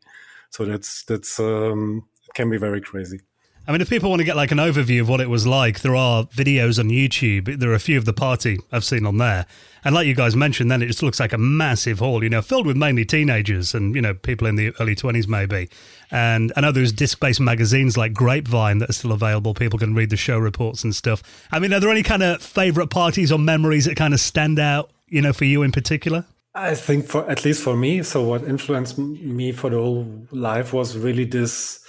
So 0.53 0.65
that's 0.65 1.03
that's 1.05 1.39
um, 1.39 2.07
it 2.27 2.33
can 2.35 2.49
be 2.49 2.57
very 2.57 2.79
crazy. 2.79 3.19
I 3.65 3.71
mean, 3.71 3.79
if 3.79 3.89
people 3.89 4.09
want 4.09 4.19
to 4.19 4.25
get 4.25 4.35
like 4.35 4.51
an 4.51 4.57
overview 4.57 5.01
of 5.01 5.09
what 5.09 5.21
it 5.21 5.29
was 5.29 5.47
like, 5.47 5.79
there 5.79 5.95
are 5.95 6.25
videos 6.25 6.79
on 6.79 6.89
YouTube. 6.89 7.59
There 7.59 7.71
are 7.71 7.75
a 7.75 7.79
few 7.79 7.97
of 7.97 8.03
the 8.03 8.11
party 8.11 8.59
I've 8.73 8.83
seen 8.83 9.05
on 9.05 9.17
there. 9.17 9.45
And 9.85 9.95
like 9.95 10.05
you 10.05 10.15
guys 10.15 10.35
mentioned, 10.35 10.69
then 10.69 10.81
it 10.81 10.87
just 10.87 11.01
looks 11.01 11.19
like 11.19 11.31
a 11.31 11.37
massive 11.37 11.99
hall, 11.99 12.23
you 12.23 12.29
know, 12.29 12.41
filled 12.41 12.65
with 12.67 12.75
mainly 12.75 13.05
teenagers 13.05 13.73
and, 13.73 13.95
you 13.95 14.01
know, 14.01 14.13
people 14.13 14.47
in 14.47 14.57
the 14.57 14.73
early 14.81 14.95
20s 14.95 15.29
maybe. 15.29 15.69
And 16.11 16.51
I 16.57 16.61
know 16.61 16.73
there's 16.73 16.91
disc 16.91 17.21
based 17.21 17.39
magazines 17.39 17.95
like 17.95 18.13
Grapevine 18.13 18.79
that 18.79 18.89
are 18.89 18.93
still 18.93 19.13
available. 19.13 19.53
People 19.53 19.79
can 19.79 19.95
read 19.95 20.09
the 20.09 20.17
show 20.17 20.37
reports 20.37 20.83
and 20.83 20.93
stuff. 20.93 21.23
I 21.49 21.59
mean, 21.59 21.71
are 21.73 21.79
there 21.79 21.89
any 21.89 22.03
kind 22.03 22.21
of 22.21 22.41
favorite 22.41 22.87
parties 22.87 23.31
or 23.31 23.39
memories 23.39 23.85
that 23.85 23.95
kind 23.95 24.13
of 24.13 24.19
stand 24.19 24.59
out, 24.59 24.91
you 25.07 25.21
know, 25.21 25.31
for 25.31 25.45
you 25.45 25.63
in 25.63 25.71
particular? 25.71 26.25
I 26.55 26.75
think 26.75 27.07
for 27.07 27.29
at 27.29 27.43
least 27.45 27.63
for 27.63 27.75
me, 27.75 28.03
so 28.03 28.21
what 28.23 28.43
influenced 28.43 28.97
me 28.99 29.51
for 29.51 29.71
the 29.71 29.77
whole 29.77 30.27
life 30.31 30.71
was 30.71 30.95
really 30.95 31.25
this 31.25 31.79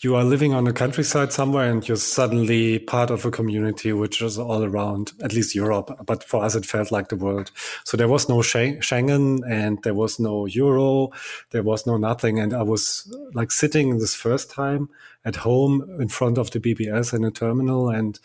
you 0.00 0.14
are 0.14 0.24
living 0.24 0.54
on 0.54 0.62
the 0.62 0.72
countryside 0.72 1.32
somewhere 1.32 1.68
and 1.68 1.86
you're 1.88 1.96
suddenly 1.96 2.78
part 2.78 3.10
of 3.10 3.24
a 3.24 3.32
community 3.32 3.92
which 3.92 4.22
is 4.22 4.38
all 4.38 4.62
around 4.62 5.12
at 5.24 5.32
least 5.32 5.56
Europe 5.56 5.90
but 6.06 6.22
for 6.22 6.44
us 6.44 6.54
it 6.54 6.64
felt 6.64 6.92
like 6.92 7.08
the 7.08 7.16
world. 7.16 7.50
So 7.84 7.96
there 7.96 8.08
was 8.08 8.28
no 8.28 8.36
Schengen 8.36 9.40
and 9.48 9.82
there 9.82 9.94
was 9.94 10.20
no 10.20 10.46
euro 10.46 11.10
there 11.50 11.64
was 11.64 11.86
no 11.86 11.96
nothing. 11.96 12.38
And 12.38 12.54
I 12.54 12.62
was 12.62 13.12
like 13.34 13.50
sitting 13.50 13.98
this 13.98 14.14
first 14.14 14.50
time 14.50 14.88
at 15.24 15.36
home 15.36 15.88
in 16.00 16.08
front 16.08 16.38
of 16.38 16.50
the 16.50 16.60
BBS 16.60 17.12
in 17.12 17.24
a 17.24 17.30
terminal 17.30 17.88
and 17.88 18.18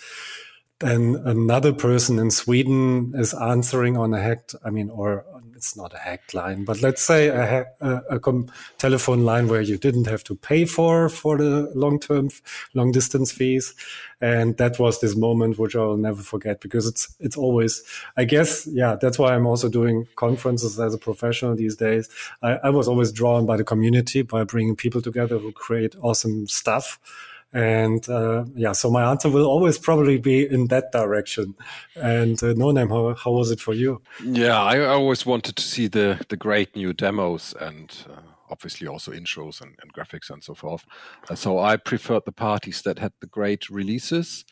then 0.80 1.22
another 1.24 1.72
person 1.72 2.20
in 2.20 2.30
Sweden 2.30 3.14
is 3.16 3.34
answering 3.34 3.96
on 3.96 4.14
a 4.14 4.20
hacked, 4.20 4.54
I 4.66 4.70
mean, 4.70 4.90
or 4.90 5.26
it's 5.64 5.78
not 5.78 5.94
a 5.94 5.98
hacked 5.98 6.34
line, 6.34 6.66
but 6.66 6.82
let's 6.82 7.02
say 7.02 7.30
a, 7.30 7.66
a, 7.80 8.18
a 8.18 8.44
telephone 8.78 9.24
line 9.24 9.48
where 9.48 9.62
you 9.62 9.78
didn't 9.78 10.08
have 10.08 10.22
to 10.26 10.36
pay 10.36 10.66
for 10.66 11.08
for 11.08 11.38
the 11.38 11.72
long 11.74 12.02
term, 12.02 12.30
long 12.74 12.92
distance 12.92 13.32
fees, 13.32 13.74
and 14.20 14.58
that 14.58 14.78
was 14.78 15.00
this 15.00 15.16
moment 15.16 15.58
which 15.58 15.74
I'll 15.74 15.96
never 15.96 16.22
forget 16.22 16.60
because 16.60 16.86
it's 16.86 17.16
it's 17.22 17.38
always, 17.38 17.82
I 18.18 18.26
guess, 18.26 18.68
yeah, 18.68 18.98
that's 19.00 19.18
why 19.18 19.34
I'm 19.34 19.48
also 19.48 19.70
doing 19.70 20.06
conferences 20.18 20.78
as 20.78 20.94
a 20.94 20.98
professional 20.98 21.56
these 21.56 21.78
days. 21.78 22.10
I, 22.42 22.60
I 22.66 22.70
was 22.70 22.90
always 22.90 23.14
drawn 23.14 23.46
by 23.46 23.56
the 23.56 23.64
community 23.64 24.22
by 24.22 24.44
bringing 24.44 24.76
people 24.76 25.02
together 25.02 25.38
who 25.38 25.54
create 25.54 25.96
awesome 26.02 26.46
stuff 26.48 27.00
and 27.54 28.08
uh, 28.10 28.46
yeah, 28.56 28.72
so 28.72 28.90
my 28.90 29.04
answer 29.04 29.30
will 29.30 29.46
always 29.46 29.78
probably 29.78 30.18
be 30.18 30.46
in 30.46 30.68
that 30.68 30.92
direction. 30.92 31.54
And 31.96 32.42
uh, 32.42 32.54
no 32.54 32.72
name, 32.72 32.90
how, 32.90 33.14
how 33.14 33.32
was 33.32 33.52
it 33.52 33.60
for 33.60 33.76
you? 33.76 34.02
Yeah, 34.24 34.60
I 34.60 34.84
always 34.86 35.26
wanted 35.26 35.56
to 35.56 35.64
see 35.64 35.88
the 35.88 36.20
the 36.30 36.38
great 36.38 36.76
new 36.76 36.94
demos 36.94 37.54
and 37.60 37.96
uh, 38.10 38.22
obviously 38.50 38.88
also 38.88 39.12
intros 39.12 39.62
and, 39.62 39.76
and, 39.82 39.94
graphics 39.94 40.30
and 40.32 40.44
so 40.44 40.56
forth. 40.56 40.86
Uh, 41.30 41.36
so 41.36 41.60
I 41.60 41.78
preferred 41.78 42.24
the 42.26 42.32
parties 42.32 42.82
that 42.82 43.00
had 43.00 43.14
the 43.22 43.28
great 43.28 43.70
releases, 43.70 44.46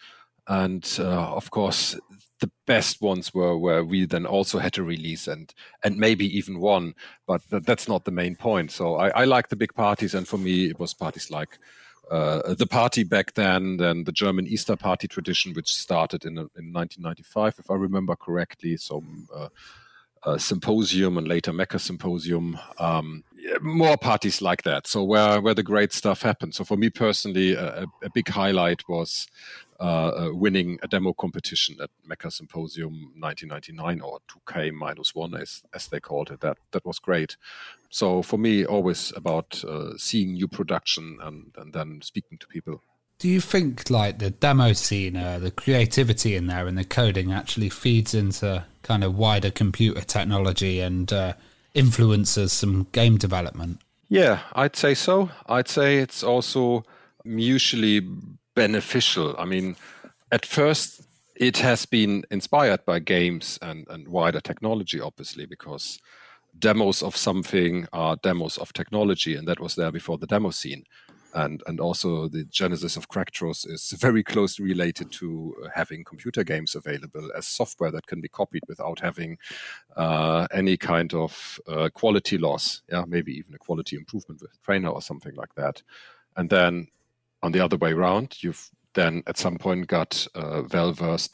and 0.47 0.87
uh, 0.99 1.35
of 1.35 1.49
course 1.49 1.97
the 2.39 2.51
best 2.65 3.01
ones 3.01 3.33
were 3.33 3.57
where 3.57 3.83
we 3.83 4.05
then 4.05 4.25
also 4.25 4.57
had 4.57 4.77
a 4.77 4.83
release 4.83 5.27
and 5.27 5.53
and 5.83 5.97
maybe 5.97 6.25
even 6.37 6.59
one, 6.59 6.93
but 7.25 7.41
th- 7.49 7.63
that's 7.63 7.87
not 7.87 8.05
the 8.05 8.11
main 8.11 8.35
point. 8.35 8.71
So 8.71 8.95
I, 8.95 9.09
I 9.21 9.25
like 9.25 9.49
the 9.49 9.55
big 9.55 9.73
parties, 9.73 10.13
and 10.13 10.27
for 10.27 10.37
me 10.37 10.65
it 10.65 10.79
was 10.79 10.93
parties 10.93 11.31
like 11.31 11.57
uh, 12.11 12.53
the 12.53 12.67
party 12.67 13.03
back 13.03 13.33
then, 13.33 13.77
then 13.77 14.03
the 14.03 14.11
German 14.11 14.45
Easter 14.45 14.75
party 14.75 15.07
tradition, 15.07 15.53
which 15.53 15.73
started 15.73 16.25
in, 16.25 16.37
in 16.37 16.73
1995, 16.73 17.55
if 17.59 17.71
I 17.71 17.75
remember 17.75 18.15
correctly. 18.15 18.77
So, 18.77 19.03
uh, 19.33 19.47
uh, 20.23 20.37
symposium 20.37 21.17
and 21.17 21.27
later 21.27 21.51
Mekka 21.51 21.79
symposium. 21.79 22.59
Um, 22.77 23.23
more 23.59 23.97
parties 23.97 24.41
like 24.41 24.63
that. 24.63 24.85
So 24.85 25.03
where 25.03 25.41
where 25.41 25.55
the 25.55 25.63
great 25.63 25.93
stuff 25.93 26.21
happened. 26.21 26.53
So 26.53 26.63
for 26.63 26.77
me 26.77 26.89
personally, 26.89 27.53
a, 27.53 27.85
a 28.03 28.09
big 28.13 28.29
highlight 28.29 28.87
was 28.87 29.27
uh, 29.81 30.27
uh, 30.27 30.29
winning 30.31 30.77
a 30.83 30.87
demo 30.87 31.11
competition 31.11 31.75
at 31.81 31.89
Mekka 32.07 32.31
Symposium 32.31 32.93
1999 33.17 34.01
or 34.01 34.19
2K 34.29 34.71
minus 34.71 35.15
one, 35.15 35.33
as, 35.33 35.63
as 35.73 35.87
they 35.87 35.99
called 35.99 36.29
it. 36.29 36.41
That 36.41 36.59
that 36.71 36.85
was 36.85 36.99
great. 36.99 37.35
So 37.89 38.21
for 38.21 38.37
me, 38.37 38.63
always 38.63 39.11
about 39.15 39.63
uh, 39.65 39.97
seeing 39.97 40.33
new 40.33 40.47
production 40.47 41.17
and, 41.21 41.51
and 41.57 41.73
then 41.73 42.01
speaking 42.03 42.37
to 42.37 42.47
people. 42.47 42.83
Do 43.17 43.27
you 43.27 43.41
think 43.41 43.89
like 43.89 44.19
the 44.19 44.29
demo 44.29 44.73
scene, 44.73 45.17
uh, 45.17 45.39
the 45.39 45.51
creativity 45.51 46.35
in 46.35 46.45
there 46.45 46.67
and 46.67 46.77
the 46.77 46.83
coding 46.83 47.31
actually 47.31 47.69
feeds 47.69 48.13
into 48.13 48.63
kind 48.83 49.03
of 49.03 49.17
wider 49.17 49.49
computer 49.49 50.01
technology 50.01 50.79
and 50.79 51.11
uh, 51.11 51.33
influences 51.73 52.53
some 52.53 52.87
game 52.91 53.17
development? 53.17 53.79
Yeah, 54.09 54.41
I'd 54.53 54.75
say 54.75 54.93
so. 54.93 55.31
I'd 55.47 55.67
say 55.67 55.97
it's 55.97 56.23
also 56.23 56.83
mutually 57.23 58.07
beneficial. 58.55 59.35
I 59.37 59.45
mean, 59.45 59.75
at 60.31 60.45
first, 60.45 61.01
it 61.35 61.57
has 61.57 61.85
been 61.85 62.23
inspired 62.29 62.85
by 62.85 62.99
games 62.99 63.57
and, 63.61 63.87
and 63.89 64.07
wider 64.07 64.39
technology, 64.39 64.99
obviously, 64.99 65.45
because 65.45 65.99
demos 66.59 67.01
of 67.01 67.15
something 67.15 67.87
are 67.93 68.17
demos 68.17 68.57
of 68.57 68.73
technology, 68.73 69.35
and 69.35 69.47
that 69.47 69.59
was 69.59 69.75
there 69.75 69.91
before 69.91 70.17
the 70.17 70.27
demo 70.27 70.51
scene. 70.51 70.83
And, 71.33 71.63
and 71.65 71.79
also 71.79 72.27
the 72.27 72.43
genesis 72.43 72.97
of 72.97 73.07
Cracktros 73.07 73.65
is 73.65 73.91
very 73.97 74.21
closely 74.21 74.65
related 74.65 75.13
to 75.13 75.55
having 75.73 76.03
computer 76.03 76.43
games 76.43 76.75
available 76.75 77.31
as 77.37 77.47
software 77.47 77.89
that 77.91 78.05
can 78.05 78.19
be 78.19 78.27
copied 78.27 78.63
without 78.67 78.99
having 78.99 79.37
uh, 79.95 80.45
any 80.51 80.75
kind 80.75 81.13
of 81.13 81.59
uh, 81.67 81.87
quality 81.93 82.37
loss. 82.37 82.81
Yeah, 82.91 83.05
maybe 83.07 83.31
even 83.31 83.53
a 83.53 83.57
quality 83.57 83.95
improvement 83.95 84.41
with 84.41 84.61
Trainer 84.61 84.89
or 84.89 85.01
something 85.01 85.33
like 85.35 85.55
that. 85.55 85.81
And 86.35 86.49
then 86.49 86.87
on 87.43 87.51
the 87.51 87.59
other 87.59 87.77
way 87.77 87.91
around, 87.91 88.41
you've 88.43 88.69
then 88.93 89.23
at 89.27 89.37
some 89.37 89.57
point 89.57 89.87
got 89.87 90.27
uh, 90.35 90.63
well-versed 90.71 91.31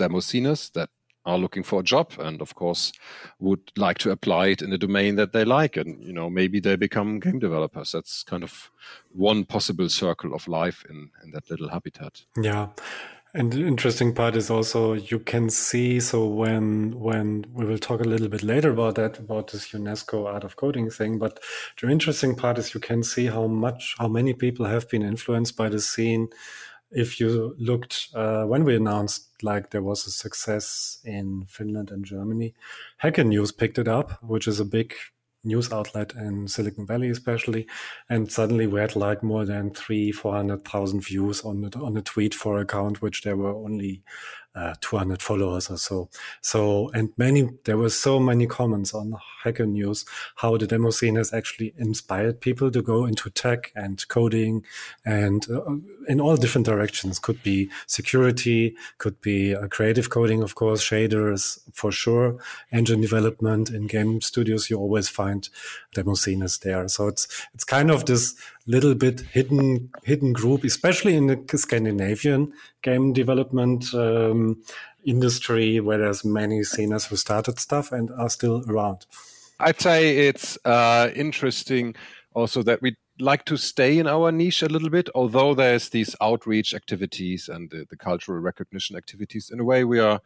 that 0.70 0.90
are 1.26 1.38
looking 1.38 1.64
for 1.64 1.82
a 1.82 1.84
job 1.84 2.14
and 2.20 2.42
of 2.42 2.56
course 2.56 2.94
would 3.40 3.60
like 3.76 3.98
to 3.98 4.12
apply 4.12 4.48
it 4.48 4.62
in 4.62 4.72
a 4.72 4.78
domain 4.78 5.16
that 5.16 5.34
they 5.34 5.44
like. 5.44 5.76
And 5.76 6.02
you 6.02 6.14
know 6.14 6.30
maybe 6.30 6.60
they 6.60 6.76
become 6.76 7.20
game 7.20 7.40
developers. 7.40 7.92
That's 7.92 8.24
kind 8.24 8.44
of 8.44 8.72
one 9.12 9.44
possible 9.44 9.90
circle 9.90 10.34
of 10.34 10.48
life 10.48 10.86
in 10.90 11.10
in 11.24 11.32
that 11.32 11.50
little 11.50 11.70
habitat. 11.70 12.24
Yeah 12.42 12.70
And 13.38 13.54
the 13.54 13.68
interesting 13.68 14.16
part 14.16 14.36
is 14.36 14.50
also 14.50 14.94
you 14.94 15.20
can 15.20 15.52
see 15.52 16.00
so 16.00 16.26
when 16.26 17.00
when 17.00 17.46
we 17.54 17.66
will 17.66 17.78
talk 17.78 18.02
a 18.02 18.10
little 18.12 18.30
bit 18.30 18.42
later 18.42 18.72
about 18.72 18.96
that 18.96 19.20
about 19.20 19.52
this 19.52 19.74
UNESCO 19.74 20.26
art 20.26 20.44
of 20.44 20.56
coding 20.56 20.90
thing, 20.90 21.20
but 21.20 21.40
the 21.80 21.88
interesting 21.88 22.36
part 22.36 22.58
is 22.58 22.74
you 22.74 22.80
can 22.80 23.04
see 23.04 23.28
how 23.28 23.46
much 23.46 23.94
how 24.00 24.08
many 24.08 24.34
people 24.34 24.66
have 24.66 24.90
been 24.90 25.04
influenced 25.04 25.56
by 25.56 25.70
the 25.70 25.80
scene. 25.80 26.30
If 26.90 27.20
you 27.20 27.56
looked 27.60 28.08
uh, 28.16 28.46
when 28.46 28.64
we 28.64 28.76
announced 28.76 29.30
like 29.44 29.70
there 29.70 29.84
was 29.84 30.08
a 30.08 30.12
success 30.12 30.98
in 31.06 31.46
Finland 31.48 31.92
and 31.92 32.04
Germany, 32.04 32.56
Hacker 32.98 33.24
News 33.24 33.52
picked 33.52 33.78
it 33.78 33.88
up, 33.88 34.18
which 34.24 34.48
is 34.48 34.60
a 34.60 34.66
big 34.66 34.96
news 35.48 35.72
outlet 35.72 36.14
in 36.14 36.48
Silicon 36.48 36.86
Valley, 36.86 37.10
especially. 37.10 37.68
And 38.10 38.32
suddenly 38.32 38.68
we 38.68 38.80
had 38.80 38.96
like 38.96 39.24
more 39.24 39.46
than 39.46 39.74
three, 39.74 40.12
400,000 40.12 41.02
views 41.02 41.42
on 41.42 41.70
on 41.76 41.98
a 41.98 42.02
tweet 42.02 42.36
for 42.36 42.60
account, 42.60 43.02
which 43.02 43.24
there 43.24 43.38
were 43.38 43.56
only 43.56 44.04
uh, 44.56 44.74
200 44.82 45.22
followers 45.22 45.70
or 45.70 45.78
so. 45.78 46.10
So, 46.42 46.90
and 46.90 47.12
many, 47.18 47.50
there 47.66 47.78
were 47.78 47.90
so 47.90 48.20
many 48.20 48.48
comments 48.48 48.94
on 48.94 49.16
Hacker 49.44 49.68
News, 49.68 50.04
how 50.38 50.58
the 50.58 50.66
demo 50.66 50.90
scene 50.90 51.16
has 51.16 51.32
actually 51.32 51.74
inspired 51.78 52.42
people 52.42 52.72
to 52.72 52.82
go 52.82 53.06
into 53.06 53.30
tech 53.30 53.72
and 53.76 54.06
coding 54.08 54.66
and 55.06 55.46
uh, 55.50 55.76
in 56.08 56.20
all 56.20 56.38
different 56.38 56.66
directions. 56.66 57.20
Could 57.20 57.44
be 57.44 57.70
security, 57.86 58.76
could 58.98 59.22
be 59.22 59.56
uh, 59.56 59.68
creative 59.68 60.10
coding, 60.10 60.42
of 60.42 60.56
course, 60.56 60.82
shaders 60.84 61.60
for 61.74 61.92
sure, 61.92 62.38
engine 62.72 63.02
development 63.02 63.70
in 63.70 63.86
game 63.86 64.22
studios. 64.22 64.70
You 64.70 64.78
always 64.78 65.08
find 65.08 65.48
demo 65.98 66.14
scene 66.14 66.44
is 66.44 66.58
there. 66.60 66.88
So 66.88 67.08
it's, 67.08 67.28
it's 67.54 67.64
kind 67.64 67.90
of 67.92 68.06
this 68.06 68.36
little 68.66 68.96
bit 68.96 69.22
hidden 69.22 69.90
hidden 70.04 70.34
group, 70.34 70.64
especially 70.64 71.16
in 71.16 71.28
the 71.28 71.58
Scandinavian 71.58 72.54
game 72.82 73.14
development 73.14 73.94
um, 73.94 74.62
industry, 75.04 75.80
where 75.80 75.98
there's 75.98 76.24
many 76.24 76.64
sceners 76.64 77.06
who 77.06 77.16
started 77.16 77.60
stuff 77.60 77.92
and 77.92 78.12
are 78.12 78.30
still 78.30 78.64
around. 78.70 79.06
I'd 79.60 79.82
say 79.82 80.28
it's 80.30 80.58
uh, 80.66 81.10
interesting 81.16 81.96
also 82.34 82.62
that 82.64 82.82
we 82.82 82.96
like 83.20 83.46
to 83.46 83.58
stay 83.58 83.98
in 83.98 84.08
our 84.08 84.32
niche 84.32 84.62
a 84.62 84.68
little 84.68 84.92
bit, 84.92 85.10
although 85.16 85.56
there's 85.56 85.90
these 85.90 86.16
outreach 86.22 86.76
activities 86.76 87.50
and 87.50 87.72
the, 87.72 87.86
the 87.90 87.98
cultural 87.98 88.40
recognition 88.40 88.96
activities. 88.96 89.50
In 89.50 89.60
a 89.60 89.64
way, 89.64 89.84
we 89.84 90.00
are 90.00 90.22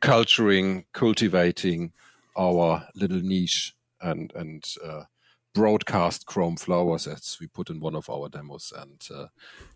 culturing, 0.00 0.84
cultivating 0.92 1.92
our 2.34 2.88
little 2.94 3.20
niche 3.20 3.74
and 4.02 4.32
and 4.34 4.64
uh, 4.84 5.04
broadcast 5.54 6.26
chrome 6.26 6.56
flowers 6.56 7.06
as 7.06 7.36
we 7.40 7.46
put 7.46 7.70
in 7.70 7.80
one 7.80 7.94
of 7.94 8.08
our 8.08 8.28
demos 8.28 8.72
and 8.76 9.08
uh, 9.14 9.26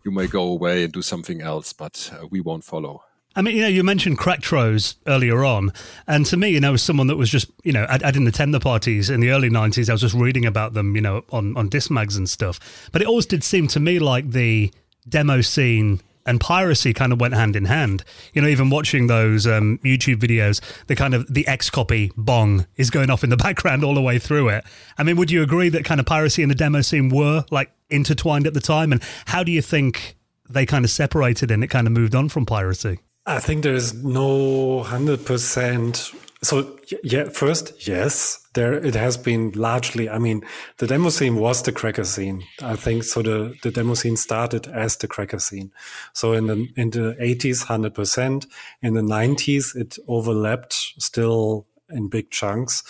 you 0.03 0.11
may 0.11 0.27
go 0.27 0.43
away 0.43 0.83
and 0.83 0.93
do 0.93 1.01
something 1.01 1.41
else 1.41 1.73
but 1.73 2.11
uh, 2.13 2.25
we 2.29 2.41
won't 2.41 2.63
follow 2.63 3.01
I 3.35 3.43
mean, 3.43 3.55
you 3.55 3.61
know, 3.61 3.67
you 3.67 3.83
mentioned 3.83 4.17
Cracktros 4.17 4.95
earlier 5.05 5.45
on, 5.45 5.71
and 6.07 6.25
to 6.25 6.35
me, 6.35 6.49
you 6.49 6.59
know, 6.59 6.73
as 6.73 6.81
someone 6.81 7.05
that 7.05 7.17
was 7.17 7.29
just, 7.29 7.51
you 7.63 7.71
know, 7.71 7.83
I, 7.83 7.93
I, 7.93 8.09
didn't 8.09 8.27
attend 8.27 8.51
the 8.51 8.59
parties 8.59 9.11
in 9.11 9.19
the 9.19 9.29
early 9.29 9.47
'90s. 9.47 9.89
I 9.89 9.91
was 9.91 10.01
just 10.01 10.15
reading 10.15 10.43
about 10.43 10.73
them, 10.73 10.95
you 10.95 11.01
know, 11.03 11.23
on 11.29 11.55
on 11.55 11.69
disc 11.69 11.91
mags 11.91 12.17
and 12.17 12.27
stuff. 12.27 12.89
But 12.91 13.03
it 13.03 13.07
always 13.07 13.27
did 13.27 13.43
seem 13.43 13.67
to 13.67 13.79
me 13.79 13.99
like 13.99 14.31
the 14.31 14.71
demo 15.07 15.41
scene 15.41 16.01
and 16.27 16.39
piracy 16.39 16.93
kind 16.93 17.11
of 17.11 17.19
went 17.19 17.33
hand 17.33 17.55
in 17.55 17.65
hand. 17.65 18.03
You 18.33 18.41
know, 18.41 18.47
even 18.47 18.69
watching 18.69 19.07
those 19.07 19.47
um, 19.47 19.79
YouTube 19.83 20.17
videos, 20.17 20.61
the 20.85 20.95
kind 20.95 21.15
of 21.15 21.33
the 21.33 21.47
X 21.47 21.69
copy 21.71 22.11
bong 22.15 22.67
is 22.75 22.89
going 22.91 23.09
off 23.09 23.23
in 23.23 23.31
the 23.31 23.37
background 23.47 23.83
all 23.83 23.95
the 23.95 24.01
way 24.01 24.19
through 24.19 24.49
it. 24.49 24.63
I 24.97 25.03
mean, 25.03 25.15
would 25.15 25.31
you 25.31 25.41
agree 25.41 25.69
that 25.69 25.85
kind 25.85 25.99
of 25.99 26.05
piracy 26.05 26.43
and 26.43 26.51
the 26.51 26.55
demo 26.55 26.81
scene 26.81 27.09
were 27.09 27.45
like 27.49 27.71
intertwined 27.89 28.45
at 28.45 28.53
the 28.53 28.61
time? 28.61 28.91
And 28.91 29.01
how 29.25 29.43
do 29.43 29.51
you 29.51 29.61
think 29.61 30.17
they 30.49 30.65
kind 30.65 30.85
of 30.85 30.91
separated 30.91 31.49
and 31.49 31.63
it 31.63 31.67
kind 31.67 31.87
of 31.87 31.93
moved 31.93 32.13
on 32.13 32.29
from 32.29 32.45
piracy? 32.45 32.99
I 33.25 33.39
think 33.39 33.63
there 33.63 33.73
is 33.73 33.93
no 33.93 34.83
hundred 34.83 35.25
percent 35.25 36.11
so 36.43 36.77
yeah, 37.03 37.29
first, 37.29 37.87
yes, 37.87 38.46
there 38.57 38.73
it 38.73 38.95
has 38.95 39.17
been 39.17 39.51
largely. 39.51 40.09
I 40.09 40.17
mean, 40.17 40.43
the 40.77 40.87
demo 40.87 41.09
scene 41.09 41.35
was 41.35 41.61
the 41.61 41.71
cracker 41.71 42.03
scene. 42.03 42.43
I 42.61 42.75
think 42.75 43.03
so. 43.03 43.21
The 43.21 43.55
the 43.61 43.71
demo 43.71 43.93
scene 43.93 44.17
started 44.17 44.67
as 44.67 44.97
the 44.97 45.07
cracker 45.07 45.39
scene. 45.39 45.71
So 46.13 46.33
in 46.33 46.47
the 46.47 46.67
in 46.75 46.89
the 46.89 47.15
eighties, 47.19 47.63
hundred 47.63 47.93
percent. 47.93 48.47
In 48.81 48.95
the 48.95 49.03
nineties, 49.03 49.75
it 49.75 49.97
overlapped 50.07 50.73
still 50.97 51.67
in 51.89 52.09
big 52.09 52.31
chunks. 52.31 52.83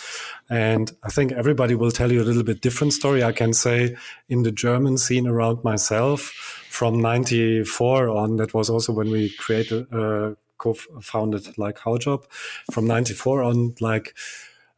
And 0.48 0.90
I 1.04 1.10
think 1.10 1.32
everybody 1.32 1.74
will 1.74 1.92
tell 1.92 2.10
you 2.10 2.22
a 2.22 2.28
little 2.28 2.42
bit 2.42 2.62
different 2.62 2.94
story. 2.94 3.22
I 3.22 3.32
can 3.32 3.52
say 3.52 3.94
in 4.28 4.42
the 4.42 4.50
German 4.50 4.98
scene 4.98 5.28
around 5.28 5.62
myself 5.62 6.20
from 6.68 7.00
94 7.00 8.08
on, 8.08 8.36
that 8.36 8.54
was 8.54 8.68
also 8.68 8.92
when 8.92 9.10
we 9.10 9.30
created, 9.36 9.86
uh, 9.92 10.34
co-founded 10.58 11.56
like 11.56 11.78
Haujobb 11.78 12.24
from 12.72 12.88
94 12.88 13.44
on 13.44 13.76
like 13.80 14.16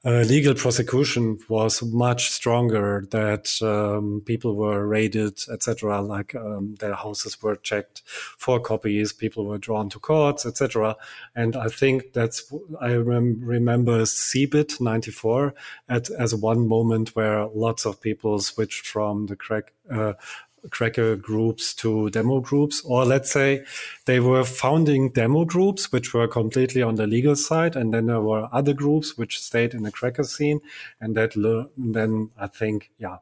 uh, 0.02 0.20
legal 0.22 0.54
prosecution 0.54 1.38
was 1.48 1.82
much 1.82 2.30
stronger 2.30 3.06
that 3.10 3.50
um, 3.62 4.22
people 4.24 4.54
were 4.54 4.86
raided 4.86 5.38
etc 5.50 6.00
like 6.00 6.34
um, 6.34 6.74
their 6.80 6.94
houses 6.94 7.42
were 7.42 7.56
checked 7.56 8.02
for 8.06 8.58
copies 8.58 9.12
people 9.12 9.44
were 9.44 9.58
drawn 9.58 9.90
to 9.90 9.98
courts 9.98 10.46
etc 10.46 10.96
and 11.34 11.54
i 11.54 11.68
think 11.68 12.12
that's 12.14 12.52
i 12.80 12.94
rem- 12.94 13.40
remember 13.42 14.02
CeBIT 14.02 14.80
94 14.80 15.54
at, 15.88 16.08
as 16.10 16.34
one 16.34 16.66
moment 16.66 17.14
where 17.14 17.46
lots 17.48 17.84
of 17.84 18.00
people 18.00 18.38
switched 18.38 18.86
from 18.86 19.26
the 19.26 19.36
crack 19.36 19.72
uh, 19.90 20.14
cracker 20.70 21.16
groups 21.16 21.74
to 21.74 22.10
demo 22.10 22.40
groups, 22.40 22.82
or 22.84 23.04
let's 23.04 23.30
say 23.30 23.64
they 24.04 24.20
were 24.20 24.44
founding 24.44 25.10
demo 25.10 25.44
groups, 25.44 25.90
which 25.90 26.12
were 26.12 26.28
completely 26.28 26.82
on 26.82 26.96
the 26.96 27.06
legal 27.06 27.36
side. 27.36 27.76
And 27.76 27.94
then 27.94 28.06
there 28.06 28.20
were 28.20 28.48
other 28.52 28.74
groups 28.74 29.16
which 29.16 29.40
stayed 29.40 29.74
in 29.74 29.82
the 29.82 29.92
cracker 29.92 30.24
scene. 30.24 30.60
And 31.00 31.16
that 31.16 31.32
then 31.76 32.30
I 32.38 32.46
think, 32.46 32.90
yeah, 32.98 33.18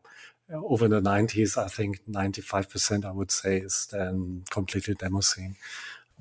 over 0.53 0.89
the 0.89 1.01
90s, 1.01 1.57
I 1.57 1.69
think 1.69 2.01
95%, 2.11 3.05
I 3.05 3.11
would 3.11 3.31
say, 3.31 3.59
is 3.59 3.87
then 3.93 4.45
completely 4.51 4.95
demo 4.95 5.21
scene. 5.21 5.57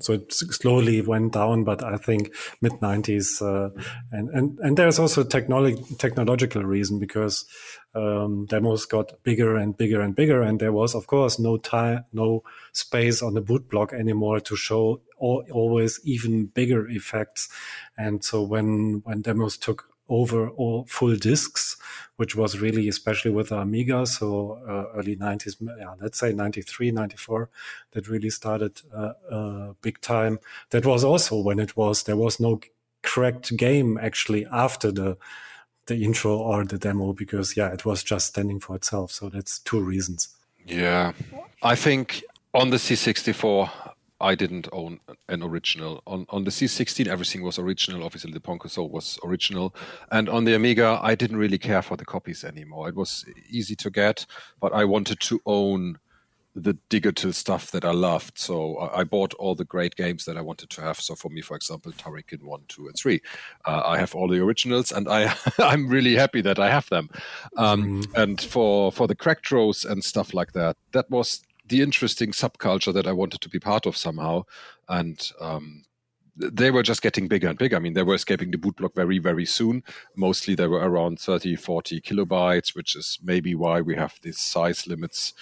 So 0.00 0.12
it 0.14 0.32
slowly 0.32 1.00
went 1.00 1.32
down, 1.32 1.64
but 1.64 1.82
I 1.82 1.96
think 1.96 2.34
mid 2.60 2.72
90s, 2.74 3.42
uh, 3.42 3.70
and, 4.12 4.28
and, 4.30 4.58
and 4.60 4.76
there's 4.76 4.98
also 4.98 5.22
a 5.22 5.24
technolo- 5.24 5.98
technological 5.98 6.62
reason 6.62 6.98
because, 6.98 7.44
um, 7.94 8.46
demos 8.46 8.84
got 8.84 9.22
bigger 9.24 9.56
and 9.56 9.76
bigger 9.76 10.00
and 10.00 10.14
bigger. 10.14 10.42
And 10.42 10.60
there 10.60 10.72
was, 10.72 10.94
of 10.94 11.06
course, 11.06 11.38
no 11.38 11.56
time, 11.56 12.04
no 12.12 12.44
space 12.72 13.22
on 13.22 13.34
the 13.34 13.40
boot 13.40 13.68
block 13.68 13.92
anymore 13.92 14.40
to 14.40 14.56
show 14.56 15.00
always 15.18 16.00
even 16.04 16.46
bigger 16.46 16.88
effects. 16.88 17.48
And 17.96 18.22
so 18.22 18.42
when, 18.42 19.00
when 19.04 19.22
demos 19.22 19.56
took 19.56 19.87
over 20.08 20.48
all 20.50 20.84
full 20.86 21.16
disks, 21.16 21.76
which 22.16 22.34
was 22.34 22.58
really 22.58 22.88
especially 22.88 23.30
with 23.30 23.50
the 23.50 23.58
Amiga, 23.58 24.06
so 24.06 24.60
uh, 24.66 24.98
early 24.98 25.16
90s, 25.16 25.56
yeah, 25.78 25.94
let's 26.00 26.18
say 26.18 26.32
93, 26.32 26.90
94, 26.90 27.48
that 27.92 28.08
really 28.08 28.30
started 28.30 28.80
uh, 28.94 29.12
uh, 29.30 29.72
big 29.82 30.00
time. 30.00 30.38
That 30.70 30.86
was 30.86 31.04
also 31.04 31.38
when 31.40 31.58
it 31.58 31.76
was, 31.76 32.04
there 32.04 32.16
was 32.16 32.40
no 32.40 32.60
correct 33.02 33.56
game 33.56 33.98
actually 33.98 34.44
after 34.46 34.90
the 34.90 35.16
the 35.86 36.04
intro 36.04 36.36
or 36.36 36.64
the 36.64 36.76
demo 36.76 37.12
because 37.12 37.56
yeah 37.56 37.72
it 37.72 37.84
was 37.84 38.02
just 38.02 38.26
standing 38.26 38.60
for 38.60 38.76
itself. 38.76 39.10
So 39.10 39.28
that's 39.28 39.58
two 39.60 39.80
reasons. 39.80 40.28
Yeah. 40.66 41.12
I 41.62 41.74
think 41.74 42.22
on 42.52 42.70
the 42.70 42.76
c64 42.76 43.70
I 44.20 44.34
didn't 44.34 44.68
own 44.72 45.00
an 45.28 45.42
original. 45.42 46.02
On 46.06 46.26
on 46.30 46.44
the 46.44 46.50
C16, 46.50 47.06
everything 47.06 47.42
was 47.42 47.58
original. 47.58 48.04
Obviously, 48.04 48.32
the 48.32 48.40
Pong 48.40 48.58
console 48.58 48.88
was 48.88 49.18
original, 49.24 49.74
and 50.10 50.28
on 50.28 50.44
the 50.44 50.54
Amiga, 50.54 50.98
I 51.02 51.14
didn't 51.14 51.36
really 51.36 51.58
care 51.58 51.82
for 51.82 51.96
the 51.96 52.04
copies 52.04 52.44
anymore. 52.44 52.88
It 52.88 52.96
was 52.96 53.24
easy 53.48 53.76
to 53.76 53.90
get, 53.90 54.26
but 54.60 54.72
I 54.72 54.84
wanted 54.84 55.20
to 55.20 55.40
own 55.46 55.98
the 56.62 56.76
digital 56.88 57.32
stuff 57.32 57.70
that 57.70 57.84
I 57.84 57.92
loved. 57.92 58.38
So 58.38 58.90
I 58.92 59.04
bought 59.04 59.34
all 59.34 59.54
the 59.54 59.64
great 59.64 59.94
games 59.96 60.24
that 60.24 60.36
I 60.36 60.40
wanted 60.40 60.70
to 60.70 60.80
have. 60.80 61.00
So 61.00 61.14
for 61.14 61.28
me, 61.28 61.40
for 61.40 61.56
example, 61.56 61.92
Turrican 61.92 62.42
one, 62.42 62.62
two, 62.68 62.86
and 62.86 62.96
three. 62.96 63.20
Uh, 63.64 63.82
I 63.84 63.98
have 63.98 64.14
all 64.14 64.28
the 64.28 64.42
originals, 64.42 64.92
and 64.92 65.08
I 65.08 65.34
I'm 65.58 65.88
really 65.88 66.16
happy 66.16 66.40
that 66.42 66.58
I 66.58 66.70
have 66.70 66.88
them. 66.88 67.08
Um, 67.56 68.02
mm. 68.02 68.22
And 68.22 68.40
for 68.40 68.92
for 68.92 69.06
the 69.06 69.16
Cracktros 69.16 69.88
and 69.88 70.02
stuff 70.02 70.34
like 70.34 70.52
that, 70.52 70.76
that 70.92 71.08
was 71.10 71.42
the 71.68 71.82
interesting 71.82 72.32
subculture 72.32 72.92
that 72.92 73.06
I 73.06 73.12
wanted 73.12 73.40
to 73.42 73.48
be 73.48 73.58
part 73.58 73.86
of 73.86 73.96
somehow. 73.96 74.44
And 74.88 75.30
um, 75.40 75.84
they 76.36 76.70
were 76.70 76.82
just 76.82 77.02
getting 77.02 77.28
bigger 77.28 77.48
and 77.48 77.58
bigger. 77.58 77.76
I 77.76 77.80
mean, 77.80 77.94
they 77.94 78.02
were 78.02 78.14
escaping 78.14 78.50
the 78.50 78.58
boot 78.58 78.76
block 78.76 78.94
very, 78.94 79.18
very 79.18 79.44
soon. 79.44 79.82
Mostly 80.16 80.54
they 80.54 80.66
were 80.66 80.78
around 80.78 81.20
30, 81.20 81.56
40 81.56 82.00
kilobytes, 82.00 82.74
which 82.74 82.94
is 82.94 83.18
maybe 83.22 83.54
why 83.54 83.80
we 83.80 83.96
have 83.96 84.18
these 84.22 84.38
size 84.38 84.86
limits 84.86 85.34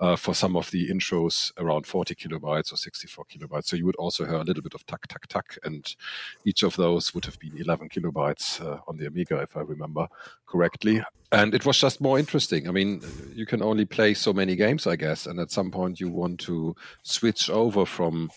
uh, 0.00 0.16
for 0.16 0.34
some 0.34 0.56
of 0.56 0.70
the 0.70 0.88
intros 0.88 1.52
around 1.58 1.86
40 1.86 2.14
kilobytes 2.14 2.72
or 2.72 2.76
64 2.76 3.24
kilobytes. 3.26 3.66
So 3.66 3.76
you 3.76 3.86
would 3.86 3.96
also 3.96 4.24
hear 4.24 4.36
a 4.36 4.44
little 4.44 4.62
bit 4.62 4.74
of 4.74 4.84
tuck, 4.86 5.06
tuck, 5.06 5.26
tuck. 5.28 5.56
And 5.64 5.94
each 6.44 6.62
of 6.62 6.76
those 6.76 7.14
would 7.14 7.24
have 7.24 7.38
been 7.38 7.56
11 7.56 7.88
kilobytes 7.88 8.60
uh, 8.60 8.80
on 8.88 8.96
the 8.96 9.06
Amiga, 9.06 9.40
if 9.40 9.56
I 9.56 9.60
remember 9.60 10.08
correctly. 10.46 11.02
And 11.30 11.54
it 11.54 11.64
was 11.64 11.78
just 11.78 12.00
more 12.00 12.18
interesting. 12.18 12.68
I 12.68 12.72
mean, 12.72 13.02
you 13.32 13.46
can 13.46 13.62
only 13.62 13.84
play 13.84 14.14
so 14.14 14.32
many 14.32 14.56
games, 14.56 14.86
I 14.86 14.96
guess. 14.96 15.26
And 15.26 15.38
at 15.38 15.50
some 15.50 15.70
point, 15.70 16.00
you 16.00 16.10
want 16.10 16.40
to 16.40 16.74
switch 17.02 17.48
over 17.48 17.86
from 17.86 18.30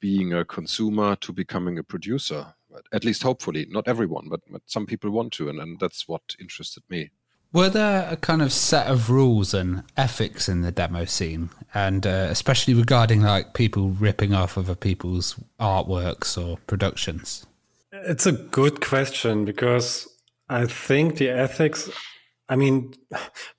being 0.00 0.32
a 0.32 0.44
consumer 0.44 1.16
to 1.16 1.32
becoming 1.32 1.78
a 1.78 1.82
producer. 1.82 2.54
At 2.92 3.04
least, 3.04 3.22
hopefully, 3.22 3.66
not 3.68 3.88
everyone, 3.88 4.28
but, 4.28 4.40
but 4.50 4.62
some 4.66 4.86
people 4.86 5.10
want 5.10 5.32
to, 5.34 5.48
and, 5.48 5.58
and 5.58 5.80
that's 5.80 6.06
what 6.06 6.36
interested 6.38 6.84
me. 6.88 7.10
Were 7.52 7.70
there 7.70 8.06
a 8.10 8.16
kind 8.16 8.42
of 8.42 8.52
set 8.52 8.88
of 8.88 9.08
rules 9.08 9.54
and 9.54 9.82
ethics 9.96 10.48
in 10.50 10.60
the 10.60 10.70
demo 10.70 11.06
scene, 11.06 11.48
and 11.72 12.06
uh, 12.06 12.28
especially 12.30 12.74
regarding 12.74 13.22
like 13.22 13.54
people 13.54 13.88
ripping 13.88 14.34
off 14.34 14.58
other 14.58 14.74
people's 14.74 15.34
artworks 15.58 16.36
or 16.36 16.58
productions? 16.66 17.46
It's 17.90 18.26
a 18.26 18.32
good 18.32 18.82
question 18.82 19.46
because 19.46 20.06
I 20.50 20.66
think 20.66 21.16
the 21.16 21.30
ethics. 21.30 21.90
I 22.50 22.56
mean, 22.56 22.92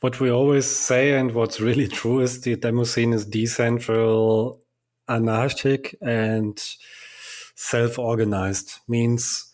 what 0.01 0.19
we 0.19 0.29
always 0.29 0.67
say 0.67 1.13
and 1.13 1.33
what's 1.33 1.59
really 1.59 1.87
true 1.87 2.19
is 2.19 2.41
the 2.41 2.55
demo 2.55 2.83
scene 2.83 3.13
is 3.13 3.25
decentral, 3.25 4.59
anarchic, 5.07 5.95
and 6.01 6.59
self-organized. 7.55 8.71
Means 8.87 9.48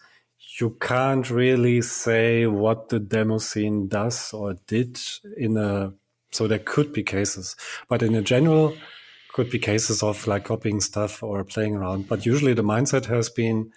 you 0.59 0.77
can't 0.79 1.29
really 1.29 1.81
say 1.81 2.45
what 2.45 2.89
the 2.89 2.99
demo 2.99 3.37
scene 3.37 3.87
does 3.87 4.33
or 4.33 4.55
did 4.67 4.99
in 5.37 5.57
a. 5.57 5.93
So 6.31 6.47
there 6.47 6.59
could 6.59 6.91
be 6.91 7.03
cases, 7.03 7.55
but 7.87 8.03
in 8.03 8.13
a 8.13 8.21
general, 8.21 8.75
could 9.31 9.49
be 9.49 9.59
cases 9.59 10.03
of 10.03 10.27
like 10.27 10.43
copying 10.45 10.81
stuff 10.81 11.23
or 11.23 11.43
playing 11.43 11.75
around. 11.75 12.07
But 12.07 12.25
usually 12.25 12.53
the 12.53 12.63
mindset 12.63 13.05
has 13.05 13.29
been 13.29 13.71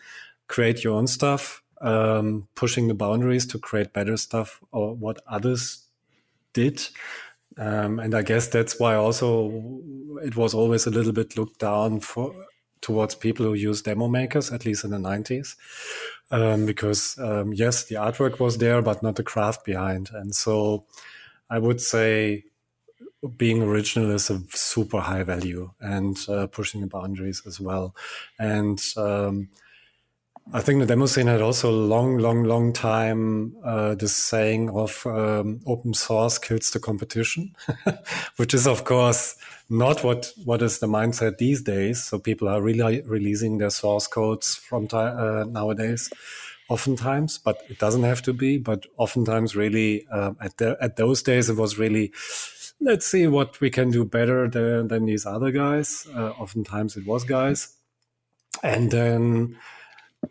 create 0.48 0.82
your 0.82 0.94
own 0.94 1.06
stuff, 1.06 1.62
um, 1.80 2.48
pushing 2.54 2.88
the 2.88 2.94
boundaries 2.94 3.46
to 3.46 3.58
create 3.58 3.92
better 3.92 4.16
stuff 4.16 4.60
or 4.72 4.94
what 4.94 5.20
others 5.28 5.84
did. 6.52 6.86
Um, 7.56 7.98
and 7.98 8.14
I 8.14 8.22
guess 8.22 8.48
that's 8.48 8.78
why 8.78 8.94
also 8.94 9.80
it 10.22 10.36
was 10.36 10.54
always 10.54 10.86
a 10.86 10.90
little 10.90 11.12
bit 11.12 11.36
looked 11.36 11.58
down 11.58 12.00
for 12.00 12.34
towards 12.80 13.14
people 13.14 13.46
who 13.46 13.54
use 13.54 13.82
demo 13.82 14.08
makers, 14.08 14.52
at 14.52 14.64
least 14.64 14.84
in 14.84 14.90
the 14.90 14.98
90s. 14.98 15.56
Um, 16.30 16.66
because 16.66 17.18
um, 17.18 17.54
yes, 17.54 17.84
the 17.84 17.94
artwork 17.94 18.38
was 18.38 18.58
there, 18.58 18.82
but 18.82 19.02
not 19.02 19.16
the 19.16 19.22
craft 19.22 19.64
behind. 19.64 20.10
And 20.12 20.34
so 20.34 20.84
I 21.48 21.58
would 21.58 21.80
say 21.80 22.44
being 23.36 23.62
original 23.62 24.10
is 24.10 24.30
a 24.30 24.40
super 24.50 25.00
high 25.00 25.22
value 25.22 25.70
and 25.80 26.18
uh, 26.28 26.46
pushing 26.46 26.82
the 26.82 26.86
boundaries 26.86 27.42
as 27.46 27.58
well. 27.60 27.94
And 28.38 28.80
um, 28.96 29.48
I 30.50 30.62
think 30.62 30.80
the 30.80 30.86
demo 30.86 31.04
scene 31.04 31.26
had 31.26 31.42
also 31.42 31.70
a 31.70 31.76
long, 31.76 32.16
long, 32.16 32.44
long 32.44 32.72
time 32.72 33.54
uh, 33.62 33.94
this 33.94 34.16
saying 34.16 34.70
of 34.70 35.06
um, 35.06 35.60
open 35.66 35.92
source 35.92 36.38
kills 36.38 36.70
the 36.70 36.80
competition, 36.80 37.54
which 38.36 38.54
is 38.54 38.66
of 38.66 38.84
course 38.84 39.36
not 39.68 40.02
what 40.02 40.32
what 40.46 40.62
is 40.62 40.78
the 40.78 40.86
mindset 40.86 41.36
these 41.36 41.60
days. 41.60 42.02
So 42.02 42.18
people 42.18 42.48
are 42.48 42.62
really 42.62 43.02
releasing 43.02 43.58
their 43.58 43.68
source 43.68 44.06
codes 44.06 44.54
from 44.54 44.88
uh, 44.90 45.44
nowadays, 45.44 46.08
oftentimes, 46.70 47.36
but 47.36 47.60
it 47.68 47.78
doesn't 47.78 48.04
have 48.04 48.22
to 48.22 48.32
be. 48.32 48.56
But 48.56 48.86
oftentimes, 48.96 49.54
really 49.54 50.06
um, 50.08 50.38
at 50.40 50.56
the, 50.56 50.78
at 50.80 50.96
those 50.96 51.22
days, 51.22 51.50
it 51.50 51.56
was 51.56 51.76
really 51.76 52.10
let's 52.80 53.06
see 53.06 53.26
what 53.26 53.60
we 53.60 53.68
can 53.68 53.90
do 53.90 54.02
better 54.02 54.48
than, 54.48 54.88
than 54.88 55.04
these 55.04 55.26
other 55.26 55.50
guys. 55.50 56.06
Uh, 56.14 56.30
oftentimes, 56.30 56.96
it 56.96 57.06
was 57.06 57.24
guys, 57.24 57.76
and 58.62 58.90
then 58.90 59.58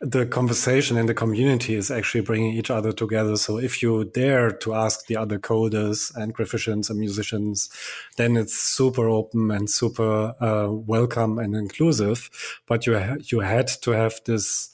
the 0.01 0.25
conversation 0.25 0.97
in 0.97 1.05
the 1.05 1.13
community 1.13 1.75
is 1.75 1.89
actually 1.91 2.21
bringing 2.21 2.53
each 2.53 2.69
other 2.69 2.91
together. 2.91 3.35
So 3.37 3.57
if 3.57 3.81
you 3.81 4.05
dare 4.05 4.51
to 4.51 4.73
ask 4.73 5.07
the 5.07 5.17
other 5.17 5.39
coders 5.39 6.15
and 6.15 6.33
graphicians 6.33 6.89
and 6.89 6.99
musicians, 6.99 7.69
then 8.17 8.37
it's 8.37 8.57
super 8.57 9.07
open 9.09 9.51
and 9.51 9.69
super 9.69 10.35
uh, 10.39 10.71
welcome 10.71 11.39
and 11.39 11.55
inclusive. 11.55 12.29
But 12.67 12.85
you 12.85 12.97
ha- 12.99 13.17
you 13.19 13.39
had 13.41 13.67
to 13.81 13.91
have 13.91 14.19
this. 14.25 14.73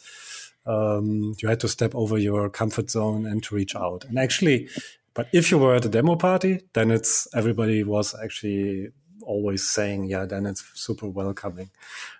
Um, 0.65 1.35
you 1.39 1.49
had 1.49 1.59
to 1.59 1.67
step 1.67 1.93
over 1.93 2.17
your 2.17 2.49
comfort 2.49 2.89
zone 2.89 3.25
and 3.25 3.43
to 3.43 3.55
reach 3.55 3.75
out. 3.75 4.05
And 4.05 4.17
actually, 4.17 4.69
but 5.13 5.27
if 5.33 5.51
you 5.51 5.57
were 5.57 5.75
at 5.75 5.83
a 5.83 5.89
demo 5.89 6.15
party, 6.15 6.61
then 6.73 6.89
it's 6.89 7.27
everybody 7.35 7.83
was 7.83 8.15
actually 8.15 8.89
always 9.25 9.67
saying, 9.67 10.05
yeah, 10.05 10.25
then 10.25 10.45
it's 10.45 10.63
super 10.73 11.07
welcoming. 11.07 11.69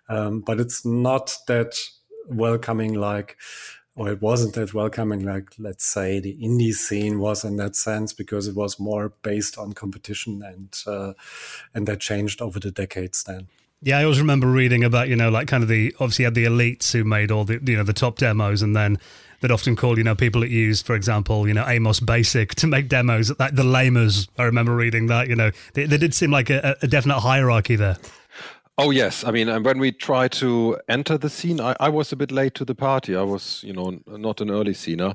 Um, 0.09 0.41
but 0.41 0.59
it's 0.59 0.85
not 0.85 1.37
that 1.47 1.75
welcoming 2.27 2.93
like 2.93 3.37
or 3.95 4.09
it 4.09 4.21
wasn't 4.21 4.55
that 4.55 4.73
welcoming 4.73 5.23
like 5.23 5.51
let's 5.59 5.85
say 5.85 6.19
the 6.19 6.35
indie 6.37 6.73
scene 6.73 7.19
was 7.19 7.43
in 7.43 7.57
that 7.57 7.75
sense 7.75 8.13
because 8.13 8.47
it 8.47 8.55
was 8.55 8.79
more 8.79 9.09
based 9.21 9.57
on 9.57 9.73
competition 9.73 10.41
and 10.43 10.83
uh, 10.87 11.13
and 11.73 11.87
that 11.87 11.99
changed 11.99 12.41
over 12.41 12.59
the 12.59 12.71
decades 12.71 13.23
then 13.23 13.47
yeah, 13.85 13.99
I 13.99 14.03
always 14.03 14.19
remember 14.19 14.47
reading 14.47 14.85
about 14.85 15.09
you 15.09 15.15
know 15.17 15.29
like 15.29 15.47
kind 15.47 15.61
of 15.61 15.67
the 15.67 15.93
obviously 15.99 16.23
had 16.23 16.35
the 16.35 16.45
elites 16.45 16.93
who 16.93 17.03
made 17.03 17.31
all 17.31 17.43
the 17.43 17.59
you 17.61 17.75
know 17.75 17.83
the 17.83 17.91
top 17.91 18.17
demos, 18.17 18.61
and 18.61 18.73
then 18.73 18.97
they'd 19.41 19.51
often 19.51 19.75
call 19.75 19.97
you 19.97 20.05
know 20.05 20.15
people 20.15 20.39
that 20.39 20.49
used 20.49 20.85
for 20.85 20.95
example 20.95 21.45
you 21.49 21.53
know 21.53 21.67
Amos 21.67 21.99
Basic 21.99 22.55
to 22.55 22.67
make 22.67 22.87
demos 22.87 23.37
like 23.39 23.55
the 23.55 23.63
lamers. 23.63 24.29
I 24.37 24.43
remember 24.43 24.73
reading 24.73 25.07
that 25.07 25.27
you 25.27 25.35
know 25.35 25.51
they 25.73 25.85
did 25.85 26.13
seem 26.13 26.31
like 26.31 26.49
a, 26.49 26.77
a 26.81 26.87
definite 26.87 27.19
hierarchy 27.19 27.75
there. 27.75 27.97
Oh 28.79 28.89
yes, 28.89 29.23
I 29.23 29.29
mean, 29.29 29.49
and 29.49 29.63
when 29.63 29.77
we 29.77 29.91
try 29.91 30.27
to 30.29 30.79
enter 30.89 31.15
the 31.15 31.29
scene, 31.29 31.61
I, 31.61 31.75
I, 31.79 31.89
was 31.89 32.11
a 32.11 32.15
bit 32.15 32.31
late 32.31 32.55
to 32.55 32.65
the 32.65 32.73
party. 32.73 33.15
I 33.15 33.21
was, 33.21 33.63
you 33.63 33.71
know, 33.71 33.99
not 34.07 34.41
an 34.41 34.49
early 34.49 34.73
scener, 34.73 35.13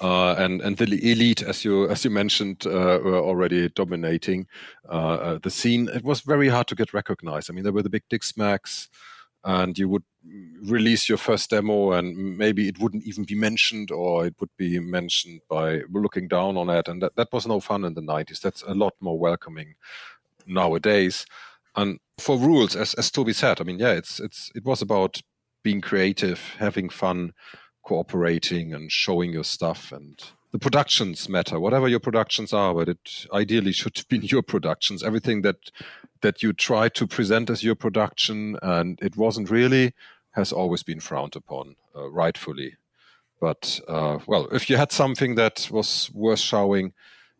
uh, 0.00 0.36
and 0.38 0.60
and 0.60 0.76
the 0.76 0.84
elite, 0.84 1.42
as 1.42 1.64
you 1.64 1.88
as 1.88 2.04
you 2.04 2.10
mentioned, 2.12 2.64
uh, 2.66 3.00
were 3.02 3.18
already 3.18 3.68
dominating 3.70 4.46
uh, 4.88 5.14
uh 5.14 5.38
the 5.42 5.50
scene. 5.50 5.88
It 5.88 6.04
was 6.04 6.20
very 6.20 6.48
hard 6.48 6.68
to 6.68 6.76
get 6.76 6.94
recognized. 6.94 7.50
I 7.50 7.52
mean, 7.52 7.64
there 7.64 7.72
were 7.72 7.82
the 7.82 7.90
big 7.90 8.04
disc 8.10 8.38
mags, 8.38 8.88
and 9.42 9.76
you 9.76 9.88
would 9.88 10.04
release 10.62 11.08
your 11.08 11.18
first 11.18 11.50
demo, 11.50 11.90
and 11.90 12.38
maybe 12.38 12.68
it 12.68 12.78
wouldn't 12.78 13.06
even 13.06 13.24
be 13.24 13.34
mentioned, 13.34 13.90
or 13.90 14.24
it 14.24 14.36
would 14.38 14.56
be 14.56 14.78
mentioned 14.78 15.40
by 15.48 15.80
looking 15.90 16.28
down 16.28 16.56
on 16.56 16.70
it, 16.70 16.86
and 16.86 17.02
that, 17.02 17.16
that 17.16 17.32
was 17.32 17.44
no 17.44 17.58
fun 17.58 17.84
in 17.84 17.94
the 17.94 18.02
'90s. 18.02 18.40
That's 18.40 18.62
a 18.62 18.74
lot 18.74 18.94
more 19.00 19.18
welcoming 19.18 19.74
nowadays. 20.46 21.26
And 21.76 21.98
for 22.18 22.38
rules, 22.38 22.76
as 22.76 22.94
as 22.94 23.10
Toby 23.10 23.32
said, 23.32 23.60
I 23.60 23.64
mean, 23.64 23.78
yeah, 23.78 23.92
it's 23.92 24.20
it's 24.20 24.50
it 24.54 24.64
was 24.64 24.82
about 24.82 25.20
being 25.62 25.80
creative, 25.80 26.54
having 26.58 26.88
fun, 26.88 27.32
cooperating, 27.84 28.72
and 28.72 28.90
showing 28.90 29.32
your 29.32 29.44
stuff. 29.44 29.92
And 29.92 30.18
the 30.52 30.58
productions 30.58 31.28
matter, 31.28 31.60
whatever 31.60 31.88
your 31.88 32.00
productions 32.00 32.52
are, 32.52 32.74
but 32.74 32.88
it 32.88 33.26
ideally 33.32 33.72
should 33.72 34.02
be 34.08 34.18
your 34.18 34.42
productions. 34.42 35.02
Everything 35.02 35.42
that 35.42 35.70
that 36.22 36.42
you 36.42 36.52
try 36.52 36.88
to 36.88 37.06
present 37.06 37.48
as 37.48 37.62
your 37.62 37.74
production, 37.74 38.56
and 38.62 38.98
it 39.00 39.16
wasn't 39.16 39.50
really, 39.50 39.94
has 40.32 40.52
always 40.52 40.82
been 40.82 41.00
frowned 41.00 41.34
upon, 41.34 41.76
uh, 41.96 42.10
rightfully. 42.10 42.76
But 43.40 43.80
uh, 43.88 44.18
well, 44.26 44.48
if 44.52 44.68
you 44.68 44.76
had 44.76 44.92
something 44.92 45.36
that 45.36 45.68
was 45.70 46.10
worth 46.12 46.40
showing, 46.40 46.92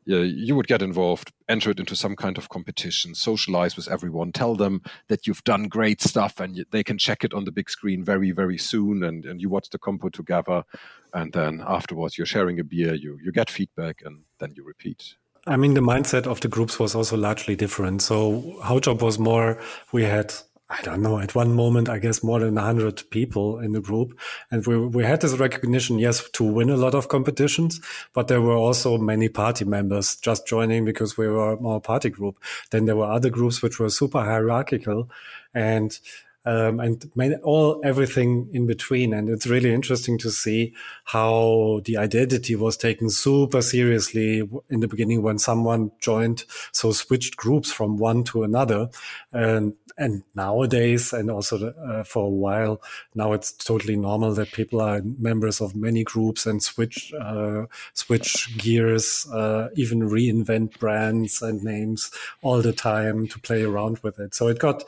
Uh, 0.08 0.16
you 0.20 0.56
would 0.56 0.66
get 0.66 0.82
involved, 0.82 1.32
enter 1.48 1.70
it 1.70 1.78
into 1.78 1.94
some 1.94 2.16
kind 2.16 2.38
of 2.38 2.48
competition, 2.48 3.14
socialize 3.14 3.76
with 3.76 3.88
everyone, 3.88 4.32
tell 4.32 4.56
them 4.56 4.82
that 5.08 5.26
you've 5.26 5.44
done 5.44 5.68
great 5.68 6.00
stuff 6.00 6.40
and 6.40 6.64
they 6.70 6.82
can 6.82 6.98
check 6.98 7.22
it 7.22 7.34
on 7.34 7.44
the 7.44 7.52
big 7.52 7.68
screen 7.68 8.04
very, 8.04 8.30
very 8.30 8.58
soon. 8.58 9.02
And, 9.04 9.24
and 9.24 9.40
you 9.40 9.48
watch 9.48 9.70
the 9.70 9.78
compo 9.78 10.08
together. 10.08 10.64
And 11.12 11.32
then 11.32 11.62
afterwards, 11.66 12.16
you're 12.16 12.26
sharing 12.26 12.60
a 12.60 12.64
beer, 12.64 12.94
you, 12.94 13.18
you 13.22 13.32
get 13.32 13.50
feedback, 13.50 14.02
and 14.04 14.22
then 14.38 14.54
you 14.56 14.64
repeat. 14.64 15.16
I 15.46 15.56
mean, 15.56 15.74
the 15.74 15.80
mindset 15.80 16.26
of 16.26 16.40
the 16.40 16.48
groups 16.48 16.78
was 16.78 16.94
also 16.94 17.16
largely 17.16 17.56
different. 17.56 18.02
So, 18.02 18.58
Haujobb 18.62 19.02
was 19.02 19.18
more, 19.18 19.60
we 19.90 20.04
had 20.04 20.34
I 20.72 20.82
don't 20.82 21.02
know, 21.02 21.18
at 21.18 21.34
one 21.34 21.52
moment, 21.52 21.88
I 21.88 21.98
guess 21.98 22.22
more 22.22 22.38
than 22.38 22.54
100 22.54 23.10
people 23.10 23.58
in 23.58 23.72
the 23.72 23.80
group. 23.80 24.16
And 24.52 24.64
we, 24.66 24.78
we 24.78 25.02
had 25.02 25.20
this 25.20 25.36
recognition, 25.36 25.98
yes, 25.98 26.30
to 26.30 26.44
win 26.44 26.70
a 26.70 26.76
lot 26.76 26.94
of 26.94 27.08
competitions, 27.08 27.80
but 28.14 28.28
there 28.28 28.40
were 28.40 28.56
also 28.56 28.96
many 28.96 29.28
party 29.28 29.64
members 29.64 30.14
just 30.14 30.46
joining 30.46 30.84
because 30.84 31.18
we 31.18 31.26
were 31.26 31.54
a 31.54 31.60
more 31.60 31.80
party 31.80 32.08
group. 32.08 32.38
Then 32.70 32.84
there 32.84 32.94
were 32.94 33.10
other 33.10 33.30
groups 33.30 33.62
which 33.62 33.80
were 33.80 33.90
super 33.90 34.20
hierarchical 34.20 35.10
and 35.52 35.98
um, 36.44 36.80
and 36.80 37.10
all 37.42 37.80
everything 37.84 38.48
in 38.52 38.66
between. 38.66 39.12
And 39.12 39.28
it's 39.28 39.46
really 39.46 39.72
interesting 39.72 40.18
to 40.18 40.30
see 40.30 40.74
how 41.04 41.80
the 41.84 41.96
identity 41.96 42.56
was 42.56 42.76
taken 42.76 43.10
super 43.10 43.62
seriously 43.62 44.48
in 44.68 44.80
the 44.80 44.88
beginning 44.88 45.22
when 45.22 45.38
someone 45.38 45.92
joined, 46.00 46.44
so 46.72 46.92
switched 46.92 47.36
groups 47.36 47.72
from 47.72 47.98
one 47.98 48.24
to 48.24 48.42
another. 48.42 48.88
And 49.32 49.74
and 49.98 50.22
nowadays, 50.34 51.12
and 51.12 51.30
also 51.30 51.72
uh, 51.72 52.02
for 52.04 52.24
a 52.24 52.30
while 52.30 52.80
now, 53.14 53.34
it's 53.34 53.52
totally 53.52 53.96
normal 53.96 54.32
that 54.34 54.52
people 54.52 54.80
are 54.80 55.02
members 55.02 55.60
of 55.60 55.76
many 55.76 56.04
groups 56.04 56.46
and 56.46 56.62
switch 56.62 57.12
uh, 57.20 57.66
switch 57.92 58.56
gears, 58.56 59.26
uh, 59.30 59.68
even 59.74 60.08
reinvent 60.08 60.78
brands 60.78 61.42
and 61.42 61.62
names 61.62 62.10
all 62.42 62.62
the 62.62 62.72
time 62.72 63.28
to 63.28 63.38
play 63.40 63.62
around 63.62 63.98
with 63.98 64.18
it. 64.18 64.34
So 64.34 64.48
it 64.48 64.58
got 64.58 64.84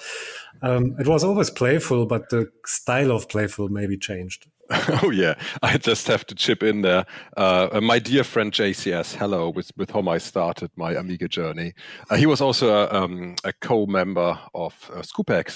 um, 0.63 0.97
it 0.99 1.07
was 1.07 1.25
always 1.25 1.51
playful, 1.51 2.07
but 2.07 2.31
the 2.31 2.51
style 2.65 3.11
of 3.11 3.29
playful 3.29 3.69
maybe 3.69 3.97
changed 3.97 4.47
oh 5.03 5.11
yeah, 5.11 5.35
I 5.63 5.77
just 5.77 6.07
have 6.07 6.27
to 6.27 6.35
chip 6.35 6.63
in 6.63 6.83
there. 6.83 7.05
Uh, 7.37 7.81
my 7.83 7.99
dear 7.99 8.25
friend 8.25 8.53
JCS, 8.53 9.17
hello, 9.17 9.51
with 9.51 9.71
with 9.77 9.91
whom 9.91 10.09
I 10.09 10.19
started 10.19 10.71
my 10.77 10.93
Amiga 10.93 11.29
journey. 11.29 11.73
Uh, 12.09 12.17
he 12.17 12.27
was 12.27 12.41
also 12.41 12.69
a, 12.71 12.93
um, 12.93 13.35
a 13.45 13.53
co-member 13.53 14.39
of 14.55 14.91
uh, 14.95 15.03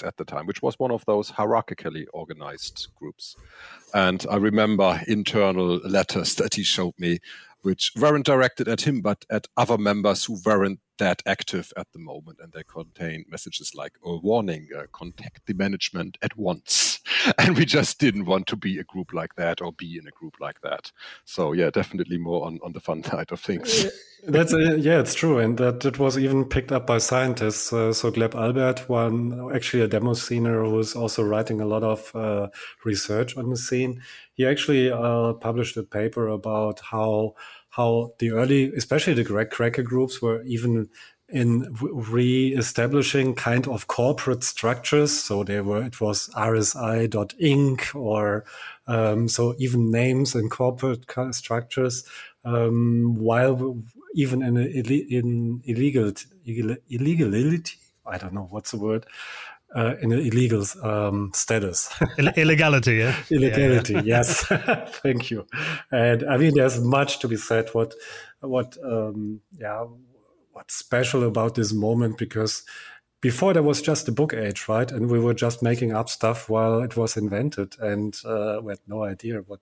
at 0.05 0.17
the 0.17 0.25
time, 0.25 0.45
which 0.45 0.61
was 0.61 0.77
one 0.77 0.91
of 0.91 1.03
those 1.05 1.31
hierarchically 1.31 2.05
organized 2.13 2.89
groups. 2.95 3.35
And 3.93 4.25
I 4.29 4.35
remember 4.35 5.01
internal 5.07 5.77
letters 5.77 6.35
that 6.35 6.55
he 6.55 6.63
showed 6.63 6.93
me 6.99 7.19
which 7.61 7.91
weren't 7.97 8.25
directed 8.25 8.67
at 8.67 8.81
him, 8.81 9.01
but 9.01 9.25
at 9.29 9.47
other 9.57 9.77
members 9.77 10.25
who 10.25 10.37
weren't 10.45 10.79
that 10.97 11.21
active 11.25 11.71
at 11.77 11.91
the 11.93 11.99
moment. 11.99 12.39
And 12.41 12.51
they 12.53 12.63
contain 12.63 13.25
messages 13.29 13.73
like, 13.75 13.93
a 14.03 14.17
warning, 14.17 14.69
uh, 14.77 14.83
contact 14.91 15.45
the 15.45 15.53
management 15.53 16.17
at 16.21 16.37
once. 16.37 16.99
And 17.37 17.57
we 17.57 17.65
just 17.65 17.99
didn't 17.99 18.25
want 18.25 18.47
to 18.47 18.55
be 18.55 18.77
a 18.79 18.83
group 18.83 19.11
like 19.11 19.35
that 19.35 19.61
or 19.61 19.71
be 19.73 19.97
in 19.97 20.07
a 20.07 20.11
group 20.11 20.35
like 20.39 20.61
that. 20.61 20.91
So, 21.25 21.51
yeah, 21.51 21.69
definitely 21.69 22.17
more 22.17 22.45
on, 22.45 22.59
on 22.63 22.73
the 22.73 22.79
fun 22.79 23.03
side 23.11 23.31
of 23.31 23.39
things. 23.39 23.87
That's 24.23 24.53
a, 24.53 24.77
yeah, 24.77 24.99
it's 24.99 25.13
true, 25.13 25.37
and 25.39 25.57
that 25.57 25.85
it 25.85 25.99
was 25.99 26.17
even 26.17 26.45
picked 26.45 26.71
up 26.71 26.87
by 26.87 26.97
scientists. 26.97 27.71
Uh, 27.71 27.93
so 27.93 28.11
Gleb 28.11 28.35
Albert, 28.35 28.89
one 28.89 29.51
actually 29.53 29.83
a 29.83 29.87
demo 29.87 30.13
scener 30.13 30.63
who 30.63 30.79
is 30.79 30.95
also 30.95 31.23
writing 31.23 31.61
a 31.61 31.65
lot 31.65 31.83
of 31.83 32.15
uh, 32.15 32.47
research 32.83 33.37
on 33.37 33.49
the 33.49 33.57
scene, 33.57 34.01
he 34.33 34.45
actually 34.45 34.91
uh, 34.91 35.33
published 35.33 35.77
a 35.77 35.83
paper 35.83 36.27
about 36.27 36.79
how 36.79 37.35
how 37.77 38.11
the 38.17 38.31
early, 38.31 38.73
especially 38.73 39.13
the 39.13 39.45
cracker 39.45 39.83
groups, 39.83 40.19
were 40.21 40.41
even 40.43 40.89
in 41.29 41.75
re-establishing 41.79 43.35
kind 43.35 43.67
of 43.67 43.85
corporate 43.87 44.43
structures. 44.43 45.11
So 45.11 45.43
they 45.43 45.61
were, 45.61 45.83
it 45.83 46.01
was 46.01 46.29
RSI.inc 46.29 47.95
or, 47.95 48.45
um, 48.87 49.27
so 49.27 49.53
even 49.59 49.91
names 49.91 50.33
and 50.33 50.49
corporate 50.49 51.05
structures, 51.31 52.03
um, 52.43 53.15
while 53.15 53.77
even 54.15 54.41
in, 54.41 54.57
in 54.57 55.61
illegal, 55.65 56.13
illegality, 56.89 57.77
I 58.05 58.17
don't 58.17 58.33
know 58.33 58.47
what's 58.49 58.71
the 58.71 58.77
word, 58.77 59.05
uh, 59.75 59.95
in 60.01 60.11
an 60.11 60.19
illegal 60.19 60.63
um, 60.83 61.31
status. 61.33 61.93
illegality, 62.35 62.95
yeah. 62.95 63.15
illegality, 63.31 63.93
yeah, 63.93 63.99
yeah. 63.99 64.05
yes. 64.05 64.45
Thank 65.03 65.31
you. 65.31 65.45
And 65.91 66.23
I 66.23 66.37
mean, 66.37 66.53
there's 66.55 66.79
much 66.79 67.19
to 67.19 67.27
be 67.27 67.35
said. 67.35 67.69
What, 67.73 67.93
what, 68.39 68.77
um, 68.83 69.41
yeah, 69.57 69.85
what's 70.51 70.75
special 70.75 71.23
about 71.23 71.55
this 71.55 71.73
moment 71.73 72.17
because 72.17 72.63
before 73.21 73.53
there 73.53 73.63
was 73.63 73.81
just 73.81 74.05
the 74.05 74.11
book 74.11 74.33
age, 74.33 74.67
right? 74.67 74.91
And 74.91 75.09
we 75.09 75.19
were 75.19 75.33
just 75.33 75.61
making 75.61 75.93
up 75.93 76.09
stuff 76.09 76.49
while 76.49 76.81
it 76.81 76.95
was 76.95 77.17
invented, 77.17 77.75
and 77.79 78.15
uh, 78.25 78.59
we 78.61 78.71
had 78.71 78.79
no 78.87 79.03
idea 79.03 79.41
what, 79.47 79.59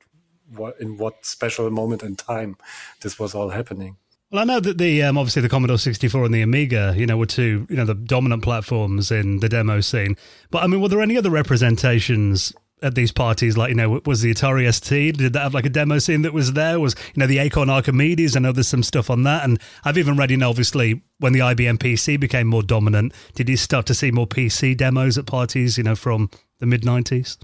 what 0.54 0.80
in 0.80 0.98
what 0.98 1.26
special 1.26 1.70
moment 1.72 2.04
in 2.04 2.16
time 2.16 2.58
this 3.02 3.18
was 3.18 3.34
all 3.34 3.50
happening. 3.50 3.98
Well, 4.36 4.42
I 4.42 4.54
know 4.54 4.60
that 4.60 4.78
the 4.78 5.02
um, 5.02 5.18
obviously 5.18 5.44
the 5.44 5.48
Commodore 5.48 5.78
64 5.78 6.26
and 6.26 6.34
the 6.34 6.42
Amiga, 6.42 6.94
you 6.98 7.06
know, 7.06 7.16
were 7.16 7.26
two, 7.26 7.66
you 7.70 7.78
know, 7.78 7.86
the 7.86 7.96
dominant 7.96 8.44
platforms 8.44 9.10
in 9.10 9.40
the 9.40 9.48
demo 9.48 9.80
scene. 9.80 10.18
But 10.52 10.62
I 10.62 10.68
mean, 10.68 10.82
were 10.82 10.90
there 10.90 11.00
any 11.00 11.18
other 11.18 11.30
representations 11.30 12.52
at 12.82 12.96
these 12.96 13.14
parties? 13.14 13.56
Like, 13.58 13.70
you 13.70 13.76
know, 13.76 14.02
was 14.06 14.24
the 14.24 14.34
Atari 14.34 14.70
ST? 14.74 15.18
Did 15.18 15.32
that 15.32 15.40
have 15.42 15.54
like 15.54 15.66
a 15.66 15.70
demo 15.70 16.00
scene 16.00 16.24
that 16.24 16.34
was 16.34 16.52
there? 16.52 16.82
Was 16.82 16.98
you 17.14 17.22
know 17.22 17.28
the 17.28 17.38
Acorn 17.38 17.70
Archimedes? 17.70 18.36
I 18.36 18.42
know 18.42 18.52
there's 18.52 18.68
some 18.68 18.84
stuff 18.84 19.10
on 19.10 19.24
that, 19.24 19.46
and 19.46 19.58
I've 19.86 19.98
even 19.98 20.18
read, 20.18 20.32
you 20.32 20.36
know, 20.36 20.50
obviously 20.50 21.02
when 21.20 21.32
the 21.32 21.40
IBM 21.40 21.78
PC 21.78 22.20
became 22.20 22.48
more 22.48 22.62
dominant, 22.62 23.14
did 23.36 23.48
you 23.48 23.56
start 23.56 23.86
to 23.86 23.94
see 23.94 24.12
more 24.12 24.28
PC 24.28 24.76
demos 24.76 25.18
at 25.18 25.28
parties? 25.28 25.78
You 25.78 25.86
know, 25.86 25.96
from 25.96 26.30
the 26.60 26.66
mid 26.66 26.82
90s. 26.82 27.38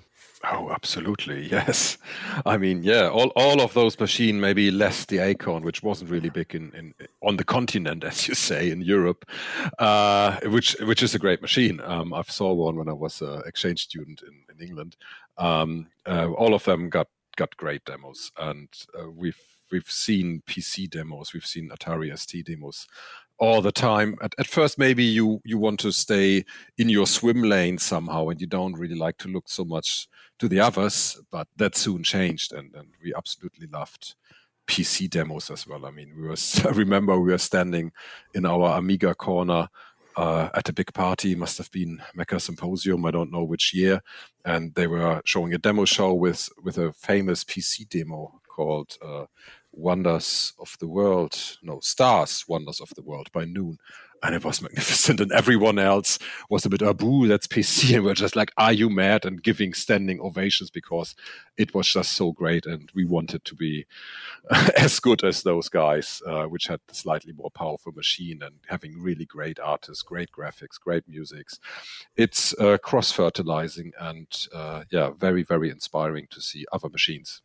Oh, 0.44 0.72
absolutely. 0.72 1.48
Yes. 1.52 1.98
I 2.46 2.58
mean, 2.58 2.84
yeah, 2.84 3.10
all, 3.10 3.32
all 3.36 3.62
of 3.62 3.74
those 3.74 4.00
machine, 4.00 4.40
maybe 4.40 4.72
less 4.72 5.06
the 5.06 5.20
Acorn, 5.20 5.64
which 5.64 5.84
wasn't 5.84 6.10
really 6.10 6.30
big 6.30 6.56
in, 6.56 6.72
in 6.74 6.94
on 7.22 7.38
the 7.38 7.44
continent, 7.44 8.04
as 8.12 8.28
you 8.28 8.36
say, 8.36 8.72
in 8.72 8.82
Europe, 8.82 9.26
uh, 9.80 10.40
which 10.46 10.76
which 10.82 11.04
is 11.04 11.14
a 11.14 11.20
great 11.20 11.42
machine. 11.42 11.82
Um, 11.84 12.14
I 12.14 12.22
saw 12.24 12.54
one 12.54 12.78
when 12.78 12.90
I 12.90 12.94
was 12.94 13.22
an 13.22 13.44
exchange 13.46 13.84
student 13.84 14.24
in, 14.24 14.56
in 14.56 14.66
England. 14.66 14.96
Um, 15.38 15.88
uh, 16.06 16.32
all 16.32 16.54
of 16.54 16.64
them 16.64 16.90
got 16.90 17.08
got 17.36 17.56
great 17.58 17.84
demos, 17.86 18.32
and 18.38 18.70
uh, 18.98 19.10
we've 19.10 19.42
we've 19.72 19.92
seen 19.92 20.42
PC 20.48 20.90
demos, 20.90 21.34
we've 21.34 21.46
seen 21.46 21.70
Atari 21.70 22.18
ST 22.18 22.46
demos 22.46 22.88
all 23.42 23.62
the 23.62 23.72
time. 23.72 24.16
At, 24.22 24.34
at 24.38 24.48
first, 24.48 24.78
maybe 24.78 25.04
you 25.04 25.42
you 25.44 25.58
want 25.58 25.80
to 25.82 25.92
stay 25.92 26.46
in 26.78 26.88
your 26.88 27.08
swim 27.08 27.42
lane 27.42 27.80
somehow, 27.80 28.30
and 28.30 28.40
you 28.40 28.48
don't 28.48 28.78
really 28.78 28.96
like 28.96 29.18
to 29.18 29.28
look 29.28 29.50
so 29.50 29.66
much 29.66 30.08
to 30.40 30.48
the 30.48 30.62
others. 30.62 31.20
But 31.32 31.48
that 31.58 31.76
soon 31.76 32.04
changed, 32.04 32.54
and, 32.54 32.74
and 32.76 32.90
we 33.04 33.14
absolutely 33.14 33.68
loved 33.68 34.16
PC 34.68 35.10
demos 35.10 35.50
as 35.50 35.68
well. 35.68 35.86
I 35.86 35.92
mean, 35.92 36.14
we 36.16 36.28
were 36.28 36.38
I 36.66 36.70
remember 36.70 37.20
we 37.20 37.32
were 37.32 37.38
standing 37.38 37.92
in 38.34 38.46
our 38.46 38.78
Amiga 38.78 39.14
corner. 39.16 39.68
Uh, 40.18 40.50
at 40.56 40.68
a 40.68 40.74
big 40.74 40.94
party, 40.94 41.36
must 41.36 41.58
have 41.58 41.72
been 41.72 42.02
Mekka 42.18 42.42
Symposium, 42.42 43.06
I 43.06 43.12
don't 43.12 43.32
know 43.32 43.46
which 43.46 43.74
year, 43.74 44.02
and 44.44 44.76
they 44.76 44.86
were 44.86 45.22
showing 45.24 45.54
a 45.54 45.58
demo 45.58 45.86
show 45.86 46.14
with 46.14 46.50
with 46.62 46.78
a 46.78 46.92
famous 46.92 47.46
PC 47.46 47.88
demo 47.88 48.42
called 48.50 48.98
uh, 49.02 49.24
Wonders 49.74 50.54
of 50.60 50.76
the 50.80 50.88
World, 50.88 51.58
no, 51.62 51.80
Stars, 51.80 52.46
Wonders 52.48 52.82
of 52.82 52.90
the 52.96 53.02
World 53.02 53.32
by 53.32 53.46
Nooon. 53.46 53.78
And 54.24 54.36
it 54.36 54.46
was 54.46 54.62
magnificent. 54.62 55.20
And 55.20 55.32
everyone 55.32 55.80
else 55.80 56.20
was 56.48 56.64
a 56.64 56.70
bit, 56.70 56.84
oh, 56.84 56.94
boo, 56.94 57.28
that's 57.28 57.48
PC. 57.48 57.96
And 57.96 58.06
we're 58.06 58.14
just 58.14 58.36
like, 58.36 58.52
are 58.56 58.72
you 58.72 58.88
mad? 58.88 59.26
And 59.26 59.42
giving 59.42 59.74
standing 59.74 60.22
ovations 60.22 60.70
because 60.70 61.16
it 61.58 61.74
was 61.74 61.88
just 61.88 62.14
so 62.14 62.32
great. 62.32 62.68
And 62.68 62.92
we 62.94 63.04
wanted 63.04 63.44
to 63.46 63.56
be 63.56 63.88
as 64.78 65.00
good 65.00 65.24
as 65.24 65.42
those 65.42 65.70
guys, 65.70 66.22
uh, 66.28 66.44
which 66.44 66.68
had 66.68 66.82
the 66.88 66.94
slightly 66.94 67.34
more 67.34 67.50
powerful 67.50 67.94
machine 67.94 68.44
and 68.44 68.56
having 68.68 69.02
really 69.02 69.26
great 69.26 69.60
artists, 69.60 70.04
great 70.04 70.30
graphics, 70.32 70.80
great 70.80 71.08
musics. 71.08 71.60
It's 72.16 72.54
uh, 72.60 72.78
cross 72.78 73.12
fertilizing 73.12 73.92
and, 74.00 74.28
uh, 74.54 74.84
yeah, 74.92 75.12
very, 75.18 75.42
very 75.42 75.72
inspiring 75.72 76.28
to 76.30 76.42
see 76.42 76.66
other 76.72 76.90
machines. 76.90 77.42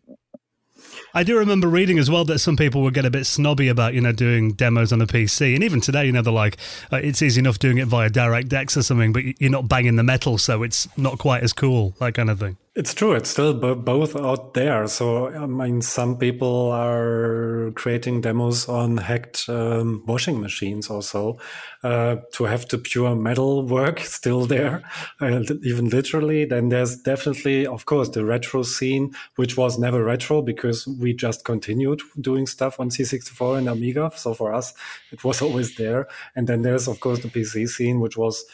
I 1.14 1.22
do 1.22 1.38
remember 1.38 1.68
reading 1.68 1.98
as 1.98 2.10
well 2.10 2.24
that 2.26 2.38
some 2.40 2.56
people 2.56 2.82
would 2.82 2.94
get 2.94 3.04
a 3.04 3.10
bit 3.10 3.24
snobby 3.26 3.68
about, 3.68 3.94
you 3.94 4.00
know, 4.00 4.12
doing 4.12 4.52
demos 4.52 4.92
on 4.92 5.00
a 5.00 5.06
PC. 5.06 5.54
And 5.54 5.64
even 5.64 5.80
today, 5.80 6.06
you 6.06 6.12
know, 6.12 6.22
they're 6.22 6.32
like, 6.32 6.58
uh, 6.92 6.96
it's 6.96 7.22
easy 7.22 7.40
enough 7.40 7.58
doing 7.58 7.78
it 7.78 7.86
via 7.86 8.10
DirectX 8.10 8.76
or 8.76 8.82
something, 8.82 9.12
but 9.12 9.24
you're 9.40 9.50
not 9.50 9.68
banging 9.68 9.96
the 9.96 10.02
metal, 10.02 10.38
so 10.38 10.62
it's 10.62 10.86
not 10.96 11.18
quite 11.18 11.42
as 11.42 11.52
cool, 11.52 11.94
that 12.00 12.14
kind 12.14 12.30
of 12.30 12.38
thing. 12.38 12.56
It's 12.78 12.92
true. 12.92 13.12
It's 13.14 13.30
still 13.30 13.54
b- 13.54 13.72
both 13.72 14.14
out 14.14 14.52
there. 14.52 14.86
So, 14.86 15.28
I 15.28 15.46
mean, 15.46 15.80
some 15.80 16.18
people 16.18 16.70
are 16.72 17.72
creating 17.74 18.20
demos 18.20 18.68
on 18.68 18.98
hacked 18.98 19.48
um, 19.48 20.04
washing 20.06 20.42
machines 20.42 20.90
also 20.90 21.38
uh, 21.82 22.16
to 22.34 22.44
have 22.44 22.68
the 22.68 22.76
pure 22.76 23.16
metal 23.16 23.66
work 23.66 24.00
still 24.18 24.44
there, 24.44 24.82
uh, 25.22 25.40
even 25.62 25.88
literally. 25.88 26.44
Then 26.44 26.68
there's 26.68 26.98
definitely, 26.98 27.66
of 27.66 27.86
course, 27.86 28.10
the 28.10 28.26
retro 28.26 28.62
scene, 28.62 29.14
which 29.36 29.56
was 29.56 29.78
never 29.78 30.04
retro 30.04 30.42
because 30.42 30.86
we 30.86 31.14
just 31.14 31.46
continued 31.46 32.02
doing 32.20 32.46
stuff 32.46 32.78
on 32.78 32.90
C64 32.90 33.56
and 33.56 33.70
Amiga. 33.70 34.10
So 34.16 34.34
for 34.34 34.52
us, 34.52 34.74
it 35.10 35.24
was 35.24 35.40
always 35.46 35.76
there. 35.76 36.08
And 36.34 36.46
then 36.46 36.60
there's, 36.60 36.88
of 36.88 37.00
course, 37.00 37.20
the 37.20 37.28
PC 37.28 37.68
scene, 37.68 38.00
which 38.00 38.18
was 38.18 38.44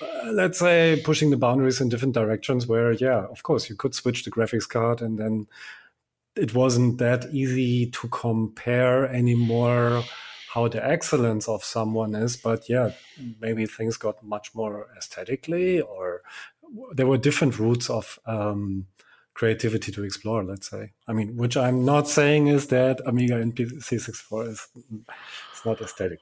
uh, 0.00 0.30
let's 0.32 0.58
say 0.58 1.00
pushing 1.04 1.30
the 1.30 1.36
boundaries 1.36 1.80
in 1.80 1.88
different 1.88 2.14
directions 2.14 2.66
where 2.66 2.92
yeah 2.92 3.24
of 3.26 3.42
course 3.42 3.68
you 3.70 3.76
could 3.76 3.94
switch 3.94 4.24
the 4.24 4.30
graphics 4.30 4.68
card 4.68 5.00
and 5.00 5.18
then 5.18 5.46
it 6.34 6.54
wasn't 6.54 6.98
that 6.98 7.26
easy 7.32 7.86
to 7.86 8.08
compare 8.08 9.06
anymore 9.06 10.02
how 10.52 10.68
the 10.68 10.86
excellence 10.86 11.48
of 11.48 11.64
someone 11.64 12.14
is 12.14 12.36
but 12.36 12.68
yeah 12.68 12.90
maybe 13.40 13.66
things 13.66 13.96
got 13.96 14.22
much 14.22 14.54
more 14.54 14.88
aesthetically 14.96 15.80
or 15.80 16.22
there 16.92 17.06
were 17.06 17.18
different 17.18 17.58
routes 17.58 17.88
of 17.88 18.18
um, 18.26 18.86
creativity 19.34 19.92
to 19.92 20.02
explore 20.02 20.42
let's 20.42 20.68
say. 20.70 20.92
I 21.06 21.12
mean 21.12 21.36
which 21.36 21.56
i'm 21.56 21.84
not 21.84 22.08
saying 22.08 22.48
is 22.48 22.66
that 22.68 23.00
amiga 23.06 23.36
and 23.36 23.54
c64 23.54 24.48
is 24.48 24.68
it's 25.52 25.64
not 25.64 25.80
aesthetic 25.80 26.20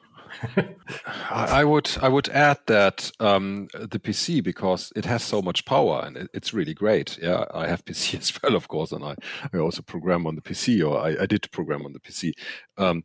I 1.30 1.64
would 1.64 1.90
I 2.00 2.08
would 2.08 2.28
add 2.28 2.58
that 2.66 3.10
um, 3.20 3.68
the 3.72 3.98
PC 3.98 4.42
because 4.42 4.92
it 4.96 5.04
has 5.04 5.22
so 5.22 5.42
much 5.42 5.64
power 5.64 6.02
and 6.04 6.16
it, 6.16 6.30
it's 6.32 6.54
really 6.54 6.74
great. 6.74 7.18
Yeah, 7.20 7.44
I 7.52 7.68
have 7.68 7.84
PC 7.86 8.18
as 8.18 8.42
well, 8.42 8.56
of 8.56 8.68
course, 8.68 8.92
and 8.92 9.04
I, 9.04 9.16
I 9.52 9.58
also 9.58 9.82
program 9.82 10.26
on 10.26 10.34
the 10.34 10.42
PC 10.42 10.86
or 10.86 10.98
I, 10.98 11.22
I 11.22 11.26
did 11.26 11.50
program 11.50 11.84
on 11.84 11.92
the 11.92 12.00
PC. 12.00 12.32
Um, 12.76 13.04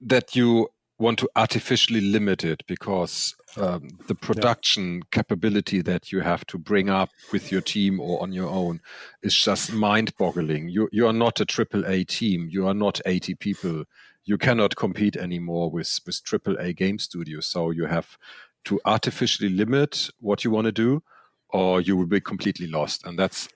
that 0.00 0.36
you 0.36 0.68
want 0.98 1.18
to 1.18 1.28
artificially 1.36 2.00
limit 2.00 2.42
it 2.42 2.62
because 2.66 3.34
um, 3.58 3.88
the 4.06 4.14
production 4.14 4.96
yeah. 4.96 5.00
capability 5.10 5.82
that 5.82 6.10
you 6.10 6.20
have 6.20 6.46
to 6.46 6.58
bring 6.58 6.88
up 6.88 7.10
with 7.32 7.52
your 7.52 7.60
team 7.60 8.00
or 8.00 8.22
on 8.22 8.32
your 8.32 8.48
own 8.48 8.80
is 9.22 9.34
just 9.34 9.72
mind-boggling. 9.72 10.68
You 10.68 10.88
you 10.92 11.06
are 11.06 11.12
not 11.12 11.40
a 11.40 11.44
triple 11.44 11.84
A 11.86 12.04
team. 12.04 12.48
You 12.50 12.66
are 12.66 12.74
not 12.74 13.00
eighty 13.04 13.34
people 13.34 13.84
you 14.26 14.36
cannot 14.36 14.76
compete 14.76 15.16
anymore 15.16 15.70
with 15.70 16.00
with 16.04 16.22
triple 16.22 16.56
A 16.58 16.72
game 16.72 16.98
studios. 16.98 17.46
So 17.46 17.70
you 17.70 17.86
have 17.86 18.18
to 18.64 18.80
artificially 18.84 19.48
limit 19.48 20.10
what 20.20 20.44
you 20.44 20.50
want 20.50 20.66
to 20.66 20.72
do, 20.72 21.02
or 21.48 21.80
you 21.80 21.96
will 21.96 22.06
be 22.06 22.20
completely 22.20 22.66
lost. 22.66 23.06
And 23.06 23.18
that's 23.18 23.48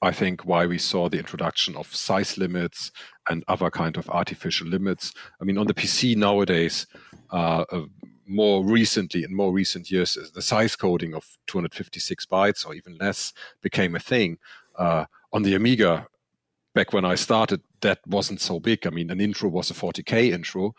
I 0.00 0.12
think 0.12 0.46
why 0.46 0.66
we 0.66 0.78
saw 0.78 1.08
the 1.08 1.18
introduction 1.18 1.76
of 1.76 1.92
size 1.92 2.38
limits 2.38 2.92
and 3.28 3.44
other 3.48 3.68
kind 3.68 3.96
of 3.96 4.08
artificial 4.08 4.68
limits. 4.68 5.12
I 5.40 5.44
mean, 5.44 5.58
on 5.58 5.66
the 5.66 5.74
PC 5.74 6.16
nowadays, 6.16 6.86
uh, 7.32 7.64
uh, 7.72 7.86
more 8.24 8.64
recently, 8.64 9.24
in 9.24 9.34
more 9.34 9.52
recent 9.52 9.90
years, 9.90 10.16
the 10.32 10.40
size 10.40 10.76
coding 10.76 11.14
of 11.14 11.36
256 11.48 12.26
bytes 12.26 12.64
or 12.64 12.74
even 12.74 12.96
less 12.98 13.32
became 13.60 13.96
a 13.96 14.00
thing. 14.00 14.38
Uh, 14.78 15.06
on 15.32 15.42
the 15.42 15.54
Amiga, 15.54 16.06
back 16.74 16.92
when 16.92 17.04
I 17.04 17.14
started, 17.14 17.60
that 17.80 18.00
wasn't 18.06 18.40
so 18.40 18.60
big. 18.60 18.86
I 18.86 18.90
mean, 18.90 19.10
an 19.10 19.20
intro 19.20 19.48
was 19.48 19.70
a 19.70 19.74
40k 19.74 20.32
intro 20.32 20.74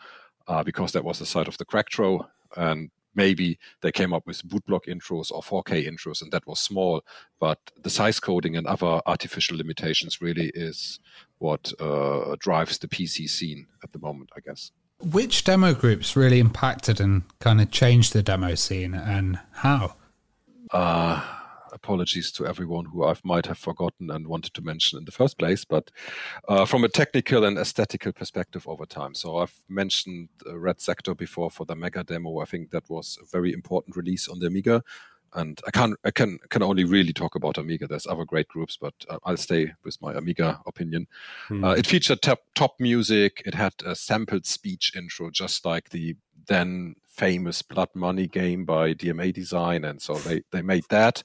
uh, 0.48 0.64
because 0.64 0.92
that 0.94 1.04
was 1.04 1.20
the 1.20 1.26
side 1.26 1.48
of 1.48 1.58
the 1.58 1.66
Cracktro, 1.66 2.28
and 2.56 2.90
maybe 3.16 3.60
they 3.82 3.92
came 3.92 4.14
up 4.14 4.26
with 4.26 4.44
bootblock 4.48 4.88
intros 4.88 5.32
or 5.32 5.42
4K 5.42 5.88
intros, 5.88 6.22
and 6.22 6.32
that 6.32 6.46
was 6.48 6.60
small. 6.60 7.04
But 7.40 7.60
the 7.82 7.90
size 7.90 8.20
coding 8.20 8.56
and 8.56 8.68
other 8.68 9.02
artificial 9.06 9.58
limitations 9.58 10.22
really 10.22 10.52
is 10.54 11.00
what 11.40 11.72
uh, 11.80 12.36
drives 12.40 12.78
the 12.78 12.88
PC 12.88 13.30
scene 13.30 13.68
at 13.84 13.92
the 13.92 14.00
moment, 14.00 14.30
I 14.36 14.40
guess. 14.40 14.72
Which 15.00 15.44
demo 15.44 15.74
groups 15.74 16.16
really 16.16 16.40
impacted 16.40 17.00
and 17.02 17.24
kind 17.40 17.60
of 17.60 17.72
changed 17.72 18.14
the 18.14 18.24
demo 18.24 18.56
scene, 18.56 18.94
and 18.94 19.40
how? 19.52 19.96
Uh, 20.72 21.22
apologies 21.74 22.32
to 22.34 22.46
everyone 22.46 22.86
who 22.86 23.04
I 23.04 23.16
might 23.24 23.46
have 23.48 23.58
forgotten 23.58 24.12
and 24.12 24.28
wanted 24.28 24.54
to 24.54 24.62
mention 24.62 25.00
in 25.00 25.06
the 25.06 25.12
first 25.12 25.38
place, 25.38 25.66
but 25.66 25.92
uh, 26.48 26.66
from 26.66 26.84
a 26.84 26.90
technical 26.90 27.44
and 27.44 27.58
aesthetical 27.58 28.12
perspective 28.12 28.68
over 28.68 28.86
time. 28.86 29.14
So 29.16 29.38
I've 29.38 29.56
mentioned 29.68 30.30
uh, 30.48 30.58
Red 30.58 30.80
Sector 30.80 31.16
before 31.16 31.50
for 31.52 31.66
the 31.66 31.76
Mega 31.76 32.04
demo. 32.04 32.40
I 32.40 32.46
think 32.46 32.72
that 32.72 32.90
was 32.90 33.18
a 33.22 33.26
very 33.26 33.54
important 33.54 33.96
release 33.96 34.28
on 34.28 34.40
the 34.40 34.48
Amiga. 34.48 34.84
And 35.36 35.60
I 35.66 35.72
can 35.72 35.96
I 36.06 36.12
can 36.12 36.38
can 36.50 36.62
only 36.62 36.84
really 36.84 37.12
talk 37.12 37.34
about 37.34 37.58
Amiga. 37.58 37.88
There's 37.88 38.06
other 38.06 38.24
great 38.24 38.48
groups, 38.48 38.78
but 38.78 38.94
uh, 39.10 39.18
I'll 39.24 39.36
stay 39.38 39.74
with 39.84 40.00
my 40.00 40.14
Amiga 40.14 40.62
opinion. 40.68 41.08
Hmm. 41.48 41.64
Uh, 41.64 41.74
it 41.74 41.88
featured 41.88 42.22
top, 42.22 42.42
top 42.54 42.76
music. 42.80 43.42
It 43.44 43.56
had 43.56 43.74
a 43.84 43.96
sampled 43.96 44.46
speech 44.46 44.94
intro, 44.96 45.32
just 45.32 45.66
like 45.66 45.90
the 45.90 46.16
then 46.46 46.96
famous 47.14 47.62
Blood 47.62 47.90
Money 47.94 48.28
game 48.28 48.66
by 48.66 48.94
DMA 48.94 49.34
Design, 49.34 49.86
and 49.86 50.02
so 50.02 50.16
they 50.16 50.44
they 50.52 50.62
made 50.62 50.86
that. 50.90 51.24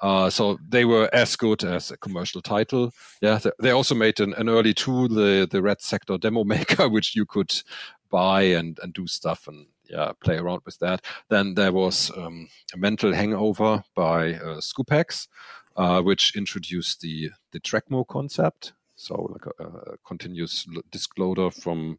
Uh, 0.00 0.28
so 0.28 0.58
they 0.68 0.84
were 0.84 1.08
as 1.12 1.34
good 1.36 1.64
as 1.64 1.90
a 1.90 1.96
commercial 1.96 2.42
title. 2.42 2.92
Yeah, 3.22 3.38
they 3.58 3.70
also 3.70 3.94
made 3.94 4.20
an, 4.20 4.34
an 4.34 4.48
early 4.48 4.74
tool, 4.74 5.08
the 5.08 5.48
the 5.50 5.62
Red 5.62 5.80
Sector 5.80 6.18
Demo 6.18 6.44
Maker, 6.44 6.88
which 6.96 7.16
you 7.16 7.26
could 7.26 7.52
buy 8.10 8.42
and 8.42 8.78
and 8.82 8.92
do 8.92 9.06
stuff 9.06 9.48
and 9.48 9.66
yeah 9.88 10.12
play 10.20 10.36
around 10.36 10.62
with 10.64 10.78
that. 10.80 11.04
Then 11.28 11.54
there 11.54 11.72
was 11.72 12.10
um, 12.16 12.48
a 12.74 12.76
Mental 12.76 13.12
Hangover 13.12 13.82
by 13.94 14.34
uh, 14.34 14.60
Scoopex, 14.60 15.28
uh, 15.76 16.02
which 16.02 16.36
introduced 16.36 17.00
the 17.00 17.30
the 17.52 17.60
Trackmo 17.60 18.06
concept 18.06 18.74
so 18.96 19.14
like 19.32 19.46
a, 19.58 19.64
a 19.64 19.96
continuous 20.06 20.66
disk 20.90 21.18
loader 21.18 21.50
from 21.50 21.98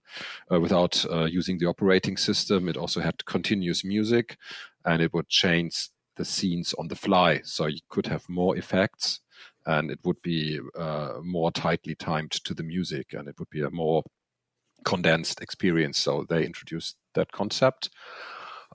uh, 0.52 0.60
without 0.60 1.06
uh, 1.12 1.26
using 1.26 1.58
the 1.58 1.66
operating 1.66 2.18
system. 2.18 2.70
It 2.70 2.78
also 2.78 3.02
had 3.02 3.26
continuous 3.26 3.84
music, 3.84 4.38
and 4.86 5.02
it 5.02 5.14
would 5.14 5.28
change 5.30 5.90
the 6.16 6.26
scenes 6.26 6.74
on 6.76 6.88
the 6.88 6.96
fly. 6.96 7.42
So 7.44 7.68
you 7.68 7.80
could 7.90 8.08
have 8.08 8.28
more 8.30 8.58
effects, 8.58 9.20
and 9.66 9.92
it 9.92 10.00
would 10.04 10.22
be 10.22 10.60
uh, 10.78 11.16
more 11.24 11.52
tightly 11.52 11.96
timed 11.96 12.32
to 12.32 12.54
the 12.54 12.64
music, 12.64 13.14
and 13.14 13.28
it 13.28 13.36
would 13.40 13.50
be 13.50 13.62
a 13.62 13.72
more 13.72 14.04
condensed 14.84 15.42
experience. 15.42 15.98
So 15.98 16.26
they 16.30 16.46
introduced 16.46 16.96
that 17.16 17.32
concept. 17.32 17.90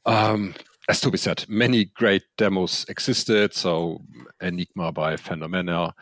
Um, 0.04 0.54
as 0.88 1.00
Toby 1.00 1.18
said, 1.18 1.44
many 1.48 1.84
great 1.84 2.22
demos 2.36 2.84
existed. 2.88 3.54
So 3.54 4.02
Enigma 4.40 4.90
by 4.90 5.16
Phenomena, 5.16 5.94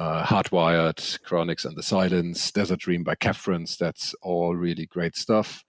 uh, 0.00 0.24
Hardwired, 0.24 1.20
Crionics 1.26 1.66
and 1.66 1.76
the 1.76 1.82
Silents, 1.82 2.50
Desert 2.54 2.78
Dream 2.78 3.04
by 3.04 3.14
Kefrens. 3.14 3.76
That's 3.76 4.14
all 4.22 4.56
really 4.56 4.86
great 4.86 5.14
stuff. 5.14 5.62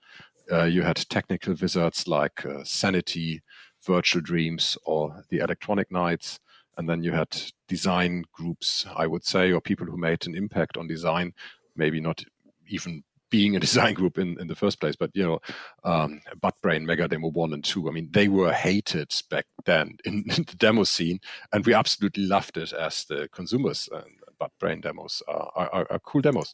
Uh, 0.50 0.64
you 0.64 0.84
had 0.84 0.96
technical 1.10 1.54
wizards 1.62 2.08
like 2.08 2.46
uh, 2.46 2.64
Sanity, 2.64 3.42
Virtual 3.86 4.22
Dreams, 4.22 4.78
or 4.86 5.26
the 5.30 5.40
Electronic 5.40 5.92
Knights. 5.92 6.40
And 6.78 6.88
then 6.88 7.04
you 7.04 7.12
had 7.12 7.28
design 7.68 8.24
groups, 8.32 8.86
I 8.96 9.06
would 9.06 9.26
say, 9.26 9.52
or 9.52 9.60
people 9.60 9.86
who 9.86 9.98
made 9.98 10.26
an 10.26 10.36
impact 10.36 10.78
on 10.78 10.88
design, 10.88 11.34
maybe 11.76 12.00
not 12.00 12.24
even 12.70 13.04
being 13.32 13.56
a 13.56 13.60
design 13.68 13.96
group 13.96 14.18
in, 14.18 14.40
in 14.40 14.48
the 14.48 14.56
first 14.56 14.80
place, 14.80 14.96
but 14.96 15.10
you 15.14 15.24
know, 15.24 15.40
um, 15.84 16.22
Buttbrain, 16.40 16.84
Mega 16.84 17.08
Demo 17.08 17.30
One 17.30 17.54
and 17.54 17.64
Two. 17.64 17.90
I 17.90 17.92
mean, 17.92 18.10
they 18.12 18.28
were 18.28 18.54
hated 18.54 19.12
back 19.30 19.46
then 19.66 19.98
in, 20.06 20.24
in 20.38 20.44
the 20.44 20.56
demo 20.58 20.84
scene, 20.84 21.20
and 21.52 21.66
we 21.66 21.74
absolutely 21.74 22.24
loved 22.24 22.58
it 22.58 22.72
as 22.72 23.06
the 23.06 23.28
consumers. 23.34 23.90
And 23.92 24.06
Buttbrain 24.42 24.82
demos 24.82 25.22
are, 25.28 25.52
are, 25.56 25.88
are 25.90 26.00
cool 26.00 26.22
demos. 26.22 26.54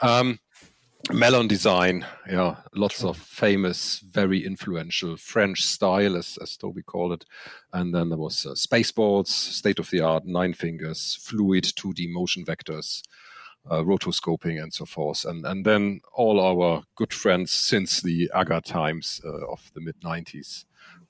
Um, 0.00 0.40
Melon 1.12 1.48
Dezign, 1.48 2.04
yeah, 2.30 2.56
lots 2.74 3.02
of 3.02 3.16
famous, 3.16 4.00
very 4.00 4.44
influential 4.44 5.16
French 5.16 5.64
style, 5.64 6.16
as, 6.16 6.38
as 6.42 6.56
Toby 6.56 6.82
called 6.82 7.12
it. 7.12 7.24
And 7.72 7.94
then 7.94 8.10
there 8.10 8.18
was 8.18 8.44
uh, 8.46 8.50
Spaceballs, 8.50 9.28
state 9.28 9.78
of 9.78 9.90
the 9.90 10.00
art, 10.00 10.26
Nine 10.26 10.52
Fingers, 10.52 11.18
fluid 11.20 11.64
2D 11.64 12.12
motion 12.12 12.44
vectors, 12.44 13.02
uh, 13.70 13.82
rotoscoping 13.82 14.62
and 14.62 14.72
so 14.72 14.84
forth. 14.84 15.24
And, 15.24 15.44
and 15.46 15.64
then 15.64 16.00
all 16.12 16.38
our 16.38 16.82
good 16.96 17.12
friends 17.12 17.50
since 17.50 18.02
the 18.02 18.30
AGA 18.34 18.60
times 18.60 19.20
uh, 19.24 19.46
of 19.50 19.70
the 19.74 19.80
mid 19.80 19.98
90s. 20.02 20.64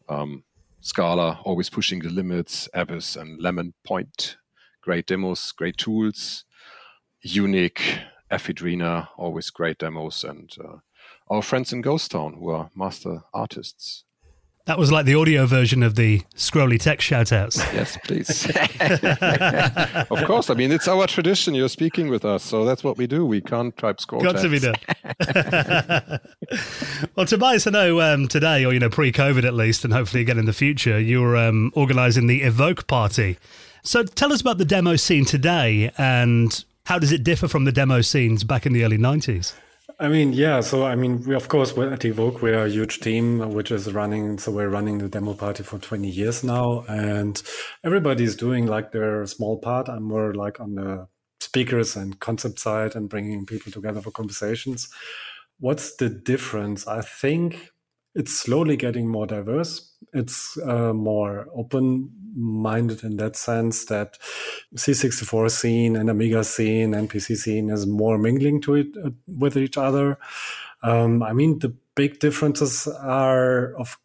Um, 0.09 0.45
Scala, 0.81 1.41
always 1.45 1.69
pushing 1.69 1.99
the 1.99 2.09
limits, 2.09 2.69
Abyss 2.73 3.17
and 3.17 3.39
Lemon 3.39 3.75
Point, 3.85 4.37
great 4.83 5.07
demos, 5.07 5.53
great 5.53 5.77
tools. 5.77 6.45
Unique, 7.23 7.99
Ephidrena, 8.31 9.09
always 9.17 9.51
great 9.51 9.79
demos. 9.79 10.25
And 10.25 10.51
uh, 10.63 10.79
our 11.29 11.43
friends 11.43 11.73
in 11.73 11.83
Ghostown 11.83 12.39
who 12.39 12.51
are 12.51 12.71
master 12.75 13.23
artists. 13.35 14.05
That 14.67 14.79
was 14.79 14.93
like 14.93 15.07
the 15.07 15.15
audio 15.15 15.47
version 15.47 15.83
of 15.83 15.97
the 15.97 16.21
scrolly 16.37 16.79
text 16.79 17.09
shoutouts. 17.11 17.59
Yes, 17.75 17.99
please. 18.05 18.47
of 20.11 20.25
course. 20.27 20.51
I 20.51 20.55
mean, 20.55 20.71
it's 20.71 20.87
our 20.87 21.07
tradition. 21.07 21.55
You're 21.55 21.69
speaking 21.69 22.09
with 22.09 22.25
us, 22.25 22.45
so 22.45 22.65
that's 22.65 22.85
what 22.85 22.97
we 22.99 23.07
do. 23.07 23.25
We 23.25 23.41
can't 23.41 23.77
type 23.77 24.01
scroll. 24.01 24.23
Got 24.23 24.37
text. 24.37 24.45
to 24.45 24.51
be 24.51 24.61
done. 24.61 24.77
well, 27.17 27.27
Tobias, 27.27 27.67
I 27.67 27.71
know 27.71 28.01
um, 28.01 28.29
today, 28.29 28.65
or 28.65 28.73
you 28.73 28.79
know, 28.79 28.91
pre-COVID 28.91 29.45
at 29.45 29.55
least, 29.55 29.85
and 29.85 29.93
hopefully 29.93 30.21
again 30.21 30.39
in 30.39 30.45
the 30.45 30.53
future, 30.53 31.01
you're 31.01 31.37
um, 31.37 31.73
organising 31.75 32.27
the 32.27 32.43
Evoke 32.43 32.87
party. 32.87 33.39
So, 33.83 34.03
tell 34.03 34.33
us 34.33 34.41
about 34.41 34.59
the 34.59 34.65
demo 34.65 34.97
scene 34.97 35.25
today, 35.25 35.91
and 35.97 36.65
how 36.85 36.99
does 36.99 37.13
it 37.13 37.25
differ 37.25 37.49
from 37.49 37.65
the 37.65 37.73
demo 37.73 38.03
scenes 38.03 38.45
back 38.45 38.67
in 38.67 38.73
the 38.73 38.85
early 38.85 38.99
'90s? 38.99 39.55
I 39.99 40.09
mean, 40.09 40.33
yeah. 40.33 40.61
So, 40.61 40.87
I 40.87 40.95
mean, 40.95 41.23
we 41.25 41.35
of 41.35 41.49
course 41.49 41.77
we're 41.77 41.93
at 41.93 42.05
Evoke. 42.05 42.41
We're 42.41 42.65
a 42.65 42.69
huge 42.69 43.01
team 43.01 43.53
which 43.53 43.71
is 43.71 43.93
running. 43.93 44.39
So 44.39 44.51
we're 44.51 44.69
running 44.69 44.99
the 44.99 45.09
demo 45.09 45.35
party 45.35 45.63
for 45.63 45.79
20 45.79 46.09
years 46.09 46.43
now, 46.43 46.85
and 46.89 47.43
everybody's 47.85 48.37
doing 48.37 48.67
like 48.67 48.93
their 48.93 49.27
small 49.27 49.59
part. 49.59 49.89
I'm 49.89 50.05
more 50.05 50.35
like 50.35 50.59
on 50.61 50.75
the 50.75 51.07
speakers 51.41 51.97
and 51.97 52.21
concept 52.21 52.59
side 52.59 52.95
and 52.95 53.09
bringing 53.09 53.45
people 53.45 53.73
together 53.73 54.01
for 54.01 54.11
conversations. 54.11 54.89
What's 55.59 55.97
the 55.97 56.09
difference? 56.09 56.87
I 56.87 57.03
think 57.03 57.71
it's 58.15 58.35
slowly 58.35 58.77
getting 58.77 59.09
more 59.09 59.27
diverse. 59.27 59.95
It's 60.13 60.57
uh, 60.59 60.93
more 60.93 61.47
open 61.55 62.11
minded 62.35 63.03
in 63.05 63.17
that 63.17 63.37
sense 63.37 63.85
that 63.87 64.19
C64 64.77 65.51
scene 65.51 65.97
and 65.97 66.11
Amiga 66.11 66.45
scene 66.45 66.95
and 66.95 67.11
PC 67.11 67.37
scene 67.37 67.71
is 67.71 67.87
more 67.87 68.19
mingling 68.19 68.61
to 68.63 68.75
it 68.75 68.89
uh, 69.05 69.11
with 69.27 69.57
each 69.57 69.77
other. 69.77 70.19
Um, 70.83 71.23
I 71.23 71.33
mean, 71.33 71.59
the 71.59 71.75
big 71.95 72.19
differences 72.21 72.87
are 72.87 73.75
of 73.75 73.99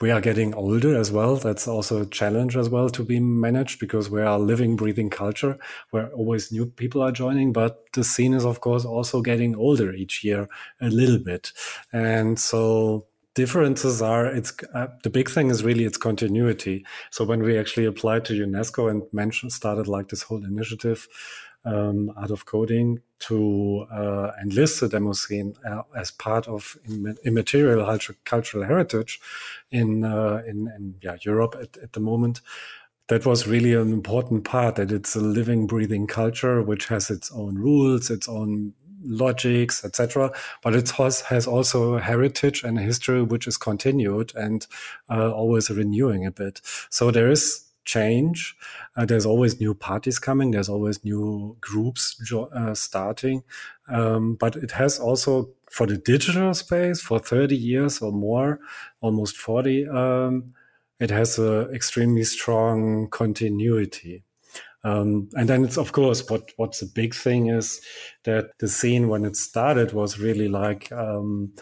we 0.00 0.10
are 0.12 0.20
getting 0.20 0.54
older 0.54 0.96
as 0.96 1.10
well. 1.10 1.36
That's 1.36 1.66
also 1.66 2.02
a 2.02 2.06
challenge 2.06 2.56
as 2.56 2.68
well 2.68 2.88
to 2.90 3.02
be 3.02 3.18
managed 3.18 3.80
because 3.80 4.08
we 4.08 4.20
are 4.20 4.36
a 4.36 4.38
living, 4.38 4.76
breathing 4.76 5.10
culture 5.10 5.58
where 5.90 6.08
always 6.10 6.52
new 6.52 6.66
people 6.66 7.02
are 7.02 7.10
joining. 7.10 7.52
But 7.52 7.92
the 7.94 8.04
scene 8.04 8.32
is, 8.32 8.44
of 8.44 8.60
course, 8.60 8.84
also 8.84 9.22
getting 9.22 9.56
older 9.56 9.92
each 9.92 10.22
year 10.22 10.48
a 10.80 10.88
little 10.88 11.18
bit. 11.18 11.52
And 11.92 12.38
so 12.38 13.06
differences 13.38 14.02
are 14.02 14.26
it's 14.26 14.52
uh, 14.74 14.88
the 15.04 15.10
big 15.18 15.28
thing 15.30 15.48
is 15.48 15.62
really 15.62 15.84
its 15.84 15.96
continuity. 15.96 16.84
So 17.12 17.20
when 17.24 17.40
we 17.46 17.56
actually 17.56 17.86
applied 17.86 18.24
to 18.24 18.32
unesco 18.46 18.90
and 18.90 19.02
mentioned 19.12 19.52
started 19.52 19.86
like 19.86 20.08
this 20.08 20.22
whole 20.26 20.44
initiative 20.44 21.06
um, 21.64 22.12
art 22.16 22.32
of 22.32 22.46
coding 22.46 22.88
to 23.28 23.86
uh, 23.92 24.32
enlist 24.42 24.80
the 24.80 24.88
demo 24.88 25.12
scene 25.12 25.54
uh, 25.70 25.82
as 26.02 26.10
part 26.10 26.48
of 26.48 26.76
immaterial 27.24 27.80
cultural 28.24 28.64
heritage 28.64 29.20
in 29.70 29.90
uh, 30.02 30.42
in, 30.50 30.56
in 30.76 30.94
yeah, 31.00 31.16
Europe 31.30 31.54
at, 31.62 31.76
at 31.84 31.92
the 31.92 32.00
moment 32.00 32.40
that 33.08 33.24
was 33.24 33.46
really 33.54 33.74
an 33.74 33.92
important 34.00 34.44
part 34.44 34.76
that 34.76 34.92
it's 34.92 35.16
a 35.16 35.20
living 35.20 35.66
breathing 35.66 36.06
culture 36.06 36.60
which 36.70 36.84
has 36.92 37.10
its 37.16 37.30
own 37.32 37.54
rules 37.66 38.10
its 38.10 38.28
own 38.28 38.74
logics, 39.02 39.84
etc. 39.84 40.32
But 40.62 40.74
it 40.74 40.90
has, 40.90 41.46
also 41.46 41.94
a 41.94 42.00
heritage 42.00 42.64
and 42.64 42.78
a 42.78 42.82
history 42.82 43.22
which 43.22 43.46
is 43.46 43.56
continued 43.56 44.32
and 44.34 44.66
uh, 45.10 45.32
always 45.32 45.70
renewing 45.70 46.26
a 46.26 46.30
bit. 46.30 46.60
So 46.90 47.10
there 47.10 47.30
is 47.30 47.64
change. 47.84 48.54
Uh, 48.96 49.06
there's 49.06 49.24
always 49.24 49.58
new 49.60 49.74
parties 49.74 50.18
coming. 50.18 50.50
There's 50.50 50.68
always 50.68 51.04
new 51.04 51.56
groups 51.60 52.20
jo- 52.24 52.50
uh, 52.54 52.74
starting. 52.74 53.42
Um, 53.88 54.34
but 54.34 54.56
it 54.56 54.72
has 54.72 54.98
also 54.98 55.50
for 55.70 55.86
the 55.86 55.96
digital 55.96 56.54
space 56.54 57.00
for 57.00 57.18
30 57.18 57.56
years 57.56 58.00
or 58.00 58.12
more, 58.12 58.60
almost 59.00 59.36
40, 59.36 59.88
um, 59.88 60.54
it 61.00 61.10
has 61.10 61.38
a 61.38 61.70
extremely 61.72 62.24
strong 62.24 63.08
continuity. 63.08 64.24
Um, 64.84 65.28
and 65.34 65.48
then 65.48 65.64
it's 65.64 65.76
of 65.76 65.92
course 65.92 66.28
what 66.30 66.52
what's 66.56 66.80
the 66.80 66.86
big 66.86 67.14
thing 67.14 67.48
is 67.48 67.80
that 68.24 68.50
the 68.60 68.68
scene 68.68 69.08
when 69.08 69.24
it 69.24 69.36
started 69.36 69.92
was 69.92 70.20
really 70.20 70.48
like 70.48 70.92
um, 70.92 71.52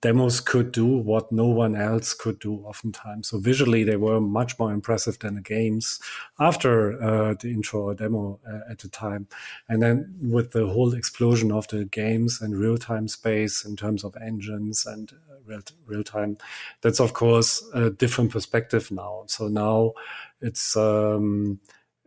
demos 0.00 0.40
could 0.40 0.72
do 0.72 0.86
what 0.86 1.30
no 1.32 1.46
one 1.46 1.74
else 1.76 2.14
could 2.14 2.38
do 2.38 2.54
oftentimes. 2.64 3.28
So 3.28 3.38
visually, 3.38 3.84
they 3.84 3.96
were 3.96 4.20
much 4.20 4.58
more 4.58 4.72
impressive 4.72 5.18
than 5.18 5.34
the 5.34 5.40
games 5.40 6.00
after 6.38 7.02
uh, 7.02 7.34
the 7.38 7.50
intro 7.50 7.82
or 7.82 7.94
demo 7.94 8.40
uh, 8.48 8.70
at 8.70 8.78
the 8.78 8.88
time. 8.88 9.26
And 9.68 9.82
then 9.82 10.14
with 10.20 10.52
the 10.52 10.66
whole 10.66 10.94
explosion 10.94 11.52
of 11.52 11.68
the 11.68 11.84
games 11.84 12.40
and 12.40 12.56
real 12.56 12.78
time 12.78 13.08
space 13.08 13.64
in 13.64 13.76
terms 13.76 14.04
of 14.04 14.16
engines 14.16 14.86
and 14.86 15.12
uh, 15.12 15.34
real, 15.44 15.62
real 15.86 16.04
time, 16.04 16.38
that's 16.80 17.00
of 17.00 17.12
course 17.12 17.62
a 17.74 17.90
different 17.90 18.30
perspective 18.30 18.90
now. 18.90 19.24
So 19.26 19.48
now 19.48 19.92
it's, 20.40 20.76
um, 20.76 21.60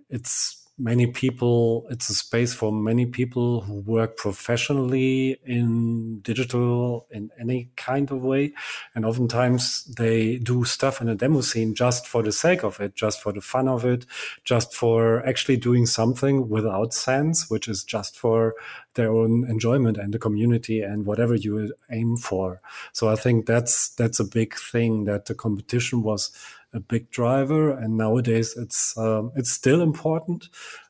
it's, 0.10 0.66
many 0.78 1.08
people 1.08 1.88
it's 1.90 2.10
a 2.10 2.14
space 2.14 2.54
for 2.54 2.72
many 2.72 3.06
people 3.06 3.62
who 3.62 3.76
work 3.82 4.18
professionally 4.18 5.40
in 5.46 6.20
digital 6.20 7.08
in 7.12 7.30
any 7.40 7.70
kind 7.78 8.12
of 8.12 8.22
way. 8.22 8.54
And 8.94 9.06
oftentimes 9.06 9.86
they 9.86 10.38
do 10.38 10.66
stuff 10.66 11.00
in 11.00 11.08
a 11.08 11.16
demo 11.16 11.42
scene 11.42 11.76
just 11.76 12.08
for 12.08 12.22
the 12.22 12.32
sake 12.32 12.64
of 12.64 12.80
it 12.82 12.96
just 12.96 13.22
for 13.22 13.32
the 13.32 13.42
fun 13.42 13.68
of 13.68 13.86
it 13.86 14.06
just 14.44 14.74
for 14.74 15.26
actually 15.26 15.58
doing 15.58 15.86
something 15.86 16.50
without 16.50 16.94
sense 16.94 17.50
which 17.50 17.68
is 17.68 17.84
just 17.84 18.18
for 18.18 18.54
their 18.96 19.12
own 19.12 19.50
enjoyment 19.50 19.98
and 19.98 20.14
the 20.14 20.20
community 20.20 20.82
and 20.82 21.06
whatever 21.06 21.36
you 21.36 21.74
aim 21.92 22.18
for. 22.18 22.62
So 22.94 23.10
i 23.10 23.16
think 23.16 23.46
that's 23.46 23.90
that's 23.90 24.20
a 24.20 24.26
big 24.26 24.56
thing 24.56 25.06
that 25.06 25.26
the 25.26 25.36
competition 25.36 26.02
was 26.02 26.32
a 26.76 26.80
big 26.80 27.10
driver, 27.10 27.72
and 27.72 27.98
nowadays 27.98 28.56
it's 28.58 28.96
um, 28.98 29.32
it's 29.36 29.52
still 29.52 29.82
important, 29.82 30.50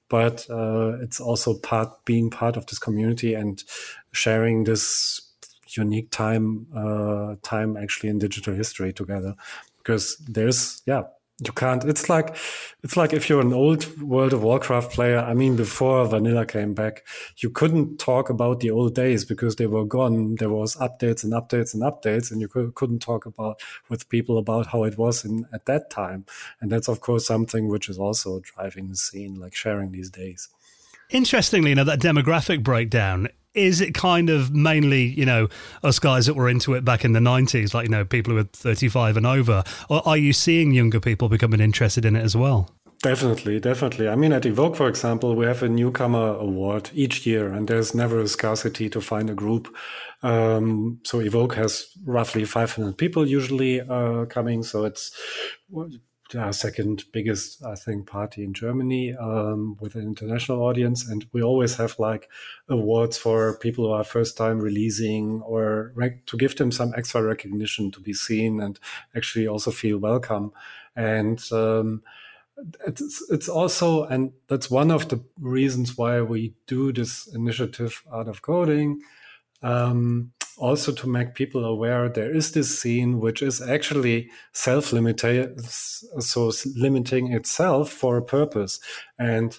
but 0.10 0.50
uh, 0.50 0.98
it's 1.00 1.20
also 1.20 1.54
part 1.54 2.04
being 2.06 2.30
part 2.30 2.58
of 2.58 2.66
this 2.66 2.80
community 2.80 3.34
and 3.34 3.64
sharing 4.12 4.64
this 4.64 5.22
unique 5.70 6.10
time 6.10 6.68
uh, 6.76 7.36
time 7.44 7.78
actually 7.78 8.10
in 8.10 8.20
digital 8.20 8.56
history 8.56 8.92
together. 8.92 9.36
Because 9.78 10.18
there's 10.28 10.82
yeah 10.86 11.04
you 11.44 11.52
can't 11.52 11.84
it's 11.84 12.10
like 12.10 12.36
it's 12.82 12.96
like 12.96 13.12
if 13.12 13.28
you're 13.28 13.42
an 13.42 13.52
old 13.52 14.02
world 14.02 14.32
of 14.32 14.42
warcraft 14.42 14.92
player 14.92 15.20
i 15.20 15.34
mean 15.34 15.56
before 15.56 16.06
vanilla 16.06 16.46
came 16.46 16.74
back 16.74 17.06
you 17.38 17.50
couldn't 17.50 17.98
talk 17.98 18.30
about 18.30 18.60
the 18.60 18.72
old 18.72 18.96
days 18.96 19.26
because 19.26 19.56
they 19.56 19.68
were 19.68 19.86
gone. 19.86 20.36
There 20.36 20.50
was 20.50 20.76
updates 20.78 21.24
and 21.24 21.34
updates 21.34 21.74
and 21.74 21.84
updates 21.84 22.32
and 22.32 22.42
you 22.42 22.48
couldn't 22.48 23.00
talk 23.00 23.26
about 23.26 23.62
with 23.90 24.10
people 24.10 24.38
about 24.38 24.68
how 24.68 24.84
it 24.84 24.98
was 24.98 25.26
in 25.26 25.46
at 25.54 25.66
that 25.66 25.90
time. 25.90 26.26
And 26.62 26.72
that's 26.72 26.88
of 26.88 27.02
course 27.02 27.26
something 27.26 27.68
which 27.68 27.90
is 27.90 28.00
also 28.00 28.40
driving 28.40 28.90
the 28.90 28.96
scene 28.96 29.36
like 29.36 29.56
sharing 29.56 29.92
these 29.92 30.10
days. 30.10 30.50
Interestingly, 31.10 31.70
know, 31.76 31.84
that 31.84 32.00
demographic 32.00 32.64
breakdown 32.64 33.28
is 33.56 33.82
it 33.82 33.94
kind 33.94 34.30
of 34.30 34.54
mainly, 34.54 35.04
you 35.04 35.26
know, 35.26 35.48
us 35.84 36.00
guys 36.00 36.26
that 36.26 36.36
were 36.36 36.50
into 36.50 36.74
it 36.74 36.86
back 36.86 37.06
in 37.06 37.14
the 37.14 37.20
90s, 37.20 37.74
like, 37.74 37.86
you 37.86 37.90
know, 37.90 38.06
people 38.06 38.34
who 38.34 38.40
are 38.40 38.44
35 38.44 39.18
and 39.18 39.26
over? 39.26 39.64
Or 39.90 40.08
are 40.08 40.18
you 40.18 40.34
seeing 40.34 40.72
younger 40.72 41.00
people 41.00 41.30
becoming 41.30 41.62
interested 41.62 42.06
in 42.06 42.16
it 42.16 42.24
as 42.24 42.36
well? 42.36 42.70
Definitely, 43.02 43.60
definitely. 43.60 44.08
I 44.08 44.16
mean, 44.16 44.34
at 44.34 44.46
Evoke, 44.46 44.76
for 44.76 44.88
example, 44.88 45.36
we 45.36 45.46
have 45.46 45.62
a 45.62 45.70
newcomer 45.70 46.36
award 46.38 46.90
each 46.94 47.26
year, 47.26 47.54
and 47.54 47.68
there's 47.68 47.94
never 47.94 48.20
a 48.20 48.28
scarcity 48.28 48.90
to 48.90 49.00
find 49.02 49.30
a 49.30 49.36
group. 49.36 49.76
Um, 50.24 51.02
so 51.04 51.20
Evoke 51.20 51.56
has 51.56 51.88
roughly 52.04 52.46
500 52.46 52.98
people 52.98 53.28
usually 53.28 53.82
uh, 53.82 54.26
coming. 54.26 54.64
So 54.64 54.86
it's 54.86 55.12
our 56.34 56.54
second 56.54 57.04
biggest, 57.12 57.64
I 57.64 57.76
think, 57.76 58.08
party 58.08 58.44
in 58.44 58.54
Germany 58.54 59.14
um, 59.14 59.78
with 59.80 59.96
an 59.96 60.02
international 60.02 60.64
audience. 60.64 61.08
And 61.08 61.26
we 61.32 61.44
always 61.44 61.76
have 61.76 62.00
like 62.00 62.30
awards 62.68 63.18
for 63.18 63.58
people 63.60 63.86
who 63.86 63.92
are 63.92 64.04
first 64.04 64.36
time 64.36 64.60
releasing 64.60 65.42
or 65.42 65.92
rec- 65.94 66.26
to 66.28 66.38
give 66.38 66.56
them 66.56 66.72
some 66.72 66.94
extra 66.98 67.22
recognition 67.22 67.92
to 67.92 68.00
be 68.00 68.14
seen 68.14 68.60
and 68.60 68.80
actually 69.16 69.48
also 69.48 69.70
feel 69.70 70.00
welcome. 70.00 70.52
And 70.96 71.44
um, 71.52 72.02
it's, 72.88 73.24
it's 73.30 73.50
also, 73.50 74.06
and 74.06 74.32
that's 74.48 74.72
one 74.72 74.90
of 74.90 75.10
the 75.10 75.24
reasons 75.40 75.98
why 75.98 76.22
we 76.22 76.56
do 76.66 76.92
this 76.92 77.28
initiative 77.28 78.04
Art 78.10 78.28
of 78.28 78.42
Coding. 78.42 79.02
Um, 79.62 80.32
also 80.58 80.92
to 80.92 81.08
make 81.08 81.34
people 81.36 81.66
aware 81.66 82.10
there 82.10 82.34
is 82.36 82.52
this 82.52 82.80
scene 82.80 83.20
which 83.20 83.42
is 83.42 83.62
actually 83.62 84.30
self-limiting 84.54 85.60
so 85.60 86.52
limiting 86.76 87.34
itself 87.34 87.92
for 87.92 88.18
a 88.18 88.22
purpose. 88.24 88.80
And 89.18 89.58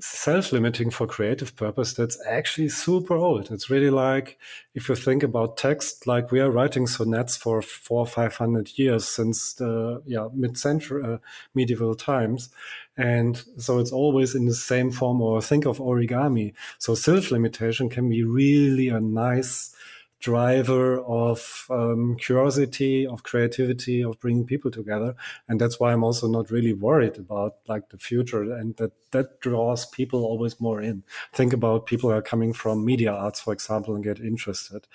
self-limiting 0.00 0.90
for 0.90 1.08
creative 1.08 1.56
purpose 1.56 1.92
that's 1.92 2.18
actually 2.24 2.68
super 2.68 3.16
old. 3.16 3.50
It's 3.50 3.68
really 3.68 3.90
like 3.90 4.38
if 4.74 4.88
you 4.88 4.94
think 4.94 5.24
about 5.24 5.56
text 5.56 6.06
like 6.06 6.30
we 6.30 6.38
are 6.38 6.52
writing 6.52 6.86
sonnets 6.86 7.36
for 7.36 7.60
four 7.62 8.06
five 8.06 8.36
hundred 8.36 8.78
years 8.78 9.04
since 9.06 9.54
the 9.54 10.00
yeah 10.06 10.28
mid-century 10.32 11.02
uh, 11.04 11.18
medieval 11.54 11.94
times. 11.96 12.48
And 12.96 13.42
so 13.56 13.78
it's 13.78 13.92
always 13.92 14.34
in 14.34 14.46
the 14.46 14.54
same 14.54 14.90
form 14.90 15.20
or 15.20 15.42
think 15.42 15.66
of 15.66 15.78
origami. 15.78 16.54
So 16.78 16.94
self-limitation 16.94 17.88
can 17.88 18.08
be 18.08 18.22
really 18.24 18.88
a 18.88 19.00
nice 19.00 19.74
driver 20.20 21.00
of 21.04 21.66
um, 21.70 22.16
curiosity, 22.16 23.06
of 23.06 23.22
creativity, 23.22 24.02
of 24.02 24.18
bringing 24.20 24.44
people 24.44 24.70
together. 24.70 25.14
And 25.48 25.60
that's 25.60 25.78
why 25.78 25.92
I'm 25.92 26.04
also 26.04 26.28
not 26.28 26.50
really 26.50 26.72
worried 26.72 27.18
about 27.18 27.56
like 27.68 27.90
the 27.90 27.98
future 27.98 28.42
and 28.42 28.76
that 28.76 28.92
that 29.12 29.40
draws 29.40 29.86
people 29.86 30.24
always 30.24 30.60
more 30.60 30.82
in. 30.82 31.02
Think 31.32 31.52
about 31.52 31.86
people 31.86 32.10
who 32.10 32.16
are 32.16 32.22
coming 32.22 32.52
from 32.52 32.84
media 32.84 33.12
arts, 33.12 33.40
for 33.40 33.52
example, 33.52 33.94
and 33.94 34.04
get 34.04 34.20
interested. 34.20 34.86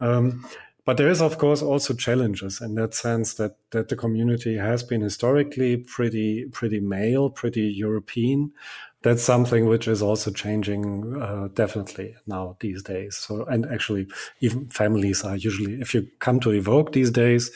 Um, 0.00 0.44
but 0.84 0.98
there 0.98 1.08
is, 1.08 1.22
of 1.22 1.38
course, 1.38 1.62
also 1.62 1.94
challenges 1.94 2.60
in 2.60 2.74
that 2.74 2.92
sense 2.92 3.34
that, 3.34 3.56
that 3.70 3.88
the 3.88 3.96
community 3.96 4.58
has 4.58 4.82
been 4.82 5.00
historically 5.00 5.78
pretty, 5.78 6.44
pretty 6.52 6.78
male, 6.78 7.30
pretty 7.30 7.62
European 7.62 8.52
that's 9.04 9.22
something 9.22 9.66
which 9.66 9.86
is 9.86 10.00
also 10.00 10.30
changing 10.30 11.22
uh, 11.22 11.48
definitely 11.52 12.16
now 12.26 12.56
these 12.60 12.82
days. 12.82 13.16
So, 13.16 13.44
and 13.44 13.66
actually, 13.66 14.06
even 14.40 14.66
families 14.68 15.22
are 15.22 15.36
usually, 15.36 15.74
if 15.74 15.92
you 15.92 16.08
come 16.20 16.40
to 16.40 16.50
Evoke 16.52 16.92
these 16.92 17.10
days, 17.10 17.50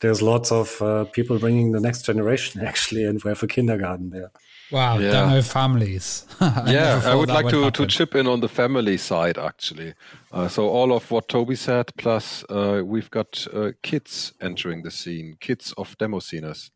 there's 0.00 0.22
lots 0.22 0.50
of 0.50 0.80
uh, 0.80 1.04
people 1.04 1.38
bringing 1.38 1.72
the 1.72 1.80
next 1.80 2.06
generation 2.06 2.64
actually, 2.66 3.04
and 3.04 3.22
we 3.22 3.28
have 3.28 3.42
a 3.42 3.46
kindergarten 3.46 4.10
there. 4.10 4.30
Wow, 4.72 4.98
yeah. 4.98 5.10
demo 5.10 5.42
families. 5.42 6.26
I 6.40 6.72
yeah, 6.72 7.02
I 7.04 7.14
would 7.14 7.28
like 7.28 7.48
to, 7.48 7.70
to 7.70 7.86
chip 7.86 8.14
in 8.14 8.26
on 8.26 8.40
the 8.40 8.48
family 8.48 8.96
side 8.96 9.36
actually. 9.36 9.92
Uh, 10.32 10.48
so 10.48 10.68
all 10.68 10.94
of 10.94 11.10
what 11.10 11.28
Toby 11.28 11.54
said, 11.54 11.92
plus 11.98 12.44
uh, 12.48 12.80
we've 12.82 13.10
got 13.10 13.46
uh, 13.52 13.72
kids 13.82 14.32
entering 14.40 14.82
the 14.82 14.90
scene, 14.90 15.36
kids 15.38 15.74
of 15.76 15.98
demo 15.98 16.18
sceners. 16.18 16.70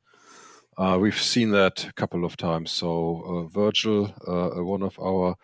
Uh, 0.79 0.97
we've 0.97 1.21
seen 1.21 1.51
that 1.51 1.87
a 1.89 1.93
couple 1.95 2.25
of 2.25 2.37
times. 2.37 2.71
So 2.71 3.23
uh, 3.27 3.49
Virgil, 3.49 4.15
uh, 4.29 4.63
one 4.63 4.85
of 4.85 4.97
our 5.01 5.35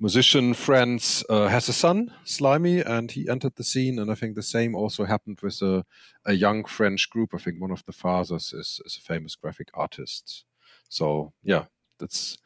musician 0.00 0.54
friends, 0.54 1.22
uh, 1.28 1.48
has 1.48 1.68
a 1.68 1.74
son, 1.74 2.10
Slimy, 2.24 2.80
and 2.80 3.10
he 3.10 3.28
entered 3.28 3.56
the 3.56 3.64
scene. 3.64 3.98
And 3.98 4.10
I 4.10 4.14
think 4.14 4.34
the 4.34 4.42
same 4.42 4.74
also 4.74 5.04
happened 5.04 5.40
with 5.42 5.60
a, 5.60 5.84
a 6.24 6.32
young 6.32 6.64
French 6.64 7.10
group. 7.10 7.34
I 7.34 7.38
think 7.38 7.60
one 7.60 7.70
of 7.70 7.84
the 7.84 7.92
fathers 7.92 8.54
is, 8.54 8.80
is 8.86 8.96
a 8.96 9.02
famous 9.02 9.36
graphic 9.36 9.68
artist. 9.74 10.46
So 10.88 11.34
yeah, 11.42 11.64
that's 11.98 12.38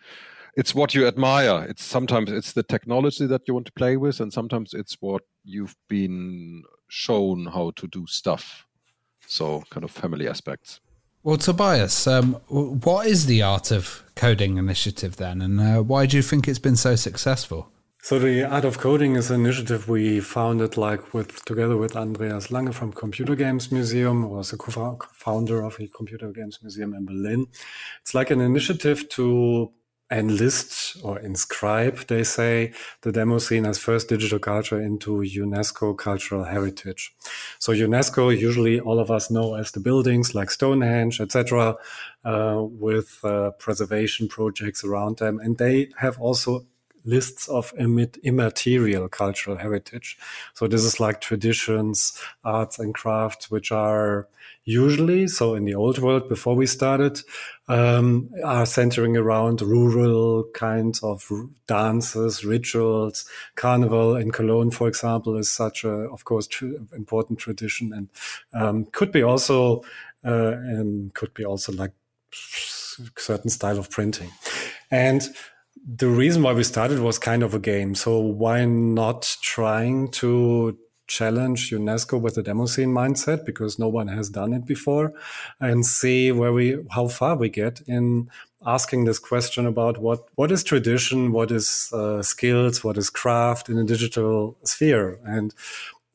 it's 0.56 0.74
what 0.74 0.96
you 0.96 1.06
admire. 1.06 1.64
It's 1.68 1.84
sometimes 1.84 2.32
it's 2.32 2.54
the 2.54 2.64
technology 2.64 3.26
that 3.26 3.42
you 3.46 3.54
want 3.54 3.66
to 3.66 3.72
play 3.72 3.96
with, 3.96 4.18
and 4.18 4.32
sometimes 4.32 4.74
it's 4.74 4.96
what 5.00 5.22
you've 5.44 5.76
been 5.88 6.64
shown 6.88 7.46
how 7.46 7.70
to 7.76 7.86
do 7.86 8.04
stuff. 8.08 8.66
So 9.28 9.62
kind 9.70 9.84
of 9.84 9.92
family 9.92 10.26
aspects. 10.26 10.80
Well, 11.26 11.38
Tobias, 11.38 12.06
um, 12.06 12.34
what 12.46 13.08
is 13.08 13.26
the 13.26 13.42
Art 13.42 13.72
of 13.72 14.04
Coding 14.14 14.58
initiative 14.58 15.16
then, 15.16 15.42
and 15.42 15.60
uh, 15.60 15.82
why 15.82 16.06
do 16.06 16.16
you 16.16 16.22
think 16.22 16.46
it's 16.46 16.60
been 16.60 16.76
so 16.76 16.94
successful? 16.94 17.68
So 18.00 18.20
the 18.20 18.44
Art 18.44 18.64
of 18.64 18.78
Coding 18.78 19.16
is 19.16 19.28
an 19.32 19.40
initiative 19.40 19.88
we 19.88 20.20
founded 20.20 20.76
like 20.76 21.12
with 21.12 21.44
together 21.44 21.76
with 21.76 21.96
Andreas 21.96 22.52
Lange 22.52 22.70
from 22.70 22.92
Computer 22.92 23.34
Games 23.34 23.72
Museum, 23.72 24.22
who 24.22 24.28
was 24.28 24.52
a 24.52 24.56
co-founder 24.56 25.64
of 25.64 25.76
the 25.78 25.88
Computer 25.88 26.30
Games 26.30 26.60
Museum 26.62 26.94
in 26.94 27.04
Berlin. 27.04 27.48
It's 28.02 28.14
like 28.14 28.30
an 28.30 28.40
initiative 28.40 29.08
to 29.08 29.72
enlist 30.10 30.96
or 31.02 31.18
inscribe, 31.18 32.06
they 32.06 32.22
say, 32.22 32.72
the 33.02 33.12
demo 33.12 33.38
scene 33.38 33.66
as 33.66 33.78
first 33.78 34.08
digital 34.08 34.38
culture 34.38 34.80
into 34.80 35.18
UNESCO 35.18 35.96
cultural 35.96 36.44
heritage. 36.44 37.14
So 37.58 37.72
UNESCO, 37.72 38.36
usually 38.36 38.78
all 38.78 39.00
of 39.00 39.10
us 39.10 39.30
know 39.30 39.54
as 39.54 39.72
the 39.72 39.80
buildings 39.80 40.34
like 40.34 40.50
Stonehenge, 40.50 41.20
etc., 41.20 41.76
uh, 42.24 42.62
with 42.62 43.18
uh, 43.24 43.50
preservation 43.58 44.28
projects 44.28 44.84
around 44.84 45.18
them, 45.18 45.40
and 45.40 45.58
they 45.58 45.90
have 45.96 46.20
also 46.20 46.66
lists 47.06 47.48
of 47.48 47.72
immaterial 47.78 49.08
cultural 49.08 49.56
heritage. 49.56 50.18
So 50.54 50.66
this 50.66 50.82
is 50.82 51.00
like 51.00 51.20
traditions, 51.20 52.20
arts 52.44 52.78
and 52.78 52.94
crafts, 52.94 53.50
which 53.50 53.72
are 53.72 54.28
usually, 54.64 55.28
so 55.28 55.54
in 55.54 55.64
the 55.64 55.74
old 55.74 55.98
world 55.98 56.28
before 56.28 56.56
we 56.56 56.66
started, 56.66 57.20
um, 57.68 58.28
are 58.44 58.66
centering 58.66 59.16
around 59.16 59.62
rural 59.62 60.44
kinds 60.54 61.02
of 61.02 61.30
dances, 61.66 62.44
rituals. 62.44 63.24
Carnival 63.54 64.16
in 64.16 64.32
Cologne, 64.32 64.72
for 64.72 64.88
example, 64.88 65.36
is 65.36 65.50
such 65.50 65.84
a, 65.84 65.88
of 65.88 66.24
course, 66.24 66.48
tr- 66.48 66.74
important 66.94 67.38
tradition 67.38 67.92
and 67.92 68.08
um, 68.52 68.86
could 68.92 69.12
be 69.12 69.22
also, 69.22 69.82
uh, 70.24 70.52
and 70.52 71.14
could 71.14 71.32
be 71.32 71.44
also 71.44 71.72
like 71.72 71.92
certain 73.16 73.50
style 73.50 73.78
of 73.78 73.90
printing. 73.90 74.30
And 74.90 75.22
the 75.84 76.08
reason 76.08 76.42
why 76.42 76.52
we 76.52 76.64
started 76.64 77.00
was 77.00 77.18
kind 77.18 77.42
of 77.42 77.54
a 77.54 77.58
game. 77.58 77.94
So 77.94 78.18
why 78.18 78.64
not 78.64 79.36
trying 79.42 80.10
to 80.12 80.78
challenge 81.06 81.70
UNESCO 81.70 82.20
with 82.20 82.36
a 82.36 82.42
demo 82.42 82.66
scene 82.66 82.88
mindset 82.88 83.44
because 83.44 83.78
no 83.78 83.88
one 83.88 84.08
has 84.08 84.28
done 84.28 84.52
it 84.52 84.64
before 84.64 85.12
and 85.60 85.86
see 85.86 86.32
where 86.32 86.52
we, 86.52 86.78
how 86.90 87.08
far 87.08 87.36
we 87.36 87.48
get 87.48 87.80
in 87.86 88.28
asking 88.64 89.04
this 89.04 89.20
question 89.20 89.66
about 89.66 89.98
what, 89.98 90.26
what 90.34 90.50
is 90.50 90.64
tradition, 90.64 91.30
what 91.30 91.52
is 91.52 91.90
uh, 91.92 92.22
skills, 92.22 92.82
what 92.82 92.98
is 92.98 93.10
craft 93.10 93.68
in 93.68 93.78
a 93.78 93.84
digital 93.84 94.56
sphere. 94.64 95.20
And 95.24 95.54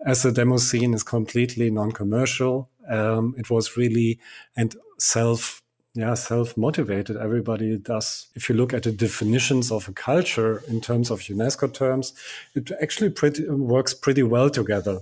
as 0.06 0.24
the 0.24 0.32
demo 0.32 0.58
scene 0.58 0.94
is 0.94 1.04
completely 1.04 1.70
non-commercial, 1.70 2.70
um, 2.90 3.36
it 3.38 3.50
was 3.50 3.78
really 3.78 4.20
and 4.58 4.76
self 4.98 5.61
yeah, 5.94 6.14
self 6.14 6.56
motivated. 6.56 7.18
Everybody 7.18 7.78
does. 7.78 8.28
If 8.36 8.48
you 8.48 8.56
look 8.56 8.74
at 8.74 8.84
the 8.84 8.92
definitions 8.92 9.72
of 9.72 9.90
a 9.90 9.92
culture 9.92 10.64
in 10.68 10.80
terms 10.80 11.12
of 11.12 11.20
UNESCO 11.22 11.74
terms, 11.74 12.14
it 12.56 12.72
actually 12.82 13.10
pretty 13.10 13.50
works 13.50 13.94
pretty 13.94 14.24
well 14.24 14.50
together. 14.50 15.00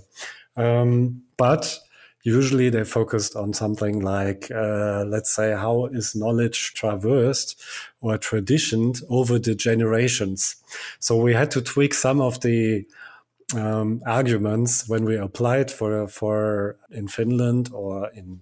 Um, 0.56 1.22
but 1.36 1.78
usually 2.24 2.70
they 2.70 2.84
focused 2.84 3.36
on 3.36 3.54
something 3.54 4.00
like, 4.00 4.50
uh, 4.50 5.04
let's 5.06 5.34
say, 5.34 5.52
how 5.52 5.86
is 5.86 6.16
knowledge 6.16 6.74
traversed 6.74 7.62
or 8.00 8.18
traditioned 8.18 9.00
over 9.08 9.38
the 9.38 9.54
generations? 9.54 10.56
So 10.98 11.16
we 11.16 11.34
had 11.34 11.52
to 11.52 11.62
tweak 11.62 11.94
some 11.94 12.20
of 12.20 12.40
the 12.40 12.84
um, 13.54 14.02
arguments 14.06 14.88
when 14.88 15.04
we 15.04 15.16
applied 15.16 15.70
for 15.70 16.06
for 16.08 16.76
in 16.90 17.08
Finland 17.08 17.70
or 17.72 18.10
in 18.10 18.40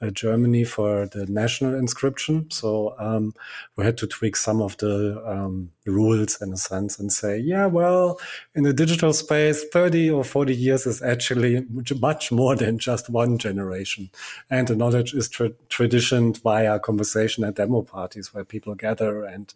uh, 0.00 0.10
Germany 0.10 0.64
for 0.64 1.06
the 1.06 1.26
national 1.26 1.74
inscription. 1.74 2.50
So 2.50 2.94
um, 2.98 3.34
we 3.76 3.84
had 3.84 3.96
to 3.98 4.06
tweak 4.06 4.36
some 4.36 4.60
of 4.60 4.76
the 4.76 5.22
um, 5.26 5.70
rules 5.86 6.40
in 6.42 6.52
a 6.52 6.56
sense 6.56 6.98
and 6.98 7.12
say, 7.12 7.38
yeah, 7.38 7.66
well, 7.66 8.18
in 8.54 8.64
the 8.64 8.72
digital 8.72 9.12
space, 9.12 9.64
30 9.72 10.10
or 10.10 10.24
40 10.24 10.54
years 10.54 10.86
is 10.86 11.02
actually 11.02 11.66
much 12.00 12.30
more 12.30 12.54
than 12.56 12.78
just 12.78 13.08
one 13.08 13.38
generation. 13.38 14.10
And 14.50 14.68
the 14.68 14.76
knowledge 14.76 15.14
is 15.14 15.28
tra- 15.28 15.52
traditioned 15.68 16.42
via 16.42 16.78
conversation 16.78 17.44
at 17.44 17.54
demo 17.54 17.82
parties 17.82 18.34
where 18.34 18.44
people 18.44 18.74
gather 18.74 19.24
and 19.24 19.52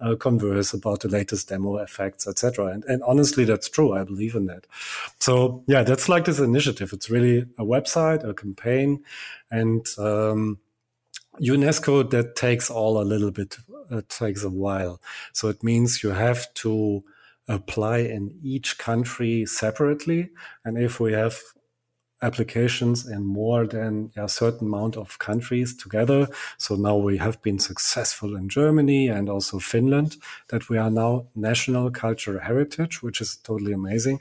uh, 0.00 0.16
converse 0.16 0.72
about 0.72 1.00
the 1.00 1.08
latest 1.08 1.48
demo 1.48 1.76
effects, 1.76 2.26
etc. 2.26 2.66
And, 2.66 2.84
and 2.84 3.02
honestly, 3.04 3.44
that's 3.44 3.68
true. 3.68 3.92
I 3.92 4.04
believe 4.04 4.34
in 4.34 4.46
that. 4.46 4.66
So 5.20 5.62
yeah, 5.66 5.82
that's 5.82 6.08
like 6.08 6.24
this 6.24 6.38
initiative. 6.38 6.92
It's 6.92 7.10
really 7.10 7.46
a 7.58 7.64
website, 7.64 8.28
a 8.28 8.34
campaign, 8.34 9.04
and 9.50 9.86
um, 9.98 10.58
UNESCO 11.40 12.08
that 12.10 12.36
takes 12.36 12.70
all 12.70 13.00
a 13.00 13.04
little 13.04 13.30
bit 13.30 13.56
it 13.90 14.08
takes 14.08 14.42
a 14.42 14.50
while. 14.50 15.00
So 15.32 15.48
it 15.48 15.62
means 15.62 16.02
you 16.02 16.10
have 16.10 16.52
to 16.54 17.04
apply 17.48 17.98
in 17.98 18.38
each 18.42 18.78
country 18.78 19.46
separately. 19.46 20.30
And 20.64 20.78
if 20.78 21.00
we 21.00 21.12
have 21.12 21.38
applications 22.24 23.06
in 23.06 23.22
more 23.24 23.66
than 23.66 24.10
a 24.16 24.28
certain 24.28 24.66
amount 24.68 24.96
of 24.96 25.18
countries 25.18 25.76
together. 25.84 26.26
So 26.56 26.74
now 26.76 26.96
we 26.96 27.18
have 27.18 27.36
been 27.42 27.58
successful 27.58 28.30
in 28.36 28.48
Germany 28.48 29.08
and 29.08 29.28
also 29.28 29.58
Finland 29.58 30.16
that 30.48 30.68
we 30.68 30.76
are 30.78 30.90
now 30.90 31.26
national 31.34 31.90
cultural 31.90 32.40
heritage, 32.40 33.02
which 33.02 33.20
is 33.20 33.36
totally 33.36 33.72
amazing. 33.72 34.18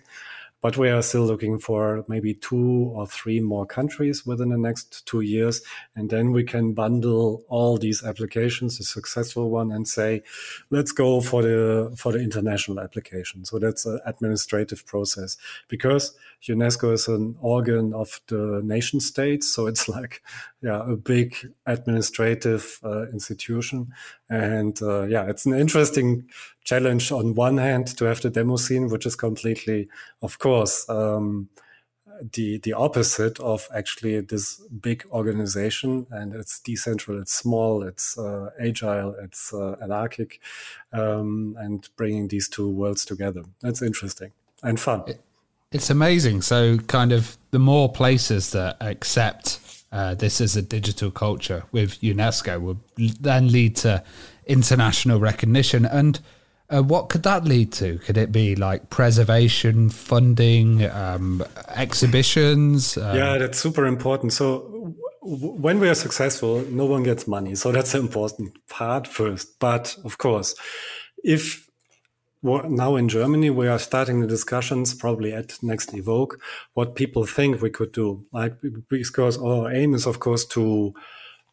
But 0.63 0.77
we 0.77 0.89
are 0.89 1.01
still 1.01 1.25
looking 1.25 1.59
for 1.59 2.05
maybe 2.07 2.33
two 2.35 2.89
or 2.95 3.05
three 3.05 3.41
more 3.41 3.65
countries 3.65 4.25
within 4.25 4.47
the 4.47 4.57
next 4.57 5.05
two 5.05 5.19
years. 5.19 5.61
And 5.93 6.09
then 6.09 6.31
we 6.31 6.45
can 6.45 6.71
bundle 6.71 7.43
all 7.49 7.77
these 7.77 8.01
applications, 8.01 8.77
the 8.77 8.85
successful 8.85 9.49
one, 9.49 9.73
and 9.73 9.85
say, 9.85 10.23
let's 10.69 10.93
go 10.93 11.19
for 11.19 11.41
the, 11.41 11.93
for 11.97 12.13
the 12.13 12.19
international 12.19 12.79
application. 12.79 13.43
So 13.43 13.59
that's 13.59 13.85
an 13.85 13.99
administrative 14.05 14.85
process 14.85 15.35
because 15.67 16.15
UNESCO 16.47 16.93
is 16.93 17.09
an 17.09 17.35
organ 17.41 17.93
of 17.93 18.21
the 18.27 18.61
nation 18.63 19.01
states. 19.01 19.53
So 19.53 19.67
it's 19.67 19.89
like, 19.97 20.23
yeah, 20.61 20.81
a 20.89 20.95
big 20.95 21.35
administrative 21.65 22.79
uh, 22.85 23.07
institution. 23.09 23.91
And 24.29 24.81
uh, 24.81 25.03
yeah, 25.03 25.25
it's 25.29 25.45
an 25.45 25.53
interesting 25.53 26.27
challenge 26.63 27.11
on 27.11 27.35
one 27.35 27.57
hand 27.57 27.87
to 27.97 28.05
have 28.05 28.21
the 28.21 28.29
demo 28.29 28.55
scene, 28.55 28.89
which 28.89 29.05
is 29.05 29.15
completely, 29.15 29.89
of 30.21 30.39
course, 30.39 30.89
um, 30.89 31.49
the 32.33 32.57
the 32.59 32.73
opposite 32.73 33.39
of 33.39 33.67
actually 33.75 34.21
this 34.21 34.61
big 34.81 35.05
organization. 35.11 36.07
And 36.09 36.33
it's 36.33 36.59
decentral 36.59 37.21
it's 37.21 37.35
small 37.35 37.83
it's 37.83 38.17
uh, 38.17 38.51
agile 38.59 39.15
it's 39.21 39.53
uh, 39.53 39.75
anarchic 39.81 40.39
um, 40.93 41.55
and 41.59 41.87
bringing 41.97 42.29
these 42.29 42.47
two 42.47 42.69
worlds 42.69 43.05
together. 43.05 43.43
That's 43.61 43.81
interesting 43.81 44.31
and 44.61 44.79
fun. 44.79 45.03
It's 45.71 45.89
amazing. 45.89 46.43
So 46.43 46.77
kind 46.77 47.11
of 47.11 47.37
the 47.51 47.59
more 47.59 47.91
places 47.91 48.51
that 48.51 48.77
accept 48.79 49.59
uh, 49.93 50.15
this 50.15 50.41
as 50.41 50.57
a 50.57 50.61
digital 50.61 51.11
culture 51.11 51.63
with 51.71 52.01
unesco 52.01 52.59
will 52.59 52.77
then 53.21 53.51
lead 53.51 53.75
to 53.77 54.03
international 54.47 55.19
recognition 55.19 55.85
and 55.85 56.19
uh, 56.69 56.81
what 56.81 57.09
could 57.09 57.23
that 57.23 57.43
lead 57.43 57.71
to? 57.73 57.99
Could 57.99 58.17
it 58.17 58.31
be 58.31 58.55
like 58.55 58.89
preservation, 58.89 59.89
funding, 59.89 60.83
um, 60.85 61.43
exhibitions? 61.75 62.97
Um, 62.97 63.15
yeah, 63.15 63.37
that's 63.37 63.59
super 63.59 63.85
important. 63.85 64.33
So 64.33 64.95
w- 65.21 65.53
when 65.53 65.79
we 65.79 65.89
are 65.89 65.95
successful, 65.95 66.61
no 66.69 66.85
one 66.85 67.03
gets 67.03 67.27
money. 67.27 67.53
So 67.55 67.71
that's 67.71 67.91
the 67.91 67.99
important 67.99 68.57
part 68.69 69.07
first. 69.07 69.59
But 69.59 69.95
of 70.03 70.17
course, 70.17 70.55
if 71.23 71.69
now 72.43 72.95
in 72.95 73.07
Germany, 73.07 73.49
we 73.49 73.67
are 73.67 73.79
starting 73.79 74.19
the 74.19 74.27
discussions 74.27 74.93
probably 74.93 75.33
at 75.33 75.57
next 75.63 75.93
Evoke, 75.93 76.39
what 76.73 76.95
people 76.95 77.25
think 77.25 77.61
we 77.61 77.69
could 77.69 77.93
do. 77.93 78.25
Like, 78.31 78.55
because 78.89 79.37
our 79.37 79.71
aim 79.71 79.93
is, 79.93 80.05
of 80.05 80.19
course, 80.19 80.45
to 80.47 80.93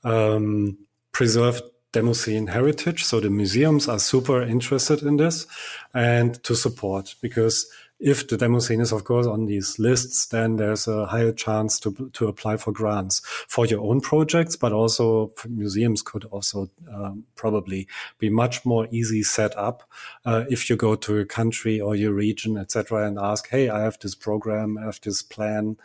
um, 0.04 0.78
preserve 1.12 1.62
Demoscene 1.92 2.48
heritage. 2.48 3.04
So 3.04 3.20
the 3.20 3.30
museums 3.30 3.88
are 3.88 3.98
super 3.98 4.42
interested 4.42 5.02
in 5.02 5.16
this 5.16 5.46
and 5.94 6.42
to 6.44 6.54
support 6.54 7.14
because 7.20 7.66
if 8.00 8.26
the 8.26 8.36
demo 8.38 8.58
scene 8.60 8.80
is, 8.80 8.92
of 8.92 9.04
course, 9.04 9.26
on 9.26 9.44
these 9.44 9.78
lists, 9.78 10.26
then 10.26 10.56
there's 10.56 10.88
a 10.88 11.04
higher 11.04 11.32
chance 11.32 11.78
to, 11.80 12.10
to 12.14 12.28
apply 12.28 12.56
for 12.56 12.72
grants 12.72 13.20
for 13.46 13.66
your 13.66 13.82
own 13.82 14.00
projects, 14.00 14.56
but 14.56 14.72
also 14.72 15.30
museums 15.46 16.00
could 16.00 16.24
also 16.24 16.70
um, 16.92 17.24
probably 17.36 17.86
be 18.18 18.30
much 18.30 18.64
more 18.64 18.88
easy 18.90 19.22
set 19.22 19.56
up 19.56 19.82
uh, 20.24 20.44
if 20.48 20.70
you 20.70 20.76
go 20.76 20.94
to 20.94 21.18
a 21.18 21.26
country 21.26 21.78
or 21.78 21.94
your 21.94 22.12
region, 22.12 22.56
etc., 22.56 23.06
and 23.06 23.18
ask, 23.18 23.48
"Hey, 23.50 23.68
I 23.68 23.80
have 23.82 23.98
this 23.98 24.14
program, 24.14 24.78
I 24.78 24.86
have 24.86 25.00
this 25.02 25.20
plan, 25.20 25.76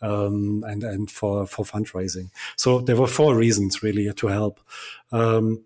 um, 0.00 0.64
and 0.66 0.84
and 0.84 1.10
for 1.10 1.44
for 1.46 1.64
fundraising." 1.64 2.30
So 2.56 2.80
there 2.80 2.96
were 2.96 3.08
four 3.08 3.34
reasons 3.34 3.82
really 3.82 4.12
to 4.12 4.26
help. 4.28 4.60
Um, 5.10 5.64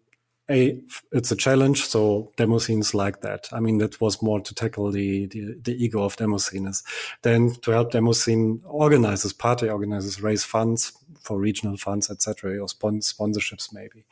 a 0.50 0.80
it's 1.12 1.30
a 1.30 1.36
challenge 1.36 1.84
so 1.84 2.32
demo 2.36 2.58
scenes 2.58 2.94
like 2.94 3.20
that 3.20 3.48
i 3.52 3.60
mean 3.60 3.78
that 3.78 4.00
was 4.00 4.22
more 4.22 4.40
to 4.40 4.54
tackle 4.54 4.90
the 4.90 5.26
the, 5.26 5.54
the 5.62 5.84
ego 5.84 6.02
of 6.02 6.16
demo 6.16 6.38
scenes 6.38 6.82
then 7.22 7.50
to 7.62 7.70
help 7.70 7.92
demo 7.92 8.12
scene 8.12 8.60
organizers 8.64 9.32
party 9.32 9.68
organizers 9.68 10.22
raise 10.22 10.44
funds 10.44 10.92
for 11.20 11.38
regional 11.38 11.76
funds 11.76 12.10
etc 12.10 12.58
or 12.58 12.66
sponsorships 12.66 13.72
maybe 13.72 14.04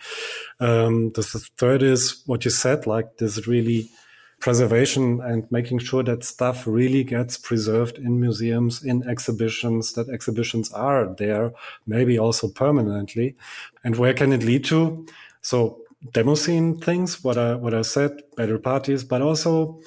um, 0.61 1.11
the, 1.13 1.23
the 1.23 1.47
third 1.57 1.83
is 1.83 2.23
what 2.27 2.45
you 2.45 2.51
said 2.51 2.87
like 2.87 3.17
this 3.19 3.47
really 3.47 3.89
preservation 4.41 5.21
and 5.23 5.51
making 5.51 5.79
sure 5.79 6.03
that 6.03 6.23
stuff 6.23 6.67
really 6.67 7.03
gets 7.03 7.39
preserved 7.39 7.97
in 7.99 8.21
museums, 8.21 8.85
in 8.85 9.03
exhibitions, 9.09 9.95
that 9.95 10.09
exhibitions 10.11 10.71
are 10.73 11.15
there, 11.17 11.53
maybe 11.87 12.19
also 12.19 12.47
permanently. 12.49 13.35
And 13.83 13.97
where 13.97 14.13
can 14.13 14.33
it 14.33 14.43
lead 14.43 14.65
to? 14.67 15.07
So 15.41 15.81
demo 16.13 16.35
scene 16.35 16.79
things, 16.79 17.23
what 17.25 17.39
I 17.39 17.55
what 17.55 17.75
I 17.75 17.83
said, 17.83 18.13
better 18.37 18.59
parties, 18.59 19.05
but 19.05 19.23
also 19.23 19.81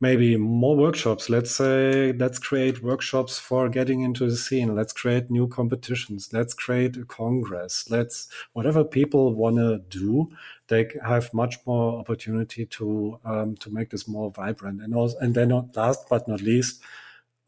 maybe 0.00 0.36
more 0.36 0.76
workshops. 0.76 1.30
Let's 1.30 1.54
say 1.54 2.12
let's 2.12 2.38
create 2.38 2.82
workshops 2.82 3.38
for 3.38 3.68
getting 3.68 4.02
into 4.02 4.28
the 4.28 4.36
scene. 4.36 4.74
Let's 4.74 4.92
create 4.92 5.30
new 5.30 5.48
competitions. 5.48 6.30
Let's 6.32 6.54
create 6.54 6.96
a 6.96 7.04
congress. 7.04 7.90
Let's 7.90 8.28
whatever 8.52 8.84
people 8.84 9.34
want 9.34 9.56
to 9.56 9.78
do. 9.88 10.30
They 10.68 10.90
have 11.04 11.32
much 11.32 11.58
more 11.66 11.98
opportunity 11.98 12.66
to 12.66 13.18
um, 13.24 13.56
to 13.56 13.70
make 13.70 13.90
this 13.90 14.06
more 14.08 14.30
vibrant. 14.30 14.82
And 14.82 14.94
also, 14.94 15.16
and 15.18 15.34
then 15.34 15.50
last 15.74 16.08
but 16.08 16.28
not 16.28 16.40
least, 16.40 16.82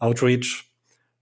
outreach 0.00 0.68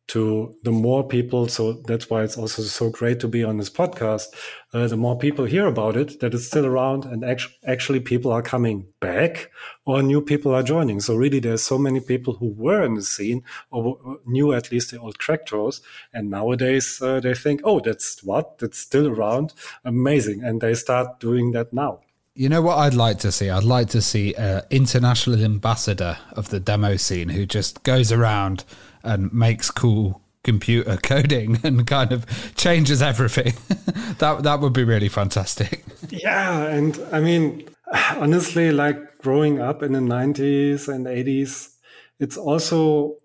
to 0.09 0.55
the 0.63 0.71
more 0.71 1.07
people. 1.07 1.49
So 1.49 1.75
that's 1.87 2.11
why 2.11 2.23
it's 2.23 2.37
also 2.37 2.63
so 2.63 2.91
great 2.91 3.21
to 3.21 3.29
be 3.29 3.43
on 3.43 3.57
this 3.57 3.71
podcast. 3.71 4.27
Uh, 4.73 4.87
the 4.87 4.97
more 4.97 5.17
people 5.17 5.45
hear 5.45 5.67
about 5.67 5.97
it 5.97 6.21
that 6.21 6.35
it's 6.35 6.47
still 6.47 6.67
around 6.67 7.05
and 7.05 7.25
actually, 7.25 7.55
actually 7.67 8.01
people 8.01 8.31
are 8.31 8.43
coming 8.43 8.87
back 9.01 9.51
or 9.87 10.03
new 10.03 10.21
people 10.21 10.55
are 10.55 10.63
joining. 10.63 11.01
So 11.01 11.15
really 11.15 11.41
there's 11.41 11.63
so 11.63 11.79
many 11.79 12.01
people 12.01 12.35
who 12.35 12.49
were 12.49 12.83
in 12.83 12.95
the 12.95 13.03
scene 13.03 13.43
or 13.71 14.19
knew 14.27 14.53
at 14.53 14.71
least 14.71 14.91
the 14.91 15.01
old 15.01 15.19
Cracktros 15.19 15.81
and 16.13 16.31
nowadays 16.31 17.01
uh, 17.01 17.21
they 17.21 17.35
think 17.35 17.63
oh 17.65 17.81
that's 17.81 18.23
what? 18.23 18.59
That's 18.59 18.79
still 18.79 19.09
around? 19.09 19.55
Amazing. 19.85 20.43
And 20.45 20.61
they 20.61 20.75
start 20.75 21.21
doing 21.21 21.53
that 21.53 21.73
now. 21.73 22.01
You 22.37 22.49
know 22.49 22.63
what 22.63 22.79
I'd 22.79 22.95
like 22.95 23.21
to 23.21 23.31
see? 23.31 23.49
I'd 23.49 23.63
like 23.63 23.91
to 23.91 24.03
see 24.03 24.35
an 24.35 24.63
international 24.69 25.41
ambassador 25.41 26.19
of 26.33 26.49
the 26.49 26.59
demo 26.59 26.97
scene 26.97 27.29
who 27.29 27.47
just 27.47 27.85
goes 27.85 28.11
around 28.11 28.65
and 29.05 29.33
makes 29.33 29.71
cool 29.71 30.21
computer 30.43 30.97
coding 31.03 31.59
and 31.65 31.87
kind 31.87 32.13
of 32.13 32.27
changes 32.55 33.03
everything. 33.03 33.55
that 34.19 34.43
that 34.43 34.61
would 34.61 34.73
be 34.73 34.85
really 34.85 35.09
fantastic. 35.09 35.85
Yeah, 36.11 36.65
and 36.65 37.01
I 37.13 37.21
mean, 37.21 37.69
honestly, 38.17 38.73
like 38.73 39.19
growing 39.19 39.61
up 39.61 39.83
in 39.83 39.93
the 39.93 40.01
90s 40.01 40.89
and 40.89 41.07
80s, 41.07 41.75
it's 42.21 42.37
also 42.37 43.17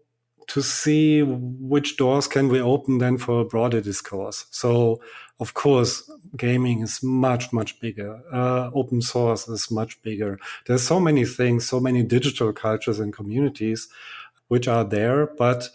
to 0.48 0.64
see 0.64 1.22
which 1.22 1.96
doors 1.98 2.28
can 2.28 2.50
we 2.50 2.60
open 2.60 2.98
then 2.98 3.18
for 3.20 3.42
a 3.42 3.46
broader 3.46 3.82
discourse. 3.82 4.46
So, 4.50 5.00
of 5.40 5.54
course, 5.54 6.10
gaming 6.36 6.82
is 6.82 7.04
much, 7.04 7.54
much 7.54 7.80
bigger. 7.80 8.20
Uh, 8.34 8.72
open 8.74 9.02
source 9.02 9.48
is 9.48 9.70
much 9.70 10.02
bigger. 10.02 10.40
There's 10.66 10.82
so 10.82 11.00
many 11.00 11.24
things, 11.24 11.68
so 11.68 11.80
many 11.80 12.02
digital 12.02 12.52
cultures 12.52 13.00
and 13.00 13.14
communities 13.14 13.90
which 14.50 14.68
are 14.68 14.84
there, 14.84 15.28
but 15.38 15.70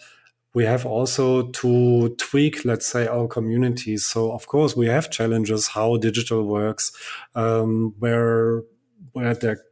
we 0.53 0.65
have 0.65 0.87
also 0.87 1.49
to 1.51 2.15
tweak, 2.17 2.65
let's 2.65 2.87
say, 2.87 3.09
our 3.09 3.27
communities. 3.27 4.07
So, 4.07 4.31
of 4.33 4.47
course, 4.47 4.77
we 4.77 4.87
have 4.87 5.11
challenges 5.11 5.69
how 5.69 5.97
digital 5.97 6.45
works, 6.45 6.93
um, 7.35 7.95
where 7.99 8.63
where 9.13 9.35
there 9.35 9.63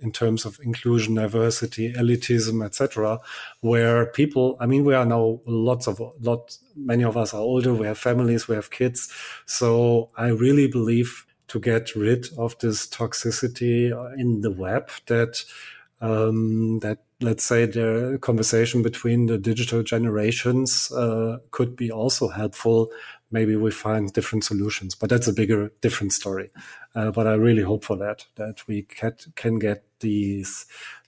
in 0.00 0.12
terms 0.12 0.44
of 0.44 0.58
inclusion, 0.62 1.14
diversity, 1.14 1.92
elitism, 1.92 2.64
etc., 2.64 3.18
where 3.60 4.06
people, 4.06 4.56
I 4.60 4.66
mean, 4.66 4.84
we 4.84 4.94
are 4.94 5.04
now 5.04 5.40
lots 5.46 5.86
of, 5.86 6.00
lot, 6.20 6.56
many 6.74 7.04
of 7.04 7.16
us 7.16 7.34
are 7.34 7.40
older, 7.40 7.74
we 7.74 7.86
have 7.86 7.98
families, 7.98 8.48
we 8.48 8.54
have 8.54 8.70
kids. 8.70 9.12
So 9.46 10.10
I 10.16 10.28
really 10.28 10.68
believe 10.68 11.26
to 11.48 11.60
get 11.60 11.94
rid 11.94 12.28
of 12.38 12.58
this 12.58 12.86
toxicity 12.86 13.90
in 14.18 14.40
the 14.40 14.50
web 14.50 14.90
that, 15.06 15.44
um, 16.00 16.78
that 16.80 16.98
let's 17.20 17.44
say 17.44 17.66
the 17.66 18.18
conversation 18.20 18.82
between 18.82 19.26
the 19.26 19.38
digital 19.38 19.82
generations 19.82 20.90
uh, 20.92 21.38
could 21.50 21.76
be 21.76 21.90
also 21.90 22.28
helpful. 22.28 22.90
Maybe 23.30 23.56
we 23.56 23.70
find 23.70 24.12
different 24.12 24.44
solutions, 24.44 24.94
but 24.94 25.10
that's 25.10 25.28
a 25.28 25.32
bigger, 25.32 25.70
different 25.80 26.12
story. 26.12 26.50
Uh, 26.94 27.10
but 27.10 27.26
I 27.26 27.34
really 27.34 27.62
hope 27.62 27.84
for 27.84 27.96
that, 27.96 28.26
that 28.36 28.66
we 28.66 28.82
can, 28.82 29.14
can 29.36 29.58
get 29.58 29.84
these, 30.00 30.66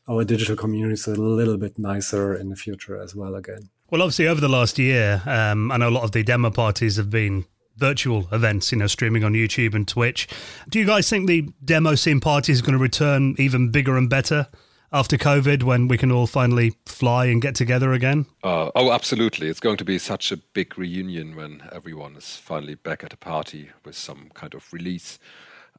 our 0.09 0.25
digital 0.25 0.55
communities 0.55 1.07
a 1.07 1.15
little 1.15 1.57
bit 1.57 1.79
nicer 1.79 2.35
in 2.35 2.51
the 2.51 2.57
future 2.57 3.01
as 3.01 3.15
well 3.15 3.35
again. 3.35 3.71
Well, 3.91 4.03
obviously, 4.03 4.29
over 4.29 4.41
the 4.41 4.49
last 4.49 4.79
year, 4.79 5.23
um, 5.27 5.71
I 5.73 5.77
know 5.77 5.89
a 5.89 5.91
lot 5.91 6.05
of 6.05 6.13
the 6.13 6.23
demo 6.23 6.51
parties 6.51 6.97
have 6.97 7.11
been 7.11 7.45
virtual 7.77 8.29
events, 8.33 8.71
you 8.71 8.79
know, 8.79 8.87
streaming 8.87 9.25
on 9.25 9.33
YouTube 9.33 9.75
and 9.75 9.89
Twitch. 9.89 10.29
Do 10.69 10.79
you 10.79 10.87
guys 10.87 11.09
think 11.09 11.27
the 11.27 11.49
demo 11.65 11.95
scene 11.95 12.21
party 12.21 12.53
is 12.53 12.63
going 12.63 12.75
to 12.75 12.79
return 12.79 13.35
even 13.39 13.71
bigger 13.71 13.97
and 13.97 14.09
better 14.09 14.49
after 14.93 15.17
COVID 15.17 15.63
when 15.63 15.89
we 15.89 15.97
can 15.97 16.13
all 16.13 16.27
finally 16.27 16.75
fly 16.87 17.27
and 17.27 17.41
get 17.41 17.55
together 17.55 17.93
again? 17.93 18.27
Uh, 18.43 18.71
oh, 18.75 18.93
absolutely. 18.93 19.49
It's 19.49 19.61
going 19.61 19.79
to 19.79 19.85
be 19.85 19.99
such 19.99 20.31
a 20.31 20.37
big 20.37 20.79
reunion 20.79 21.35
when 21.35 21.63
everyone 21.73 22.17
is 22.17 22.37
finally 22.37 22.75
back 22.75 23.03
at 23.03 23.13
a 23.13 23.17
party 23.17 23.71
with 23.85 23.97
some 23.97 24.31
kind 24.35 24.55
of 24.55 24.73
release. 24.73 25.19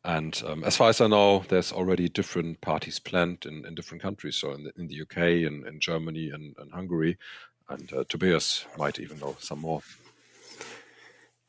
And 0.04 0.42
um, 0.46 0.64
as 0.64 0.76
far 0.76 0.90
as 0.90 1.00
I 1.00 1.08
know, 1.08 1.46
there's 1.48 1.72
already 1.72 2.10
different 2.10 2.60
parties 2.62 3.00
planned 3.00 3.46
in, 3.46 3.66
in 3.66 3.76
different 3.76 4.02
countries. 4.02 4.36
So 4.36 4.52
in 4.52 4.64
the, 4.64 4.74
in 4.78 4.88
the 4.88 5.02
UK 5.02 5.48
and 5.48 5.66
in 5.66 5.80
Germany 5.80 6.30
and, 6.30 6.56
and 6.58 6.72
Hungary. 6.74 7.18
And 7.70 7.92
uh, 7.94 8.04
Tobias 8.10 8.66
might 8.78 9.00
even 9.00 9.20
know 9.20 9.38
some 9.40 9.60
more. 9.60 9.82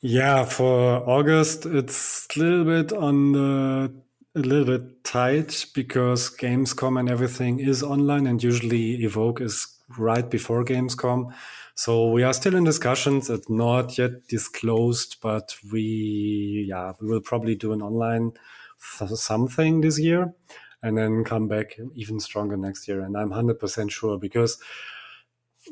Yeah, 0.00 0.44
for 0.44 1.02
August, 1.08 1.64
it's 1.64 2.28
a 2.36 2.38
little 2.38 2.64
bit 2.64 2.92
on 2.92 3.32
the 3.32 3.90
a 4.34 4.40
little 4.40 4.64
bit 4.78 5.04
tight 5.04 5.66
because 5.74 6.28
Gamescom 6.36 6.98
and 6.98 7.08
everything 7.08 7.60
is 7.60 7.82
online, 7.82 8.26
and 8.26 8.42
usually 8.42 9.04
Evoke 9.04 9.40
is 9.40 9.66
right 9.96 10.28
before 10.28 10.64
Gamescom. 10.64 11.32
So 11.76 12.10
we 12.10 12.22
are 12.22 12.32
still 12.32 12.56
in 12.56 12.64
discussions. 12.64 13.30
It's 13.30 13.48
not 13.48 13.96
yet 13.96 14.26
disclosed, 14.28 15.18
but 15.20 15.54
we, 15.72 16.66
yeah, 16.68 16.92
we 17.00 17.08
will 17.08 17.20
probably 17.20 17.54
do 17.54 17.72
an 17.72 17.82
online 17.82 18.32
something 18.78 19.80
this 19.80 19.98
year 19.98 20.34
and 20.82 20.98
then 20.98 21.24
come 21.24 21.48
back 21.48 21.76
even 21.94 22.20
stronger 22.20 22.56
next 22.56 22.86
year. 22.86 23.00
And 23.00 23.16
I'm 23.16 23.30
100% 23.30 23.90
sure 23.90 24.18
because 24.18 24.58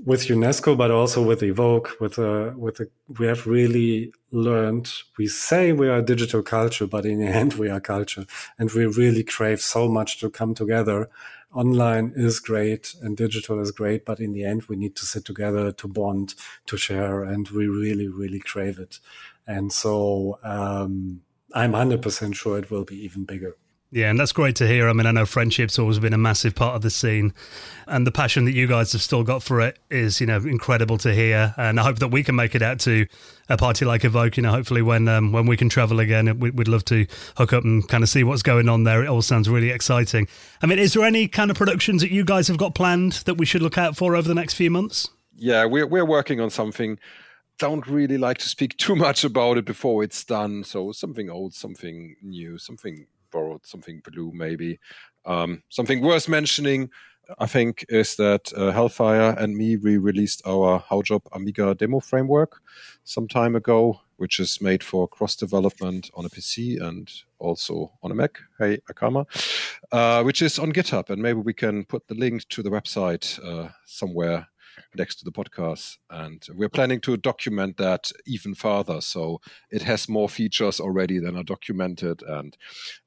with 0.04 0.22
UNESCO, 0.26 0.76
but 0.76 0.90
also 0.90 1.22
with 1.22 1.42
Evoke, 1.42 1.96
with 2.00 2.18
a, 2.18 2.54
with 2.56 2.80
a, 2.80 2.86
we 3.18 3.26
have 3.26 3.46
really 3.46 4.12
learned. 4.30 4.92
We 5.18 5.26
say 5.26 5.72
we 5.72 5.88
are 5.88 5.98
a 5.98 6.02
digital 6.02 6.42
culture, 6.42 6.86
but 6.86 7.04
in 7.04 7.18
the 7.18 7.26
end, 7.26 7.54
we 7.54 7.68
are 7.68 7.80
culture, 7.80 8.26
and 8.58 8.70
we 8.72 8.86
really 8.86 9.22
crave 9.22 9.60
so 9.60 9.88
much 9.88 10.18
to 10.20 10.30
come 10.30 10.54
together. 10.54 11.08
Online 11.54 12.12
is 12.16 12.40
great 12.40 12.94
and 13.02 13.16
digital 13.16 13.60
is 13.60 13.72
great, 13.72 14.06
but 14.06 14.20
in 14.20 14.32
the 14.32 14.44
end, 14.44 14.64
we 14.64 14.76
need 14.76 14.96
to 14.96 15.04
sit 15.04 15.24
together 15.24 15.70
to 15.72 15.86
bond, 15.86 16.34
to 16.66 16.78
share, 16.78 17.22
and 17.22 17.48
we 17.50 17.66
really, 17.66 18.08
really 18.08 18.40
crave 18.40 18.78
it. 18.78 18.98
And 19.46 19.70
so, 19.72 20.38
um, 20.42 21.20
I'm 21.54 21.72
100% 21.72 22.34
sure 22.34 22.58
it 22.58 22.70
will 22.70 22.84
be 22.84 22.96
even 23.04 23.24
bigger. 23.24 23.56
Yeah, 23.94 24.08
and 24.08 24.18
that's 24.18 24.32
great 24.32 24.56
to 24.56 24.66
hear. 24.66 24.88
I 24.88 24.94
mean, 24.94 25.04
I 25.04 25.10
know 25.10 25.26
friendship's 25.26 25.78
always 25.78 25.98
been 25.98 26.14
a 26.14 26.18
massive 26.18 26.54
part 26.54 26.74
of 26.76 26.80
the 26.80 26.88
scene, 26.88 27.34
and 27.86 28.06
the 28.06 28.10
passion 28.10 28.46
that 28.46 28.52
you 28.52 28.66
guys 28.66 28.92
have 28.92 29.02
still 29.02 29.22
got 29.22 29.42
for 29.42 29.60
it 29.60 29.78
is, 29.90 30.18
you 30.18 30.26
know, 30.26 30.38
incredible 30.38 30.96
to 30.96 31.12
hear. 31.12 31.54
And 31.58 31.78
I 31.78 31.82
hope 31.82 31.98
that 31.98 32.08
we 32.08 32.22
can 32.22 32.34
make 32.34 32.54
it 32.54 32.62
out 32.62 32.80
to 32.80 33.06
a 33.50 33.58
party 33.58 33.84
like 33.84 34.02
Evoke. 34.02 34.38
You 34.38 34.44
know, 34.44 34.50
hopefully 34.50 34.80
when 34.80 35.08
um, 35.08 35.30
when 35.30 35.44
we 35.44 35.58
can 35.58 35.68
travel 35.68 36.00
again, 36.00 36.40
we'd 36.40 36.68
love 36.68 36.86
to 36.86 37.06
hook 37.36 37.52
up 37.52 37.64
and 37.64 37.86
kind 37.86 38.02
of 38.02 38.08
see 38.08 38.24
what's 38.24 38.42
going 38.42 38.66
on 38.66 38.84
there. 38.84 39.04
It 39.04 39.08
all 39.08 39.20
sounds 39.20 39.46
really 39.46 39.68
exciting. 39.68 40.26
I 40.62 40.66
mean, 40.66 40.78
is 40.78 40.94
there 40.94 41.04
any 41.04 41.28
kind 41.28 41.50
of 41.50 41.58
productions 41.58 42.00
that 42.00 42.10
you 42.10 42.24
guys 42.24 42.48
have 42.48 42.56
got 42.56 42.74
planned 42.74 43.12
that 43.26 43.34
we 43.34 43.44
should 43.44 43.60
look 43.60 43.76
out 43.76 43.94
for 43.98 44.16
over 44.16 44.26
the 44.26 44.34
next 44.34 44.54
few 44.54 44.70
months? 44.70 45.10
Yeah, 45.36 45.66
we're 45.66 45.86
we're 45.86 46.06
working 46.06 46.40
on 46.40 46.48
something 46.48 46.98
don't 47.58 47.86
really 47.86 48.16
like 48.16 48.38
to 48.38 48.48
speak 48.48 48.76
too 48.78 48.96
much 48.96 49.22
about 49.22 49.58
it 49.58 49.66
before 49.66 50.02
it's 50.02 50.24
done. 50.24 50.64
So 50.64 50.92
something 50.92 51.28
old, 51.28 51.52
something 51.52 52.16
new, 52.22 52.56
something 52.56 53.06
borrowed 53.32 53.66
something 53.66 54.02
blue, 54.04 54.30
maybe. 54.34 54.78
Um, 55.24 55.62
something 55.68 56.02
worth 56.02 56.28
mentioning, 56.28 56.90
I 57.38 57.46
think, 57.46 57.84
is 57.88 58.16
that 58.16 58.52
uh, 58.56 58.70
Hellfire 58.70 59.34
and 59.38 59.56
me 59.56 59.76
we 59.76 59.96
released 59.96 60.42
our 60.46 60.80
Haujobb 60.80 61.22
Amiga 61.32 61.74
demo 61.74 62.00
framework 62.00 62.60
some 63.04 63.28
time 63.28 63.56
ago, 63.56 64.00
which 64.16 64.38
is 64.38 64.60
made 64.60 64.82
for 64.82 65.08
cross 65.08 65.36
development 65.36 66.10
on 66.14 66.24
a 66.24 66.28
PC 66.28 66.80
and 66.80 67.10
also 67.38 67.92
on 68.02 68.10
a 68.10 68.14
Mac. 68.14 68.38
Hey, 68.58 68.78
Akama, 68.90 69.26
uh, 69.92 70.22
which 70.22 70.42
is 70.42 70.58
on 70.58 70.72
GitHub, 70.72 71.10
and 71.10 71.22
maybe 71.22 71.40
we 71.40 71.54
can 71.54 71.84
put 71.84 72.06
the 72.08 72.14
link 72.14 72.46
to 72.48 72.62
the 72.62 72.70
website 72.70 73.38
uh, 73.44 73.70
somewhere 73.86 74.46
next 74.96 75.16
to 75.16 75.24
the 75.24 75.32
podcast. 75.32 75.98
And 76.10 76.46
we're 76.54 76.68
planning 76.68 77.00
to 77.02 77.16
document 77.16 77.76
that 77.76 78.10
even 78.26 78.54
further. 78.54 79.00
So 79.00 79.40
it 79.70 79.82
has 79.82 80.08
more 80.08 80.28
features 80.28 80.80
already 80.80 81.18
than 81.18 81.36
are 81.36 81.44
documented. 81.44 82.22
And, 82.22 82.56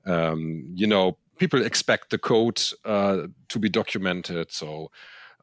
um, 0.05 0.65
you 0.75 0.87
know, 0.87 1.17
people 1.37 1.65
expect 1.65 2.09
the 2.09 2.17
code 2.17 2.61
uh, 2.85 3.27
to 3.49 3.59
be 3.59 3.69
documented. 3.69 4.51
So 4.51 4.91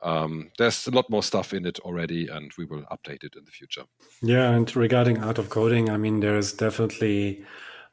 um, 0.02 0.50
there's 0.58 0.86
a 0.86 0.90
lot 0.90 1.08
more 1.08 1.22
stuff 1.22 1.54
in 1.54 1.64
it 1.64 1.78
already, 1.80 2.28
and 2.28 2.50
we 2.58 2.64
will 2.64 2.82
update 2.90 3.24
it 3.24 3.36
in 3.36 3.44
the 3.44 3.50
future. 3.50 3.84
Yeah. 4.20 4.50
And 4.50 4.74
regarding 4.74 5.22
art 5.22 5.38
of 5.38 5.48
coding, 5.48 5.90
I 5.90 5.96
mean, 5.96 6.20
there's 6.20 6.52
definitely 6.52 7.44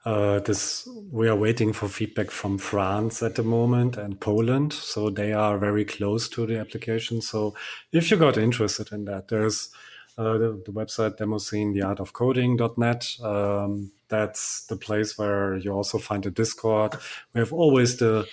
uh, 0.06 0.40
this 0.40 0.88
we 1.12 1.28
are 1.28 1.36
waiting 1.36 1.74
for 1.74 1.88
feedback 1.88 2.32
from 2.32 2.58
France 2.58 3.22
at 3.22 3.36
the 3.36 3.44
moment 3.44 3.98
and 3.98 4.20
Poland, 4.20 4.72
so 4.72 5.10
they 5.10 5.34
are 5.34 5.58
very 5.58 5.84
close 5.84 6.30
to 6.30 6.46
the 6.46 6.58
application. 6.58 7.22
So 7.22 7.54
if 7.92 8.10
you 8.10 8.18
got 8.18 8.38
interested 8.38 8.92
in 8.92 9.06
that, 9.06 9.28
there's 9.28 9.70
uh, 10.18 10.38
the, 10.38 10.62
the, 10.66 10.72
website 10.72 11.18
demoscene, 11.18 11.74
theartofcoding.net. 11.74 13.16
Um, 13.24 13.92
that's 14.10 14.66
the 14.66 14.76
place 14.76 15.18
where 15.18 15.56
you 15.56 15.72
also 15.72 15.98
find 15.98 16.24
the 16.24 16.32
Discord. 16.32 16.96
We 17.34 17.40
have 17.40 17.54
always 17.54 17.98
the 17.98 18.28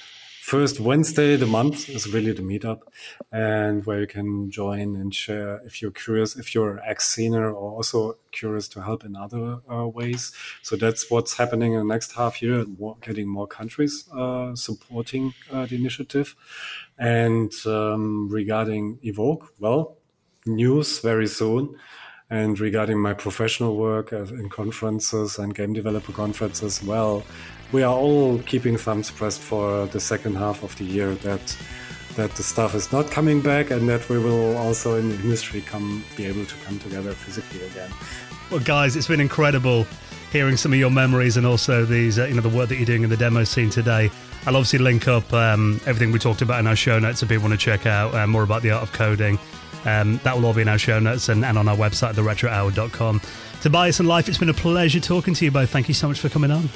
first 0.46 0.78
Wednesday 0.78 1.34
the 1.34 1.46
month 1.46 1.88
is 1.88 2.06
really 2.14 2.30
the 2.30 2.46
meetup, 2.50 2.82
and 3.32 3.84
where 3.84 4.00
you 4.02 4.06
can 4.06 4.48
join 4.48 4.94
and 4.94 5.12
share 5.12 5.60
if 5.66 5.82
you're 5.82 5.90
curious, 5.90 6.36
if 6.36 6.54
you're 6.54 6.78
ex-scener 6.86 7.46
or 7.52 7.72
also 7.78 8.16
curious 8.30 8.68
to 8.68 8.80
help 8.80 9.04
in 9.04 9.16
other 9.16 9.58
uh, 9.68 9.88
ways. 9.88 10.32
So 10.62 10.76
that's 10.76 11.10
what's 11.10 11.36
happening 11.36 11.72
in 11.72 11.80
the 11.80 11.92
next 11.94 12.12
half 12.12 12.40
year, 12.40 12.64
getting 13.02 13.26
more 13.26 13.48
countries 13.48 14.08
uh, 14.12 14.54
supporting 14.54 15.34
uh, 15.50 15.66
the 15.66 15.74
initiative. 15.74 16.36
And 16.96 17.52
um, 17.66 18.28
regarding 18.30 19.00
Evoke, 19.02 19.52
well, 19.58 19.96
news 20.46 21.00
very 21.00 21.26
soon. 21.26 21.76
And 22.28 22.58
regarding 22.58 22.98
my 23.00 23.14
professional 23.14 23.76
work 23.76 24.12
in 24.12 24.48
conferences 24.48 25.38
and 25.38 25.54
game 25.54 25.72
developer 25.72 26.12
conferences, 26.12 26.82
well, 26.82 27.24
we 27.72 27.82
are 27.82 27.94
all 27.94 28.38
keeping 28.40 28.76
thumbs 28.76 29.10
pressed 29.10 29.40
for 29.40 29.86
the 29.86 30.00
second 30.00 30.36
half 30.36 30.62
of 30.62 30.76
the 30.76 30.84
year 30.84 31.14
that 31.16 31.56
that 32.16 32.30
the 32.32 32.42
stuff 32.42 32.74
is 32.74 32.90
not 32.92 33.10
coming 33.10 33.42
back 33.42 33.70
and 33.70 33.88
that 33.88 34.08
we 34.08 34.18
will 34.18 34.56
also 34.56 34.96
in 34.96 35.10
the 35.10 35.14
industry 35.16 35.60
come 35.60 36.02
be 36.16 36.24
able 36.24 36.46
to 36.46 36.54
come 36.64 36.78
together 36.78 37.12
physically 37.12 37.62
again. 37.66 37.90
Well, 38.50 38.60
guys, 38.60 38.96
it's 38.96 39.08
been 39.08 39.20
incredible 39.20 39.86
hearing 40.32 40.56
some 40.56 40.72
of 40.72 40.78
your 40.78 40.90
memories 40.90 41.36
and 41.36 41.46
also 41.46 41.84
these, 41.84 42.18
uh, 42.18 42.24
you 42.24 42.34
know, 42.34 42.40
the 42.40 42.48
work 42.48 42.68
that 42.70 42.76
you're 42.76 42.86
doing 42.86 43.02
in 43.02 43.10
the 43.10 43.18
demo 43.18 43.44
scene 43.44 43.68
today. 43.68 44.10
I'll 44.46 44.56
obviously 44.56 44.78
link 44.78 45.08
up 45.08 45.30
um, 45.32 45.80
everything 45.86 46.10
we 46.10 46.18
talked 46.18 46.40
about 46.40 46.60
in 46.60 46.66
our 46.66 46.76
show 46.76 46.98
notes 46.98 47.22
if 47.22 47.28
people 47.28 47.48
want 47.48 47.58
to 47.58 47.64
check 47.64 47.84
out 47.84 48.14
uh, 48.14 48.26
more 48.26 48.42
about 48.42 48.62
the 48.62 48.70
art 48.70 48.82
of 48.82 48.92
coding. 48.92 49.38
Um, 49.84 50.18
that 50.24 50.34
will 50.34 50.46
all 50.46 50.54
be 50.54 50.62
in 50.62 50.68
our 50.68 50.78
show 50.78 50.98
notes 50.98 51.28
and, 51.28 51.44
and 51.44 51.58
on 51.58 51.68
our 51.68 51.76
website, 51.76 52.14
theretrohour.com. 52.14 53.20
Tobias 53.60 54.00
and 54.00 54.08
Leif, 54.08 54.28
it's 54.28 54.38
been 54.38 54.48
a 54.48 54.54
pleasure 54.54 55.00
talking 55.00 55.34
to 55.34 55.44
you 55.44 55.50
both. 55.50 55.70
Thank 55.70 55.88
you 55.88 55.94
so 55.94 56.08
much 56.08 56.18
for 56.18 56.28
coming 56.28 56.50
on. 56.50 56.68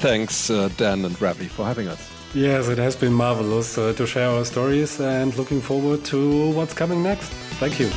Thanks, 0.00 0.50
uh, 0.50 0.68
Dan 0.76 1.04
and 1.04 1.20
Ravi, 1.20 1.46
for 1.46 1.64
having 1.64 1.88
us. 1.88 2.10
Yes, 2.34 2.68
it 2.68 2.78
has 2.78 2.96
been 2.96 3.12
marvelous 3.12 3.76
uh, 3.76 3.92
to 3.92 4.06
share 4.06 4.28
our 4.28 4.44
stories 4.44 4.98
and 5.00 5.36
looking 5.36 5.60
forward 5.60 6.04
to 6.06 6.50
what's 6.52 6.72
coming 6.72 7.02
next. 7.02 7.28
Thank 7.60 7.78
you. 7.78 7.90